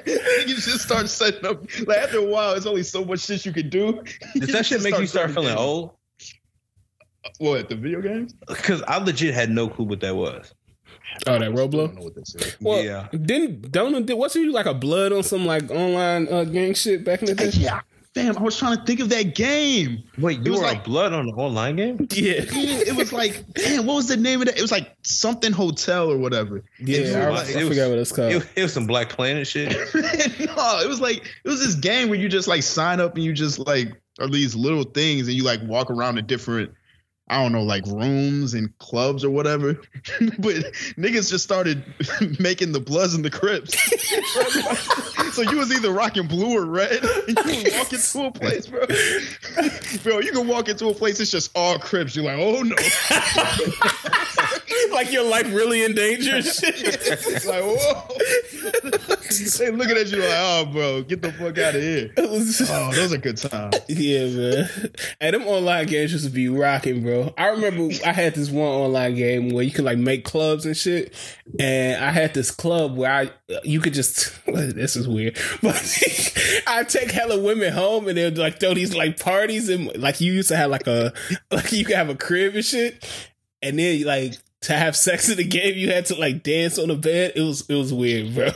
you 0.49 0.55
just 0.57 0.81
start 0.81 1.09
setting 1.09 1.45
up. 1.47 1.63
Like 1.87 1.99
after 1.99 2.19
a 2.19 2.25
while, 2.25 2.55
it's 2.55 2.67
only 2.67 2.83
so 2.83 3.05
much 3.05 3.21
shit 3.21 3.47
you 3.47 3.53
can 3.53 3.69
do. 3.69 4.03
Does 4.35 4.53
that 4.53 4.67
shit 4.67 4.83
make 4.83 4.99
you 4.99 5.07
start 5.07 5.31
feeling 5.31 5.49
setting 5.49 5.63
old? 5.63 5.91
games. 5.91 5.95
What 7.39 7.69
the 7.69 7.75
video 7.77 8.01
games? 8.01 8.35
Because 8.47 8.83
I 8.83 8.99
legit 8.99 9.35
had 9.35 9.51
no 9.51 9.69
clue 9.69 9.85
what 9.87 10.01
that 10.01 10.15
was. 10.15 10.53
Oh, 11.27 11.33
that 11.33 11.43
I 11.43 11.47
Roblo. 11.47 11.71
don't 11.87 11.95
know 11.97 12.03
what 12.03 12.15
this 12.15 12.35
is. 12.35 12.57
Well, 12.61 12.83
Yeah. 12.85 13.09
Didn't 13.13 13.73
Donald 13.73 14.07
did 14.07 14.15
wasn't 14.15 14.45
he 14.47 14.51
like 14.51 14.67
a 14.67 14.75
blood 14.75 15.13
on 15.13 15.23
some 15.23 15.47
like 15.47 15.71
online 15.71 16.29
uh, 16.29 16.45
gang 16.45 16.75
shit 16.75 17.05
back 17.05 17.21
in 17.23 17.27
the 17.27 17.35
day? 17.35 17.49
Yeah, 17.55 17.81
damn. 18.17 18.37
I 18.37 18.41
was 18.43 18.59
trying 18.59 18.77
to 18.79 18.83
think 18.85 19.01
of 19.01 19.11
that 19.11 19.35
game. 19.35 20.03
Wait, 20.19 20.41
It 20.41 20.47
you 20.47 20.53
was 20.53 20.61
were 20.61 20.67
like- 20.67 20.79
on 20.79 20.85
blood 20.85 21.13
on 21.13 21.27
the 21.27 21.33
online 21.35 21.77
game? 21.77 22.09
Yeah, 22.13 22.33
Yeah, 22.53 22.81
it 22.89 22.97
was 22.97 23.13
like, 23.13 23.45
damn, 23.55 23.87
what 23.87 23.95
was 23.97 24.09
the 24.09 24.17
name 24.17 24.41
of 24.41 24.47
that? 24.47 24.59
It 24.59 24.63
was 24.63 24.73
like 24.73 24.95
something 25.03 25.53
hotel 25.53 26.11
or 26.11 26.17
whatever. 26.19 26.65
yeah. 26.81 26.99
It 26.99 27.15
I, 27.17 27.31
was 27.31 27.55
I 27.55 27.61
like- 27.61 27.69
forgot 27.69 27.91
what 27.91 27.99
it's 27.99 28.13
called. 28.13 28.33
It, 28.33 28.49
it 28.57 28.63
was 28.63 28.73
some 28.73 28.87
Black 28.87 29.11
Planet 29.11 29.47
shit. 29.47 29.71
no, 29.95 30.81
it 30.83 30.89
was 30.89 31.01
like 31.01 31.19
it 31.45 31.49
was 31.49 31.65
this 31.65 31.75
game 31.77 32.09
where 32.09 32.19
you 32.19 32.29
just 32.29 32.49
like 32.49 32.63
sign 32.63 32.99
up 33.01 33.15
and 33.15 33.25
you 33.25 33.33
just 33.33 33.59
like 33.59 34.01
are 34.19 34.29
these 34.29 34.57
little 34.57 34.85
things 34.85 35.29
and 35.29 35.37
you 35.37 35.45
like 35.45 35.61
walk 35.63 35.91
around 35.91 36.15
the 36.17 36.23
different 36.23 36.73
I 37.29 37.43
don't 37.43 37.51
know, 37.51 37.65
like 37.65 37.85
rooms 37.87 38.55
and 38.55 38.77
clubs 38.79 39.25
or 39.25 39.31
whatever. 39.31 39.75
but 40.39 40.55
niggas 40.97 41.29
just 41.29 41.43
started 41.43 41.83
making 42.39 42.71
the 42.73 42.79
Bloods 42.81 43.15
and 43.15 43.25
the 43.25 43.31
Crips. 43.31 43.75
So 45.37 45.43
you 45.43 45.59
was 45.59 45.71
either 45.71 45.93
rocking 45.93 46.27
blue 46.27 46.57
or 46.57 46.65
red. 46.65 47.05
And 47.29 47.39
you 47.47 47.65
would 47.65 47.73
walk 47.75 47.93
into 47.93 48.25
a 48.25 48.31
place, 48.33 48.67
bro. 48.67 48.87
bro, 50.03 50.21
you 50.21 50.33
can 50.33 50.49
walk 50.49 50.71
into 50.71 50.89
a 50.89 50.95
place, 50.95 51.21
it's 51.21 51.31
just 51.31 51.51
all 51.55 51.79
Crips. 51.79 52.17
You're 52.17 52.25
like, 52.25 52.39
oh 52.39 52.63
no. 52.63 52.75
like 54.93 55.13
your 55.13 55.25
life 55.25 55.47
really 55.53 55.85
in 55.85 55.95
danger. 55.95 56.41
shit. 56.41 56.75
It's 56.83 57.45
like, 57.45 57.63
whoa. 57.63 58.03
they 59.59 59.71
looking 59.71 59.97
at 59.99 60.11
you 60.11 60.21
like, 60.21 60.31
oh, 60.33 60.65
bro, 60.73 61.03
get 61.03 61.21
the 61.21 61.33
fuck 61.33 61.59
out 61.59 61.75
of 61.75 61.83
here. 61.83 62.11
It 62.17 62.31
was- 62.31 62.63
Oh, 62.69 62.91
those 62.93 63.13
are 63.13 63.19
good 63.19 63.37
times. 63.37 63.77
yeah, 63.89 64.27
man. 64.29 64.69
And 65.21 65.35
them 65.35 65.47
online 65.47 65.87
games 65.87 66.13
used 66.13 66.25
to 66.25 66.31
be 66.31 66.49
rocking, 66.49 67.03
bro. 67.03 67.35
I 67.37 67.49
remember 67.49 67.91
I 68.07 68.13
had 68.13 68.35
this 68.35 68.49
one 68.49 68.67
online 68.67 69.17
game 69.17 69.51
where 69.51 69.65
you 69.65 69.71
could 69.71 69.85
like 69.85 69.99
make 69.99 70.25
clubs 70.25 70.65
and 70.65 70.75
shit. 70.77 71.13
And 71.61 72.03
I 72.03 72.11
had 72.11 72.33
this 72.33 72.51
club 72.51 72.97
where 72.97 73.13
I 73.13 73.31
you 73.63 73.81
could 73.81 73.95
just 73.95 74.45
this 74.47 74.97
is 74.97 75.09
weird, 75.09 75.39
but 75.63 75.77
I 76.67 76.85
take 76.85 77.11
hella 77.11 77.41
women 77.41 77.73
home 77.73 78.09
and 78.09 78.17
they'd 78.17 78.39
like 78.39 78.61
throw 78.61 78.75
these 78.75 78.95
like 78.95 79.19
parties 79.19 79.69
and 79.69 79.97
like 79.97 80.21
you 80.21 80.33
used 80.33 80.49
to 80.49 80.57
have 80.57 80.71
like 80.71 80.87
a 80.87 81.13
like 81.51 81.73
you 81.73 81.85
could 81.85 81.97
have 81.97 82.09
a 82.09 82.17
crib 82.17 82.55
and 82.55 82.65
shit, 82.65 83.05
and 83.63 83.79
then 83.79 84.03
like 84.05 84.35
to 84.63 84.73
have 84.73 84.97
sex 84.97 85.29
in 85.29 85.37
the 85.37 85.45
game 85.45 85.77
you 85.77 85.93
had 85.93 86.07
to 86.07 86.17
like 86.17 86.43
dance 86.43 86.79
on 86.79 86.89
the 86.89 86.97
bed. 86.97 87.33
It 87.37 87.43
was 87.43 87.69
it 87.69 87.75
was 87.75 87.93
weird, 87.93 88.35
bro. 88.35 88.51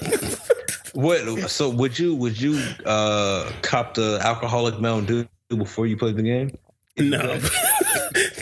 What? 0.93 1.51
So 1.51 1.71
would 1.71 1.99
you 1.99 2.17
would 2.17 2.41
you 2.41 2.61
uh 2.85 3.51
cop 3.63 3.95
the 3.95 4.19
alcoholic 4.23 4.81
Mountain 4.81 5.29
Dew 5.49 5.57
before 5.57 5.87
you 5.87 5.97
played 5.97 6.17
the 6.17 6.23
game? 6.23 6.57
No, 6.99 7.41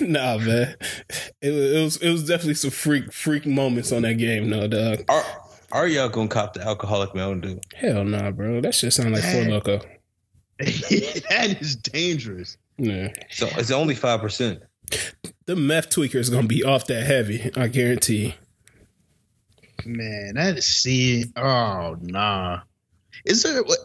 nah, 0.01 0.39
man. 0.39 0.75
It 1.43 1.51
was, 1.51 1.71
it 1.71 1.83
was 1.83 1.97
it 1.99 2.11
was 2.11 2.27
definitely 2.27 2.55
some 2.55 2.71
freak 2.71 3.13
freak 3.13 3.47
moments 3.47 3.93
on 3.93 4.03
that 4.03 4.15
game, 4.15 4.49
no 4.49 4.67
dog. 4.67 5.05
Are 5.09 5.25
are 5.73 5.87
y'all 5.87 6.09
gonna 6.09 6.29
cop 6.29 6.55
the 6.55 6.62
alcoholic 6.62 7.14
Mountain 7.14 7.41
Dew? 7.41 7.61
Hell 7.75 8.05
nah, 8.05 8.31
bro. 8.31 8.61
That 8.61 8.75
shit 8.75 8.93
sound 8.93 9.12
like 9.12 9.23
Four 9.23 9.43
Man. 9.43 9.51
Loco. 9.51 9.79
that 10.59 11.57
is 11.61 11.77
dangerous. 11.77 12.57
Yeah, 12.79 13.09
So 13.31 13.49
it's 13.53 13.71
only 13.71 13.95
five 13.95 14.21
percent. 14.21 14.62
the 15.47 15.57
meth 15.57 15.91
tweaker 15.91 16.16
is 16.16 16.31
gonna 16.31 16.47
be 16.47 16.64
off 16.64 16.87
that 16.87 17.05
heavy. 17.05 17.51
I 17.57 17.69
guarantee. 17.69 18.35
Man, 19.85 20.35
that 20.35 20.59
is 20.59 20.66
see. 20.66 21.25
Oh 21.37 21.97
nah. 22.01 22.61
Is 23.25 23.43
there 23.43 23.62
what? 23.62 23.79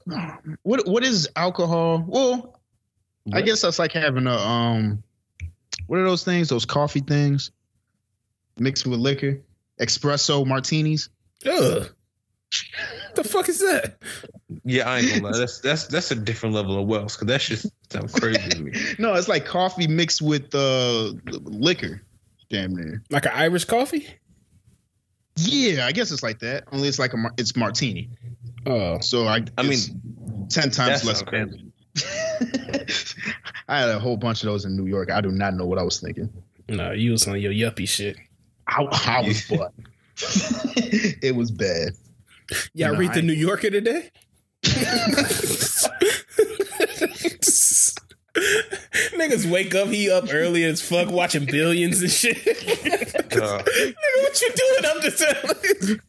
What, 0.63 0.87
what 0.87 1.03
is 1.03 1.29
alcohol? 1.35 2.03
Well, 2.07 2.59
I 3.31 3.41
guess 3.41 3.61
that's 3.61 3.79
like 3.79 3.91
having 3.91 4.27
a 4.27 4.35
um. 4.35 5.03
What 5.87 5.99
are 5.99 6.03
those 6.05 6.23
things? 6.23 6.49
Those 6.49 6.65
coffee 6.65 7.01
things 7.01 7.51
mixed 8.57 8.85
with 8.85 8.99
liquor, 8.99 9.41
espresso 9.79 10.45
martinis. 10.45 11.09
Ugh. 11.45 11.89
The 13.15 13.23
fuck 13.23 13.49
is 13.49 13.59
that? 13.59 13.95
Yeah, 14.63 14.87
I 14.89 14.99
ain't 14.99 15.09
gonna 15.09 15.23
lie. 15.31 15.37
That's 15.37 15.59
that's 15.59 15.87
that's 15.87 16.11
a 16.11 16.15
different 16.15 16.53
level 16.55 16.79
of 16.79 16.87
wealth 16.87 17.13
because 17.13 17.27
that 17.27 17.41
shit 17.41 17.65
sounds 17.89 18.13
crazy 18.13 18.47
to 18.49 18.61
me. 18.61 18.71
No, 18.99 19.13
it's 19.15 19.27
like 19.27 19.45
coffee 19.45 19.87
mixed 19.87 20.21
with 20.21 20.53
uh 20.53 21.13
liquor. 21.43 22.01
Damn 22.49 22.75
near. 22.75 23.01
Like 23.09 23.25
an 23.25 23.31
Irish 23.33 23.65
coffee? 23.65 24.07
Yeah, 25.37 25.87
I 25.87 25.91
guess 25.91 26.11
it's 26.11 26.21
like 26.21 26.39
that. 26.39 26.65
Only 26.71 26.87
it's 26.87 26.99
like 26.99 27.13
a 27.13 27.17
mar- 27.17 27.33
it's 27.37 27.55
martini. 27.55 28.09
Oh, 28.67 28.99
So 28.99 29.25
I 29.25 29.43
I 29.57 29.63
mean, 29.63 29.79
ten 30.49 30.69
times 30.69 31.03
less 31.03 31.19
sounds 31.19 31.23
crazy. 31.23 31.71
I 33.67 33.79
had 33.79 33.89
a 33.89 33.99
whole 33.99 34.17
bunch 34.17 34.43
of 34.43 34.47
those 34.47 34.65
in 34.65 34.75
New 34.75 34.85
York. 34.85 35.09
I 35.11 35.21
do 35.21 35.31
not 35.31 35.55
know 35.55 35.65
what 35.65 35.79
I 35.79 35.83
was 35.83 35.99
thinking. 35.99 36.29
no, 36.69 36.91
you 36.91 37.11
was 37.11 37.27
on 37.27 37.39
your 37.39 37.51
yuppie 37.51 37.87
shit. 37.87 38.17
I, 38.67 38.83
I 38.83 39.21
was 39.27 39.41
butt. 39.49 39.73
it 41.21 41.35
was 41.35 41.51
bad. 41.51 41.93
Y'all 42.73 42.93
No, 42.93 42.99
read 42.99 43.13
the 43.13 43.19
I- 43.19 43.21
New 43.21 43.33
Yorker 43.33 43.69
today? 43.69 44.11
Niggas 49.15 49.49
wake 49.51 49.75
up, 49.75 49.89
he 49.89 50.09
up 50.09 50.25
early 50.31 50.63
as 50.63 50.81
fuck 50.81 51.09
watching 51.11 51.45
billions 51.45 52.01
and 52.01 52.11
shit. 52.11 52.37
Uh, 53.33 53.63
Nigga, 53.63 53.95
what 54.21 54.41
you 54.41 54.51
doing? 54.53 54.85
I'm 54.85 55.01
just 55.01 55.17
telling 55.17 55.99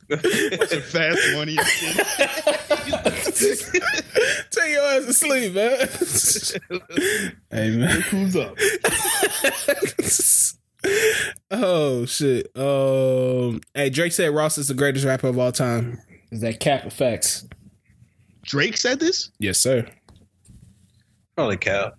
Watching 0.60 0.82
fast 0.82 1.32
money 1.32 1.56
and 1.56 1.66
shit. 1.66 1.96
Take 4.50 4.70
your 4.72 4.82
ass 4.84 5.06
to 5.06 5.14
sleep, 5.14 5.54
man. 5.54 5.88
hey, 7.50 7.70
man. 7.78 8.00
Who's 8.02 8.36
up? 8.36 8.58
Oh 11.50 12.04
shit. 12.06 12.50
Um. 12.56 13.60
Hey, 13.74 13.90
Drake 13.90 14.12
said 14.12 14.34
Ross 14.34 14.58
is 14.58 14.68
the 14.68 14.74
greatest 14.74 15.04
rapper 15.04 15.28
of 15.28 15.38
all 15.38 15.52
time. 15.52 15.98
Is 16.30 16.40
that 16.40 16.60
cap 16.60 16.84
effects? 16.84 17.46
Drake 18.42 18.76
said 18.76 19.00
this? 19.00 19.30
Yes, 19.38 19.58
sir. 19.58 19.86
probably 21.36 21.56
cap. 21.56 21.94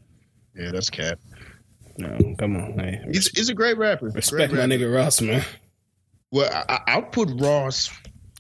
Yeah, 0.55 0.71
that's 0.71 0.89
cap. 0.89 1.19
No, 1.97 2.35
come 2.37 2.55
on, 2.57 2.77
hey. 2.77 3.01
He's, 3.11 3.29
he's 3.29 3.49
a 3.49 3.53
great 3.53 3.77
rapper. 3.77 4.07
Respect 4.09 4.51
great 4.51 4.51
my 4.51 4.57
rapper. 4.67 4.83
nigga 4.83 4.93
Ross, 4.95 5.21
man. 5.21 5.43
Well, 6.31 6.51
I, 6.53 6.73
I- 6.73 6.91
I'll 6.93 7.01
put 7.03 7.29
Ross. 7.39 7.89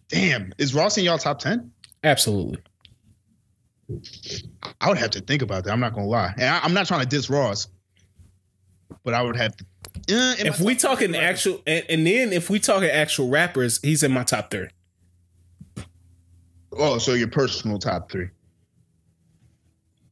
Damn, 0.09 0.53
is 0.57 0.75
Ross 0.75 0.97
in 0.97 1.03
y'all 1.05 1.17
top 1.17 1.39
ten? 1.39 1.71
Absolutely. 2.03 2.59
I 4.81 4.89
would 4.89 4.97
have 4.97 5.11
to 5.11 5.21
think 5.21 5.41
about 5.41 5.63
that. 5.63 5.71
I'm 5.71 5.79
not 5.79 5.93
gonna 5.93 6.07
lie, 6.07 6.33
and 6.37 6.45
I, 6.45 6.59
I'm 6.63 6.73
not 6.73 6.87
trying 6.87 7.01
to 7.01 7.07
diss 7.07 7.29
Ross, 7.29 7.67
but 9.03 9.13
I 9.13 9.21
would 9.21 9.35
have 9.35 9.55
to. 9.57 9.65
Uh, 10.09 10.35
If 10.39 10.59
we 10.59 10.75
top 10.75 10.91
talking 10.91 11.13
10 11.13 11.23
actual, 11.23 11.61
and, 11.65 11.85
and 11.89 12.07
then 12.07 12.31
if 12.33 12.49
we 12.49 12.59
talk 12.59 12.75
talking 12.75 12.89
actual 12.89 13.29
rappers, 13.29 13.79
he's 13.81 14.03
in 14.03 14.11
my 14.11 14.23
top 14.23 14.51
three. 14.51 14.67
Oh, 16.77 16.97
so 16.97 17.13
your 17.13 17.29
personal 17.29 17.79
top 17.79 18.11
three? 18.11 18.29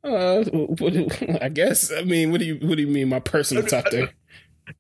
Uh, 0.04 0.44
what, 0.52 1.42
I 1.44 1.50
guess. 1.50 1.92
I 1.92 2.02
mean, 2.04 2.32
what 2.32 2.40
do 2.40 2.46
you 2.46 2.56
what 2.68 2.76
do 2.76 2.82
you 2.82 2.88
mean? 2.88 3.10
My 3.10 3.20
personal 3.20 3.64
top 3.66 3.90
three? 3.90 4.08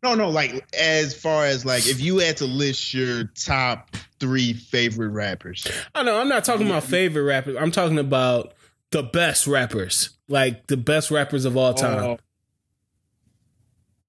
No, 0.01 0.15
no, 0.15 0.29
like 0.29 0.65
as 0.73 1.13
far 1.13 1.45
as 1.45 1.65
like 1.65 1.85
if 1.87 1.99
you 1.99 2.19
had 2.19 2.37
to 2.37 2.45
list 2.45 2.93
your 2.93 3.25
top 3.35 3.89
three 4.17 4.53
favorite 4.53 5.09
rappers. 5.09 5.67
I 5.93 6.03
know 6.03 6.21
I'm 6.21 6.29
not 6.29 6.45
talking 6.45 6.67
about 6.67 6.83
favorite 6.83 7.23
rappers. 7.23 7.57
I'm 7.59 7.69
talking 7.71 7.99
about 7.99 8.53
the 8.91 9.03
best 9.03 9.45
rappers, 9.45 10.11
like 10.29 10.67
the 10.67 10.77
best 10.77 11.11
rappers 11.11 11.43
of 11.43 11.57
all 11.57 11.73
time, 11.73 11.99
Oh. 12.01 12.17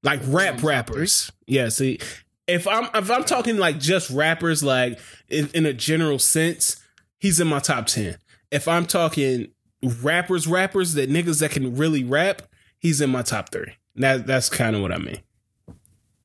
Like 0.05 0.21
rap 0.27 0.63
rappers. 0.63 1.33
Yeah, 1.47 1.69
see, 1.71 1.99
if 2.47 2.69
I'm 2.69 2.85
if 2.95 3.11
I'm 3.11 3.25
talking 3.25 3.57
like 3.57 3.81
just 3.81 4.11
rappers, 4.11 4.63
like 4.63 5.01
in, 5.29 5.49
in 5.55 5.67
a 5.67 5.73
general 5.73 6.21
sense, 6.21 6.81
he's 7.19 7.41
in 7.41 7.49
my 7.49 7.59
top 7.59 7.87
ten. 7.87 8.19
If 8.53 8.69
I'm 8.69 8.87
talking 8.87 9.49
rappers, 9.83 10.47
rappers 10.47 10.95
that 10.95 11.11
niggas 11.11 11.41
that 11.41 11.51
can 11.51 11.75
really 11.75 12.05
rap, 12.05 12.43
he's 12.79 13.01
in 13.01 13.11
my 13.11 13.23
top 13.23 13.51
three. 13.51 13.73
That 13.97 14.27
that's 14.27 14.49
kind 14.49 14.77
of 14.77 14.83
what 14.83 14.93
I 14.93 14.99
mean. 14.99 15.19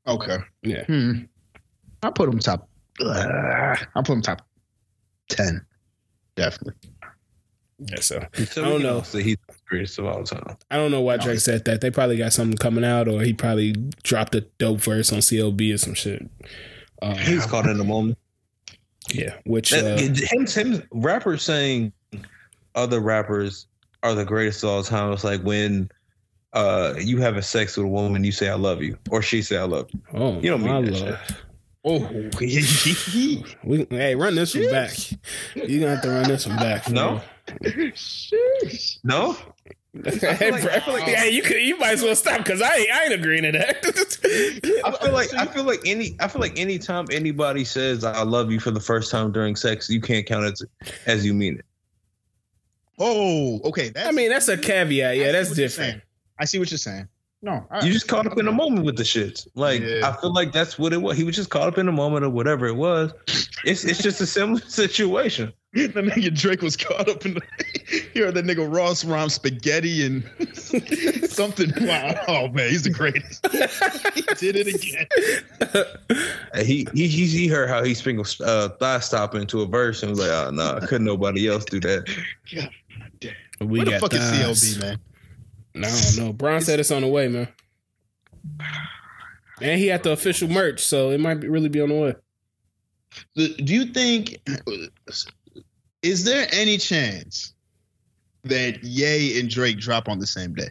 Okay. 0.07 0.38
Yeah. 0.61 0.85
Hmm. 0.85 1.14
I'll 2.03 2.11
put 2.11 2.30
him 2.30 2.39
top. 2.39 2.68
Uh, 3.03 3.76
I'll 3.95 4.03
put 4.03 4.14
him 4.14 4.22
top 4.22 4.41
ten. 5.30 5.65
Definitely. 6.35 6.73
Yeah, 7.80 7.99
so 8.01 8.26
So 8.49 8.61
I 8.61 8.65
don't 8.69 8.77
we 8.77 8.84
know. 8.84 8.95
all 8.95 9.03
say 9.03 9.23
he's 9.23 9.38
the 9.47 9.53
greatest 9.70 10.00
of 10.00 10.06
all 10.06 10.24
time. 10.24 10.58
I 10.72 10.76
don't 10.78 10.91
know 10.91 11.02
why 11.02 11.16
No, 11.18 11.24
Drake 11.24 11.40
said 11.40 11.66
that. 11.66 11.82
They 11.82 11.91
probably 11.91 12.18
got 12.18 12.34
something 12.34 12.58
coming 12.58 12.84
out, 12.84 13.08
or 13.08 13.22
he 13.22 13.34
probably 13.34 13.74
dropped 14.04 14.36
a 14.36 14.41
dope 14.58 14.82
verse 14.82 15.12
on 15.14 15.20
CLB 15.20 15.74
or 15.74 15.78
some 15.78 15.94
shit. 15.94 16.28
Uh, 17.02 17.16
He 17.16 17.36
was 17.36 17.46
caught 17.46 17.66
in 17.68 17.78
the 17.78 17.84
moment. 17.84 18.18
yeah, 19.14 19.36
which 19.46 19.72
That, 19.72 19.86
uh, 19.86 20.36
him, 20.36 20.46
him, 20.74 20.84
rappers 20.91 21.44
saying 21.44 21.94
other 22.76 23.00
rappers 23.00 23.68
are 24.04 24.14
the 24.16 24.26
greatest 24.26 24.64
of 24.64 24.70
all 24.70 24.84
time. 24.84 25.14
It's 25.14 25.24
like 25.24 25.41
when 25.44 25.90
uh, 26.54 26.96
you 27.00 27.20
having 27.20 27.41
sex 27.41 27.78
with 27.78 27.86
a 27.86 27.90
woman, 27.90 28.24
you 28.24 28.32
say 28.32 28.50
"I 28.50 28.56
love 28.56 28.82
you," 28.82 28.98
or 29.12 29.22
she 29.22 29.41
say 29.41 29.58
"I 29.58 29.64
love 29.64 29.88
you." 29.94 30.02
oh, 30.14 30.40
you 30.40 30.50
don't 30.50 30.62
mean 30.64 30.72
my 30.74 30.82
that 30.82 31.00
lord. 31.00 31.20
Oh, 31.86 32.00
We, 33.64 33.88
hey, 33.90 34.16
run 34.16 34.36
this 34.36 34.54
one 34.56 34.70
back. 34.70 34.91
You're 35.56 35.80
gonna 35.80 35.96
have 35.96 36.02
to 36.04 36.10
run 36.10 36.28
this 36.28 36.46
one 36.48 36.58
back. 36.58 36.90
No? 36.90 37.22
No, 39.04 39.36
real. 39.36 39.36
hey, 39.36 39.59
like- 40.05 40.19
bro, 40.61 40.71
I 40.71 40.80
feel 40.80 40.93
like- 40.93 41.03
hey, 41.03 41.30
you 41.31 41.41
could, 41.41 41.61
you 41.61 41.77
might 41.77 41.93
as 41.93 42.01
well 42.01 42.11
um, 42.11 42.15
stop 42.15 42.38
because 42.39 42.61
I 42.61 42.76
ain't, 42.76 42.91
I 42.91 43.03
ain't 43.05 43.13
agreeing 43.13 43.43
to 43.43 43.51
that. 43.53 44.81
I 44.85 44.91
feel 45.03 45.13
like 45.13 45.34
I 45.34 45.45
feel 45.45 45.63
like 45.63 45.81
any 45.85 46.15
I 46.19 46.27
feel 46.27 46.41
like 46.41 46.57
anytime 46.59 47.05
anybody 47.11 47.63
says 47.65 48.03
"I 48.03 48.23
love 48.23 48.51
you" 48.51 48.59
for 48.59 48.71
the 48.71 48.80
first 48.80 49.11
time 49.11 49.31
during 49.31 49.55
sex, 49.55 49.89
you 49.89 50.01
can't 50.01 50.26
count 50.26 50.45
it 50.45 50.61
as 51.05 51.26
you 51.26 51.34
mean 51.34 51.59
it. 51.59 51.65
Oh, 52.97 53.59
okay. 53.65 53.89
That's, 53.89 54.07
I 54.07 54.11
mean, 54.11 54.30
that's 54.30 54.47
a 54.49 54.57
caveat. 54.57 55.17
Yeah, 55.17 55.31
that's 55.31 55.53
different. 55.53 56.01
I 56.38 56.45
see 56.45 56.59
what 56.59 56.69
you're 56.71 56.77
saying. 56.77 57.07
No, 57.41 57.65
I, 57.71 57.85
You 57.85 57.93
just 57.93 58.09
caught 58.09 58.27
up 58.27 58.38
in 58.38 58.45
the 58.45 58.51
moment 58.51 58.85
with 58.85 58.97
the 58.97 59.03
shits. 59.03 59.47
Like 59.55 59.81
Yeah. 59.81 60.09
I 60.09 60.19
feel 60.19 60.34
like 60.34 60.51
that's 60.51 60.77
what 60.77 60.91
it 60.91 61.01
was. 61.01 61.17
He 61.17 61.23
was 61.23 61.35
just 61.38 61.49
caught 61.49 61.67
up 61.69 61.77
in 61.77 61.85
the 61.85 61.91
moment 61.93 62.26
or 62.26 62.30
whatever 62.30 62.67
it 62.67 62.76
was. 62.76 63.13
It's 63.63 63.85
it's 63.85 64.03
just 64.03 64.19
a 64.19 64.26
similar 64.26 64.59
situation. 64.67 65.53
the 65.74 65.88
nigga 66.02 66.34
Drake 66.36 66.62
was 66.62 66.76
caught 66.76 67.08
up 67.10 67.26
in 67.26 67.36
the. 67.36 67.41
You 68.14 68.26
heard 68.26 68.36
that 68.36 68.46
nigga 68.46 68.72
Ross 68.72 69.04
rhyme 69.04 69.30
spaghetti 69.30 70.06
and 70.06 70.24
something. 71.30 71.72
Wow. 71.82 72.14
Oh 72.28 72.48
man, 72.50 72.70
he's 72.70 72.84
the 72.84 72.91
greatest. 72.91 73.44
he 74.14 74.22
did 74.36 74.56
it 74.56 74.68
again. 74.68 76.66
He 76.66 76.88
he 76.94 77.08
he, 77.08 77.26
he 77.26 77.48
heard 77.48 77.68
how 77.70 77.84
he 77.84 77.94
sprinkled 77.96 78.36
uh, 78.41 78.70
thigh 78.70 79.00
stop 79.00 79.34
into 79.34 79.62
a 79.62 79.66
verse 79.66 80.04
and 80.04 80.12
was 80.12 80.20
like, 80.20 80.30
oh 80.30 80.52
no, 80.52 80.80
couldn't 80.88 81.06
nobody 81.06 81.48
else 81.48 81.66
do 81.66 81.80
that. 81.80 82.08
We 83.60 83.66
Where 83.66 83.86
the 83.86 83.91
got 83.91 84.02
fuck 84.02 84.14
is 84.14 84.20
thighs. 84.20 84.78
CLB, 84.78 84.82
man? 84.82 85.00
No, 85.74 86.26
no. 86.26 86.34
Bron 86.34 86.62
said 86.62 86.80
it's 86.80 86.91
on 86.91 87.02
the 87.02 87.08
way, 87.08 87.28
man. 87.28 87.48
And 89.62 89.80
he 89.80 89.88
had 89.88 90.04
the 90.04 90.12
official 90.12 90.48
merch, 90.48 90.82
so 90.86 91.10
it 91.10 91.20
might 91.20 91.36
be, 91.36 91.48
really 91.48 91.70
be 91.70 91.82
on 91.82 91.90
the 91.90 91.96
way. 91.96 92.16
The- 93.36 93.56
Do 93.56 93.74
you 93.74 93.86
think 93.86 94.38
is 96.01 96.23
there 96.23 96.47
any 96.51 96.77
chance 96.77 97.53
that 98.43 98.84
Ye 98.84 99.39
and 99.39 99.49
Drake 99.49 99.80
drop 99.80 100.07
on 100.07 100.19
the 100.19 100.27
same 100.27 100.53
day? 100.53 100.69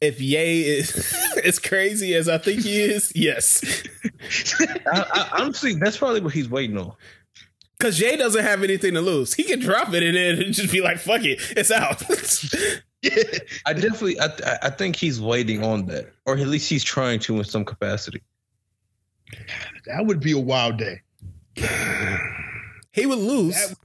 If 0.00 0.20
Ye 0.20 0.62
is 0.64 1.14
as 1.44 1.58
crazy 1.58 2.14
as 2.14 2.28
I 2.28 2.38
think 2.38 2.60
he 2.62 2.80
is, 2.80 3.12
yes. 3.14 3.82
I, 4.86 5.04
I, 5.12 5.42
honestly, 5.42 5.74
that's 5.74 5.96
probably 5.96 6.20
what 6.20 6.32
he's 6.32 6.48
waiting 6.48 6.78
on. 6.78 6.92
Because 7.78 8.00
Ye 8.00 8.16
doesn't 8.16 8.42
have 8.42 8.62
anything 8.62 8.94
to 8.94 9.00
lose. 9.00 9.34
He 9.34 9.42
can 9.44 9.58
drop 9.60 9.92
it 9.92 10.02
and 10.02 10.16
then 10.16 10.52
just 10.52 10.72
be 10.72 10.80
like, 10.80 10.98
fuck 10.98 11.22
it, 11.24 11.40
it's 11.56 11.70
out. 11.70 12.02
Yeah. 13.02 13.22
I 13.66 13.72
definitely, 13.72 14.18
I, 14.18 14.26
I- 14.26 14.58
I 14.62 14.70
think 14.70 14.96
he's 14.96 15.20
waiting 15.20 15.62
on 15.62 15.86
that, 15.86 16.12
or 16.24 16.34
at 16.36 16.46
least 16.46 16.68
he's 16.68 16.82
trying 16.82 17.20
to 17.20 17.36
in 17.36 17.44
some 17.44 17.64
capacity. 17.64 18.22
That 19.86 20.06
would 20.06 20.20
be 20.20 20.32
a 20.32 20.38
wild 20.38 20.78
day. 20.78 21.02
he 22.92 23.06
would 23.06 23.18
lose. 23.18 23.54
That- 23.54 23.76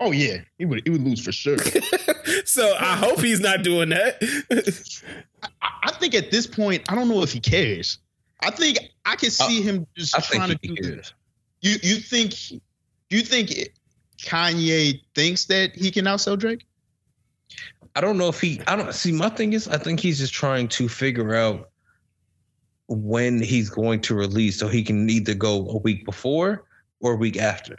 Oh 0.00 0.12
yeah, 0.12 0.38
he 0.58 0.64
would. 0.64 0.82
He 0.84 0.90
would 0.90 1.02
lose 1.02 1.22
for 1.22 1.30
sure. 1.30 1.58
so 2.46 2.74
I 2.80 2.96
hope 2.96 3.20
he's 3.20 3.40
not 3.40 3.62
doing 3.62 3.90
that. 3.90 4.16
I, 5.42 5.48
I 5.84 5.92
think 5.92 6.14
at 6.14 6.30
this 6.30 6.46
point, 6.46 6.90
I 6.90 6.94
don't 6.94 7.08
know 7.08 7.22
if 7.22 7.32
he 7.32 7.40
cares. 7.40 7.98
I 8.40 8.50
think 8.50 8.78
I 9.04 9.16
can 9.16 9.30
see 9.30 9.60
uh, 9.60 9.64
him 9.64 9.86
just 9.94 10.16
I 10.16 10.20
trying 10.20 10.48
to 10.48 10.54
do 10.56 10.74
cares. 10.74 10.96
this. 10.96 11.14
You 11.60 11.76
you 11.82 11.96
think 11.96 12.34
you 13.10 13.20
think 13.20 13.50
Kanye 14.18 15.02
thinks 15.14 15.44
that 15.46 15.76
he 15.76 15.90
can 15.90 16.06
outsell 16.06 16.38
Drake? 16.38 16.64
I 17.94 18.00
don't 18.00 18.16
know 18.16 18.28
if 18.28 18.40
he. 18.40 18.60
I 18.66 18.76
don't 18.76 18.94
see. 18.94 19.12
My 19.12 19.28
thing 19.28 19.52
is, 19.52 19.68
I 19.68 19.76
think 19.76 20.00
he's 20.00 20.18
just 20.18 20.32
trying 20.32 20.68
to 20.68 20.88
figure 20.88 21.34
out 21.34 21.68
when 22.88 23.42
he's 23.42 23.68
going 23.68 24.00
to 24.02 24.14
release, 24.14 24.58
so 24.58 24.66
he 24.66 24.82
can 24.82 25.10
either 25.10 25.34
go 25.34 25.68
a 25.68 25.76
week 25.78 26.06
before 26.06 26.64
or 27.00 27.12
a 27.12 27.16
week 27.16 27.36
after. 27.36 27.76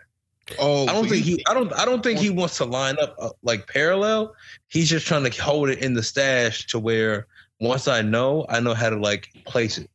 Oh, 0.59 0.83
I 0.87 0.93
don't 0.93 1.07
think 1.09 1.25
he. 1.25 1.43
I 1.47 1.53
don't. 1.53 1.71
I 1.73 1.85
don't 1.85 2.03
think 2.03 2.19
he 2.19 2.29
wants 2.29 2.57
to 2.57 2.65
line 2.65 2.97
up 3.01 3.15
uh, 3.19 3.29
like 3.43 3.67
parallel. 3.67 4.33
He's 4.67 4.89
just 4.89 5.05
trying 5.07 5.29
to 5.29 5.41
hold 5.41 5.69
it 5.69 5.79
in 5.79 5.93
the 5.93 6.03
stash 6.03 6.67
to 6.67 6.79
where 6.79 7.27
once 7.59 7.87
I 7.87 8.01
know, 8.01 8.45
I 8.49 8.59
know 8.59 8.73
how 8.73 8.89
to 8.89 8.97
like 8.97 9.29
place 9.45 9.77
it. 9.77 9.89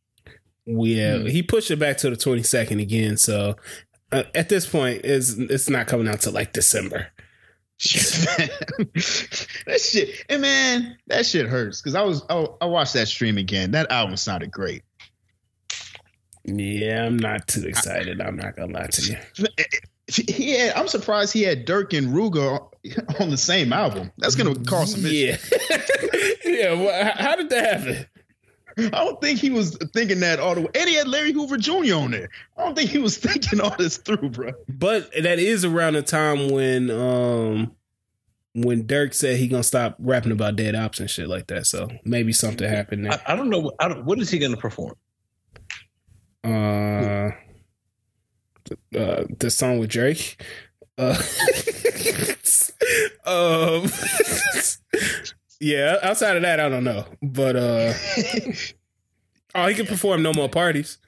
Yeah, 0.66 1.18
Hmm. 1.18 1.26
he 1.26 1.42
pushed 1.42 1.70
it 1.70 1.78
back 1.78 1.96
to 1.98 2.10
the 2.10 2.16
22nd 2.16 2.80
again. 2.82 3.16
So 3.16 3.56
uh, 4.12 4.24
at 4.34 4.48
this 4.48 4.68
point, 4.68 5.04
is 5.04 5.38
it's 5.38 5.70
not 5.70 5.86
coming 5.86 6.08
out 6.08 6.20
to 6.22 6.30
like 6.30 6.52
December. 6.52 7.08
that 7.78 9.80
shit, 9.80 10.24
and 10.28 10.42
man, 10.42 10.96
that 11.08 11.26
shit 11.26 11.46
hurts 11.46 11.80
because 11.80 11.94
I 11.94 12.02
was 12.02 12.22
I, 12.30 12.46
I 12.60 12.66
watched 12.66 12.94
that 12.94 13.08
stream 13.08 13.38
again. 13.38 13.72
That 13.72 13.90
album 13.90 14.16
sounded 14.16 14.50
great. 14.50 14.82
Yeah, 16.47 17.05
I'm 17.05 17.16
not 17.16 17.48
too 17.48 17.66
excited. 17.66 18.20
I'm 18.20 18.36
not 18.36 18.55
gonna 18.56 18.73
lie 18.73 18.86
to 18.86 19.02
you. 19.02 19.47
He 20.06 20.56
had, 20.56 20.74
I'm 20.74 20.86
surprised 20.86 21.32
he 21.32 21.43
had 21.43 21.66
Durk 21.66 21.97
and 21.97 22.09
Ruger 22.09 22.60
on 23.20 23.31
the 23.31 23.36
same 23.36 23.73
album. 23.73 24.12
That's 24.18 24.36
gonna 24.36 24.55
cause 24.55 24.93
some 24.93 25.05
issues. 25.05 25.52
Yeah, 25.52 25.78
yeah. 26.44 26.73
Well, 26.74 27.12
how 27.16 27.35
did 27.35 27.51
that 27.51 27.78
happen? 27.81 28.06
I 28.78 29.05
don't 29.05 29.20
think 29.20 29.40
he 29.40 29.51
was 29.51 29.77
thinking 29.94 30.20
that 30.20 30.39
all 30.39 30.55
the 30.55 30.60
way. 30.60 30.68
And 30.74 30.89
he 30.89 30.94
had 30.97 31.09
Larry 31.09 31.32
Hoover 31.32 31.56
Jr. 31.56 31.94
on 31.94 32.10
there. 32.12 32.28
I 32.56 32.64
don't 32.64 32.77
think 32.77 32.90
he 32.90 32.98
was 32.98 33.16
thinking 33.18 33.60
all 33.60 33.74
this 33.77 33.97
through, 33.97 34.31
bro. 34.31 34.52
But 34.68 35.10
that 35.20 35.40
is 35.40 35.64
around 35.64 35.94
the 35.94 36.02
time 36.02 36.51
when 36.51 36.90
um 36.90 37.73
when 38.55 38.85
Durk 38.85 39.14
said 39.14 39.39
he 39.39 39.48
gonna 39.48 39.64
stop 39.64 39.97
rapping 39.98 40.31
about 40.31 40.55
dead 40.55 40.77
ops 40.77 41.01
and 41.01 41.10
shit 41.10 41.27
like 41.27 41.48
that. 41.48 41.66
So 41.66 41.89
maybe 42.05 42.32
something 42.32 42.68
happened 42.68 43.09
I, 43.09 43.16
there. 43.16 43.24
I 43.27 43.35
don't 43.35 43.51
know. 43.51 43.73
I 43.81 43.89
don't, 43.89 44.05
what 44.05 44.20
is 44.20 44.31
he 44.31 44.39
going 44.39 44.55
to 44.55 44.60
perform? 44.60 44.94
Uh, 46.47 47.31
uh, 48.98 49.24
the 49.39 49.51
song 49.51 49.78
with 49.78 49.90
Drake. 49.90 50.40
Uh, 50.98 51.16
um, 53.27 53.90
yeah. 55.60 55.97
Outside 56.02 56.36
of 56.36 56.43
that, 56.43 56.60
I 56.60 56.68
don't 56.68 56.85
know. 56.85 57.05
But 57.23 57.56
uh, 57.56 57.93
oh, 59.55 59.66
he 59.66 59.74
can 59.74 59.86
perform 59.86 60.23
"No 60.23 60.32
More 60.32 60.48
Parties." 60.48 60.98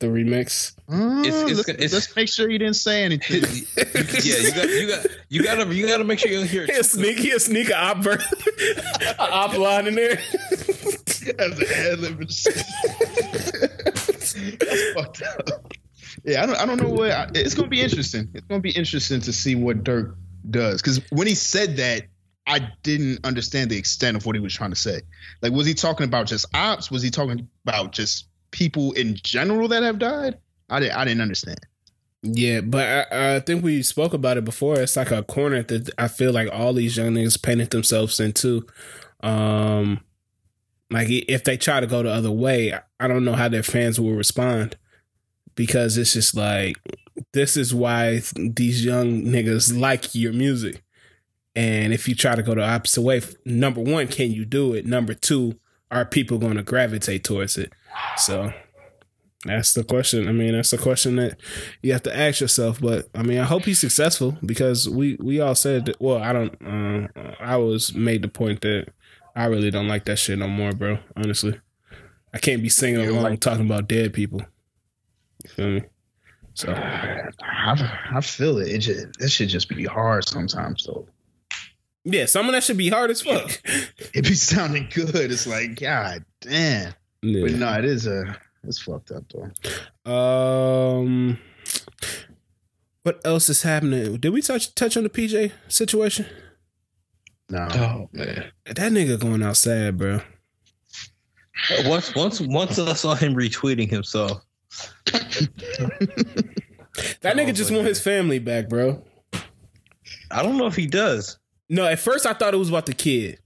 The 0.00 0.08
remix. 0.08 0.72
It's- 0.88 1.42
it's- 1.44 1.56
let's, 1.56 1.68
it's- 1.68 1.92
let's 1.92 2.16
make 2.16 2.28
sure 2.28 2.48
he 2.48 2.58
didn't 2.58 2.74
say 2.74 3.04
anything. 3.04 3.42
yeah, 3.76 4.36
you 4.38 4.52
got 4.52 4.68
you 4.68 4.88
got 4.88 5.06
you 5.28 5.42
got 5.44 5.54
to 5.64 5.74
you 5.74 5.86
got 5.86 5.98
to 5.98 6.04
make 6.04 6.18
sure 6.18 6.30
you 6.30 6.42
hear 6.42 6.66
He'll 6.66 6.80
it. 6.80 6.84
sneak, 6.86 7.18
he'll 7.18 7.38
sneak 7.38 7.70
a 7.70 7.76
op, 7.78 8.02
ver- 8.02 8.18
a 9.18 9.22
op 9.22 9.56
line 9.56 9.86
in 9.86 9.94
there. 9.94 10.18
As 11.38 11.56
an 11.58 11.66
ad 11.72 11.98
lib 12.00 12.20
and 12.20 12.32
shit. 12.32 12.64
Fucked 14.94 15.22
up. 15.38 15.72
Yeah, 16.24 16.42
I 16.42 16.46
don't, 16.46 16.56
I 16.56 16.66
don't 16.66 16.80
know 16.82 16.90
what. 16.90 17.10
I- 17.10 17.30
It's 17.34 17.54
gonna 17.54 17.68
be 17.68 17.80
interesting. 17.80 18.28
It's 18.34 18.46
gonna 18.46 18.60
be 18.60 18.70
interesting 18.70 19.20
to 19.22 19.32
see 19.32 19.54
what 19.54 19.82
Durk 19.84 20.14
does 20.50 20.82
because 20.82 21.00
when 21.10 21.26
he 21.26 21.34
said 21.34 21.76
that, 21.78 22.04
I 22.46 22.68
didn't 22.82 23.24
understand 23.24 23.70
the 23.70 23.78
extent 23.78 24.16
of 24.16 24.26
what 24.26 24.34
he 24.34 24.40
was 24.40 24.52
trying 24.52 24.70
to 24.70 24.76
say. 24.76 25.02
Like, 25.42 25.52
was 25.52 25.66
he 25.66 25.74
talking 25.74 26.04
about 26.04 26.26
just 26.26 26.44
ops? 26.54 26.90
Was 26.90 27.02
he 27.02 27.10
talking 27.10 27.48
about 27.64 27.92
just 27.92 28.26
people 28.50 28.92
in 28.92 29.16
general 29.22 29.68
that 29.68 29.82
have 29.84 29.98
died? 30.00 30.38
I 30.68 30.80
didn't. 30.80 30.96
I 30.96 31.04
didn't 31.04 31.20
understand. 31.22 31.60
Yeah, 32.24 32.60
but 32.60 33.08
I, 33.12 33.36
I 33.36 33.40
think 33.40 33.64
we 33.64 33.82
spoke 33.82 34.12
about 34.12 34.36
it 34.36 34.44
before. 34.44 34.78
It's 34.80 34.96
like 34.96 35.10
a 35.10 35.22
corner 35.24 35.62
that 35.64 35.90
I 35.98 36.08
feel 36.08 36.32
like 36.32 36.48
all 36.52 36.72
these 36.72 36.96
young 36.96 37.14
niggas 37.14 37.40
painted 37.42 37.70
themselves 37.70 38.20
into. 38.20 38.66
Um, 39.22 40.00
Like 40.92 41.08
if 41.10 41.44
they 41.44 41.56
try 41.56 41.80
to 41.80 41.86
go 41.86 42.02
the 42.02 42.10
other 42.10 42.30
way, 42.30 42.78
I 43.00 43.08
don't 43.08 43.24
know 43.24 43.32
how 43.32 43.48
their 43.48 43.62
fans 43.62 43.98
will 43.98 44.12
respond 44.12 44.76
because 45.54 45.96
it's 45.96 46.12
just 46.12 46.36
like 46.36 46.76
this 47.32 47.56
is 47.56 47.74
why 47.74 48.22
these 48.36 48.84
young 48.84 49.22
niggas 49.22 49.78
like 49.78 50.14
your 50.14 50.32
music. 50.32 50.82
And 51.54 51.92
if 51.92 52.08
you 52.08 52.14
try 52.14 52.34
to 52.34 52.42
go 52.42 52.54
the 52.54 52.64
opposite 52.64 53.02
way, 53.02 53.22
number 53.44 53.80
one, 53.80 54.08
can 54.08 54.32
you 54.32 54.44
do 54.44 54.74
it? 54.74 54.86
Number 54.86 55.14
two, 55.14 55.58
are 55.90 56.04
people 56.04 56.38
going 56.38 56.56
to 56.56 56.62
gravitate 56.62 57.24
towards 57.24 57.58
it? 57.58 57.72
So 58.16 58.52
that's 59.44 59.74
the 59.74 59.84
question. 59.84 60.28
I 60.28 60.32
mean, 60.32 60.52
that's 60.52 60.70
the 60.70 60.78
question 60.78 61.16
that 61.16 61.38
you 61.82 61.92
have 61.92 62.02
to 62.04 62.16
ask 62.16 62.40
yourself. 62.40 62.80
But 62.80 63.08
I 63.14 63.22
mean, 63.22 63.38
I 63.38 63.44
hope 63.44 63.64
he's 63.64 63.80
successful 63.80 64.36
because 64.44 64.88
we 64.88 65.16
we 65.20 65.40
all 65.40 65.54
said 65.54 65.86
that. 65.86 66.00
Well, 66.00 66.22
I 66.22 66.32
don't. 66.32 66.54
Uh, 66.64 67.34
I 67.40 67.56
was 67.56 67.94
made 67.94 68.22
the 68.22 68.28
point 68.28 68.60
that 68.62 68.88
I 69.34 69.46
really 69.46 69.70
don't 69.70 69.88
like 69.88 70.04
that 70.06 70.16
shit 70.18 70.38
no 70.38 70.48
more, 70.48 70.72
bro. 70.72 70.98
Honestly, 71.16 71.58
I 72.34 72.38
can't 72.38 72.62
be 72.62 72.68
singing 72.68 73.06
along 73.06 73.22
like- 73.22 73.40
talking 73.40 73.66
about 73.66 73.88
dead 73.88 74.12
people. 74.12 74.42
You 75.44 75.50
feel 75.50 75.70
me? 75.70 75.82
So 76.54 76.72
I, 76.76 78.10
I 78.14 78.20
feel 78.20 78.58
it. 78.58 78.68
It 78.68 78.78
just 78.78 79.18
that 79.18 79.30
should 79.30 79.48
just 79.48 79.68
be 79.68 79.84
hard 79.84 80.26
sometimes 80.28 80.84
though. 80.84 81.06
Yeah, 82.04 82.26
some 82.26 82.46
of 82.46 82.52
that 82.52 82.64
should 82.64 82.76
be 82.76 82.88
hard 82.90 83.10
as 83.10 83.22
fuck. 83.22 83.60
it 83.64 84.24
be 84.24 84.34
sounding 84.34 84.88
good. 84.92 85.30
It's 85.30 85.46
like, 85.46 85.78
God 85.80 86.24
damn. 86.40 86.94
Yeah. 87.22 87.42
But 87.42 87.52
no, 87.52 87.72
it 87.78 87.84
is 87.84 88.06
a 88.06 88.36
it's 88.64 88.80
fucked 88.80 89.12
up 89.12 89.24
though. 89.32 90.12
Um 90.12 91.38
what 93.04 93.20
else 93.24 93.48
is 93.48 93.62
happening? 93.62 94.16
Did 94.16 94.30
we 94.32 94.42
touch 94.42 94.74
touch 94.74 94.96
on 94.96 95.04
the 95.04 95.10
PJ 95.10 95.52
situation? 95.68 96.26
No. 97.52 97.68
Oh 97.74 98.08
man. 98.14 98.50
That 98.64 98.92
nigga 98.92 99.20
going 99.20 99.42
outside, 99.42 99.98
bro. 99.98 100.22
Once 101.84 102.14
once 102.14 102.40
once 102.40 102.78
I 102.78 102.94
saw 102.94 103.14
him 103.14 103.34
retweeting 103.34 103.90
himself. 103.90 104.40
that 105.04 105.42
nigga 107.22 107.54
just 107.54 107.70
oh, 107.70 107.74
want 107.74 107.88
his 107.88 108.00
family 108.00 108.38
back, 108.38 108.70
bro. 108.70 109.04
I 110.30 110.42
don't 110.42 110.56
know 110.56 110.66
if 110.66 110.76
he 110.76 110.86
does. 110.86 111.38
No, 111.68 111.86
at 111.86 111.98
first 111.98 112.24
I 112.24 112.32
thought 112.32 112.54
it 112.54 112.56
was 112.56 112.70
about 112.70 112.86
the 112.86 112.94
kid. 112.94 113.38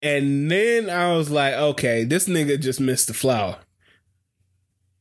And 0.00 0.50
then 0.50 0.88
I 0.88 1.14
was 1.14 1.30
like, 1.30 1.52
okay, 1.52 2.04
this 2.04 2.26
nigga 2.26 2.58
just 2.58 2.80
missed 2.80 3.08
the 3.08 3.14
flower. 3.14 3.58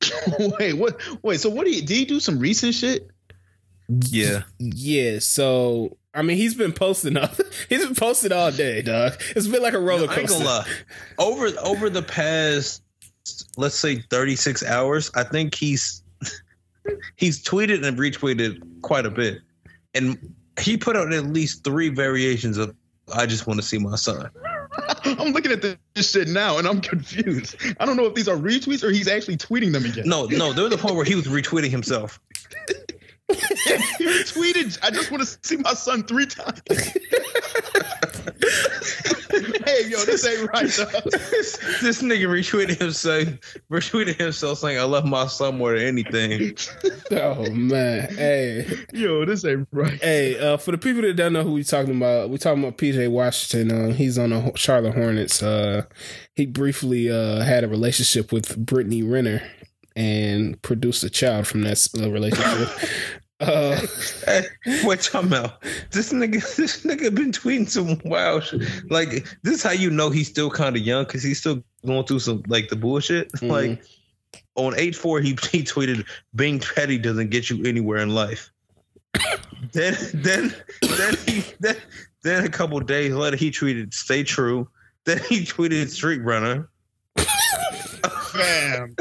wait, 0.60 0.74
what? 0.74 1.00
Wait, 1.24 1.40
so 1.40 1.50
what 1.50 1.64
do 1.66 1.72
you? 1.72 1.84
Did 1.84 1.96
he 1.96 2.04
do 2.04 2.20
some 2.20 2.38
recent 2.38 2.74
shit? 2.76 3.08
Yeah, 3.88 4.44
yeah. 4.60 5.20
So 5.20 5.98
I 6.14 6.22
mean, 6.24 6.38
he's 6.38 6.56
been 6.56 6.74
posting 6.74 7.18
up. 7.18 7.36
he's 7.70 7.86
been 7.86 7.96
posting 7.96 8.32
all 8.32 8.52
day, 8.52 8.82
dog. 8.82 9.14
It's 9.36 9.48
been 9.48 9.62
like 9.62 9.74
a 9.74 9.80
roller 9.80 10.08
coaster. 10.08 10.44
No, 10.44 10.64
over 11.18 11.50
over 11.64 11.90
the 11.90 12.02
past, 12.02 12.82
let's 13.58 13.76
say, 13.76 14.00
thirty 14.10 14.36
six 14.36 14.64
hours, 14.66 15.12
I 15.16 15.24
think 15.24 15.56
he's 15.56 16.04
he's 17.16 17.44
tweeted 17.44 17.86
and 17.86 17.98
retweeted 17.98 18.82
quite 18.82 19.06
a 19.06 19.12
bit, 19.12 19.42
and 19.94 20.18
he 20.60 20.78
put 20.78 20.96
out 20.96 21.14
at 21.14 21.26
least 21.26 21.64
three 21.64 21.90
variations 21.90 22.58
of 22.58 22.76
"I 23.14 23.28
just 23.28 23.46
want 23.46 23.60
to 23.60 23.66
see 23.66 23.78
my 23.78 23.96
son." 23.96 24.30
I'm 25.06 25.32
looking 25.32 25.52
at 25.52 25.62
this 25.62 25.78
shit 26.12 26.28
now 26.28 26.58
and 26.58 26.68
I'm 26.68 26.82
confused. 26.82 27.56
I 27.80 27.86
don't 27.86 27.98
know 27.98 28.06
if 28.06 28.16
these 28.16 28.28
are 28.28 28.36
retweets 28.36 28.84
or 28.84 28.92
he's 28.92 29.08
actually 29.08 29.38
tweeting 29.38 29.72
them 29.72 29.86
again. 29.86 30.08
No, 30.08 30.26
no, 30.26 30.54
there 30.54 30.64
was 30.64 30.74
a 30.74 30.78
point 30.78 30.96
where 30.96 31.06
he 31.06 31.16
was 31.16 31.26
retweeting 31.26 31.70
himself. 31.70 32.20
He 33.30 34.06
retweeted, 34.06 34.80
I 34.82 34.92
just 34.92 35.12
want 35.12 35.24
to 35.24 35.38
see 35.44 35.58
my 35.58 35.74
son 35.74 36.04
three 36.04 36.26
times. 36.26 36.62
hey, 39.66 39.88
yo, 39.88 40.04
this 40.06 40.26
ain't 40.26 40.50
right. 40.52 40.66
this, 40.66 41.58
this 41.82 42.02
nigga 42.02 42.28
retweeted 42.28 42.80
himself, 42.80 43.28
retweeted 43.72 44.20
himself 44.20 44.60
saying, 44.60 44.80
"I 44.80 44.84
love 44.84 45.06
my 45.06 45.28
son 45.28 45.58
more 45.58 45.78
than 45.78 45.88
anything." 45.88 46.58
oh 47.12 47.50
man, 47.52 48.14
hey, 48.16 48.68
yo, 48.94 49.26
this 49.26 49.46
ain't 49.46 49.68
right. 49.72 50.02
Hey, 50.02 50.40
uh, 50.40 50.58
for 50.58 50.72
the 50.72 50.78
people 50.78 51.02
that 51.04 51.16
don't 51.16 51.34
know 51.34 51.44
who 51.44 51.54
we 51.54 51.64
talking 51.64 51.96
about, 51.96 52.30
we 52.30 52.38
talking 52.38 52.64
about 52.64 52.78
PJ 52.78 53.10
Washington. 53.10 53.72
Uh, 53.72 53.94
he's 53.94 54.18
on 54.18 54.32
the 54.32 54.52
Charlotte 54.56 54.96
Hornets. 54.96 55.44
Uh, 55.44 55.84
he 56.36 56.46
briefly 56.46 57.12
uh, 57.12 57.42
had 57.42 57.64
a 57.64 57.68
relationship 57.68 58.32
with 58.32 58.58
Brittany 58.58 59.04
Renner 59.04 59.42
and 59.96 60.62
produced 60.62 61.04
a 61.04 61.10
child 61.10 61.48
from 61.48 61.62
that 61.64 61.88
uh, 62.00 62.10
relationship. 62.10 62.70
Uh, 63.40 63.80
hey, 64.26 64.46
what 64.84 65.02
talking 65.02 65.30
about? 65.30 65.62
This 65.92 66.12
nigga, 66.12 66.56
this 66.56 66.84
nigga 66.84 67.14
been 67.14 67.32
tweeting 67.32 67.70
some 67.70 68.00
wild 68.04 68.44
shit. 68.44 68.62
Like 68.90 69.10
this 69.44 69.56
is 69.56 69.64
how 69.64 69.72
you 69.72 69.90
know 69.90 70.10
he's 70.10 70.28
still 70.28 70.50
kind 70.50 70.76
of 70.76 70.82
young 70.82 71.06
because 71.06 71.24
he's 71.24 71.40
still 71.40 71.64
going 71.86 72.06
through 72.06 72.20
some 72.20 72.44
like 72.48 72.70
the 72.70 72.76
bullshit. 72.76 73.32
Mm-hmm. 73.40 73.52
Like 73.52 73.84
on 74.56 74.78
age 74.78 74.98
four, 74.98 75.22
he 75.22 75.30
he 75.52 75.64
tweeted, 75.64 76.06
"Being 76.36 76.60
petty 76.60 76.98
doesn't 76.98 77.30
get 77.30 77.50
you 77.50 77.64
anywhere 77.64 78.00
in 78.00 78.10
life." 78.10 78.52
then 79.72 79.96
then 80.14 80.54
then 80.82 81.16
he 81.26 81.44
then 81.60 81.78
then 82.24 82.46
a 82.46 82.50
couple 82.50 82.80
days 82.82 83.14
later 83.14 83.38
he 83.38 83.50
tweeted, 83.52 83.94
"Stay 83.94 84.24
true." 84.24 84.68
Then 85.06 85.20
he 85.30 85.46
tweeted, 85.46 85.90
"Street 85.90 86.22
runner." 86.22 86.70
Fam. 88.42 88.96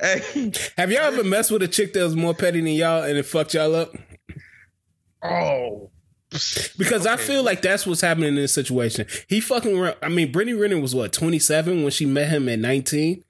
Hey. 0.00 0.52
Have 0.76 0.90
y'all 0.90 1.02
ever 1.02 1.24
messed 1.24 1.50
with 1.50 1.62
a 1.62 1.68
chick 1.68 1.92
that 1.94 2.02
was 2.02 2.16
more 2.16 2.34
petty 2.34 2.60
than 2.60 2.72
y'all 2.72 3.02
and 3.02 3.16
it 3.16 3.24
fucked 3.24 3.54
y'all 3.54 3.74
up? 3.74 3.94
Oh. 5.22 5.90
Because 6.30 7.06
okay. 7.06 7.12
I 7.12 7.16
feel 7.16 7.42
like 7.42 7.62
that's 7.62 7.86
what's 7.86 8.00
happening 8.00 8.30
in 8.30 8.34
this 8.36 8.54
situation. 8.54 9.06
He 9.28 9.40
fucking, 9.40 9.92
I 10.02 10.08
mean, 10.08 10.32
Brittany 10.32 10.56
Renner 10.56 10.80
was 10.80 10.94
what, 10.94 11.12
27 11.12 11.82
when 11.82 11.90
she 11.90 12.06
met 12.06 12.30
him 12.30 12.48
at 12.48 12.58
19? 12.58 13.22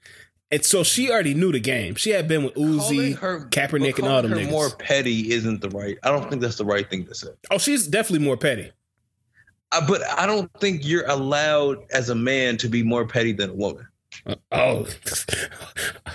And 0.51 0.63
so 0.63 0.83
she 0.83 1.09
already 1.09 1.33
knew 1.33 1.51
the 1.51 1.59
game. 1.59 1.95
She 1.95 2.11
had 2.11 2.27
been 2.27 2.43
with 2.43 2.53
Uzi, 2.53 3.17
her, 3.17 3.47
Kaepernick, 3.49 3.97
and 3.97 4.07
all 4.07 4.21
them 4.21 4.31
her 4.31 4.37
niggas. 4.37 4.51
More 4.51 4.69
petty 4.69 5.31
isn't 5.31 5.61
the 5.61 5.69
right. 5.71 5.97
I 6.03 6.11
don't 6.11 6.29
think 6.29 6.41
that's 6.41 6.57
the 6.57 6.65
right 6.65 6.87
thing 6.87 7.05
to 7.07 7.15
say. 7.15 7.29
Oh, 7.49 7.57
she's 7.57 7.87
definitely 7.87 8.25
more 8.25 8.37
petty. 8.37 8.71
Uh, 9.71 9.85
but 9.87 10.03
I 10.07 10.27
don't 10.27 10.51
think 10.59 10.85
you're 10.85 11.07
allowed 11.07 11.79
as 11.91 12.09
a 12.09 12.15
man 12.15 12.57
to 12.57 12.69
be 12.69 12.83
more 12.83 13.07
petty 13.07 13.33
than 13.33 13.49
a 13.49 13.53
woman. 13.55 13.87
Oh 14.51 14.85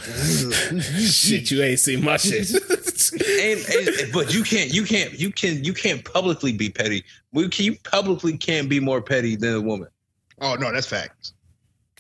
shit! 0.01 1.51
You 1.51 1.63
ain't 1.63 1.79
seen 1.79 2.05
my 2.05 2.17
shit. 2.17 2.51
and, 2.51 3.61
and, 3.69 4.13
but 4.13 4.33
you 4.33 4.43
can't, 4.43 4.73
you 4.73 4.85
can't, 4.85 5.19
you 5.19 5.31
can, 5.31 5.63
you 5.65 5.75
can't 5.75 6.05
publicly 6.05 6.53
be 6.53 6.71
petty. 6.71 7.05
We 7.33 7.49
can, 7.49 7.65
you 7.67 7.77
publicly 7.85 8.37
can't 8.37 8.69
be 8.69 8.81
more 8.81 9.03
petty 9.03 9.37
than 9.37 9.55
a 9.55 9.61
woman. 9.61 9.89
Oh 10.41 10.55
no, 10.55 10.73
that's 10.73 10.87
facts. 10.87 11.35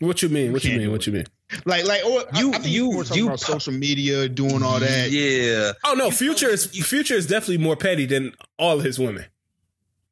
What 0.00 0.22
you 0.22 0.28
mean? 0.28 0.52
What 0.52 0.64
you 0.64 0.78
mean? 0.78 0.90
What 0.90 1.06
you 1.06 1.12
mean? 1.12 1.26
Like, 1.64 1.86
like, 1.86 2.04
or, 2.04 2.24
you, 2.34 2.52
I, 2.52 2.56
I 2.56 2.60
you, 2.60 2.92
you, 2.92 3.04
you 3.14 3.26
about 3.26 3.40
social 3.40 3.72
media 3.72 4.28
doing 4.28 4.62
all 4.62 4.78
that. 4.78 5.10
Yeah. 5.10 5.72
Oh 5.84 5.94
no, 5.94 6.10
future 6.10 6.48
is 6.48 6.66
future 6.66 7.14
is 7.14 7.26
definitely 7.26 7.58
more 7.58 7.76
petty 7.76 8.06
than 8.06 8.32
all 8.58 8.78
his 8.80 8.98
women. 8.98 9.24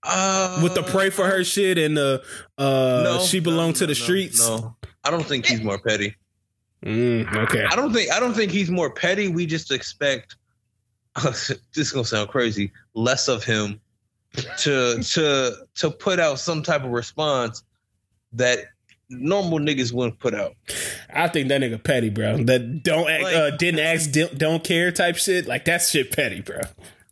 Uh, 0.02 0.60
With 0.62 0.74
the 0.74 0.82
pray 0.82 1.10
for 1.10 1.26
her 1.26 1.42
shit 1.42 1.78
and 1.78 1.96
the 1.96 2.22
uh, 2.56 3.00
no, 3.04 3.20
she 3.20 3.40
belonged 3.40 3.74
no, 3.74 3.80
to 3.80 3.86
the 3.86 3.98
no, 3.98 4.04
streets. 4.04 4.38
No, 4.38 4.75
I 5.06 5.10
don't 5.10 5.24
think 5.24 5.46
he's 5.46 5.62
more 5.62 5.78
petty. 5.78 6.16
Mm, 6.84 7.34
okay. 7.36 7.64
I 7.70 7.76
don't 7.76 7.92
think 7.92 8.10
I 8.12 8.20
don't 8.20 8.34
think 8.34 8.50
he's 8.50 8.70
more 8.70 8.90
petty. 8.90 9.28
We 9.28 9.46
just 9.46 9.70
expect. 9.70 10.36
this 11.22 11.58
is 11.76 11.92
gonna 11.92 12.04
sound 12.04 12.28
crazy. 12.28 12.72
Less 12.94 13.28
of 13.28 13.44
him 13.44 13.80
to 14.58 15.02
to 15.02 15.56
to 15.76 15.90
put 15.90 16.20
out 16.20 16.38
some 16.38 16.62
type 16.62 16.84
of 16.84 16.90
response 16.90 17.62
that 18.32 18.58
normal 19.08 19.58
niggas 19.58 19.92
wouldn't 19.92 20.18
put 20.18 20.34
out. 20.34 20.54
I 21.10 21.28
think 21.28 21.48
that 21.48 21.60
nigga 21.60 21.82
petty, 21.82 22.10
bro. 22.10 22.38
That 22.38 22.82
don't 22.82 23.08
act, 23.08 23.22
like, 23.22 23.34
uh, 23.34 23.50
didn't 23.56 23.80
ask, 23.80 24.10
don't 24.36 24.62
care 24.64 24.90
type 24.90 25.16
shit. 25.16 25.46
Like 25.46 25.64
that 25.66 25.82
shit 25.82 26.12
petty, 26.12 26.40
bro. 26.40 26.60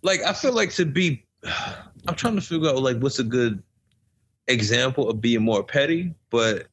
Like 0.02 0.20
I 0.22 0.32
feel 0.32 0.52
like 0.52 0.72
to 0.74 0.84
be 0.84 1.24
I'm 2.06 2.14
trying 2.14 2.34
to 2.34 2.42
figure 2.42 2.68
out 2.68 2.82
like 2.82 2.98
what's 2.98 3.18
a 3.18 3.24
good 3.24 3.62
example 4.46 5.08
of 5.08 5.20
being 5.20 5.42
more 5.42 5.62
petty, 5.62 6.14
but 6.30 6.66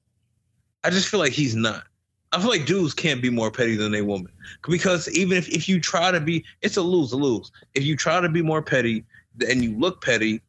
I 0.83 0.89
just 0.89 1.07
feel 1.07 1.19
like 1.19 1.33
he's 1.33 1.55
not. 1.55 1.83
I 2.31 2.39
feel 2.39 2.49
like 2.49 2.65
dudes 2.65 2.93
can't 2.93 3.21
be 3.21 3.29
more 3.29 3.51
petty 3.51 3.75
than 3.75 3.93
a 3.93 4.01
woman 4.01 4.31
because 4.67 5.09
even 5.09 5.37
if, 5.37 5.49
if 5.49 5.67
you 5.67 5.81
try 5.81 6.11
to 6.11 6.19
be, 6.21 6.45
it's 6.61 6.77
a 6.77 6.81
lose 6.81 7.13
lose. 7.13 7.51
If 7.73 7.83
you 7.83 7.97
try 7.97 8.21
to 8.21 8.29
be 8.29 8.41
more 8.41 8.61
petty 8.61 9.03
and 9.47 9.63
you 9.63 9.77
look 9.77 10.01
petty, 10.01 10.41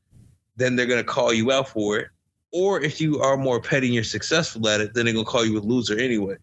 then 0.56 0.76
they're 0.76 0.86
gonna 0.86 1.02
call 1.02 1.32
you 1.32 1.50
out 1.50 1.68
for 1.68 1.98
it. 1.98 2.08
Or 2.52 2.80
if 2.80 3.00
you 3.00 3.20
are 3.20 3.36
more 3.36 3.60
petty 3.60 3.88
and 3.88 3.94
you're 3.94 4.04
successful 4.04 4.68
at 4.68 4.80
it, 4.80 4.94
then 4.94 5.06
they're 5.06 5.14
gonna 5.14 5.24
call 5.24 5.44
you 5.44 5.58
a 5.58 5.60
loser 5.60 5.98
anyway. 5.98 6.36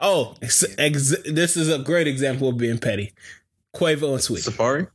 Oh, 0.00 0.36
ex- 0.42 0.64
ex- 0.78 1.16
this 1.24 1.56
is 1.56 1.68
a 1.68 1.78
great 1.78 2.06
example 2.06 2.48
of 2.48 2.58
being 2.58 2.78
petty. 2.78 3.12
Quavo 3.74 4.12
and 4.12 4.22
Sweet. 4.22 4.42
Safaree. 4.42 4.88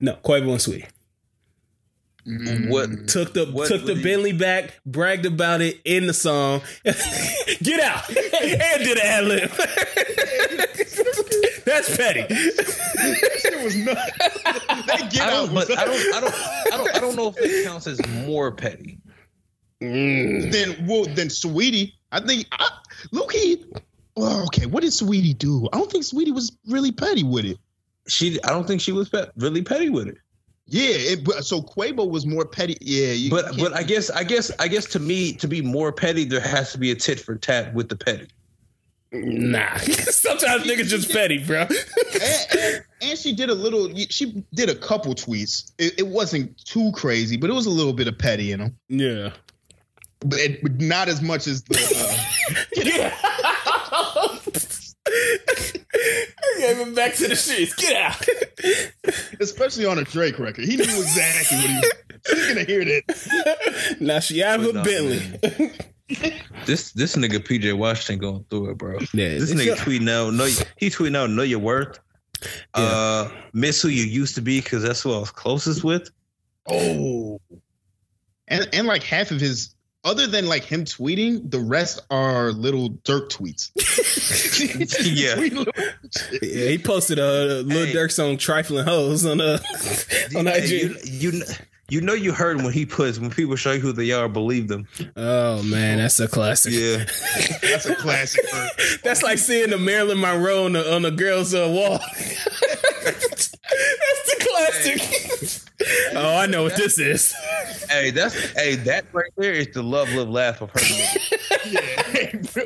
No, 0.00 0.14
Quavo 0.24 0.52
and 0.52 0.62
Sweet. 0.62 0.86
Mm. 2.28 2.68
What 2.68 3.08
took 3.08 3.32
the 3.32 3.46
what, 3.46 3.68
took 3.68 3.84
what 3.84 3.94
the 3.94 4.02
Bentley 4.02 4.32
back, 4.32 4.78
bragged 4.84 5.24
about 5.24 5.62
it 5.62 5.80
in 5.84 6.06
the 6.06 6.12
song. 6.12 6.60
Get 6.84 7.80
out 7.80 8.06
and 8.14 8.84
did 8.84 8.98
an 8.98 9.06
ad 9.06 9.24
lib. 9.24 9.50
That's 11.64 11.96
petty. 11.96 12.26
it 12.28 13.64
was 13.64 13.76
not. 13.76 13.96
get 15.10 15.22
I 15.22 15.30
don't, 15.30 15.54
but 15.54 15.70
I 15.70 15.84
don't, 15.84 16.14
I 16.14 16.20
don't, 16.20 16.34
I 16.34 16.76
don't, 16.76 16.96
I 16.96 16.98
don't 16.98 17.16
know 17.16 17.28
if 17.28 17.36
it 17.38 17.64
counts 17.64 17.86
as 17.86 18.00
more 18.26 18.52
petty. 18.52 18.98
Mm. 19.82 20.52
Then, 20.52 20.86
well, 20.86 21.04
then, 21.04 21.28
Saweetie, 21.28 21.92
I 22.12 22.20
think 22.20 22.46
I, 22.52 22.68
Loki. 23.12 23.64
Well, 24.16 24.44
okay, 24.46 24.66
what 24.66 24.82
did 24.82 24.92
Sweetie 24.92 25.34
do? 25.34 25.68
I 25.72 25.78
don't 25.78 25.90
think 25.90 26.04
Sweetie 26.04 26.32
was 26.32 26.56
really 26.66 26.90
petty 26.90 27.22
with 27.22 27.44
it. 27.44 27.58
She, 28.08 28.38
I 28.42 28.48
don't 28.48 28.66
think 28.66 28.80
she 28.80 28.90
was 28.90 29.08
pe- 29.08 29.28
really 29.36 29.62
petty 29.62 29.90
with 29.90 30.08
it. 30.08 30.18
Yeah, 30.70 30.90
it, 30.92 31.44
so 31.44 31.62
Quavo 31.62 32.08
was 32.08 32.26
more 32.26 32.44
petty. 32.44 32.76
Yeah, 32.80 33.12
you 33.12 33.30
But 33.30 33.46
can't- 33.46 33.58
but 33.58 33.72
I 33.74 33.82
guess 33.82 34.10
I 34.10 34.22
guess 34.24 34.50
I 34.58 34.68
guess 34.68 34.84
to 34.86 34.98
me 35.00 35.32
to 35.34 35.48
be 35.48 35.62
more 35.62 35.92
petty, 35.92 36.24
there 36.24 36.40
has 36.40 36.72
to 36.72 36.78
be 36.78 36.90
a 36.90 36.94
tit 36.94 37.18
for 37.20 37.36
tat 37.36 37.72
with 37.74 37.88
the 37.88 37.96
petty. 37.96 38.26
Nah. 39.10 39.74
Sometimes 39.78 40.64
niggas 40.64 40.88
just 40.88 41.10
petty, 41.10 41.42
bro. 41.42 41.62
and, 41.62 42.46
and, 42.58 42.84
and 43.00 43.18
she 43.18 43.34
did 43.34 43.48
a 43.48 43.54
little. 43.54 43.88
She 44.10 44.44
did 44.52 44.68
a 44.68 44.74
couple 44.74 45.14
tweets. 45.14 45.72
It, 45.78 45.94
it 46.00 46.06
wasn't 46.08 46.62
too 46.66 46.92
crazy, 46.92 47.38
but 47.38 47.48
it 47.48 47.54
was 47.54 47.64
a 47.64 47.70
little 47.70 47.94
bit 47.94 48.06
of 48.06 48.18
petty 48.18 48.52
in 48.52 48.60
them. 48.60 48.76
yeah. 48.88 49.30
But, 50.20 50.40
it, 50.40 50.62
but 50.62 50.80
not 50.80 51.08
as 51.08 51.22
much 51.22 51.46
as 51.46 51.62
the. 51.62 51.78
Uh, 52.76 54.38
I 56.08 56.56
gave 56.60 56.76
him 56.78 56.94
back 56.94 57.14
to 57.14 57.28
the 57.28 57.36
streets. 57.36 57.74
Get 57.74 57.96
out. 57.96 58.26
especially 59.40 59.86
on 59.86 59.98
a 59.98 60.04
Drake 60.04 60.38
record, 60.38 60.64
he 60.64 60.76
knew 60.76 60.82
exactly 60.82 61.58
what 61.58 61.66
he. 61.70 61.76
was 61.76 61.92
She's 62.26 62.48
gonna 62.48 62.64
hear 62.64 62.84
that. 62.84 63.96
now 64.00 64.18
she 64.20 64.42
out 64.42 64.60
of 64.60 64.66
a 64.66 64.72
But 64.72 64.84
Bentley. 64.84 65.70
This 66.66 66.92
this 66.92 67.16
nigga 67.16 67.38
PJ 67.38 67.76
Washington 67.76 68.18
going 68.18 68.44
through 68.50 68.70
it, 68.70 68.78
bro. 68.78 68.94
Yeah, 69.12 69.38
This 69.38 69.52
nigga 69.52 69.64
your- 69.66 69.76
tweeting 69.76 70.10
out, 70.10 70.32
know 70.34 70.46
he 70.76 70.88
tweeting 70.90 71.16
out, 71.16 71.30
know 71.30 71.42
your 71.42 71.58
worth. 71.58 71.98
Uh, 72.74 73.28
miss 73.52 73.82
who 73.82 73.88
you 73.88 74.04
used 74.04 74.34
to 74.36 74.40
be 74.40 74.60
because 74.60 74.82
that's 74.82 75.02
who 75.02 75.12
I 75.14 75.18
was 75.18 75.30
closest 75.30 75.84
with. 75.84 76.08
Oh, 76.70 77.40
and 78.48 78.68
and 78.72 78.86
like 78.86 79.02
half 79.02 79.30
of 79.30 79.40
his, 79.40 79.74
other 80.04 80.26
than 80.26 80.46
like 80.46 80.64
him 80.64 80.84
tweeting, 80.84 81.50
the 81.50 81.60
rest 81.60 82.00
are 82.10 82.52
little 82.52 82.90
Durk 83.04 83.28
tweets. 83.30 83.70
Yeah. 85.04 85.34
Tweet 85.36 85.52
little 85.54 85.72
shit. 86.10 86.42
Yeah, 86.42 86.68
he 86.70 86.78
posted 86.78 87.18
a 87.18 87.22
uh, 87.24 87.62
Lil 87.62 87.86
Hey. 87.86 87.92
Durk 87.92 88.10
song 88.12 88.36
"Trifling 88.36 88.84
Hoes" 88.84 89.24
on 89.26 89.40
uh 89.40 89.58
on 90.36 90.46
Hey, 90.46 90.64
IG. 90.64 90.70
you, 90.70 91.30
you 91.32 91.42
you 91.88 92.00
know 92.02 92.12
you 92.12 92.32
heard 92.32 92.58
when 92.62 92.72
he 92.72 92.84
puts 92.84 93.18
when 93.18 93.30
people 93.30 93.56
show 93.56 93.72
you 93.72 93.80
who 93.80 93.92
they 93.92 94.10
are, 94.12 94.28
believe 94.28 94.68
them. 94.68 94.86
Oh 95.16 95.62
man, 95.62 95.98
that's 95.98 96.20
a 96.20 96.28
classic. 96.28 96.72
Yeah, 96.74 97.04
That's 97.62 97.86
a 97.86 97.94
classic. 97.94 98.44
That's 99.02 99.22
like 99.22 99.38
seeing 99.38 99.70
the 99.70 99.78
Marilyn 99.78 100.20
Monroe 100.20 100.64
on 100.66 100.72
the, 100.74 100.94
on 100.94 101.02
the 101.02 101.10
girls' 101.10 101.54
uh, 101.54 101.66
wall. 101.70 102.00
That's 104.58 105.64
the 105.78 106.12
oh, 106.16 106.36
I 106.36 106.46
know 106.46 106.62
what 106.64 106.76
this 106.76 106.98
is. 106.98 107.32
hey, 107.90 108.10
that's 108.10 108.34
hey 108.52 108.74
that 108.76 109.04
right 109.12 109.30
there 109.36 109.52
is 109.52 109.68
the 109.72 109.82
love, 109.82 110.08
live, 110.12 110.28
laugh 110.28 110.60
of 110.60 110.70
her. 110.70 110.80
movie. 110.80 111.04
Yeah, 111.70 112.32
bro. 112.52 112.64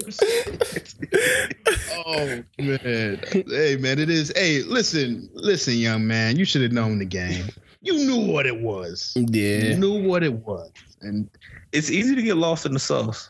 oh 2.06 2.43
man, 2.59 3.20
hey 3.48 3.77
man, 3.77 3.98
it 3.98 4.10
is. 4.10 4.32
Hey, 4.36 4.62
listen, 4.62 5.28
listen, 5.35 5.74
young 5.74 6.06
man, 6.06 6.36
you 6.36 6.44
should 6.44 6.62
have 6.62 6.73
known 6.73 6.98
the 6.98 7.05
game. 7.05 7.47
You 7.81 7.94
knew 7.94 8.32
what 8.32 8.47
it 8.47 8.60
was. 8.60 9.12
You 9.16 9.27
Yeah, 9.31 9.77
knew 9.77 10.06
what 10.06 10.23
it 10.23 10.32
was, 10.35 10.70
and 11.01 11.28
It's 11.73 11.90
easy 11.90 12.14
to 12.14 12.23
get 12.23 12.36
lost 12.36 12.64
in 12.66 12.73
the 12.73 12.78
sauce. 12.78 13.28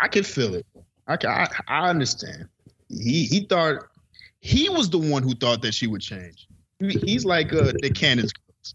I 0.00 0.08
can 0.08 0.24
feel 0.24 0.54
it. 0.54 0.66
I 1.06 1.16
ca- 1.16 1.48
I, 1.68 1.84
I 1.84 1.88
understand. 1.90 2.48
He 2.88 3.24
he 3.24 3.40
thought 3.40 3.76
he 4.40 4.68
was 4.68 4.90
the 4.90 4.98
one 4.98 5.22
who 5.22 5.34
thought 5.34 5.62
that 5.62 5.72
she 5.74 5.86
would 5.86 6.00
change. 6.02 6.46
He- 6.80 6.98
He's 6.98 7.24
like 7.24 7.52
uh, 7.52 7.72
the 7.80 7.90
Cannon's 7.90 8.32
girls 8.32 8.74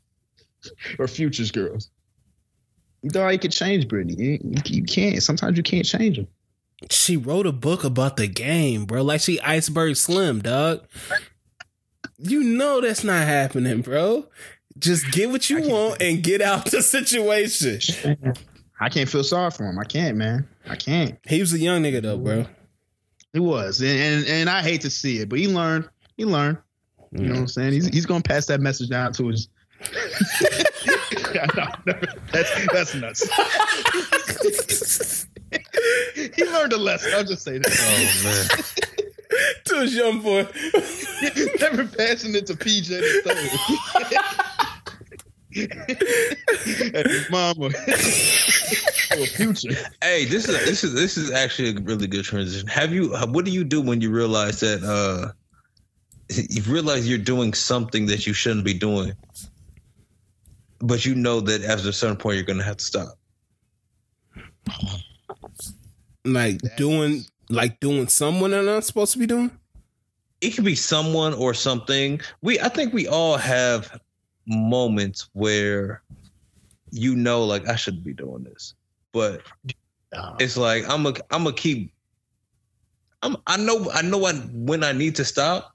or 1.00 1.08
Future's 1.08 1.52
girls. 1.52 1.90
He 3.02 3.10
thought 3.10 3.32
he 3.32 3.38
could 3.38 3.52
change 3.52 3.88
Brittany. 3.88 4.16
You, 4.18 4.40
you- 4.44 4.62
you 4.78 4.84
can't. 4.84 5.22
Sometimes 5.22 5.58
you 5.58 5.64
can't 5.64 5.86
change 5.86 6.18
them. 6.18 6.28
she 6.90 7.18
wrote 7.18 7.46
a 7.46 7.52
book 7.52 7.84
about 7.84 8.18
the 8.18 8.28
game, 8.28 8.86
bro. 8.86 9.02
Like 9.04 9.22
she 9.22 9.40
Iceberg 9.42 9.96
Slim, 9.96 10.42
dog. 10.42 10.86
You 12.18 12.44
know 12.44 12.80
that's 12.82 13.04
not 13.04 13.26
happening, 13.28 13.82
bro. 13.82 14.28
Just 14.78 15.12
get 15.12 15.30
what 15.30 15.50
you 15.50 15.62
want 15.70 16.02
and 16.02 16.24
get 16.24 16.42
out 16.42 16.72
the 16.72 16.82
situation. 16.82 18.18
I 18.80 18.90
can't 18.90 19.10
feel 19.10 19.24
sorry 19.24 19.52
for 19.52 19.66
him. 19.66 19.78
I 19.80 19.84
can't, 19.84 20.18
man. 20.18 20.48
I 20.68 20.76
can't. 20.76 21.18
He 21.28 21.40
was 21.40 21.54
a 21.54 21.60
young 21.60 21.84
nigga 21.84 22.02
though, 22.02 22.18
bro. 22.18 22.46
He 23.34 23.40
was, 23.40 23.82
and 23.82 23.90
and, 24.00 24.28
and 24.28 24.50
I 24.50 24.62
hate 24.62 24.82
to 24.82 24.90
see 24.90 25.20
it, 25.20 25.30
but 25.30 25.40
he 25.40 25.48
learned. 25.48 25.90
He 26.18 26.26
learned. 26.26 26.58
You 27.14 27.28
know 27.28 27.34
what 27.34 27.40
I'm 27.42 27.48
saying? 27.48 27.74
He's 27.74 27.88
he's 27.88 28.06
gonna 28.06 28.24
pass 28.24 28.46
that 28.48 28.60
message 28.60 28.90
down 28.90 29.14
to 29.14 29.28
his. 29.28 29.48
that's 32.32 32.68
that's 32.72 32.96
nuts. 32.96 33.30
he 36.36 36.46
learned 36.46 36.74
a 36.74 36.78
lesson. 36.78 37.12
I'll 37.16 37.24
just 37.24 37.44
say 37.44 37.60
that. 37.60 37.70
Oh 37.70 38.24
man. 38.24 38.48
to 39.66 39.82
his 39.82 39.96
young 39.96 40.22
boy. 40.22 40.48
Never 41.60 41.86
passing 41.86 42.36
it 42.36 42.46
to 42.48 42.56
PJ 42.56 42.88
the 42.88 43.22
third. 43.26 43.38
and 46.96 47.08
his 47.08 47.30
mama. 47.30 47.70
future. 49.28 49.76
Hey, 50.02 50.26
this 50.26 50.50
is 50.50 50.66
this 50.66 50.84
is 50.84 50.96
this 50.96 51.16
is 51.18 51.30
actually 51.30 51.78
a 51.78 51.82
really 51.82 52.08
good 52.08 52.26
transition. 52.26 52.68
Have 52.68 52.92
you? 52.92 53.16
What 53.28 53.46
do 53.46 53.52
you 53.52 53.64
do 53.64 53.80
when 53.82 54.02
you 54.02 54.10
realize 54.10 54.62
that 54.62 54.84
uh, 54.84 55.32
you 56.38 56.62
realize 56.64 57.08
you're 57.08 57.18
doing 57.18 57.54
something 57.54 58.06
that 58.08 58.26
you 58.28 58.34
shouldn't 58.34 58.66
be 58.66 58.74
doing, 58.74 59.14
but 60.80 61.06
you 61.06 61.16
know 61.16 61.40
that 61.42 61.64
after 61.64 61.90
a 61.90 61.94
certain 61.94 62.18
point 62.18 62.36
you're 62.36 62.46
going 62.46 62.60
to 62.60 62.66
have 62.66 62.78
to 62.78 62.86
stop. 62.86 63.18
Like 66.26 66.60
doing 66.78 67.26
like 67.50 67.80
doing 67.80 68.08
someone 68.08 68.52
that 68.52 68.60
I'm 68.60 68.66
not 68.66 68.84
supposed 68.84 69.14
to 69.14 69.20
be 69.20 69.28
doing? 69.28 69.52
It 70.42 70.52
could 70.52 70.66
be 70.66 70.76
someone 70.76 71.34
or 71.34 71.54
something. 71.54 72.22
We 72.42 72.60
I 72.60 72.70
think 72.70 72.94
we 72.94 73.08
all 73.08 73.38
have 73.38 74.00
moments 74.46 75.30
where 75.34 76.02
you 76.92 77.16
know, 77.16 77.44
like 77.44 77.68
I 77.68 77.76
shouldn't 77.76 78.04
be 78.04 78.14
doing 78.14 78.44
this, 78.44 78.76
but 79.12 79.42
it's 80.40 80.58
like 80.58 80.88
I'm 80.88 81.06
a 81.08 81.14
I'm 81.32 81.48
a 81.48 81.54
keep. 81.54 81.92
I'm 83.22 83.38
I 83.48 83.58
know 83.58 83.90
I 83.92 84.02
know 84.02 84.26
I, 84.26 84.34
when 84.34 84.84
I 84.84 84.92
need 84.92 85.16
to 85.16 85.26
stop, 85.26 85.73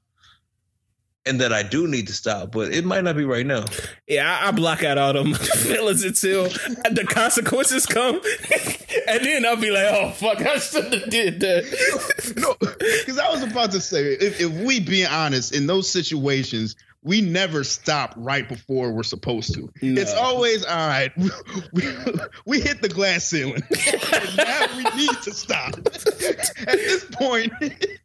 and 1.27 1.40
that 1.40 1.53
I 1.53 1.62
do 1.62 1.86
need 1.86 2.07
to 2.07 2.12
stop, 2.12 2.53
but 2.53 2.73
it 2.73 2.85
might 2.85 3.05
not 3.05 3.16
be 3.16 3.24
right 3.24 3.45
now. 3.45 3.65
Yeah, 4.07 4.40
I, 4.43 4.49
I 4.49 4.51
block 4.51 4.82
out 4.82 4.99
all 4.99 5.12
them 5.12 5.35
feelings 5.35 6.05
until 6.05 6.45
the 6.45 7.07
consequences 7.09 7.86
come, 7.86 8.16
and 9.09 9.24
then 9.24 9.45
I'll 9.45 9.57
be 9.57 9.70
like, 9.70 9.86
"Oh 9.89 10.11
fuck, 10.12 10.40
I 10.40 10.59
should 10.59 10.93
have 10.93 11.11
did 11.11 11.40
that." 11.40 12.35
no, 12.36 12.55
because 12.61 13.19
I 13.19 13.31
was 13.31 13.43
about 13.43 13.73
to 13.73 13.81
say, 13.81 14.15
if, 14.15 14.40
if 14.40 14.51
we 14.51 14.81
being 14.81 15.07
honest, 15.07 15.55
in 15.55 15.66
those 15.66 15.89
situations, 15.89 16.77
we 17.09 17.22
never 17.22 17.64
stop 17.64 18.12
right 18.18 18.47
before 18.47 18.93
we're 18.93 19.02
supposed 19.02 19.55
to. 19.55 19.72
No. 19.80 19.98
It's 20.02 20.12
always 20.12 20.62
all 20.66 20.89
right. 20.89 21.10
We, 21.72 21.82
we 22.44 22.60
hit 22.60 22.82
the 22.82 22.89
glass 22.89 23.24
ceiling. 23.24 23.62
now 24.36 24.66
we 24.76 24.82
need 24.97 25.16
to 25.22 25.32
stop. 25.32 25.76
At 25.78 26.76
this 26.76 27.05
point, 27.12 27.52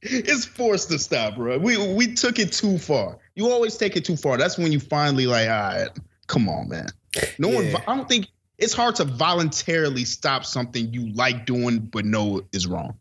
it's 0.01 0.45
forced 0.45 0.89
to 0.89 0.99
stop, 0.99 1.35
bro. 1.35 1.57
We 1.57 1.93
we 1.93 2.13
took 2.13 2.39
it 2.39 2.51
too 2.51 2.77
far. 2.77 3.17
You 3.35 3.49
always 3.49 3.77
take 3.77 3.95
it 3.95 4.05
too 4.05 4.15
far. 4.15 4.37
That's 4.37 4.57
when 4.57 4.71
you 4.71 4.79
finally 4.79 5.27
like, 5.27 5.49
all 5.49 5.55
right, 5.55 5.89
come 6.27 6.47
on, 6.49 6.69
man. 6.69 6.87
No 7.39 7.49
one. 7.49 7.67
I 7.87 7.95
don't 7.95 8.07
think 8.07 8.27
it's 8.57 8.73
hard 8.73 8.95
to 8.95 9.05
voluntarily 9.05 10.05
stop 10.05 10.45
something 10.45 10.93
you 10.93 11.11
like 11.13 11.45
doing 11.45 11.79
but 11.79 12.05
know 12.05 12.41
is 12.53 12.67
wrong. 12.67 12.97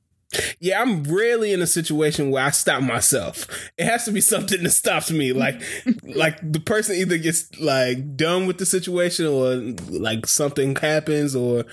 Yeah, 0.61 0.81
I'm 0.81 1.03
rarely 1.05 1.53
in 1.53 1.61
a 1.61 1.67
situation 1.67 2.31
where 2.31 2.45
I 2.45 2.51
stop 2.51 2.83
myself. 2.83 3.47
It 3.77 3.85
has 3.85 4.05
to 4.07 4.13
be 4.13 4.21
something 4.21 4.63
that 4.63 4.71
stops 4.71 5.11
me. 5.11 5.33
Like, 5.33 5.61
like 6.03 6.39
the 6.53 6.61
person 6.61 6.97
either 6.97 7.19
gets 7.19 7.59
like 7.61 8.17
done 8.17 8.47
with 8.47 8.59
the 8.59 8.67
situation, 8.67 9.27
or 9.27 9.55
like 9.91 10.27
something 10.27 10.77
happens, 10.77 11.37
or 11.37 11.65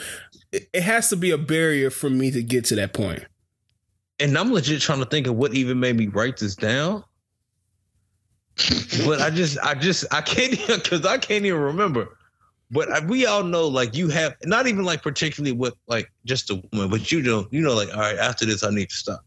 it, 0.52 0.69
it 0.73 0.84
has 0.84 1.10
to 1.10 1.15
be 1.15 1.31
a 1.31 1.38
barrier 1.38 1.90
for 1.90 2.10
me 2.10 2.31
to 2.31 2.44
get 2.44 2.65
to 2.65 2.76
that 2.76 2.94
point. 2.94 3.23
And 4.19 4.38
I'm 4.38 4.52
legit 4.52 4.81
trying 4.81 4.99
to 4.99 5.06
think 5.06 5.27
of 5.27 5.36
what 5.36 5.53
even 5.53 5.80
made 5.80 5.95
me 5.95 6.07
write 6.07 6.38
this 6.38 6.56
down. 6.56 7.03
but 9.06 9.22
I 9.22 9.30
just, 9.30 9.57
I 9.60 9.73
just, 9.76 10.06
I 10.11 10.19
can't 10.22 10.53
even 10.53 10.80
because 10.80 11.06
I 11.06 11.18
can't 11.18 11.45
even 11.45 11.61
remember. 11.61 12.10
But 12.71 13.05
we 13.07 13.25
all 13.25 13.43
know, 13.43 13.67
like 13.67 13.95
you 13.95 14.09
have 14.09 14.35
not 14.43 14.67
even 14.67 14.83
like 14.83 15.01
particularly 15.01 15.53
what 15.53 15.73
like 15.87 16.11
just 16.25 16.51
a 16.51 16.61
woman, 16.71 16.89
but 16.89 17.11
you 17.11 17.21
know, 17.21 17.47
you 17.51 17.61
know, 17.61 17.73
like 17.73 17.89
all 17.89 17.99
right, 18.01 18.17
after 18.17 18.45
this, 18.45 18.63
I 18.63 18.69
need 18.69 18.89
to 18.89 18.95
stop. 18.95 19.21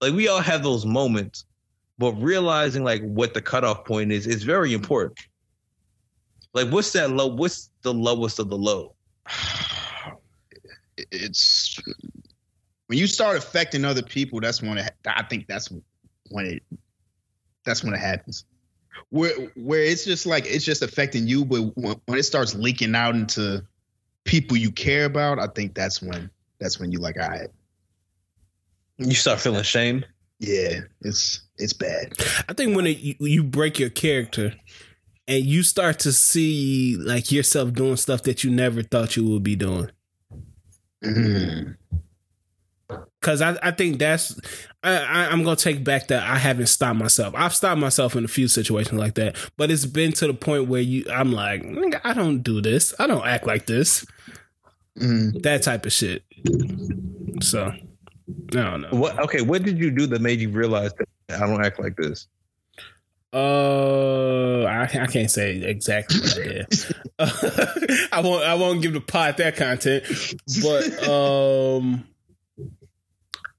Like 0.00 0.12
we 0.12 0.28
all 0.28 0.40
have 0.40 0.62
those 0.62 0.84
moments, 0.84 1.46
but 1.98 2.12
realizing 2.12 2.84
like 2.84 3.02
what 3.02 3.32
the 3.32 3.40
cutoff 3.40 3.84
point 3.84 4.12
is 4.12 4.26
is 4.26 4.42
very 4.42 4.74
important. 4.74 5.18
Like, 6.52 6.70
what's 6.70 6.92
that 6.92 7.10
low? 7.10 7.26
What's 7.26 7.70
the 7.82 7.94
lowest 7.94 8.38
of 8.38 8.48
the 8.50 8.58
low? 8.58 8.94
it's 11.10 11.80
when 12.88 12.98
you 12.98 13.06
start 13.06 13.36
affecting 13.36 13.84
other 13.84 14.02
people 14.02 14.40
that's 14.40 14.60
when 14.60 14.78
it, 14.78 14.92
i 15.06 15.22
think 15.22 15.46
that's 15.46 15.70
when 16.30 16.46
it 16.46 16.62
that's 17.64 17.84
when 17.84 17.94
it 17.94 18.00
happens 18.00 18.44
where 19.10 19.32
where 19.56 19.82
it's 19.82 20.04
just 20.04 20.26
like 20.26 20.44
it's 20.46 20.64
just 20.64 20.82
affecting 20.82 21.26
you 21.26 21.44
but 21.44 21.62
when, 21.76 22.00
when 22.06 22.18
it 22.18 22.24
starts 22.24 22.54
leaking 22.54 22.94
out 22.94 23.14
into 23.14 23.64
people 24.24 24.56
you 24.56 24.70
care 24.70 25.04
about 25.04 25.38
i 25.38 25.46
think 25.46 25.74
that's 25.74 26.02
when 26.02 26.30
that's 26.58 26.78
when 26.78 26.92
you 26.92 26.98
like 26.98 27.16
all 27.20 27.28
right 27.28 27.48
You 28.98 29.14
start 29.14 29.40
feeling 29.40 29.62
shame. 29.62 30.04
Yeah, 30.40 30.80
it's 31.02 31.42
it's 31.56 31.72
bad. 31.72 32.12
I 32.48 32.52
think 32.52 32.76
when 32.76 32.86
it, 32.86 32.98
you, 32.98 33.14
you 33.20 33.44
break 33.44 33.78
your 33.78 33.90
character 33.90 34.54
and 35.26 35.44
you 35.44 35.62
start 35.62 36.00
to 36.00 36.12
see 36.12 36.96
like 36.96 37.30
yourself 37.32 37.72
doing 37.72 37.96
stuff 37.96 38.22
that 38.24 38.42
you 38.42 38.50
never 38.50 38.82
thought 38.82 39.16
you 39.16 39.24
would 39.28 39.42
be 39.42 39.56
doing. 39.56 39.90
Mm. 41.04 41.76
Cause 43.20 43.42
I, 43.42 43.58
I 43.62 43.72
think 43.72 43.98
that's 43.98 44.38
I, 44.84 45.26
I'm 45.26 45.42
gonna 45.42 45.56
take 45.56 45.82
back 45.82 46.06
that 46.08 46.22
I 46.22 46.38
haven't 46.38 46.68
stopped 46.68 46.98
myself. 46.98 47.34
I've 47.36 47.54
stopped 47.54 47.80
myself 47.80 48.14
in 48.14 48.24
a 48.24 48.28
few 48.28 48.46
situations 48.46 48.98
like 48.98 49.14
that, 49.14 49.36
but 49.56 49.72
it's 49.72 49.86
been 49.86 50.12
to 50.12 50.28
the 50.28 50.34
point 50.34 50.68
where 50.68 50.80
you 50.80 51.04
I'm 51.10 51.32
like 51.32 51.64
I 52.04 52.14
don't 52.14 52.42
do 52.42 52.60
this. 52.60 52.94
I 52.98 53.08
don't 53.08 53.26
act 53.26 53.46
like 53.46 53.66
this. 53.66 54.06
Mm. 54.98 55.42
That 55.42 55.64
type 55.64 55.84
of 55.84 55.92
shit. 55.92 56.22
So 57.42 57.72
I 58.52 58.54
don't 58.54 58.82
know. 58.82 58.90
What? 58.90 59.18
Okay, 59.18 59.42
what 59.42 59.62
did 59.62 59.78
you 59.78 59.90
do 59.90 60.06
that 60.06 60.20
made 60.20 60.40
you 60.40 60.50
realize 60.50 60.92
that 60.94 61.08
I 61.42 61.46
don't 61.46 61.64
act 61.64 61.80
like 61.80 61.96
this? 61.96 62.28
Uh, 63.32 64.62
I, 64.62 64.84
I 64.84 65.06
can't 65.06 65.30
say 65.30 65.56
exactly 65.56 66.20
what 66.20 66.38
I 66.38 66.44
did. 66.44 68.08
I 68.12 68.20
won't. 68.20 68.44
I 68.44 68.54
won't 68.54 68.80
give 68.80 68.94
the 68.94 69.00
pot 69.00 69.36
that 69.36 69.56
content, 69.56 70.04
but 70.62 71.08
um, 71.08 72.06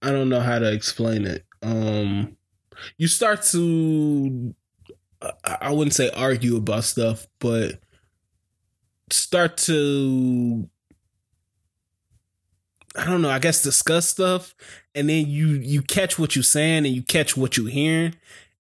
I 0.02 0.12
don't 0.12 0.30
know 0.30 0.40
how 0.40 0.60
to 0.60 0.72
explain 0.72 1.26
it. 1.26 1.46
Um, 1.62 2.38
you 2.98 3.08
start 3.08 3.44
to, 3.52 4.56
I 5.44 5.72
wouldn't 5.72 5.94
say 5.94 6.10
argue 6.12 6.56
about 6.56 6.86
stuff, 6.86 7.28
but 7.40 7.80
start 9.12 9.58
to, 9.58 10.70
I 12.96 13.06
don't 13.06 13.22
know. 13.22 13.30
I 13.30 13.40
guess 13.40 13.62
discuss 13.62 14.10
stuff, 14.10 14.56
and 14.96 15.10
then 15.10 15.28
you 15.28 15.48
you 15.48 15.82
catch 15.82 16.18
what 16.18 16.36
you're 16.36 16.44
saying 16.44 16.86
and 16.86 16.96
you 16.96 17.04
catch 17.04 17.38
what 17.38 17.56
you're 17.56 17.70
hearing, 17.70 18.16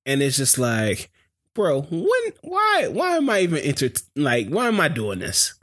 and 0.06 0.22
it's 0.22 0.38
just 0.38 0.58
like, 0.58 1.10
bro, 1.54 1.82
when, 1.82 2.34
why, 2.42 2.88
why 2.92 3.18
am 3.18 3.30
I 3.30 3.42
even 3.42 3.58
enter, 3.60 3.90
like, 4.16 4.48
why 4.50 4.68
am 4.68 4.80
I 4.80 4.88
doing 4.88 5.20
this? 5.20 5.59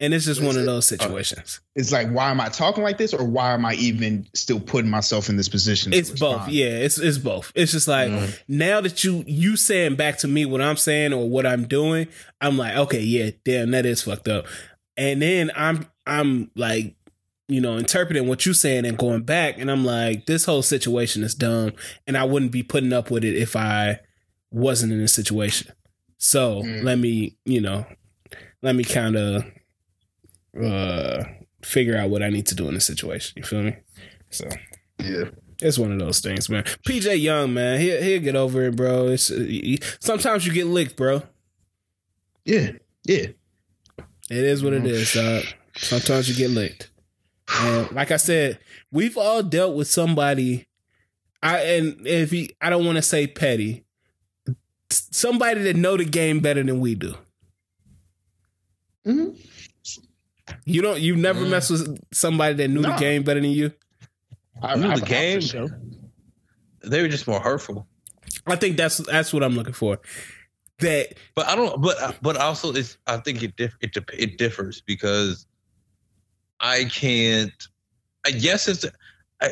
And 0.00 0.12
it's 0.12 0.24
just 0.24 0.42
one 0.42 0.56
of 0.58 0.64
those 0.66 0.86
situations. 0.88 1.60
It's 1.76 1.92
like, 1.92 2.10
why 2.10 2.30
am 2.30 2.40
I 2.40 2.48
talking 2.48 2.82
like 2.82 2.98
this, 2.98 3.14
or 3.14 3.24
why 3.24 3.52
am 3.54 3.64
I 3.64 3.74
even 3.74 4.26
still 4.34 4.58
putting 4.58 4.90
myself 4.90 5.28
in 5.28 5.36
this 5.36 5.48
position? 5.48 5.92
It's 5.92 6.10
both, 6.10 6.48
yeah. 6.48 6.66
It's 6.66 6.98
it's 6.98 7.16
both. 7.18 7.52
It's 7.54 7.70
just 7.72 7.86
like 7.86 8.10
Mhm. 8.10 8.38
now 8.48 8.80
that 8.80 9.04
you 9.04 9.22
you 9.26 9.56
saying 9.56 9.94
back 9.94 10.18
to 10.18 10.28
me 10.28 10.46
what 10.46 10.60
I'm 10.60 10.76
saying 10.76 11.12
or 11.12 11.28
what 11.30 11.46
I'm 11.46 11.66
doing, 11.68 12.08
I'm 12.40 12.58
like, 12.58 12.76
okay, 12.76 13.00
yeah, 13.00 13.30
damn, 13.44 13.70
that 13.70 13.86
is 13.86 14.02
fucked 14.02 14.26
up. 14.28 14.46
And 14.96 15.22
then 15.22 15.52
I'm 15.54 15.86
I'm 16.06 16.50
like, 16.56 16.96
you 17.46 17.60
know, 17.60 17.76
interpreting 17.78 18.26
what 18.26 18.44
you're 18.44 18.54
saying 18.54 18.84
and 18.86 18.98
going 18.98 19.22
back, 19.22 19.58
and 19.58 19.70
I'm 19.70 19.84
like, 19.84 20.26
this 20.26 20.44
whole 20.44 20.62
situation 20.62 21.22
is 21.22 21.36
dumb, 21.36 21.72
and 22.08 22.16
I 22.18 22.24
wouldn't 22.24 22.50
be 22.52 22.64
putting 22.64 22.92
up 22.92 23.12
with 23.12 23.24
it 23.24 23.36
if 23.36 23.54
I 23.54 24.00
wasn't 24.50 24.92
in 24.92 24.98
this 25.00 25.12
situation. 25.14 25.70
So 26.18 26.62
Mm. 26.62 26.82
let 26.82 26.98
me, 26.98 27.36
you 27.44 27.60
know, 27.60 27.86
let 28.60 28.74
me 28.74 28.82
kind 28.82 29.14
of 29.16 29.44
uh 30.62 31.24
figure 31.62 31.96
out 31.96 32.10
what 32.10 32.22
I 32.22 32.28
need 32.30 32.46
to 32.46 32.54
do 32.54 32.68
in 32.68 32.74
this 32.74 32.84
situation. 32.86 33.34
You 33.36 33.42
feel 33.44 33.62
me? 33.62 33.76
So 34.30 34.48
yeah. 34.98 35.24
it's 35.60 35.78
one 35.78 35.92
of 35.92 35.98
those 35.98 36.20
things, 36.20 36.48
man. 36.50 36.64
PJ 36.86 37.20
Young, 37.20 37.54
man, 37.54 37.80
he'll 37.80 38.02
he'll 38.02 38.20
get 38.20 38.36
over 38.36 38.62
it, 38.66 38.76
bro. 38.76 39.08
It's 39.08 39.30
uh, 39.30 39.36
he- 39.36 39.80
sometimes 40.00 40.46
you 40.46 40.52
get 40.52 40.66
licked, 40.66 40.96
bro. 40.96 41.22
Yeah, 42.44 42.72
yeah. 43.04 43.26
It 44.30 44.44
is 44.44 44.62
what 44.62 44.72
it 44.72 44.86
is, 44.86 45.12
dog. 45.12 45.44
Sometimes 45.76 46.28
you 46.28 46.34
get 46.34 46.50
licked. 46.50 46.90
And 47.52 47.90
like 47.92 48.10
I 48.10 48.16
said, 48.16 48.58
we've 48.90 49.16
all 49.18 49.42
dealt 49.42 49.76
with 49.76 49.88
somebody. 49.88 50.66
I 51.42 51.58
and 51.60 52.06
if 52.06 52.30
he, 52.30 52.56
I 52.60 52.70
don't 52.70 52.86
want 52.86 52.96
to 52.96 53.02
say 53.02 53.26
petty, 53.26 53.84
somebody 54.90 55.62
that 55.62 55.76
know 55.76 55.96
the 55.96 56.04
game 56.04 56.40
better 56.40 56.62
than 56.62 56.80
we 56.80 56.94
do. 56.94 57.14
Mhm. 59.06 59.36
You 60.64 60.82
don't. 60.82 61.00
You 61.00 61.16
never 61.16 61.44
Mm. 61.44 61.50
mess 61.50 61.70
with 61.70 61.98
somebody 62.12 62.54
that 62.54 62.68
knew 62.68 62.82
the 62.82 62.96
game 62.96 63.22
better 63.22 63.40
than 63.40 63.50
you. 63.50 63.72
I, 64.62 64.76
Knew 64.76 64.88
I- 64.88 64.96
the 64.98 65.04
I- 65.04 65.08
game. 65.08 65.40
for 65.40 65.46
sure. 65.46 65.80
They 66.82 67.02
were 67.02 67.08
just 67.08 67.26
more 67.26 67.40
hurtful. 67.40 67.86
I 68.46 68.56
think 68.56 68.76
that's 68.76 68.98
that's 68.98 69.32
what 69.32 69.42
I'm 69.42 69.54
looking 69.54 69.72
for. 69.74 69.98
That 70.78 71.14
But 71.34 71.46
I 71.48 71.56
don't. 71.56 71.80
But 71.80 72.16
but 72.22 72.36
also, 72.36 72.72
it's. 72.72 72.96
I 73.06 73.16
think 73.18 73.42
it 73.42 73.56
diff, 73.56 73.74
it 73.80 73.96
it 74.12 74.38
differs 74.38 74.80
because 74.82 75.46
I 76.60 76.84
can't. 76.84 77.52
I 78.26 78.30
guess 78.32 78.68
it's. 78.68 78.84
I, 79.40 79.50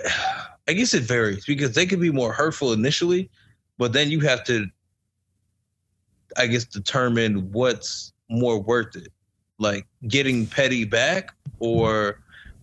I 0.68 0.72
guess 0.74 0.94
it 0.94 1.02
varies 1.02 1.44
because 1.44 1.74
they 1.74 1.86
could 1.86 2.00
be 2.00 2.10
more 2.10 2.32
hurtful 2.32 2.72
initially, 2.72 3.30
but 3.78 3.92
then 3.92 4.10
you 4.10 4.20
have 4.20 4.44
to. 4.44 4.66
I 6.36 6.46
guess 6.46 6.64
determine 6.64 7.50
what's 7.52 8.12
more 8.30 8.58
worth 8.60 8.96
it, 8.96 9.08
like 9.62 9.86
getting 10.08 10.46
petty 10.46 10.84
back 10.84 11.32
or 11.60 12.20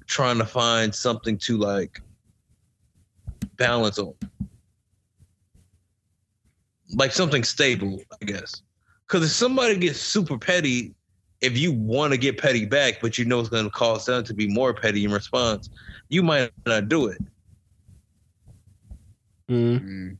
trying 0.07 0.37
to 0.37 0.45
find 0.45 0.93
something 0.93 1.37
to 1.39 1.57
like 1.57 2.01
balance 3.57 3.97
on 3.99 4.13
like 6.95 7.11
something 7.11 7.43
stable, 7.43 7.99
I 8.21 8.25
guess. 8.25 8.61
Because 9.07 9.23
if 9.23 9.31
somebody 9.31 9.77
gets 9.77 9.99
super 9.99 10.37
petty, 10.37 10.93
if 11.41 11.57
you 11.57 11.71
want 11.71 12.11
to 12.13 12.17
get 12.17 12.37
petty 12.37 12.65
back, 12.65 12.99
but 13.01 13.17
you 13.17 13.25
know 13.25 13.39
it's 13.39 13.49
going 13.49 13.65
to 13.65 13.71
cause 13.71 14.05
them 14.05 14.23
to 14.25 14.33
be 14.33 14.47
more 14.47 14.73
petty 14.73 15.05
in 15.05 15.11
response, 15.11 15.69
you 16.09 16.21
might 16.23 16.51
not 16.65 16.89
do 16.89 17.07
it. 17.07 17.21
mm, 19.49 19.79
Mm, 19.79 20.17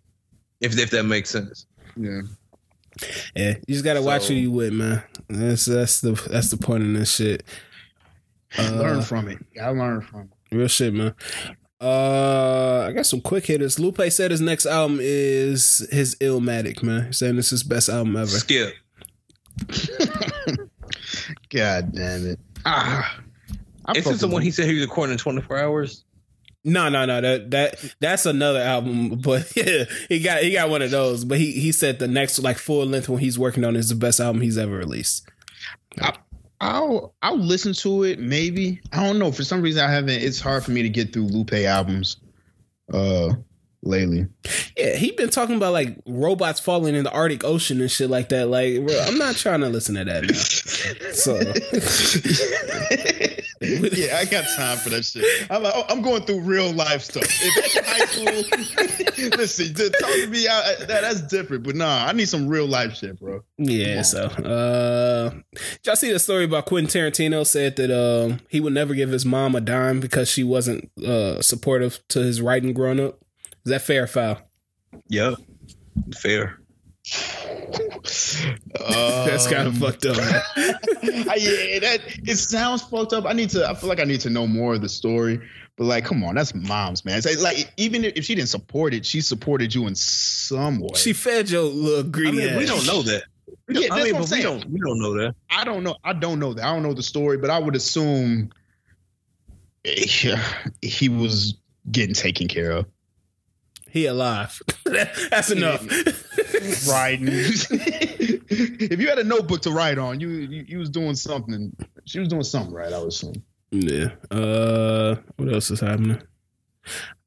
If 0.62 0.78
if 0.78 0.90
that 0.92 1.04
makes 1.04 1.30
sense. 1.30 1.66
yeah. 1.96 2.22
Yeah, 3.36 3.56
you 3.68 3.74
just 3.74 3.84
gotta 3.86 4.02
watch 4.02 4.28
who 4.28 4.34
you 4.34 4.52
with, 4.52 4.74
man. 4.74 5.04
That's 5.28 5.66
that's 5.66 6.02
the 6.02 6.12
that's 6.30 6.50
the 6.52 6.58
point 6.58 6.84
in 6.84 6.94
this 6.94 7.14
shit. 7.16 7.44
Uh, 8.58 8.64
learn 8.72 9.02
from 9.04 9.28
it. 9.28 9.38
I 9.62 9.70
learn 9.70 10.02
from 10.02 10.22
it. 10.22 10.56
Real 10.56 10.68
shit, 10.68 10.92
man. 10.92 11.14
Uh, 11.80 12.88
I 12.88 12.92
got 12.94 13.06
some 13.06 13.22
quick 13.22 13.46
hitters. 13.46 13.78
Lupe 13.80 14.02
said 14.10 14.32
his 14.32 14.42
next 14.42 14.66
album 14.66 14.98
is 15.00 15.88
his 15.92 16.16
Illmatic, 16.16 16.82
man. 16.82 17.06
He's 17.06 17.20
saying 17.20 17.36
this 17.36 17.54
is 17.54 17.62
his 17.62 17.64
best 17.64 17.90
album 17.90 18.16
ever. 18.18 18.26
Skip. 18.26 18.74
God 21.50 21.94
damn 21.94 22.26
it. 22.28 22.40
Ah. 22.66 23.20
I 23.86 23.92
Is 23.94 24.04
fuck 24.04 24.14
this 24.14 24.22
the 24.22 24.28
one 24.28 24.42
he 24.42 24.50
said 24.52 24.66
he 24.66 24.74
was 24.74 24.84
recording 24.88 25.14
in 25.14 25.20
24 25.20 25.58
hours? 25.60 26.06
No, 26.64 26.90
no, 26.90 27.06
no. 27.06 27.22
That 27.22 27.52
that 27.52 27.96
that's 28.00 28.26
another 28.26 28.60
album, 28.60 29.20
but 29.24 29.52
yeah, 29.56 29.86
he 30.08 30.20
got 30.20 30.44
he 30.44 30.52
got 30.52 30.70
one 30.70 30.82
of 30.82 30.92
those. 30.92 31.26
But 31.26 31.38
he 31.38 31.52
he 31.54 31.72
said 31.72 32.00
the 32.00 32.08
next 32.08 32.40
like 32.40 32.58
full 32.58 32.86
length 32.86 33.10
one 33.10 33.20
he's 33.20 33.40
working 33.40 33.64
on 33.64 33.76
is 33.76 33.90
the 33.90 33.96
best 33.96 34.20
album 34.20 34.42
he's 34.42 34.58
ever 34.58 34.78
released. 34.78 35.28
I'll 36.62 37.16
I'll 37.22 37.38
listen 37.38 37.74
to 37.74 38.04
it 38.04 38.20
maybe. 38.20 38.82
I 38.92 39.04
don't 39.06 39.20
know. 39.20 39.32
For 39.32 39.44
some 39.44 39.62
reason 39.62 39.84
I 39.84 39.92
haven't 39.92 40.22
it's 40.22 40.42
hard 40.42 40.64
for 40.64 40.72
me 40.72 40.82
to 40.84 40.90
get 40.90 41.14
through 41.14 41.28
Lupe 41.28 41.54
albums 41.54 42.18
uh 42.94 43.34
lately. 43.82 44.28
Yeah, 44.76 44.96
he 44.96 45.12
been 45.12 45.30
talking 45.30 45.56
about 45.56 45.74
like 45.74 45.98
robots 46.06 46.60
falling 46.60 46.96
in 46.96 47.06
the 47.06 47.12
Arctic 47.12 47.44
Ocean 47.46 47.80
and 47.80 47.90
shit 47.90 48.10
like 48.10 48.30
that. 48.30 48.48
Like, 48.48 48.86
bro, 48.86 49.00
I'm 49.00 49.18
not 49.18 49.36
trying 49.36 49.62
to 49.62 49.70
listen 49.70 49.96
to 49.96 50.04
that 50.04 50.24
now. 50.24 51.14
So 51.14 51.38
yeah, 53.62 54.18
I 54.18 54.26
got 54.26 54.46
time 54.56 54.78
for 54.78 54.90
that 54.90 55.04
shit. 55.04 55.26
I'm 55.52 55.64
like, 55.64 55.74
oh, 55.76 55.84
I'm 55.90 56.02
going 56.02 56.24
through 56.24 56.40
real 56.42 56.72
life 56.72 57.02
stuff. 57.02 57.24
If 57.26 57.56
that's 57.56 57.76
in 57.76 57.84
high 57.84 58.06
school, 58.06 59.30
listen, 59.38 59.74
to 59.74 59.90
talk 59.90 60.12
to 60.12 60.28
me, 60.28 60.48
I, 60.48 60.76
that, 60.80 61.02
that's 61.02 61.22
different. 61.22 61.64
But 61.64 61.76
nah, 61.76 62.06
I 62.06 62.14
need 62.14 62.30
some 62.30 62.48
real 62.48 62.68
life 62.68 62.96
shit, 62.96 63.20
bro. 63.20 63.42
Yeah, 63.58 64.04
so 64.04 64.24
uh 64.24 65.30
did 65.30 65.86
y'all 65.86 65.96
see 65.98 66.14
the 66.14 66.20
story 66.20 66.46
about 66.46 66.68
Quentin 66.68 66.90
Tarantino 66.90 67.46
said 67.46 67.76
that 67.76 67.92
um 67.92 68.40
he 68.48 68.62
would 68.62 68.74
never 68.74 68.94
give 68.94 69.10
his 69.10 69.26
mom 69.26 69.56
a 69.56 69.62
dime 69.62 70.00
because 70.00 70.30
she 70.30 70.44
wasn't 70.44 70.90
uh 71.04 71.42
supportive 71.42 72.00
to 72.10 72.20
his 72.20 72.42
writing 72.42 72.72
growing 72.74 73.02
up? 73.02 73.20
Is 73.66 73.72
that 73.72 73.82
fair 73.82 74.04
or 74.04 74.08
foul? 74.08 74.40
Yep. 75.10 75.36
Fair. 76.16 76.60
That's 78.90 79.48
kind 79.48 79.68
of 79.68 79.76
Um, 79.76 79.80
fucked 79.80 80.06
up. 80.06 80.18
I- 80.18 80.44
yeah, 81.38 81.80
that 81.80 82.00
it 82.28 82.38
sounds 82.38 82.82
fucked 82.84 83.14
up. 83.14 83.26
I 83.26 83.34
need 83.34 83.50
to. 83.52 83.68
I 83.70 83.74
feel 83.76 83.90
like 83.90 84.00
I 84.00 84.04
need 84.06 84.22
to 84.22 84.30
know 84.30 84.48
more 84.48 84.74
of 84.76 84.82
the 84.82 84.90
story. 84.90 85.40
But 85.78 85.86
like, 85.86 86.04
come 86.06 86.24
on, 86.24 86.36
that's 86.36 86.54
mom's 86.54 87.06
man. 87.06 87.18
It's 87.18 87.26
like, 87.26 87.40
like, 87.40 87.72
even 87.78 88.04
if 88.04 88.26
she 88.26 88.36
didn't 88.36 88.50
support 88.50 88.94
it, 88.94 89.06
she 89.06 89.22
supported 89.22 89.74
you 89.74 89.88
in 89.88 89.96
some 89.96 90.80
way. 90.80 90.90
She 90.96 91.14
fed 91.14 91.50
your 91.50 91.64
little 91.64 92.04
greedy. 92.04 92.30
I 92.30 92.32
greedy 92.32 92.50
mean, 92.50 92.58
we 92.60 92.66
don't 92.66 92.86
know 92.86 93.02
that. 93.04 93.24
We 93.68 93.74
don't- 93.76 93.84
Yeah, 93.84 93.94
I 93.94 93.96
that's 93.98 94.06
mean, 94.06 94.14
what 94.16 94.24
I'm 94.24 94.30
but 94.30 94.32
we 94.36 94.42
saying. 94.42 94.60
don't 94.60 94.70
we 94.72 94.80
don't 94.82 95.00
know 95.00 95.14
that. 95.20 95.36
I 95.50 95.64
don't 95.64 95.84
know. 95.84 95.96
I 96.04 96.14
don't 96.14 96.40
know 96.40 96.54
that. 96.54 96.66
I 96.66 96.74
don't 96.74 96.84
know 96.84 96.94
the 96.94 97.04
story, 97.04 97.38
but 97.38 97.50
I 97.50 97.60
would 97.60 97.76
assume 97.76 98.50
yeah, 99.86 100.44
he 100.82 101.08
was 101.08 101.56
getting 101.90 102.14
taken 102.14 102.48
care 102.48 102.72
of. 102.72 102.86
He 103.90 104.06
alive. 104.06 104.62
That's 104.86 105.50
enough. 105.50 105.82
Writing. 106.90 107.28
if 107.30 109.00
you 109.00 109.08
had 109.08 109.20
a 109.20 109.24
notebook 109.24 109.62
to 109.62 109.72
write 109.72 109.98
on, 109.98 110.20
you, 110.20 110.30
you 110.30 110.66
you 110.68 110.78
was 110.80 110.90
doing 110.90 111.16
something. 111.16 111.76
She 112.06 112.20
was 112.20 112.28
doing 112.28 112.44
something 112.44 112.74
right. 112.74 112.92
I 112.92 113.00
would 113.00 113.10
assume. 113.10 113.44
yeah. 113.72 114.10
Uh 114.32 115.16
what 115.36 115.54
else 115.54 115.72
is 115.72 115.80
happening? 115.80 116.22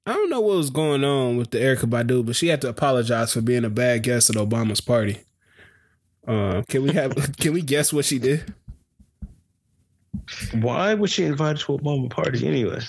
I 0.05 0.15
don't 0.15 0.31
know 0.31 0.41
what 0.41 0.57
was 0.57 0.71
going 0.71 1.05
on 1.05 1.37
with 1.37 1.53
the 1.53 1.59
Erykah 1.59 1.89
Badu, 1.89 2.27
but 2.27 2.35
she 2.35 2.49
had 2.49 2.61
to 2.63 2.69
apologize 2.69 3.33
for 3.33 3.41
being 3.41 3.65
a 3.65 3.71
bad 3.71 4.03
guest 4.03 4.31
at 4.31 4.37
Obama's 4.37 4.81
party. 4.81 5.21
Uh, 6.27 6.63
can 6.69 6.83
we 6.83 6.93
have? 6.93 7.37
can 7.37 7.53
we 7.53 7.63
guess 7.63 7.93
what 7.93 8.05
she 8.05 8.19
did? 8.19 8.53
Why 10.55 10.95
was 10.95 11.11
she 11.13 11.25
invited 11.25 11.61
to 11.61 11.75
a 11.75 11.79
Obama 11.79 12.11
party 12.11 12.47
anyway? 12.47 12.81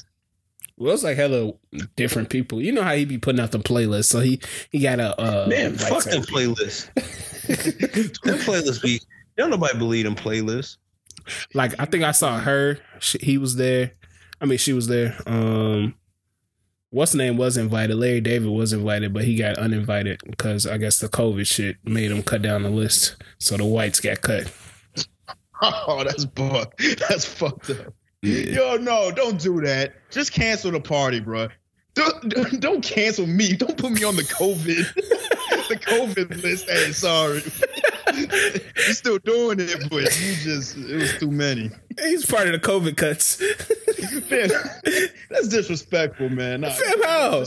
Well, 0.77 0.93
it's 0.93 1.03
like 1.03 1.17
hella 1.17 1.53
different 1.95 2.29
people. 2.29 2.61
You 2.61 2.71
know 2.71 2.81
how 2.83 2.93
he 2.95 3.05
be 3.05 3.17
putting 3.17 3.39
out 3.39 3.51
the 3.51 3.59
playlist, 3.59 4.05
so 4.05 4.19
he 4.19 4.39
he 4.71 4.79
got 4.79 4.99
a 4.99 5.19
uh, 5.21 5.45
Man, 5.47 5.75
fuck 5.75 6.03
them 6.05 6.23
playlists. 6.23 6.91
them 8.23 8.37
playlists 8.39 8.81
be. 8.81 8.99
Don't 9.37 9.49
nobody 9.49 9.77
believe 9.77 10.05
in 10.05 10.15
playlists. 10.15 10.77
like 11.53 11.79
I 11.79 11.85
think 11.85 12.03
I 12.03 12.11
saw 12.11 12.39
her. 12.39 12.79
She, 12.99 13.17
he 13.19 13.37
was 13.37 13.55
there. 13.55 13.91
I 14.41 14.45
mean, 14.45 14.57
she 14.57 14.73
was 14.73 14.87
there. 14.87 15.15
Um, 15.25 15.93
what's 16.89 17.11
the 17.13 17.17
name 17.19 17.37
was 17.37 17.55
invited. 17.55 17.95
Larry 17.95 18.21
David 18.21 18.49
was 18.49 18.73
invited, 18.73 19.13
but 19.13 19.23
he 19.23 19.35
got 19.35 19.57
uninvited 19.57 20.19
because 20.25 20.65
I 20.67 20.77
guess 20.77 20.99
the 20.99 21.07
COVID 21.07 21.45
shit 21.45 21.77
made 21.85 22.11
him 22.11 22.23
cut 22.23 22.41
down 22.41 22.63
the 22.63 22.69
list. 22.69 23.15
So 23.39 23.57
the 23.57 23.65
whites 23.65 23.99
got 23.99 24.21
cut. 24.21 24.51
Oh, 25.61 26.03
that's 26.03 26.25
buck. 26.25 26.77
That's 27.07 27.23
fucked 27.23 27.69
up. 27.69 27.93
Yo, 28.23 28.77
no, 28.77 29.11
don't 29.11 29.39
do 29.39 29.59
that. 29.61 29.93
Just 30.09 30.31
cancel 30.31 30.71
the 30.71 30.79
party, 30.79 31.19
bro. 31.19 31.49
Don't, 31.93 32.59
don't- 32.59 32.81
cancel 32.83 33.27
me. 33.27 33.53
Don't 33.53 33.77
put 33.77 33.91
me 33.91 34.03
on 34.03 34.15
the 34.15 34.23
COVID, 34.23 34.93
the 35.67 35.75
COVID 35.75 36.41
list. 36.41 36.69
Hey, 36.69 36.91
sorry. 36.91 37.43
You're 38.15 38.93
still 38.93 39.17
doing 39.19 39.59
it, 39.59 39.89
but 39.89 40.03
you 40.21 40.35
just, 40.35 40.77
it 40.77 40.95
was 40.95 41.17
too 41.17 41.31
many. 41.31 41.69
He's 41.99 42.25
part 42.25 42.47
of 42.47 42.53
the 42.53 42.59
COVID 42.59 42.95
cuts. 42.97 43.39
Man, 44.31 44.49
that's 45.29 45.47
disrespectful, 45.47 46.29
man. 46.29 46.61
Nah, 46.61 46.69
Fam, 46.69 47.03
how? 47.03 47.45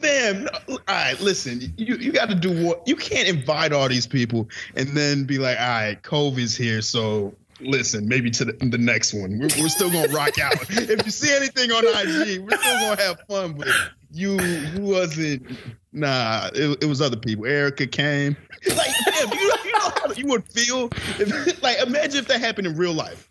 Fam, 0.00 0.44
no, 0.44 0.50
all 0.68 0.78
right, 0.88 1.20
listen. 1.20 1.72
You 1.76 1.96
you 1.96 2.12
got 2.12 2.28
to 2.28 2.34
do 2.34 2.64
what 2.66 2.86
you 2.86 2.96
can't 2.96 3.28
invite 3.28 3.72
all 3.72 3.88
these 3.88 4.06
people 4.06 4.48
and 4.76 4.88
then 4.96 5.24
be 5.24 5.38
like, 5.38 5.58
all 5.60 5.66
right, 5.68 6.02
COVID's 6.02 6.56
here, 6.56 6.80
so 6.82 7.34
listen, 7.60 8.08
maybe 8.08 8.30
to 8.30 8.44
the, 8.44 8.52
the 8.52 8.78
next 8.78 9.14
one. 9.14 9.38
We're, 9.38 9.48
we're 9.60 9.68
still 9.68 9.90
gonna 9.90 10.12
rock 10.12 10.38
out. 10.38 10.54
if 10.70 11.04
you 11.04 11.10
see 11.10 11.34
anything 11.34 11.70
on 11.70 11.84
IG, 11.84 12.40
we're 12.40 12.56
still 12.56 12.78
gonna 12.80 13.02
have 13.02 13.20
fun. 13.28 13.52
But 13.54 13.68
you 14.10 14.40
you 14.40 14.82
wasn't. 14.82 15.46
Nah, 15.92 16.50
it, 16.54 16.82
it 16.82 16.86
was 16.86 17.00
other 17.00 17.16
people. 17.16 17.44
Erykah 17.44 17.90
came. 17.90 18.36
Like, 18.76 18.90
fam, 18.90 19.32
you, 19.32 19.52
you 19.64 19.72
know 19.72 19.78
how 19.78 20.12
you 20.14 20.26
would 20.26 20.44
feel. 20.48 20.88
If, 21.20 21.62
like, 21.62 21.78
imagine 21.78 22.18
if 22.18 22.26
that 22.26 22.40
happened 22.40 22.66
in 22.66 22.76
real 22.76 22.92
life. 22.92 23.30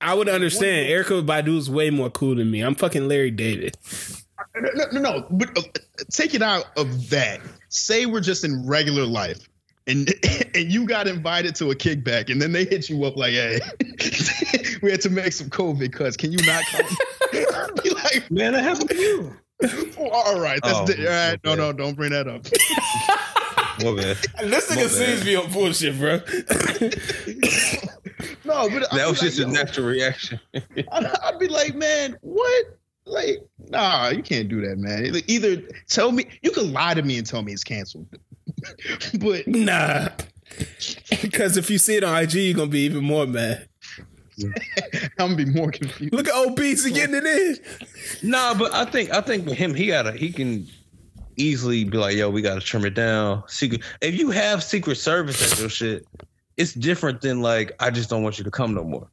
I 0.00 0.14
would 0.14 0.28
understand. 0.28 0.88
Erykah 0.88 1.26
Badu's 1.26 1.68
way 1.68 1.90
more 1.90 2.08
cool 2.08 2.36
than 2.36 2.52
me. 2.52 2.60
I'm 2.60 2.76
fucking 2.76 3.08
Larry 3.08 3.32
David. 3.32 3.76
No, 4.54 4.70
no, 4.74 4.84
no, 4.92 5.00
no. 5.00 5.26
But 5.28 5.58
uh, 5.58 5.62
take 6.12 6.34
it 6.34 6.42
out 6.42 6.66
of 6.76 7.10
that. 7.10 7.40
Say 7.68 8.06
we're 8.06 8.20
just 8.20 8.44
in 8.44 8.66
regular 8.66 9.04
life, 9.04 9.47
and 9.88 10.12
and 10.54 10.72
you 10.72 10.86
got 10.86 11.08
invited 11.08 11.54
to 11.56 11.70
a 11.70 11.74
kickback, 11.74 12.30
and 12.30 12.40
then 12.40 12.52
they 12.52 12.64
hit 12.64 12.88
you 12.88 13.02
up 13.04 13.16
like, 13.16 13.32
"Hey, 13.32 13.58
we 14.82 14.90
had 14.90 15.00
to 15.02 15.10
make 15.10 15.32
some 15.32 15.48
COVID 15.50 15.92
cuts. 15.92 16.16
Can 16.16 16.30
you 16.32 16.38
not 16.46 16.62
come?" 16.70 16.86
Be 17.82 17.90
like, 17.90 18.30
Man, 18.30 18.52
that 18.52 18.62
happened 18.62 18.90
to 18.90 18.96
you. 18.96 19.36
"All 19.98 20.40
right, 20.40 20.60
that's 20.62 20.78
Oh, 20.78 20.86
di- 20.86 21.06
all 21.06 21.12
right. 21.12 21.40
No, 21.44 21.52
okay. 21.52 21.60
no, 21.60 21.72
don't 21.72 21.94
bring 21.94 22.10
that 22.10 22.28
up." 22.28 22.46
Well, 23.82 23.94
man. 23.94 24.16
This 24.42 24.68
nigga 24.70 24.76
My 24.76 24.82
bad. 24.82 24.90
sees 24.90 25.24
me 25.24 25.36
on 25.36 25.52
bullshit, 25.52 25.96
bro. 25.98 26.16
no, 28.44 28.68
but 28.70 28.90
That 28.90 29.00
I'd 29.00 29.08
was 29.08 29.20
just 29.20 29.38
like, 29.38 29.48
a 29.48 29.50
natural 29.50 29.86
reaction. 29.86 30.40
I'd, 30.54 31.04
I'd 31.22 31.38
be 31.38 31.48
like, 31.48 31.74
"Man, 31.74 32.16
what?" 32.22 32.66
Like, 33.04 33.38
nah, 33.70 34.08
you 34.08 34.22
can't 34.22 34.48
do 34.50 34.60
that, 34.66 34.76
man. 34.76 35.14
Either 35.28 35.62
tell 35.88 36.12
me 36.12 36.26
you 36.42 36.50
can 36.50 36.74
lie 36.74 36.92
to 36.92 37.00
me 37.02 37.16
and 37.16 37.26
tell 37.26 37.40
me 37.42 37.52
it's 37.52 37.64
canceled, 37.64 38.06
but 39.20 39.46
nah. 39.46 40.08
Because 41.22 41.56
if 41.56 41.70
you 41.70 41.78
see 41.78 41.96
it 41.96 42.04
on 42.04 42.22
IG, 42.22 42.34
you're 42.34 42.54
gonna 42.54 42.68
be 42.68 42.80
even 42.80 43.04
more 43.04 43.26
mad. 43.26 43.68
I'm 45.18 45.34
gonna 45.34 45.36
be 45.36 45.44
more 45.46 45.70
confused. 45.70 46.12
Look 46.12 46.28
at 46.28 46.34
OBC 46.34 46.94
getting 46.94 47.16
it 47.16 47.26
in. 47.26 48.30
Nah, 48.30 48.54
but 48.54 48.72
I 48.72 48.84
think 48.84 49.10
I 49.10 49.20
think 49.20 49.46
with 49.46 49.58
him, 49.58 49.74
he 49.74 49.86
gotta 49.86 50.12
he 50.12 50.32
can 50.32 50.66
easily 51.36 51.84
be 51.84 51.98
like, 51.98 52.16
yo, 52.16 52.30
we 52.30 52.42
gotta 52.42 52.60
trim 52.60 52.84
it 52.84 52.94
down. 52.94 53.42
Secret 53.48 53.82
if 54.00 54.18
you 54.18 54.30
have 54.30 54.62
Secret 54.62 54.96
Service 54.96 55.52
at 55.52 55.58
your 55.58 55.68
shit, 55.68 56.06
it's 56.56 56.72
different 56.72 57.20
than 57.20 57.40
like, 57.40 57.72
I 57.80 57.90
just 57.90 58.10
don't 58.10 58.22
want 58.22 58.38
you 58.38 58.44
to 58.44 58.50
come 58.50 58.74
no 58.74 58.84
more. 58.84 59.08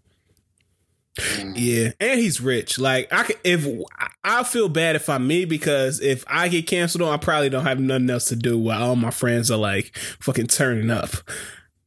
Yeah, 1.55 1.91
and 1.99 2.19
he's 2.19 2.41
rich. 2.41 2.77
Like 2.77 3.11
I 3.11 3.23
could, 3.23 3.39
if 3.43 3.65
I 4.27 4.43
feel 4.43 4.69
bad 4.69 4.95
if 4.95 5.07
I'm 5.07 5.27
me 5.27 5.45
because 5.45 6.01
if 6.01 6.25
I 6.27 6.47
get 6.47 6.65
canceled 6.65 7.03
on, 7.03 7.13
I 7.13 7.17
probably 7.17 7.49
don't 7.49 7.63
have 7.63 7.79
nothing 7.79 8.09
else 8.09 8.25
to 8.29 8.35
do 8.35 8.57
while 8.57 8.81
all 8.81 8.95
my 8.95 9.11
friends 9.11 9.51
are 9.51 9.57
like 9.57 9.95
fucking 10.19 10.47
turning 10.47 10.89
up. 10.89 11.11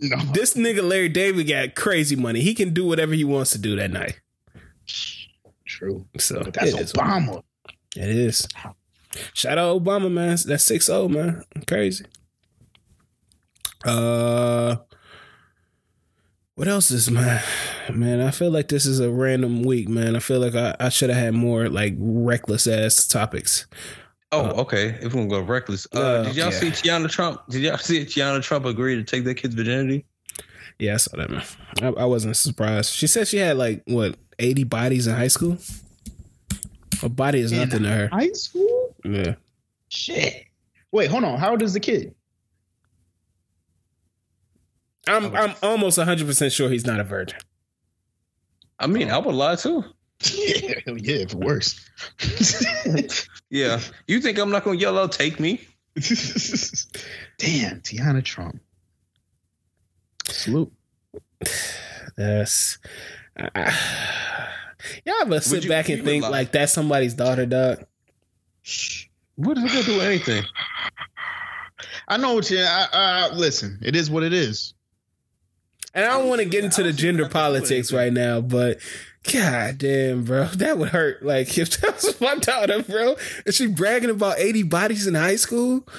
No. 0.00 0.16
This 0.32 0.54
nigga 0.54 0.88
Larry 0.88 1.08
David 1.08 1.48
got 1.48 1.74
crazy 1.74 2.14
money. 2.14 2.40
He 2.40 2.54
can 2.54 2.72
do 2.72 2.86
whatever 2.86 3.14
he 3.14 3.24
wants 3.24 3.50
to 3.50 3.58
do 3.58 3.74
that 3.74 3.90
night. 3.90 4.20
True. 5.66 6.06
So 6.18 6.44
But 6.44 6.54
that's. 6.54 6.92
Obama. 6.92 7.42
It 7.96 8.08
is. 8.08 8.46
Shout 9.34 9.58
out 9.58 9.82
Obama, 9.82 10.10
man. 10.10 10.36
That's 10.46 10.62
six 10.62 10.86
zero, 10.86 11.08
man. 11.08 11.42
Crazy. 11.66 12.04
Uh, 13.84 14.76
what 16.58 16.66
else 16.66 16.90
is 16.90 17.08
man? 17.08 17.40
Man, 17.94 18.20
I 18.20 18.32
feel 18.32 18.50
like 18.50 18.66
this 18.66 18.84
is 18.84 18.98
a 18.98 19.08
random 19.08 19.62
week, 19.62 19.88
man. 19.88 20.16
I 20.16 20.18
feel 20.18 20.40
like 20.40 20.56
I, 20.56 20.74
I 20.80 20.88
should 20.88 21.08
have 21.08 21.18
had 21.18 21.34
more 21.34 21.68
like 21.68 21.94
reckless 21.96 22.66
ass 22.66 23.06
topics. 23.06 23.68
Oh, 24.32 24.46
Uh, 24.46 24.62
okay. 24.62 24.98
If 25.00 25.14
we're 25.14 25.20
gonna 25.20 25.28
go 25.28 25.40
reckless, 25.40 25.86
uh, 25.94 26.00
uh, 26.00 26.22
did 26.24 26.34
y'all 26.34 26.50
yeah. 26.50 26.58
see 26.58 26.70
Teanna 26.70 27.08
Trump? 27.08 27.42
Did 27.48 27.62
y'all 27.62 27.78
see 27.78 28.04
Teanna 28.04 28.42
Trump 28.42 28.64
agree 28.64 28.96
to 28.96 29.04
take 29.04 29.22
that 29.22 29.36
kid's 29.36 29.54
virginity? 29.54 30.04
Yeah, 30.80 30.94
I 30.94 30.96
saw 30.96 31.16
that, 31.16 31.30
man. 31.30 31.44
I, 31.80 32.02
I 32.02 32.04
wasn't 32.06 32.36
surprised. 32.36 32.92
She 32.92 33.06
said 33.06 33.28
she 33.28 33.36
had 33.36 33.56
like 33.56 33.84
what 33.86 34.16
eighty 34.40 34.64
bodies 34.64 35.06
in 35.06 35.14
high 35.14 35.28
school. 35.28 35.58
A 37.04 37.08
body 37.08 37.38
is 37.38 37.52
In 37.52 37.58
nothing 37.58 37.84
to 37.84 37.88
her. 37.88 38.08
High 38.08 38.32
school? 38.32 38.96
Yeah. 39.04 39.36
Shit. 39.90 40.46
Wait, 40.90 41.08
hold 41.08 41.22
on. 41.22 41.38
How 41.38 41.50
old 41.52 41.62
is 41.62 41.74
the 41.74 41.80
kid? 41.80 42.16
I'm 45.08 45.34
I'm 45.34 45.54
almost 45.62 45.98
hundred 45.98 46.26
percent 46.26 46.52
sure 46.52 46.68
he's 46.68 46.86
not 46.86 47.00
a 47.00 47.04
virgin. 47.04 47.38
I 48.78 48.86
mean, 48.86 49.10
I 49.10 49.18
would 49.18 49.34
lie 49.34 49.56
too. 49.56 49.84
Yeah, 50.32 50.80
yeah, 50.86 51.16
if 51.16 51.32
it 51.32 51.34
works. 51.34 51.88
Yeah. 53.50 53.80
You 54.06 54.20
think 54.20 54.38
I'm 54.38 54.50
not 54.50 54.64
gonna 54.64 54.76
yell 54.78 54.98
out, 54.98 55.12
take 55.12 55.40
me? 55.40 55.60
Damn, 57.38 57.80
Teanna 57.80 58.22
Trump. 58.22 58.60
Salute. 60.28 60.72
That's 62.16 62.78
I, 63.36 63.48
I- 63.54 64.48
y'all 65.06 65.14
ever 65.22 65.40
sit 65.40 65.64
you- 65.64 65.70
back 65.70 65.88
and 65.88 66.04
think 66.04 66.24
lie. 66.24 66.28
like 66.30 66.52
that's 66.52 66.72
somebody's 66.72 67.14
daughter, 67.14 67.46
dog? 67.46 67.84
What 69.36 69.56
is 69.56 69.64
it 69.64 69.68
gonna 69.72 69.82
do 69.84 70.00
anything? 70.00 70.44
I 72.08 72.16
know 72.16 72.34
what 72.34 72.50
you. 72.50 72.58
I, 72.60 72.86
I, 72.92 73.34
listen, 73.34 73.78
it 73.82 73.94
is 73.96 74.10
what 74.10 74.22
it 74.24 74.32
is. 74.32 74.74
And 75.98 76.06
I 76.06 76.16
don't 76.16 76.28
want 76.28 76.40
to 76.40 76.44
get 76.48 76.64
into 76.64 76.84
the 76.84 76.92
gender 76.92 77.24
nothing 77.24 77.32
to 77.32 77.38
do 77.48 77.52
with 77.52 77.60
politics 77.60 77.92
right 77.92 78.12
now, 78.12 78.40
but 78.40 78.78
god 79.32 79.78
damn, 79.78 80.22
bro, 80.22 80.44
that 80.54 80.78
would 80.78 80.90
hurt. 80.90 81.24
Like 81.24 81.58
if 81.58 81.80
that 81.80 81.96
was 81.96 82.20
my 82.20 82.36
daughter, 82.36 82.82
bro, 82.84 83.16
is 83.44 83.56
she 83.56 83.66
bragging 83.66 84.10
about 84.10 84.38
eighty 84.38 84.62
bodies 84.62 85.06
in 85.08 85.14
high 85.14 85.36
school? 85.36 85.86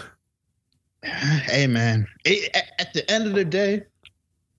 Hey, 1.03 1.65
man. 1.67 2.07
It, 2.26 2.53
at, 2.55 2.63
at 2.77 2.93
the 2.93 3.09
end 3.09 3.26
of 3.26 3.34
the 3.34 3.45
day, 3.45 3.84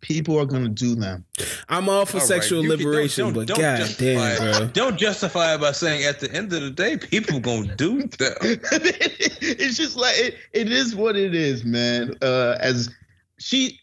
people 0.01 0.39
are 0.39 0.47
gonna 0.47 0.71
do 0.71 0.95
them. 0.95 1.25
I'm 1.69 1.89
all 1.91 2.07
for 2.07 2.17
All 2.17 2.21
right, 2.21 2.27
sexual 2.29 2.62
you 2.62 2.71
can- 2.71 2.79
don't- 2.79 2.87
liberation, 2.89 3.25
don't- 3.27 3.35
but 3.35 3.47
don't 3.49 3.61
god 3.61 3.95
damn, 3.99 4.33
it. 4.49 4.59
bro. 4.59 4.67
Don't 4.69 4.97
justify 4.99 5.55
it 5.55 5.61
by 5.61 5.73
saying 5.73 6.05
at 6.05 6.19
the 6.21 6.33
end 6.33 6.51
of 6.55 6.62
the 6.62 6.71
day, 6.71 6.97
people 6.97 7.41
gonna 7.41 7.75
do 7.77 8.03
that. 8.03 8.39
it's 9.43 9.77
just 9.77 9.97
like 9.97 10.15
it, 10.19 10.37
it 10.55 10.73
is 10.73 10.95
what 10.97 11.15
it 11.17 11.35
is, 11.35 11.62
man. 11.65 12.15
Uh, 12.23 12.57
as 12.61 12.89
she, 13.39 13.79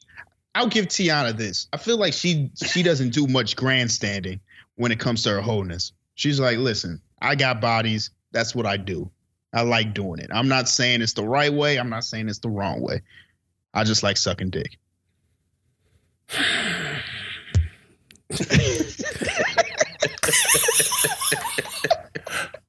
I'll 0.57 0.67
give 0.67 0.87
Teanna 0.87 1.37
this. 1.37 1.67
I 1.71 1.77
feel 1.77 1.97
like 1.97 2.13
she 2.13 2.49
she 2.55 2.81
doesn't 2.81 3.13
do 3.13 3.27
much 3.27 3.55
grandstanding 3.55 4.39
when 4.75 4.91
it 4.91 4.99
comes 4.99 5.21
to 5.23 5.29
her 5.29 5.39
wholeness. 5.39 5.91
She's 6.15 6.39
like, 6.39 6.57
listen, 6.57 6.99
I 7.21 7.35
got 7.35 7.61
bodies. 7.61 8.09
That's 8.31 8.55
what 8.55 8.65
I 8.65 8.77
do. 8.77 9.11
I 9.53 9.61
like 9.61 9.93
doing 9.93 10.19
it. 10.19 10.31
I'm 10.33 10.47
not 10.47 10.67
saying 10.67 11.03
it's 11.03 11.13
the 11.13 11.23
right 11.23 11.53
way. 11.53 11.77
I'm 11.77 11.91
not 11.91 12.05
saying 12.05 12.27
it's 12.27 12.39
the 12.39 12.49
wrong 12.49 12.81
way. 12.81 13.03
I 13.71 13.83
just 13.83 14.01
like 14.01 14.17
sucking 14.17 14.49
dick. 14.49 14.79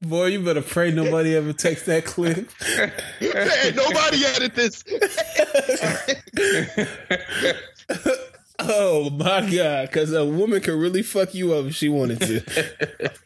Boy, 0.03 0.27
you 0.27 0.45
better 0.45 0.61
pray 0.61 0.91
nobody 0.91 1.35
ever 1.35 1.55
takes 1.55 1.85
that 1.87 2.05
clip. 2.05 2.51
Hey, 3.19 3.73
nobody 3.75 4.25
edit 4.27 4.55
this. 4.55 4.85
oh 8.59 9.11
my 9.11 9.49
god, 9.51 9.89
because 9.89 10.13
a 10.13 10.25
woman 10.25 10.61
could 10.61 10.79
really 10.79 11.03
fuck 11.03 11.35
you 11.35 11.55
up 11.55 11.67
if 11.67 11.75
she 11.75 11.89
wanted 11.89 12.21
to. 12.21 13.11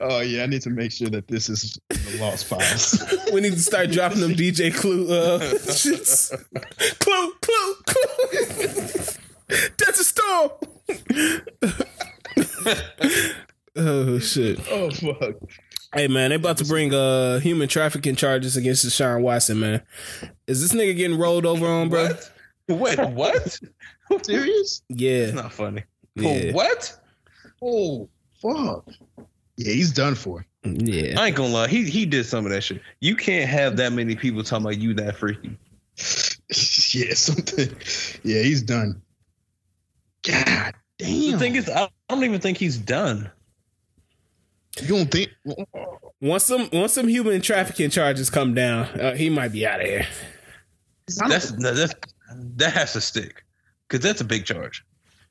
Oh 0.00 0.20
yeah, 0.20 0.44
I 0.44 0.46
need 0.46 0.62
to 0.62 0.70
make 0.70 0.92
sure 0.92 1.08
that 1.08 1.26
this 1.26 1.48
is 1.48 1.78
the 1.88 2.18
lost 2.20 2.46
files. 2.46 3.02
we 3.32 3.40
need 3.40 3.54
to 3.54 3.58
start 3.58 3.90
dropping 3.90 4.20
them 4.20 4.32
DJ 4.32 4.72
Clue 4.72 5.12
uh, 5.12 5.40
shits. 5.40 6.30
Clue, 7.00 7.32
Clue, 7.42 7.74
Clue. 7.86 9.16
That's 9.76 9.98
a 9.98 10.04
storm. 10.04 10.50
oh 13.76 14.18
shit. 14.20 14.60
oh 14.70 14.90
fuck. 14.92 15.34
Hey 15.92 16.06
man, 16.06 16.30
they 16.30 16.36
about 16.36 16.58
to 16.58 16.64
bring 16.64 16.94
uh 16.94 17.40
human 17.40 17.68
trafficking 17.68 18.14
charges 18.14 18.56
against 18.56 18.86
Deshaun 18.86 19.22
Watson, 19.22 19.58
man. 19.58 19.82
Is 20.46 20.62
this 20.62 20.72
nigga 20.72 20.96
getting 20.96 21.18
rolled 21.18 21.44
over 21.44 21.66
on, 21.66 21.88
bro? 21.88 22.06
What? 22.06 22.32
Wait, 22.78 22.98
what? 23.10 23.60
Serious? 24.22 24.82
Yeah. 24.88 25.10
It's 25.10 25.34
not 25.34 25.52
funny. 25.52 25.84
Yeah. 26.14 26.50
For 26.50 26.56
what? 26.56 27.00
Oh 27.62 28.08
fuck. 28.40 28.88
Yeah, 29.56 29.72
he's 29.72 29.92
done 29.92 30.14
for. 30.14 30.46
Yeah. 30.64 31.20
I 31.20 31.28
ain't 31.28 31.36
gonna 31.36 31.52
lie. 31.52 31.68
He 31.68 31.88
he 31.88 32.06
did 32.06 32.24
some 32.24 32.46
of 32.46 32.52
that 32.52 32.62
shit. 32.62 32.80
You 33.00 33.16
can't 33.16 33.48
have 33.48 33.76
that 33.76 33.92
many 33.92 34.14
people 34.16 34.42
talking 34.42 34.66
about 34.66 34.78
you 34.78 34.94
that 34.94 35.16
freaky. 35.16 35.56
yeah, 36.94 37.14
something. 37.14 37.68
Yeah, 38.22 38.42
he's 38.42 38.62
done. 38.62 39.02
God 40.26 40.74
damn. 40.98 41.32
The 41.32 41.38
thing 41.38 41.56
is, 41.56 41.68
I 41.68 41.88
don't 42.08 42.24
even 42.24 42.40
think 42.40 42.58
he's 42.58 42.76
done. 42.76 43.30
you 44.80 44.88
don't 44.88 45.10
think? 45.10 45.30
Once 46.20 46.44
some 46.44 46.68
once 46.72 46.92
some 46.92 47.08
human 47.08 47.40
trafficking 47.40 47.90
charges 47.90 48.30
come 48.30 48.54
down, 48.54 48.86
uh, 49.00 49.14
he 49.14 49.30
might 49.30 49.52
be 49.52 49.66
out 49.66 49.80
of 49.80 49.86
here. 49.86 50.06
That's 51.28 51.50
that's 51.52 51.94
that 52.30 52.72
has 52.72 52.92
to 52.94 53.00
stick 53.00 53.44
because 53.88 54.02
that's 54.02 54.20
a 54.20 54.24
big 54.24 54.44
charge. 54.44 54.84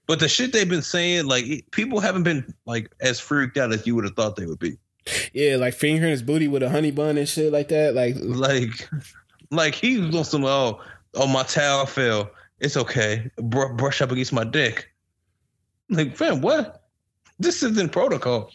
But 0.08 0.20
the 0.20 0.28
shit 0.28 0.54
they've 0.54 0.68
been 0.68 0.82
saying, 0.82 1.26
like 1.28 1.46
people 1.72 2.00
haven't 2.00 2.24
been 2.24 2.54
like 2.66 2.92
as 3.00 3.20
freaked 3.20 3.58
out 3.58 3.72
as 3.72 3.86
you 3.86 3.96
would 3.96 4.06
have 4.06 4.16
thought 4.16 4.36
they 4.36 4.46
would 4.46 4.60
be. 4.60 4.78
Yeah, 5.34 5.56
like 5.58 5.74
fingering 5.74 6.12
his 6.12 6.24
booty 6.24 6.48
with 6.48 6.64
a 6.64 6.70
honey 6.70 6.92
bun 6.92 7.18
and 7.18 7.28
shit 7.28 7.52
like 7.52 7.70
that. 7.70 7.94
Like, 7.96 8.16
Like, 8.20 8.90
like 9.52 9.76
he 9.76 10.00
was 10.00 10.16
on 10.16 10.26
some 10.26 10.46
oh 10.46 10.82
oh 11.16 11.28
my 11.28 11.44
towel 11.44 11.86
fell. 11.86 12.32
It's 12.60 12.76
okay. 12.76 13.30
Br- 13.38 13.74
brush 13.74 14.02
up 14.02 14.12
against 14.12 14.34
my 14.34 14.44
dick. 14.44 14.90
Like, 15.90 16.18
fam, 16.18 16.42
what? 16.42 16.84
This 17.40 17.64
isn't 17.64 17.92
protocol. 17.92 18.52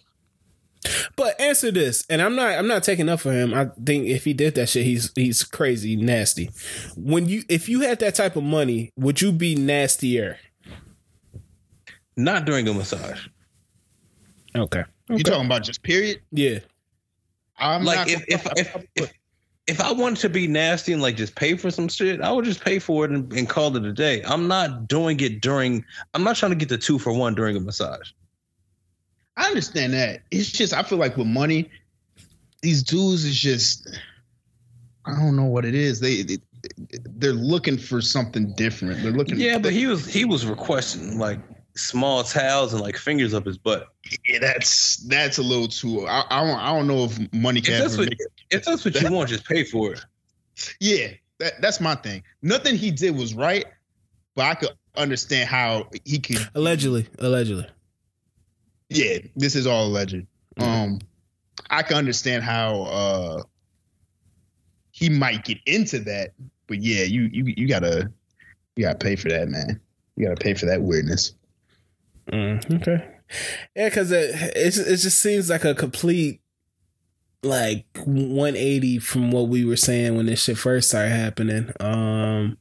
But 1.16 1.40
answer 1.40 1.70
this, 1.70 2.04
and 2.08 2.20
I'm 2.20 2.36
not 2.36 2.58
I'm 2.58 2.66
not 2.66 2.82
taking 2.82 3.08
up 3.08 3.20
for 3.20 3.32
him. 3.32 3.54
I 3.54 3.70
think 3.84 4.06
if 4.06 4.24
he 4.24 4.32
did 4.32 4.54
that 4.56 4.68
shit, 4.68 4.84
he's 4.84 5.12
he's 5.14 5.42
crazy 5.44 5.96
nasty. 5.96 6.50
When 6.96 7.26
you 7.26 7.42
if 7.48 7.68
you 7.68 7.80
had 7.80 8.00
that 8.00 8.14
type 8.14 8.36
of 8.36 8.44
money, 8.44 8.92
would 8.96 9.20
you 9.20 9.32
be 9.32 9.54
nastier? 9.54 10.38
Not 12.16 12.44
during 12.44 12.68
a 12.68 12.74
massage. 12.74 13.26
Okay. 14.54 14.84
You 15.08 15.18
talking 15.18 15.46
about 15.46 15.64
just 15.64 15.82
period? 15.82 16.20
Yeah. 16.30 16.60
I'm 17.58 17.84
like 17.84 17.98
not 17.98 18.08
if 18.08 18.24
if, 18.28 18.46
if 18.56 18.86
if 18.94 19.12
if 19.66 19.80
I 19.80 19.92
wanted 19.92 20.18
to 20.18 20.28
be 20.28 20.46
nasty 20.46 20.92
and 20.92 21.00
like 21.00 21.16
just 21.16 21.34
pay 21.34 21.56
for 21.56 21.70
some 21.70 21.88
shit, 21.88 22.20
I 22.20 22.30
would 22.30 22.44
just 22.44 22.62
pay 22.62 22.78
for 22.78 23.04
it 23.04 23.10
and, 23.10 23.32
and 23.32 23.48
call 23.48 23.74
it 23.76 23.84
a 23.84 23.92
day. 23.92 24.22
I'm 24.24 24.46
not 24.46 24.88
doing 24.88 25.18
it 25.20 25.40
during. 25.40 25.84
I'm 26.12 26.22
not 26.22 26.36
trying 26.36 26.52
to 26.52 26.56
get 26.56 26.68
the 26.68 26.78
two 26.78 26.98
for 26.98 27.12
one 27.12 27.34
during 27.34 27.56
a 27.56 27.60
massage. 27.60 28.10
I 29.36 29.46
understand 29.46 29.92
that. 29.94 30.22
It's 30.30 30.50
just 30.50 30.72
I 30.72 30.82
feel 30.82 30.98
like 30.98 31.16
with 31.16 31.26
money, 31.26 31.70
these 32.62 32.82
dudes 32.82 33.24
is 33.24 33.36
just 33.38 33.88
I 35.04 35.12
don't 35.18 35.36
know 35.36 35.44
what 35.44 35.64
it 35.64 35.74
is. 35.74 36.00
They, 36.00 36.22
they 36.22 36.38
they're 37.16 37.32
looking 37.32 37.76
for 37.76 38.00
something 38.00 38.54
different. 38.54 39.02
They're 39.02 39.12
looking. 39.12 39.38
Yeah, 39.38 39.58
but 39.58 39.72
he 39.72 39.86
was 39.86 40.06
he 40.06 40.24
was 40.24 40.46
requesting 40.46 41.18
like 41.18 41.40
small 41.76 42.22
towels 42.22 42.72
and 42.72 42.80
like 42.80 42.96
fingers 42.96 43.34
up 43.34 43.44
his 43.44 43.58
butt. 43.58 43.88
Yeah, 44.28 44.38
that's 44.38 44.96
that's 45.08 45.38
a 45.38 45.42
little 45.42 45.68
too. 45.68 46.06
I, 46.06 46.24
I 46.30 46.46
don't 46.46 46.58
I 46.58 46.66
don't 46.68 46.86
know 46.86 47.04
if 47.04 47.32
money 47.34 47.58
If 47.58 47.66
can. 47.66 47.80
that's 47.80 47.94
ever 47.94 48.02
what 48.02 48.10
make- 48.10 48.18
if 48.50 48.64
that's 48.64 48.84
what 48.84 49.00
you 49.00 49.10
want, 49.12 49.28
just 49.28 49.44
pay 49.46 49.64
for 49.64 49.92
it. 49.92 50.04
yeah, 50.80 51.08
that, 51.40 51.60
that's 51.60 51.80
my 51.80 51.96
thing. 51.96 52.22
Nothing 52.42 52.76
he 52.76 52.90
did 52.90 53.16
was 53.16 53.34
right, 53.34 53.64
but 54.36 54.44
I 54.46 54.54
could 54.54 54.70
understand 54.96 55.48
how 55.48 55.88
he 56.04 56.18
could. 56.18 56.48
Allegedly. 56.54 57.08
Allegedly. 57.18 57.66
Yeah, 58.94 59.18
this 59.36 59.56
is 59.56 59.66
all 59.66 59.86
alleged. 59.86 60.26
Um, 60.58 61.00
I 61.70 61.82
can 61.82 61.96
understand 61.96 62.44
how 62.44 62.82
uh 62.82 63.42
he 64.92 65.08
might 65.08 65.44
get 65.44 65.58
into 65.66 65.98
that, 66.00 66.32
but 66.68 66.80
yeah, 66.80 67.02
you 67.02 67.28
you 67.32 67.52
you 67.56 67.66
gotta 67.66 68.10
you 68.76 68.84
gotta 68.84 68.98
pay 68.98 69.16
for 69.16 69.28
that, 69.28 69.48
man. 69.48 69.80
You 70.16 70.26
gotta 70.26 70.40
pay 70.40 70.54
for 70.54 70.66
that 70.66 70.82
weirdness. 70.82 71.34
Mm, 72.30 72.80
okay. 72.80 73.04
Yeah, 73.74 73.88
because 73.88 74.12
it 74.12 74.30
it 74.56 74.76
it 74.76 74.96
just 74.96 75.18
seems 75.18 75.50
like 75.50 75.64
a 75.64 75.74
complete 75.74 76.40
like 77.42 77.86
180 78.04 78.98
from 79.00 79.30
what 79.30 79.48
we 79.48 79.64
were 79.64 79.76
saying 79.76 80.16
when 80.16 80.26
this 80.26 80.44
shit 80.44 80.56
first 80.56 80.88
started 80.88 81.10
happening. 81.10 81.70
Um, 81.80 82.56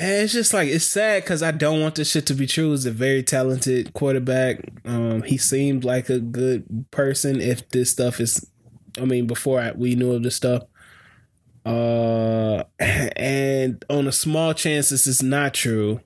and 0.00 0.12
it's 0.12 0.32
just 0.32 0.54
like 0.54 0.68
it's 0.68 0.86
sad 0.86 1.22
because 1.22 1.42
I 1.42 1.50
don't 1.50 1.82
want 1.82 1.96
this 1.96 2.10
shit 2.10 2.24
to 2.28 2.34
be 2.34 2.46
true. 2.46 2.70
He's 2.70 2.86
a 2.86 2.90
very 2.90 3.22
talented 3.22 3.92
quarterback. 3.92 4.60
Um, 4.86 5.20
he 5.20 5.36
seemed 5.36 5.84
like 5.84 6.08
a 6.08 6.18
good 6.18 6.86
person. 6.90 7.38
If 7.38 7.68
this 7.68 7.90
stuff 7.90 8.18
is, 8.18 8.46
I 8.98 9.04
mean, 9.04 9.26
before 9.26 9.60
I, 9.60 9.72
we 9.72 9.96
knew 9.96 10.12
of 10.12 10.22
this 10.22 10.36
stuff. 10.36 10.62
Uh, 11.66 12.64
and 12.78 13.84
on 13.90 14.06
a 14.06 14.12
small 14.12 14.54
chance 14.54 14.88
this 14.88 15.06
is 15.06 15.22
not 15.22 15.52
true, 15.52 16.00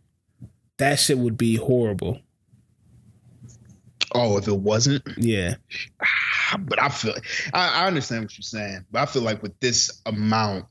that 0.79 0.99
shit 0.99 1.19
would 1.19 1.39
be 1.39 1.55
horrible. 1.55 2.19
Oh, 4.12 4.39
if 4.39 4.49
it 4.49 4.57
wasn't, 4.57 5.05
Yeah. 5.16 5.55
Ah, 6.03 6.57
but 6.59 6.83
I 6.83 6.89
feel 6.89 7.15
I, 7.53 7.83
I 7.83 7.87
understand 7.87 8.25
what 8.25 8.37
you're 8.37 8.43
saying, 8.43 8.87
but 8.91 9.03
I 9.03 9.07
feel 9.07 9.23
like 9.23 9.41
with 9.41 9.59
this 9.61 10.03
amount, 10.05 10.65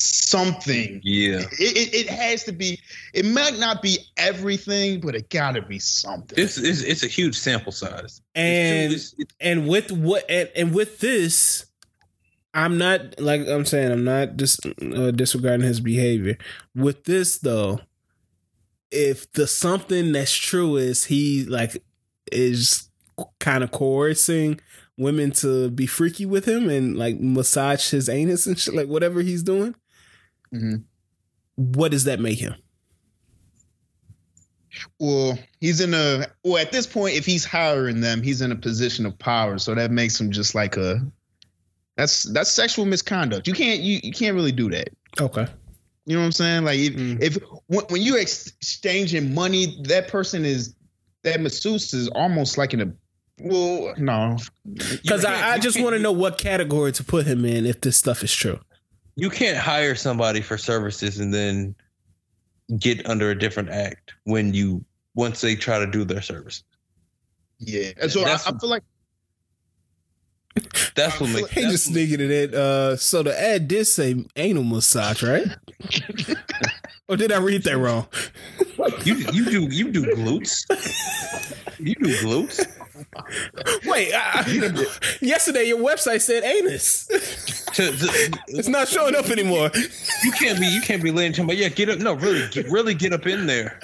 something 0.00 1.00
Yeah, 1.02 1.40
it, 1.40 1.58
it, 1.60 1.94
it 1.94 2.08
has 2.08 2.44
to 2.44 2.52
be. 2.52 2.78
It 3.14 3.24
might 3.26 3.58
not 3.58 3.82
be 3.82 3.98
everything, 4.16 5.00
but 5.00 5.14
it 5.14 5.30
gotta 5.30 5.62
be 5.62 5.78
something. 5.78 6.38
it's 6.38 6.58
it's, 6.58 6.82
it's 6.82 7.02
a 7.02 7.08
huge 7.08 7.36
sample 7.36 7.72
size. 7.72 8.20
And 8.34 8.92
It's 8.92 9.12
it's- 9.14 9.36
and 9.40 9.68
with 9.68 9.90
what 9.92 10.24
and, 10.30 10.48
and 10.56 10.74
with 10.74 11.00
this 11.00 11.64
I'm 12.54 12.78
not 12.78 13.20
like 13.20 13.46
I'm 13.46 13.64
saying 13.66 13.92
I'm 13.92 14.04
not 14.04 14.36
dis, 14.36 14.58
uh, 14.64 15.10
disregarding 15.10 15.66
his 15.66 15.80
behavior. 15.80 16.38
With 16.74 17.04
this 17.04 17.38
though, 17.38 17.80
if 18.90 19.30
the 19.32 19.46
something 19.46 20.12
that's 20.12 20.34
true 20.34 20.76
is 20.76 21.04
he 21.04 21.44
like 21.44 21.82
is 22.32 22.88
kind 23.38 23.62
of 23.62 23.70
coercing 23.70 24.60
women 24.96 25.30
to 25.30 25.70
be 25.70 25.86
freaky 25.86 26.24
with 26.26 26.46
him 26.46 26.68
and 26.68 26.96
like 26.96 27.20
massage 27.20 27.90
his 27.90 28.08
anus 28.08 28.46
and 28.46 28.58
shit 28.58 28.74
like 28.74 28.88
whatever 28.88 29.20
he's 29.20 29.42
doing, 29.42 29.74
Mhm. 30.54 30.82
what 31.56 31.90
does 31.90 32.04
that 32.04 32.20
make 32.20 32.38
him? 32.38 32.54
Well, 35.00 35.38
he's 35.60 35.80
in 35.80 35.92
a 35.94 36.26
well 36.44 36.58
at 36.58 36.70
this 36.72 36.86
point, 36.86 37.16
if 37.16 37.26
he's 37.26 37.44
hiring 37.44 38.00
them, 38.00 38.22
he's 38.22 38.40
in 38.42 38.52
a 38.52 38.56
position 38.56 39.06
of 39.06 39.18
power, 39.18 39.58
so 39.58 39.74
that 39.74 39.90
makes 39.90 40.20
him 40.20 40.30
just 40.30 40.54
like 40.54 40.76
a 40.76 41.00
that's 41.96 42.22
that's 42.24 42.50
sexual 42.50 42.84
misconduct. 42.84 43.48
You 43.48 43.54
can't 43.54 43.80
you, 43.80 43.98
you 44.02 44.12
can't 44.12 44.34
really 44.36 44.52
do 44.52 44.70
that. 44.70 44.90
Okay. 45.20 45.46
You 46.06 46.14
know 46.14 46.20
what 46.20 46.26
I'm 46.26 46.32
saying? 46.32 46.64
Like 46.64 46.78
if, 46.78 46.92
Mm. 46.94 47.22
if 47.22 47.38
when, 47.66 47.84
when 47.88 48.02
you're 48.02 48.20
exchanging 48.20 49.34
money, 49.34 49.78
that 49.84 50.08
person 50.08 50.44
is 50.44 50.74
that 51.24 51.40
masseuse 51.40 51.92
is 51.92 52.08
almost 52.08 52.56
like 52.56 52.72
in 52.72 52.80
a 52.82 52.92
well, 53.40 53.94
no, 53.98 54.36
Because 54.64 55.24
I, 55.24 55.52
I 55.52 55.58
just 55.58 55.80
want 55.80 55.94
to 55.94 56.02
know 56.02 56.10
what 56.10 56.38
category 56.38 56.90
to 56.92 57.04
put 57.04 57.24
him 57.24 57.44
in 57.44 57.66
if 57.66 57.80
this 57.80 57.96
stuff 57.96 58.24
is 58.24 58.32
true. 58.34 58.58
You 59.20 59.30
can't 59.30 59.58
hire 59.58 59.96
somebody 59.96 60.40
for 60.40 60.56
services 60.56 61.18
and 61.18 61.34
then 61.34 61.74
get 62.78 63.04
under 63.08 63.30
a 63.30 63.38
different 63.38 63.68
act 63.70 64.12
when 64.24 64.54
you 64.54 64.84
once 65.16 65.40
they 65.40 65.56
try 65.56 65.78
to 65.80 65.86
do 65.86 66.04
their 66.04 66.22
service. 66.22 66.62
yeah. 67.58 67.90
And 68.00 68.10
so 68.12 68.20
I, 68.20 68.24
That's- 68.26 68.46
I 68.46 68.56
feel 68.58 68.70
like 68.70 68.84
That's 70.94 71.18
what 71.20 71.30
makes. 71.30 71.50
He 71.50 71.62
just 71.62 71.86
what- 71.88 71.94
sneaking 71.94 72.20
it 72.20 72.30
in. 72.30 72.54
Uh, 72.54 72.96
so 72.96 73.22
the 73.24 73.36
ad 73.40 73.66
did 73.68 73.86
say 73.86 74.24
anal 74.36 74.64
massage, 74.64 75.22
right? 75.22 75.46
or 77.08 77.16
did 77.16 77.32
I 77.32 77.38
read 77.38 77.64
that 77.64 77.76
wrong? 77.78 78.06
You 79.04 79.14
you 79.32 79.44
do 79.44 79.62
you 79.74 79.90
do 79.92 80.02
glutes. 80.14 80.64
You 81.78 81.94
do 81.96 82.06
glutes. 82.18 82.64
Wait, 83.84 84.12
I, 84.14 84.84
yesterday 85.20 85.64
your 85.64 85.78
website 85.78 86.20
said 86.20 86.42
anus. 86.44 87.06
To- 87.74 87.92
to- 87.96 88.38
It's 88.48 88.68
not 88.68 88.88
showing 88.88 89.14
up 89.14 89.26
anymore. 89.30 89.70
you 90.24 90.32
can't 90.32 90.58
be 90.58 90.66
you 90.66 90.80
can't 90.82 91.02
be 91.02 91.10
laying 91.10 91.32
talking 91.32 91.44
about 91.44 91.56
yeah 91.56 91.68
get 91.68 91.88
up 91.88 91.98
no 91.98 92.14
really 92.14 92.48
get, 92.50 92.66
really 92.70 92.94
get 92.94 93.12
up 93.12 93.26
in 93.26 93.46
there. 93.46 93.78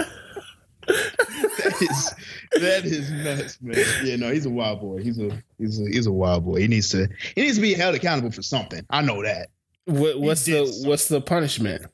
that 0.87 1.77
is 1.81 2.15
that 2.61 2.85
is 2.85 3.11
nuts, 3.11 3.59
man. 3.63 3.77
Yeah, 4.05 4.17
no, 4.17 4.33
he's 4.33 4.47
a 4.47 4.51
wild 4.51 4.81
boy. 4.81 5.03
He's 5.03 5.19
a 5.19 5.31
he's 5.59 5.81
a 5.81 5.85
he's 5.85 6.07
a 6.07 6.13
wild 6.13 6.45
boy. 6.45 6.61
He 6.61 6.69
needs 6.69 6.91
to 6.91 7.09
he 7.35 7.43
needs 7.43 7.57
to 7.57 7.63
be 7.63 7.75
held 7.75 7.95
accountable 7.95 8.31
for 8.31 8.43
something. 8.43 8.85
I 8.91 9.01
know 9.03 9.23
that. 9.23 9.49
What, 9.87 10.21
what's 10.21 10.45
the 10.45 10.67
something. 10.67 10.89
what's 10.89 11.09
the 11.09 11.21
punishment? 11.21 11.87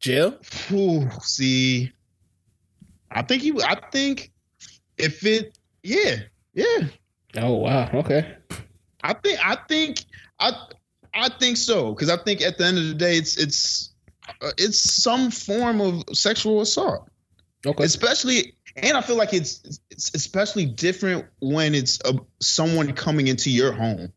Jail? 0.00 0.36
Ooh, 0.72 1.08
see, 1.20 1.92
I 3.10 3.22
think 3.22 3.42
he. 3.42 3.52
I 3.62 3.78
think 3.90 4.32
if 4.98 5.24
it, 5.24 5.56
yeah, 5.82 6.16
yeah. 6.54 6.86
Oh 7.36 7.54
wow. 7.54 7.90
okay. 7.94 8.36
I 9.02 9.14
think 9.14 9.38
I 9.44 9.56
think 9.68 10.04
I 10.38 10.52
I 11.14 11.28
think 11.28 11.56
so 11.56 11.92
because 11.94 12.10
I 12.10 12.16
think 12.22 12.42
at 12.42 12.58
the 12.58 12.64
end 12.66 12.78
of 12.78 12.86
the 12.88 12.94
day 12.94 13.16
it's 13.16 13.36
it's 13.36 13.90
uh, 14.40 14.50
it's 14.58 14.78
some 15.02 15.30
form 15.30 15.80
of 15.80 16.04
sexual 16.12 16.60
assault, 16.60 17.08
Okay. 17.66 17.84
especially 17.84 18.54
and 18.76 18.96
I 18.96 19.00
feel 19.00 19.16
like 19.16 19.34
it's 19.34 19.80
it's 19.90 20.14
especially 20.14 20.66
different 20.66 21.26
when 21.40 21.74
it's 21.74 21.98
a, 22.04 22.14
someone 22.40 22.92
coming 22.92 23.26
into 23.28 23.50
your 23.50 23.72
home. 23.72 24.12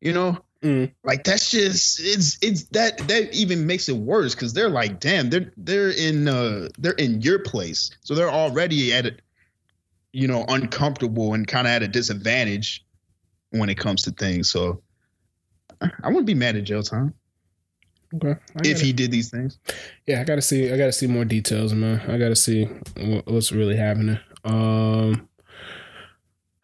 You 0.00 0.12
know, 0.12 0.38
Mm. 0.62 0.92
like 1.04 1.24
that's 1.24 1.50
just 1.50 2.00
it's 2.00 2.36
it's 2.42 2.64
that 2.64 2.98
that 3.08 3.32
even 3.34 3.66
makes 3.66 3.88
it 3.88 3.96
worse 3.96 4.34
because 4.34 4.52
they're 4.52 4.68
like, 4.68 5.00
damn, 5.00 5.30
they're 5.30 5.50
they're 5.56 5.88
in 5.90 6.28
uh 6.28 6.68
they're 6.78 6.92
in 6.92 7.22
your 7.22 7.38
place, 7.38 7.90
so 8.02 8.14
they're 8.14 8.30
already 8.30 8.92
at 8.92 9.06
it, 9.06 9.22
you 10.12 10.26
know, 10.28 10.44
uncomfortable 10.48 11.34
and 11.34 11.46
kind 11.46 11.66
of 11.66 11.72
at 11.72 11.82
a 11.82 11.88
disadvantage 11.88 12.84
when 13.50 13.68
it 13.68 13.76
comes 13.78 14.02
to 14.02 14.10
things. 14.10 14.50
So 14.50 14.82
I 15.80 16.08
wouldn't 16.08 16.26
be 16.26 16.34
mad 16.34 16.56
at 16.56 16.64
jail 16.64 16.82
time 16.82 17.14
Okay. 18.14 18.34
If 18.56 18.62
gotta- 18.74 18.84
he 18.84 18.92
did 18.92 19.12
these 19.12 19.30
things. 19.30 19.58
Yeah, 20.06 20.20
I 20.20 20.24
gotta 20.24 20.42
see. 20.42 20.70
I 20.72 20.76
gotta 20.76 20.92
see 20.92 21.06
more 21.06 21.24
details, 21.24 21.72
man. 21.74 22.00
I 22.10 22.18
gotta 22.18 22.34
see 22.34 22.64
what's 23.24 23.52
really 23.52 23.76
happening. 23.76 24.18
Um, 24.44 25.28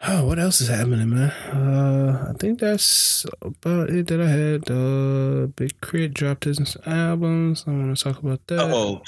oh, 0.02 0.27
what 0.27 0.39
else 0.39 0.60
is 0.60 0.68
happening, 0.68 1.10
man? 1.10 1.31
Uh, 1.31 2.31
I 2.31 2.32
think 2.39 2.60
that's 2.60 3.24
about 3.43 3.90
it 3.90 4.06
that 4.09 4.20
I 4.20 4.28
had. 4.28 4.70
Uh, 4.70 5.47
Big 5.56 5.81
K.R.I.T. 5.81 6.09
dropped 6.09 6.44
his 6.44 6.77
albums. 6.86 7.64
I 7.66 7.70
want 7.70 7.97
to 7.97 8.05
talk 8.05 8.23
about 8.23 8.47
that. 8.48 8.60
Oh, 8.60 9.02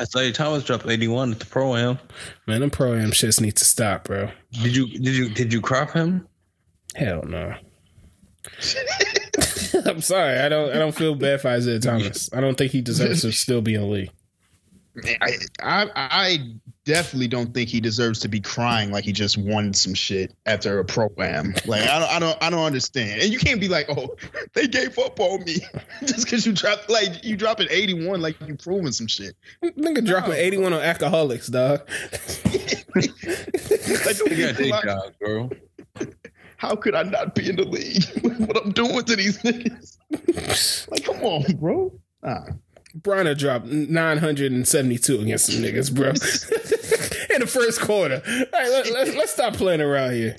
Isaiah 0.00 0.32
Thomas 0.32 0.64
dropped 0.64 0.86
81 0.86 1.32
at 1.32 1.38
the 1.38 1.46
pro 1.46 1.76
am. 1.76 1.98
man, 2.46 2.60
them 2.60 2.70
pro 2.70 2.94
am 2.94 3.10
shits 3.10 3.40
need 3.40 3.56
to 3.56 3.64
stop, 3.64 4.04
bro. 4.04 4.30
Did 4.52 4.76
you 4.76 4.86
did 4.86 5.14
you 5.14 5.28
did 5.28 5.52
you 5.52 5.60
crop 5.60 5.92
him? 5.92 6.26
Hell 6.94 7.22
no. 7.24 7.54
I'm 9.86 10.00
sorry. 10.00 10.38
I 10.38 10.48
don't. 10.48 10.70
I 10.70 10.78
don't 10.78 10.94
feel 10.94 11.14
bad 11.14 11.40
for 11.40 11.48
Isaiah 11.48 11.80
Thomas. 11.80 12.32
I 12.32 12.40
don't 12.40 12.56
think 12.56 12.72
he 12.72 12.80
deserves 12.80 13.22
to 13.22 13.32
still 13.32 13.62
be 13.62 13.74
in 13.74 13.80
the 13.80 13.86
league. 13.86 14.10
I, 15.20 15.38
I 15.62 15.88
I 15.96 16.38
definitely 16.84 17.28
don't 17.28 17.52
think 17.54 17.68
he 17.68 17.80
deserves 17.80 18.20
to 18.20 18.28
be 18.28 18.40
crying 18.40 18.90
like 18.92 19.04
he 19.04 19.12
just 19.12 19.36
won 19.36 19.72
some 19.72 19.94
shit 19.94 20.34
after 20.46 20.78
a 20.78 20.84
program. 20.84 21.54
Like 21.66 21.82
I 21.88 21.98
don't 21.98 22.10
I 22.10 22.18
don't 22.20 22.42
I 22.42 22.50
don't 22.50 22.64
understand. 22.64 23.20
And 23.22 23.32
you 23.32 23.38
can't 23.38 23.60
be 23.60 23.68
like, 23.68 23.86
oh, 23.88 24.14
they 24.54 24.68
gave 24.68 24.96
up 24.98 25.18
on 25.18 25.42
me 25.44 25.56
just 26.04 26.24
because 26.24 26.46
you 26.46 26.52
dropped 26.52 26.88
like 26.90 27.24
you 27.24 27.36
dropping 27.36 27.66
81 27.70 28.20
like 28.22 28.40
you 28.46 28.54
proving 28.56 28.92
some 28.92 29.06
shit. 29.08 29.34
Nigga 29.62 30.04
dropping 30.06 30.34
81 30.34 30.72
on 30.72 30.80
alcoholics, 30.80 31.48
dog. 31.48 31.88
Like, 32.96 33.10
don't 34.18 34.30
You 34.30 34.52
got 34.52 34.60
like- 34.60 34.84
job, 34.84 35.12
girl. 35.20 35.50
how 36.56 36.76
could 36.76 36.94
I 36.94 37.02
not 37.02 37.34
be 37.34 37.48
in 37.50 37.56
the 37.56 37.64
league? 37.64 38.04
With 38.22 38.38
what 38.46 38.64
I'm 38.64 38.70
doing 38.72 39.02
to 39.04 39.16
these 39.16 39.38
niggas? 39.42 40.88
Like, 40.90 41.04
come 41.04 41.16
on, 41.22 41.42
bro. 41.56 41.92
Nah. 42.22 42.44
Bronner 42.94 43.34
dropped 43.34 43.66
972 43.66 45.20
against 45.20 45.46
some 45.46 45.62
niggas, 45.62 45.92
bro. 45.94 46.08
in 47.34 47.40
the 47.40 47.46
first 47.46 47.80
quarter. 47.80 48.22
All 48.26 48.32
right, 48.60 48.70
let, 48.70 48.90
let, 48.92 49.16
let's 49.16 49.32
stop 49.32 49.54
playing 49.54 49.80
around 49.80 50.12
here. 50.12 50.36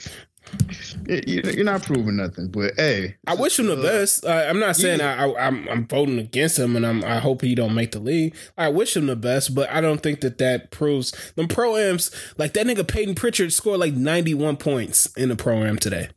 You- 1.08 1.42
You're 1.44 1.64
not 1.66 1.84
proving 1.84 2.16
nothing, 2.16 2.48
but 2.48 2.74
hey, 2.78 3.16
I 3.28 3.34
wish 3.36 3.60
him 3.60 3.66
the 3.68 3.76
best. 3.76 4.24
Uh, 4.26 4.46
I'm 4.48 4.60
not 4.60 4.76
saying 4.76 5.02
I, 5.02 5.26
I, 5.26 5.48
I'm 5.48 5.68
I'm 5.68 5.88
voting 5.88 6.18
against 6.20 6.58
him, 6.58 6.76
and 6.76 6.86
I'm 6.86 7.04
I 7.04 7.20
hope 7.20 7.42
he 7.42 7.56
don't 7.56 7.76
make 7.76 7.92
the 7.92 8.00
league. 8.00 8.36
I 8.58 8.70
wish 8.70 8.96
him 8.96 9.08
the 9.08 9.16
best, 9.16 9.54
but 9.54 9.70
I 9.70 9.82
don't 9.82 10.02
think 10.02 10.22
that 10.22 10.38
that 10.38 10.72
proves 10.72 11.12
them 11.36 11.48
pro 11.48 11.76
ams 11.76 12.10
like 12.38 12.54
that 12.54 12.66
nigga 12.66 12.88
Payton 12.88 13.16
Pritchard 13.16 13.52
scored 13.54 13.80
like 13.80 13.94
91 13.96 14.58
points 14.58 15.08
in 15.18 15.30
the 15.30 15.36
pro 15.36 15.64
am 15.64 15.78
today. 15.78 16.10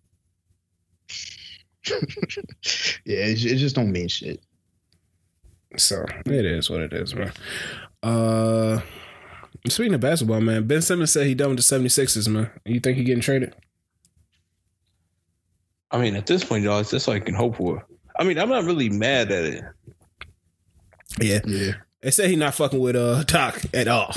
yeah, 1.90 3.24
it, 3.24 3.44
it 3.44 3.56
just 3.56 3.74
don't 3.74 3.90
mean 3.92 4.08
shit. 4.08 4.40
So 5.76 6.06
it 6.26 6.44
is 6.44 6.70
what 6.70 6.80
it 6.80 6.92
is, 6.92 7.14
man. 7.14 7.32
Uh, 8.02 8.80
speaking 9.68 9.94
of 9.94 10.00
basketball, 10.00 10.40
man, 10.40 10.66
Ben 10.66 10.82
Simmons 10.82 11.12
said 11.12 11.26
he 11.26 11.34
done 11.34 11.50
with 11.50 11.58
the 11.58 11.62
76ers, 11.62 12.28
man. 12.28 12.50
You 12.64 12.80
think 12.80 12.96
he 12.96 13.04
getting 13.04 13.22
traded? 13.22 13.54
I 15.90 15.98
mean, 15.98 16.16
at 16.16 16.26
this 16.26 16.44
point, 16.44 16.64
y'all, 16.64 16.80
it's 16.80 16.90
just 16.90 17.08
all 17.08 17.14
I 17.14 17.20
can 17.20 17.34
hope 17.34 17.56
for. 17.56 17.84
I 18.18 18.24
mean, 18.24 18.38
I'm 18.38 18.48
not 18.48 18.64
really 18.64 18.88
mad 18.88 19.30
at 19.30 19.44
it. 19.44 19.64
Yeah. 21.20 21.40
Yeah. 21.46 21.72
They 22.00 22.10
say 22.10 22.28
he 22.28 22.36
not 22.36 22.54
fucking 22.54 22.78
with 22.78 22.96
uh 22.96 23.24
Doc 23.24 23.60
at 23.74 23.88
all. 23.88 24.14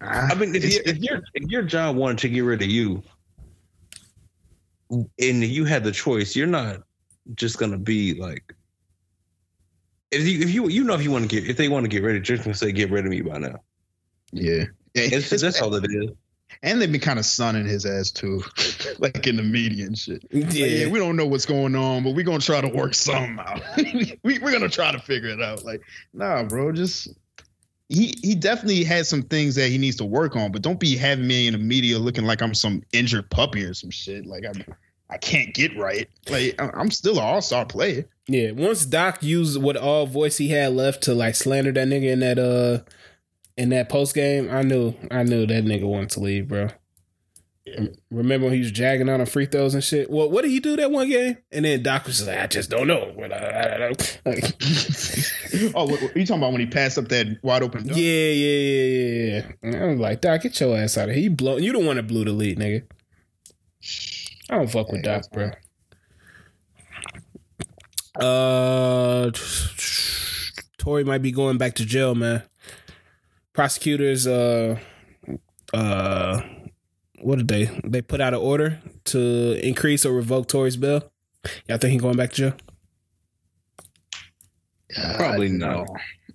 I 0.00 0.34
mean, 0.34 0.54
if, 0.54 0.64
you, 0.64 0.80
if 0.84 0.98
your 0.98 1.22
if 1.34 1.50
your 1.50 1.62
job 1.62 1.96
wanted 1.96 2.18
to 2.18 2.28
get 2.28 2.40
rid 2.40 2.62
of 2.62 2.68
you, 2.68 3.02
and 4.90 5.08
you 5.18 5.64
had 5.64 5.82
the 5.84 5.92
choice, 5.92 6.36
you're 6.36 6.46
not 6.46 6.82
just 7.34 7.58
gonna 7.58 7.78
be 7.78 8.14
like. 8.14 8.54
If 10.10 10.26
you 10.26 10.40
if 10.40 10.50
you 10.50 10.68
you 10.68 10.84
know 10.84 10.94
if 10.94 11.02
you 11.02 11.10
want 11.10 11.28
to 11.28 11.40
get 11.40 11.48
if 11.48 11.56
they 11.56 11.68
want 11.68 11.84
to 11.84 11.88
get 11.88 12.02
rid 12.02 12.16
of, 12.16 12.28
you, 12.28 12.32
you're 12.32 12.36
just 12.36 12.44
gonna 12.44 12.54
say 12.54 12.72
get 12.72 12.90
rid 12.90 13.04
of 13.04 13.10
me 13.10 13.20
by 13.20 13.38
now. 13.38 13.60
yeah. 14.32 14.64
It's, 14.94 15.30
that's 15.30 15.60
all 15.60 15.74
it 15.74 15.84
is. 15.90 16.10
And 16.62 16.80
they've 16.80 16.90
been 16.90 17.00
kind 17.00 17.18
of 17.18 17.26
sunning 17.26 17.66
his 17.66 17.84
ass 17.84 18.10
too, 18.10 18.42
like 18.98 19.26
in 19.26 19.36
the 19.36 19.42
media 19.42 19.86
and 19.86 19.98
shit. 19.98 20.24
Yeah. 20.30 20.44
Like, 20.44 20.54
yeah, 20.54 20.86
we 20.88 20.98
don't 20.98 21.16
know 21.16 21.26
what's 21.26 21.46
going 21.46 21.74
on, 21.74 22.04
but 22.04 22.14
we're 22.14 22.24
gonna 22.24 22.38
try 22.38 22.60
to 22.60 22.68
work 22.68 22.94
something 22.94 23.38
out. 23.38 23.60
we, 23.76 24.38
we're 24.38 24.52
gonna 24.52 24.68
try 24.68 24.92
to 24.92 25.00
figure 25.00 25.30
it 25.30 25.42
out. 25.42 25.64
Like, 25.64 25.82
nah, 26.12 26.44
bro, 26.44 26.72
just 26.72 27.08
he 27.88 28.14
he 28.22 28.34
definitely 28.34 28.84
has 28.84 29.08
some 29.08 29.22
things 29.22 29.56
that 29.56 29.68
he 29.68 29.78
needs 29.78 29.96
to 29.96 30.04
work 30.04 30.36
on, 30.36 30.52
but 30.52 30.62
don't 30.62 30.80
be 30.80 30.96
having 30.96 31.26
me 31.26 31.48
in 31.48 31.52
the 31.52 31.58
media 31.58 31.98
looking 31.98 32.24
like 32.24 32.40
I'm 32.40 32.54
some 32.54 32.82
injured 32.92 33.28
puppy 33.30 33.64
or 33.64 33.74
some 33.74 33.90
shit. 33.90 34.26
Like 34.26 34.44
I'm 34.46 34.64
I 35.10 35.18
can't 35.18 35.54
get 35.54 35.76
right. 35.76 36.08
Like 36.28 36.54
I'm 36.58 36.90
still 36.90 37.18
an 37.18 37.24
all 37.24 37.42
star 37.42 37.66
player. 37.66 38.06
Yeah, 38.26 38.52
once 38.52 38.86
Doc 38.86 39.22
used 39.22 39.60
what 39.60 39.76
all 39.76 40.06
voice 40.06 40.38
he 40.38 40.48
had 40.48 40.72
left 40.72 41.02
to 41.04 41.14
like 41.14 41.34
slander 41.34 41.72
that 41.72 41.88
nigga 41.88 42.12
in 42.12 42.20
that 42.20 42.38
uh 42.38 42.82
in 43.56 43.68
that 43.68 43.88
post 43.88 44.14
game, 44.14 44.48
I 44.50 44.62
knew 44.62 44.94
I 45.10 45.22
knew 45.22 45.46
that 45.46 45.64
nigga 45.64 45.84
wanted 45.84 46.10
to 46.10 46.20
leave, 46.20 46.48
bro. 46.48 46.68
Remember 48.10 48.46
when 48.46 48.54
he 48.54 48.60
was 48.60 48.70
jagging 48.70 49.08
on 49.08 49.20
the 49.20 49.26
free 49.26 49.46
throws 49.46 49.72
and 49.72 49.82
shit? 49.82 50.10
Well, 50.10 50.28
what 50.30 50.42
did 50.42 50.50
he 50.50 50.60
do 50.60 50.76
that 50.76 50.90
one 50.90 51.08
game? 51.08 51.38
And 51.50 51.64
then 51.64 51.82
Doc 51.82 52.04
was 52.04 52.26
like, 52.26 52.38
I 52.38 52.46
just 52.46 52.68
don't 52.68 52.86
know. 52.86 53.14
But 53.16 53.32
I, 53.32 53.74
I 53.74 53.78
don't 53.78 53.80
know. 53.80 54.30
Like, 54.30 54.44
oh, 55.74 55.84
what, 55.86 56.02
what, 56.02 56.14
you 56.14 56.26
talking 56.26 56.42
about 56.42 56.52
when 56.52 56.60
he 56.60 56.66
passed 56.66 56.98
up 56.98 57.08
that 57.08 57.38
wide 57.42 57.62
open? 57.62 57.84
yeah, 57.86 57.94
dunk? 57.94 57.98
yeah, 57.98 58.30
yeah, 58.30 58.84
yeah, 58.84 59.42
yeah. 59.62 59.82
I 59.82 59.86
was 59.86 59.98
like, 59.98 60.20
Doc, 60.20 60.42
get 60.42 60.60
your 60.60 60.76
ass 60.76 60.98
out 60.98 61.08
of 61.08 61.14
here. 61.14 61.24
You 61.24 61.30
blow. 61.30 61.56
You 61.56 61.72
don't 61.72 61.86
want 61.86 61.96
to 61.96 62.02
blew 62.02 62.26
the 62.26 62.32
lead, 62.32 62.58
nigga. 62.58 62.82
I 64.50 64.56
don't 64.56 64.70
fuck 64.70 64.90
with 64.92 65.04
Yeah, 65.04 65.20
Doc, 65.20 65.30
bro. 65.32 65.50
Uh, 68.16 69.30
Tory 70.78 71.04
might 71.04 71.22
be 71.22 71.32
going 71.32 71.58
back 71.58 71.74
to 71.76 71.84
jail, 71.84 72.14
man. 72.14 72.42
Prosecutors, 73.52 74.26
uh, 74.26 74.78
uh, 75.72 76.40
what 77.22 77.38
did 77.38 77.48
they? 77.48 77.64
They 77.84 78.02
put 78.02 78.20
out 78.20 78.34
an 78.34 78.40
order 78.40 78.80
to 79.06 79.66
increase 79.66 80.04
or 80.04 80.12
revoke 80.12 80.48
Tory's 80.48 80.76
bail. 80.76 81.10
Y'all 81.68 81.78
think 81.78 81.92
he 81.92 81.98
going 81.98 82.16
back 82.16 82.30
to 82.30 82.36
jail? 82.36 82.52
Yeah, 84.96 85.16
Probably 85.16 85.46
I- 85.48 85.50
not. 85.50 85.86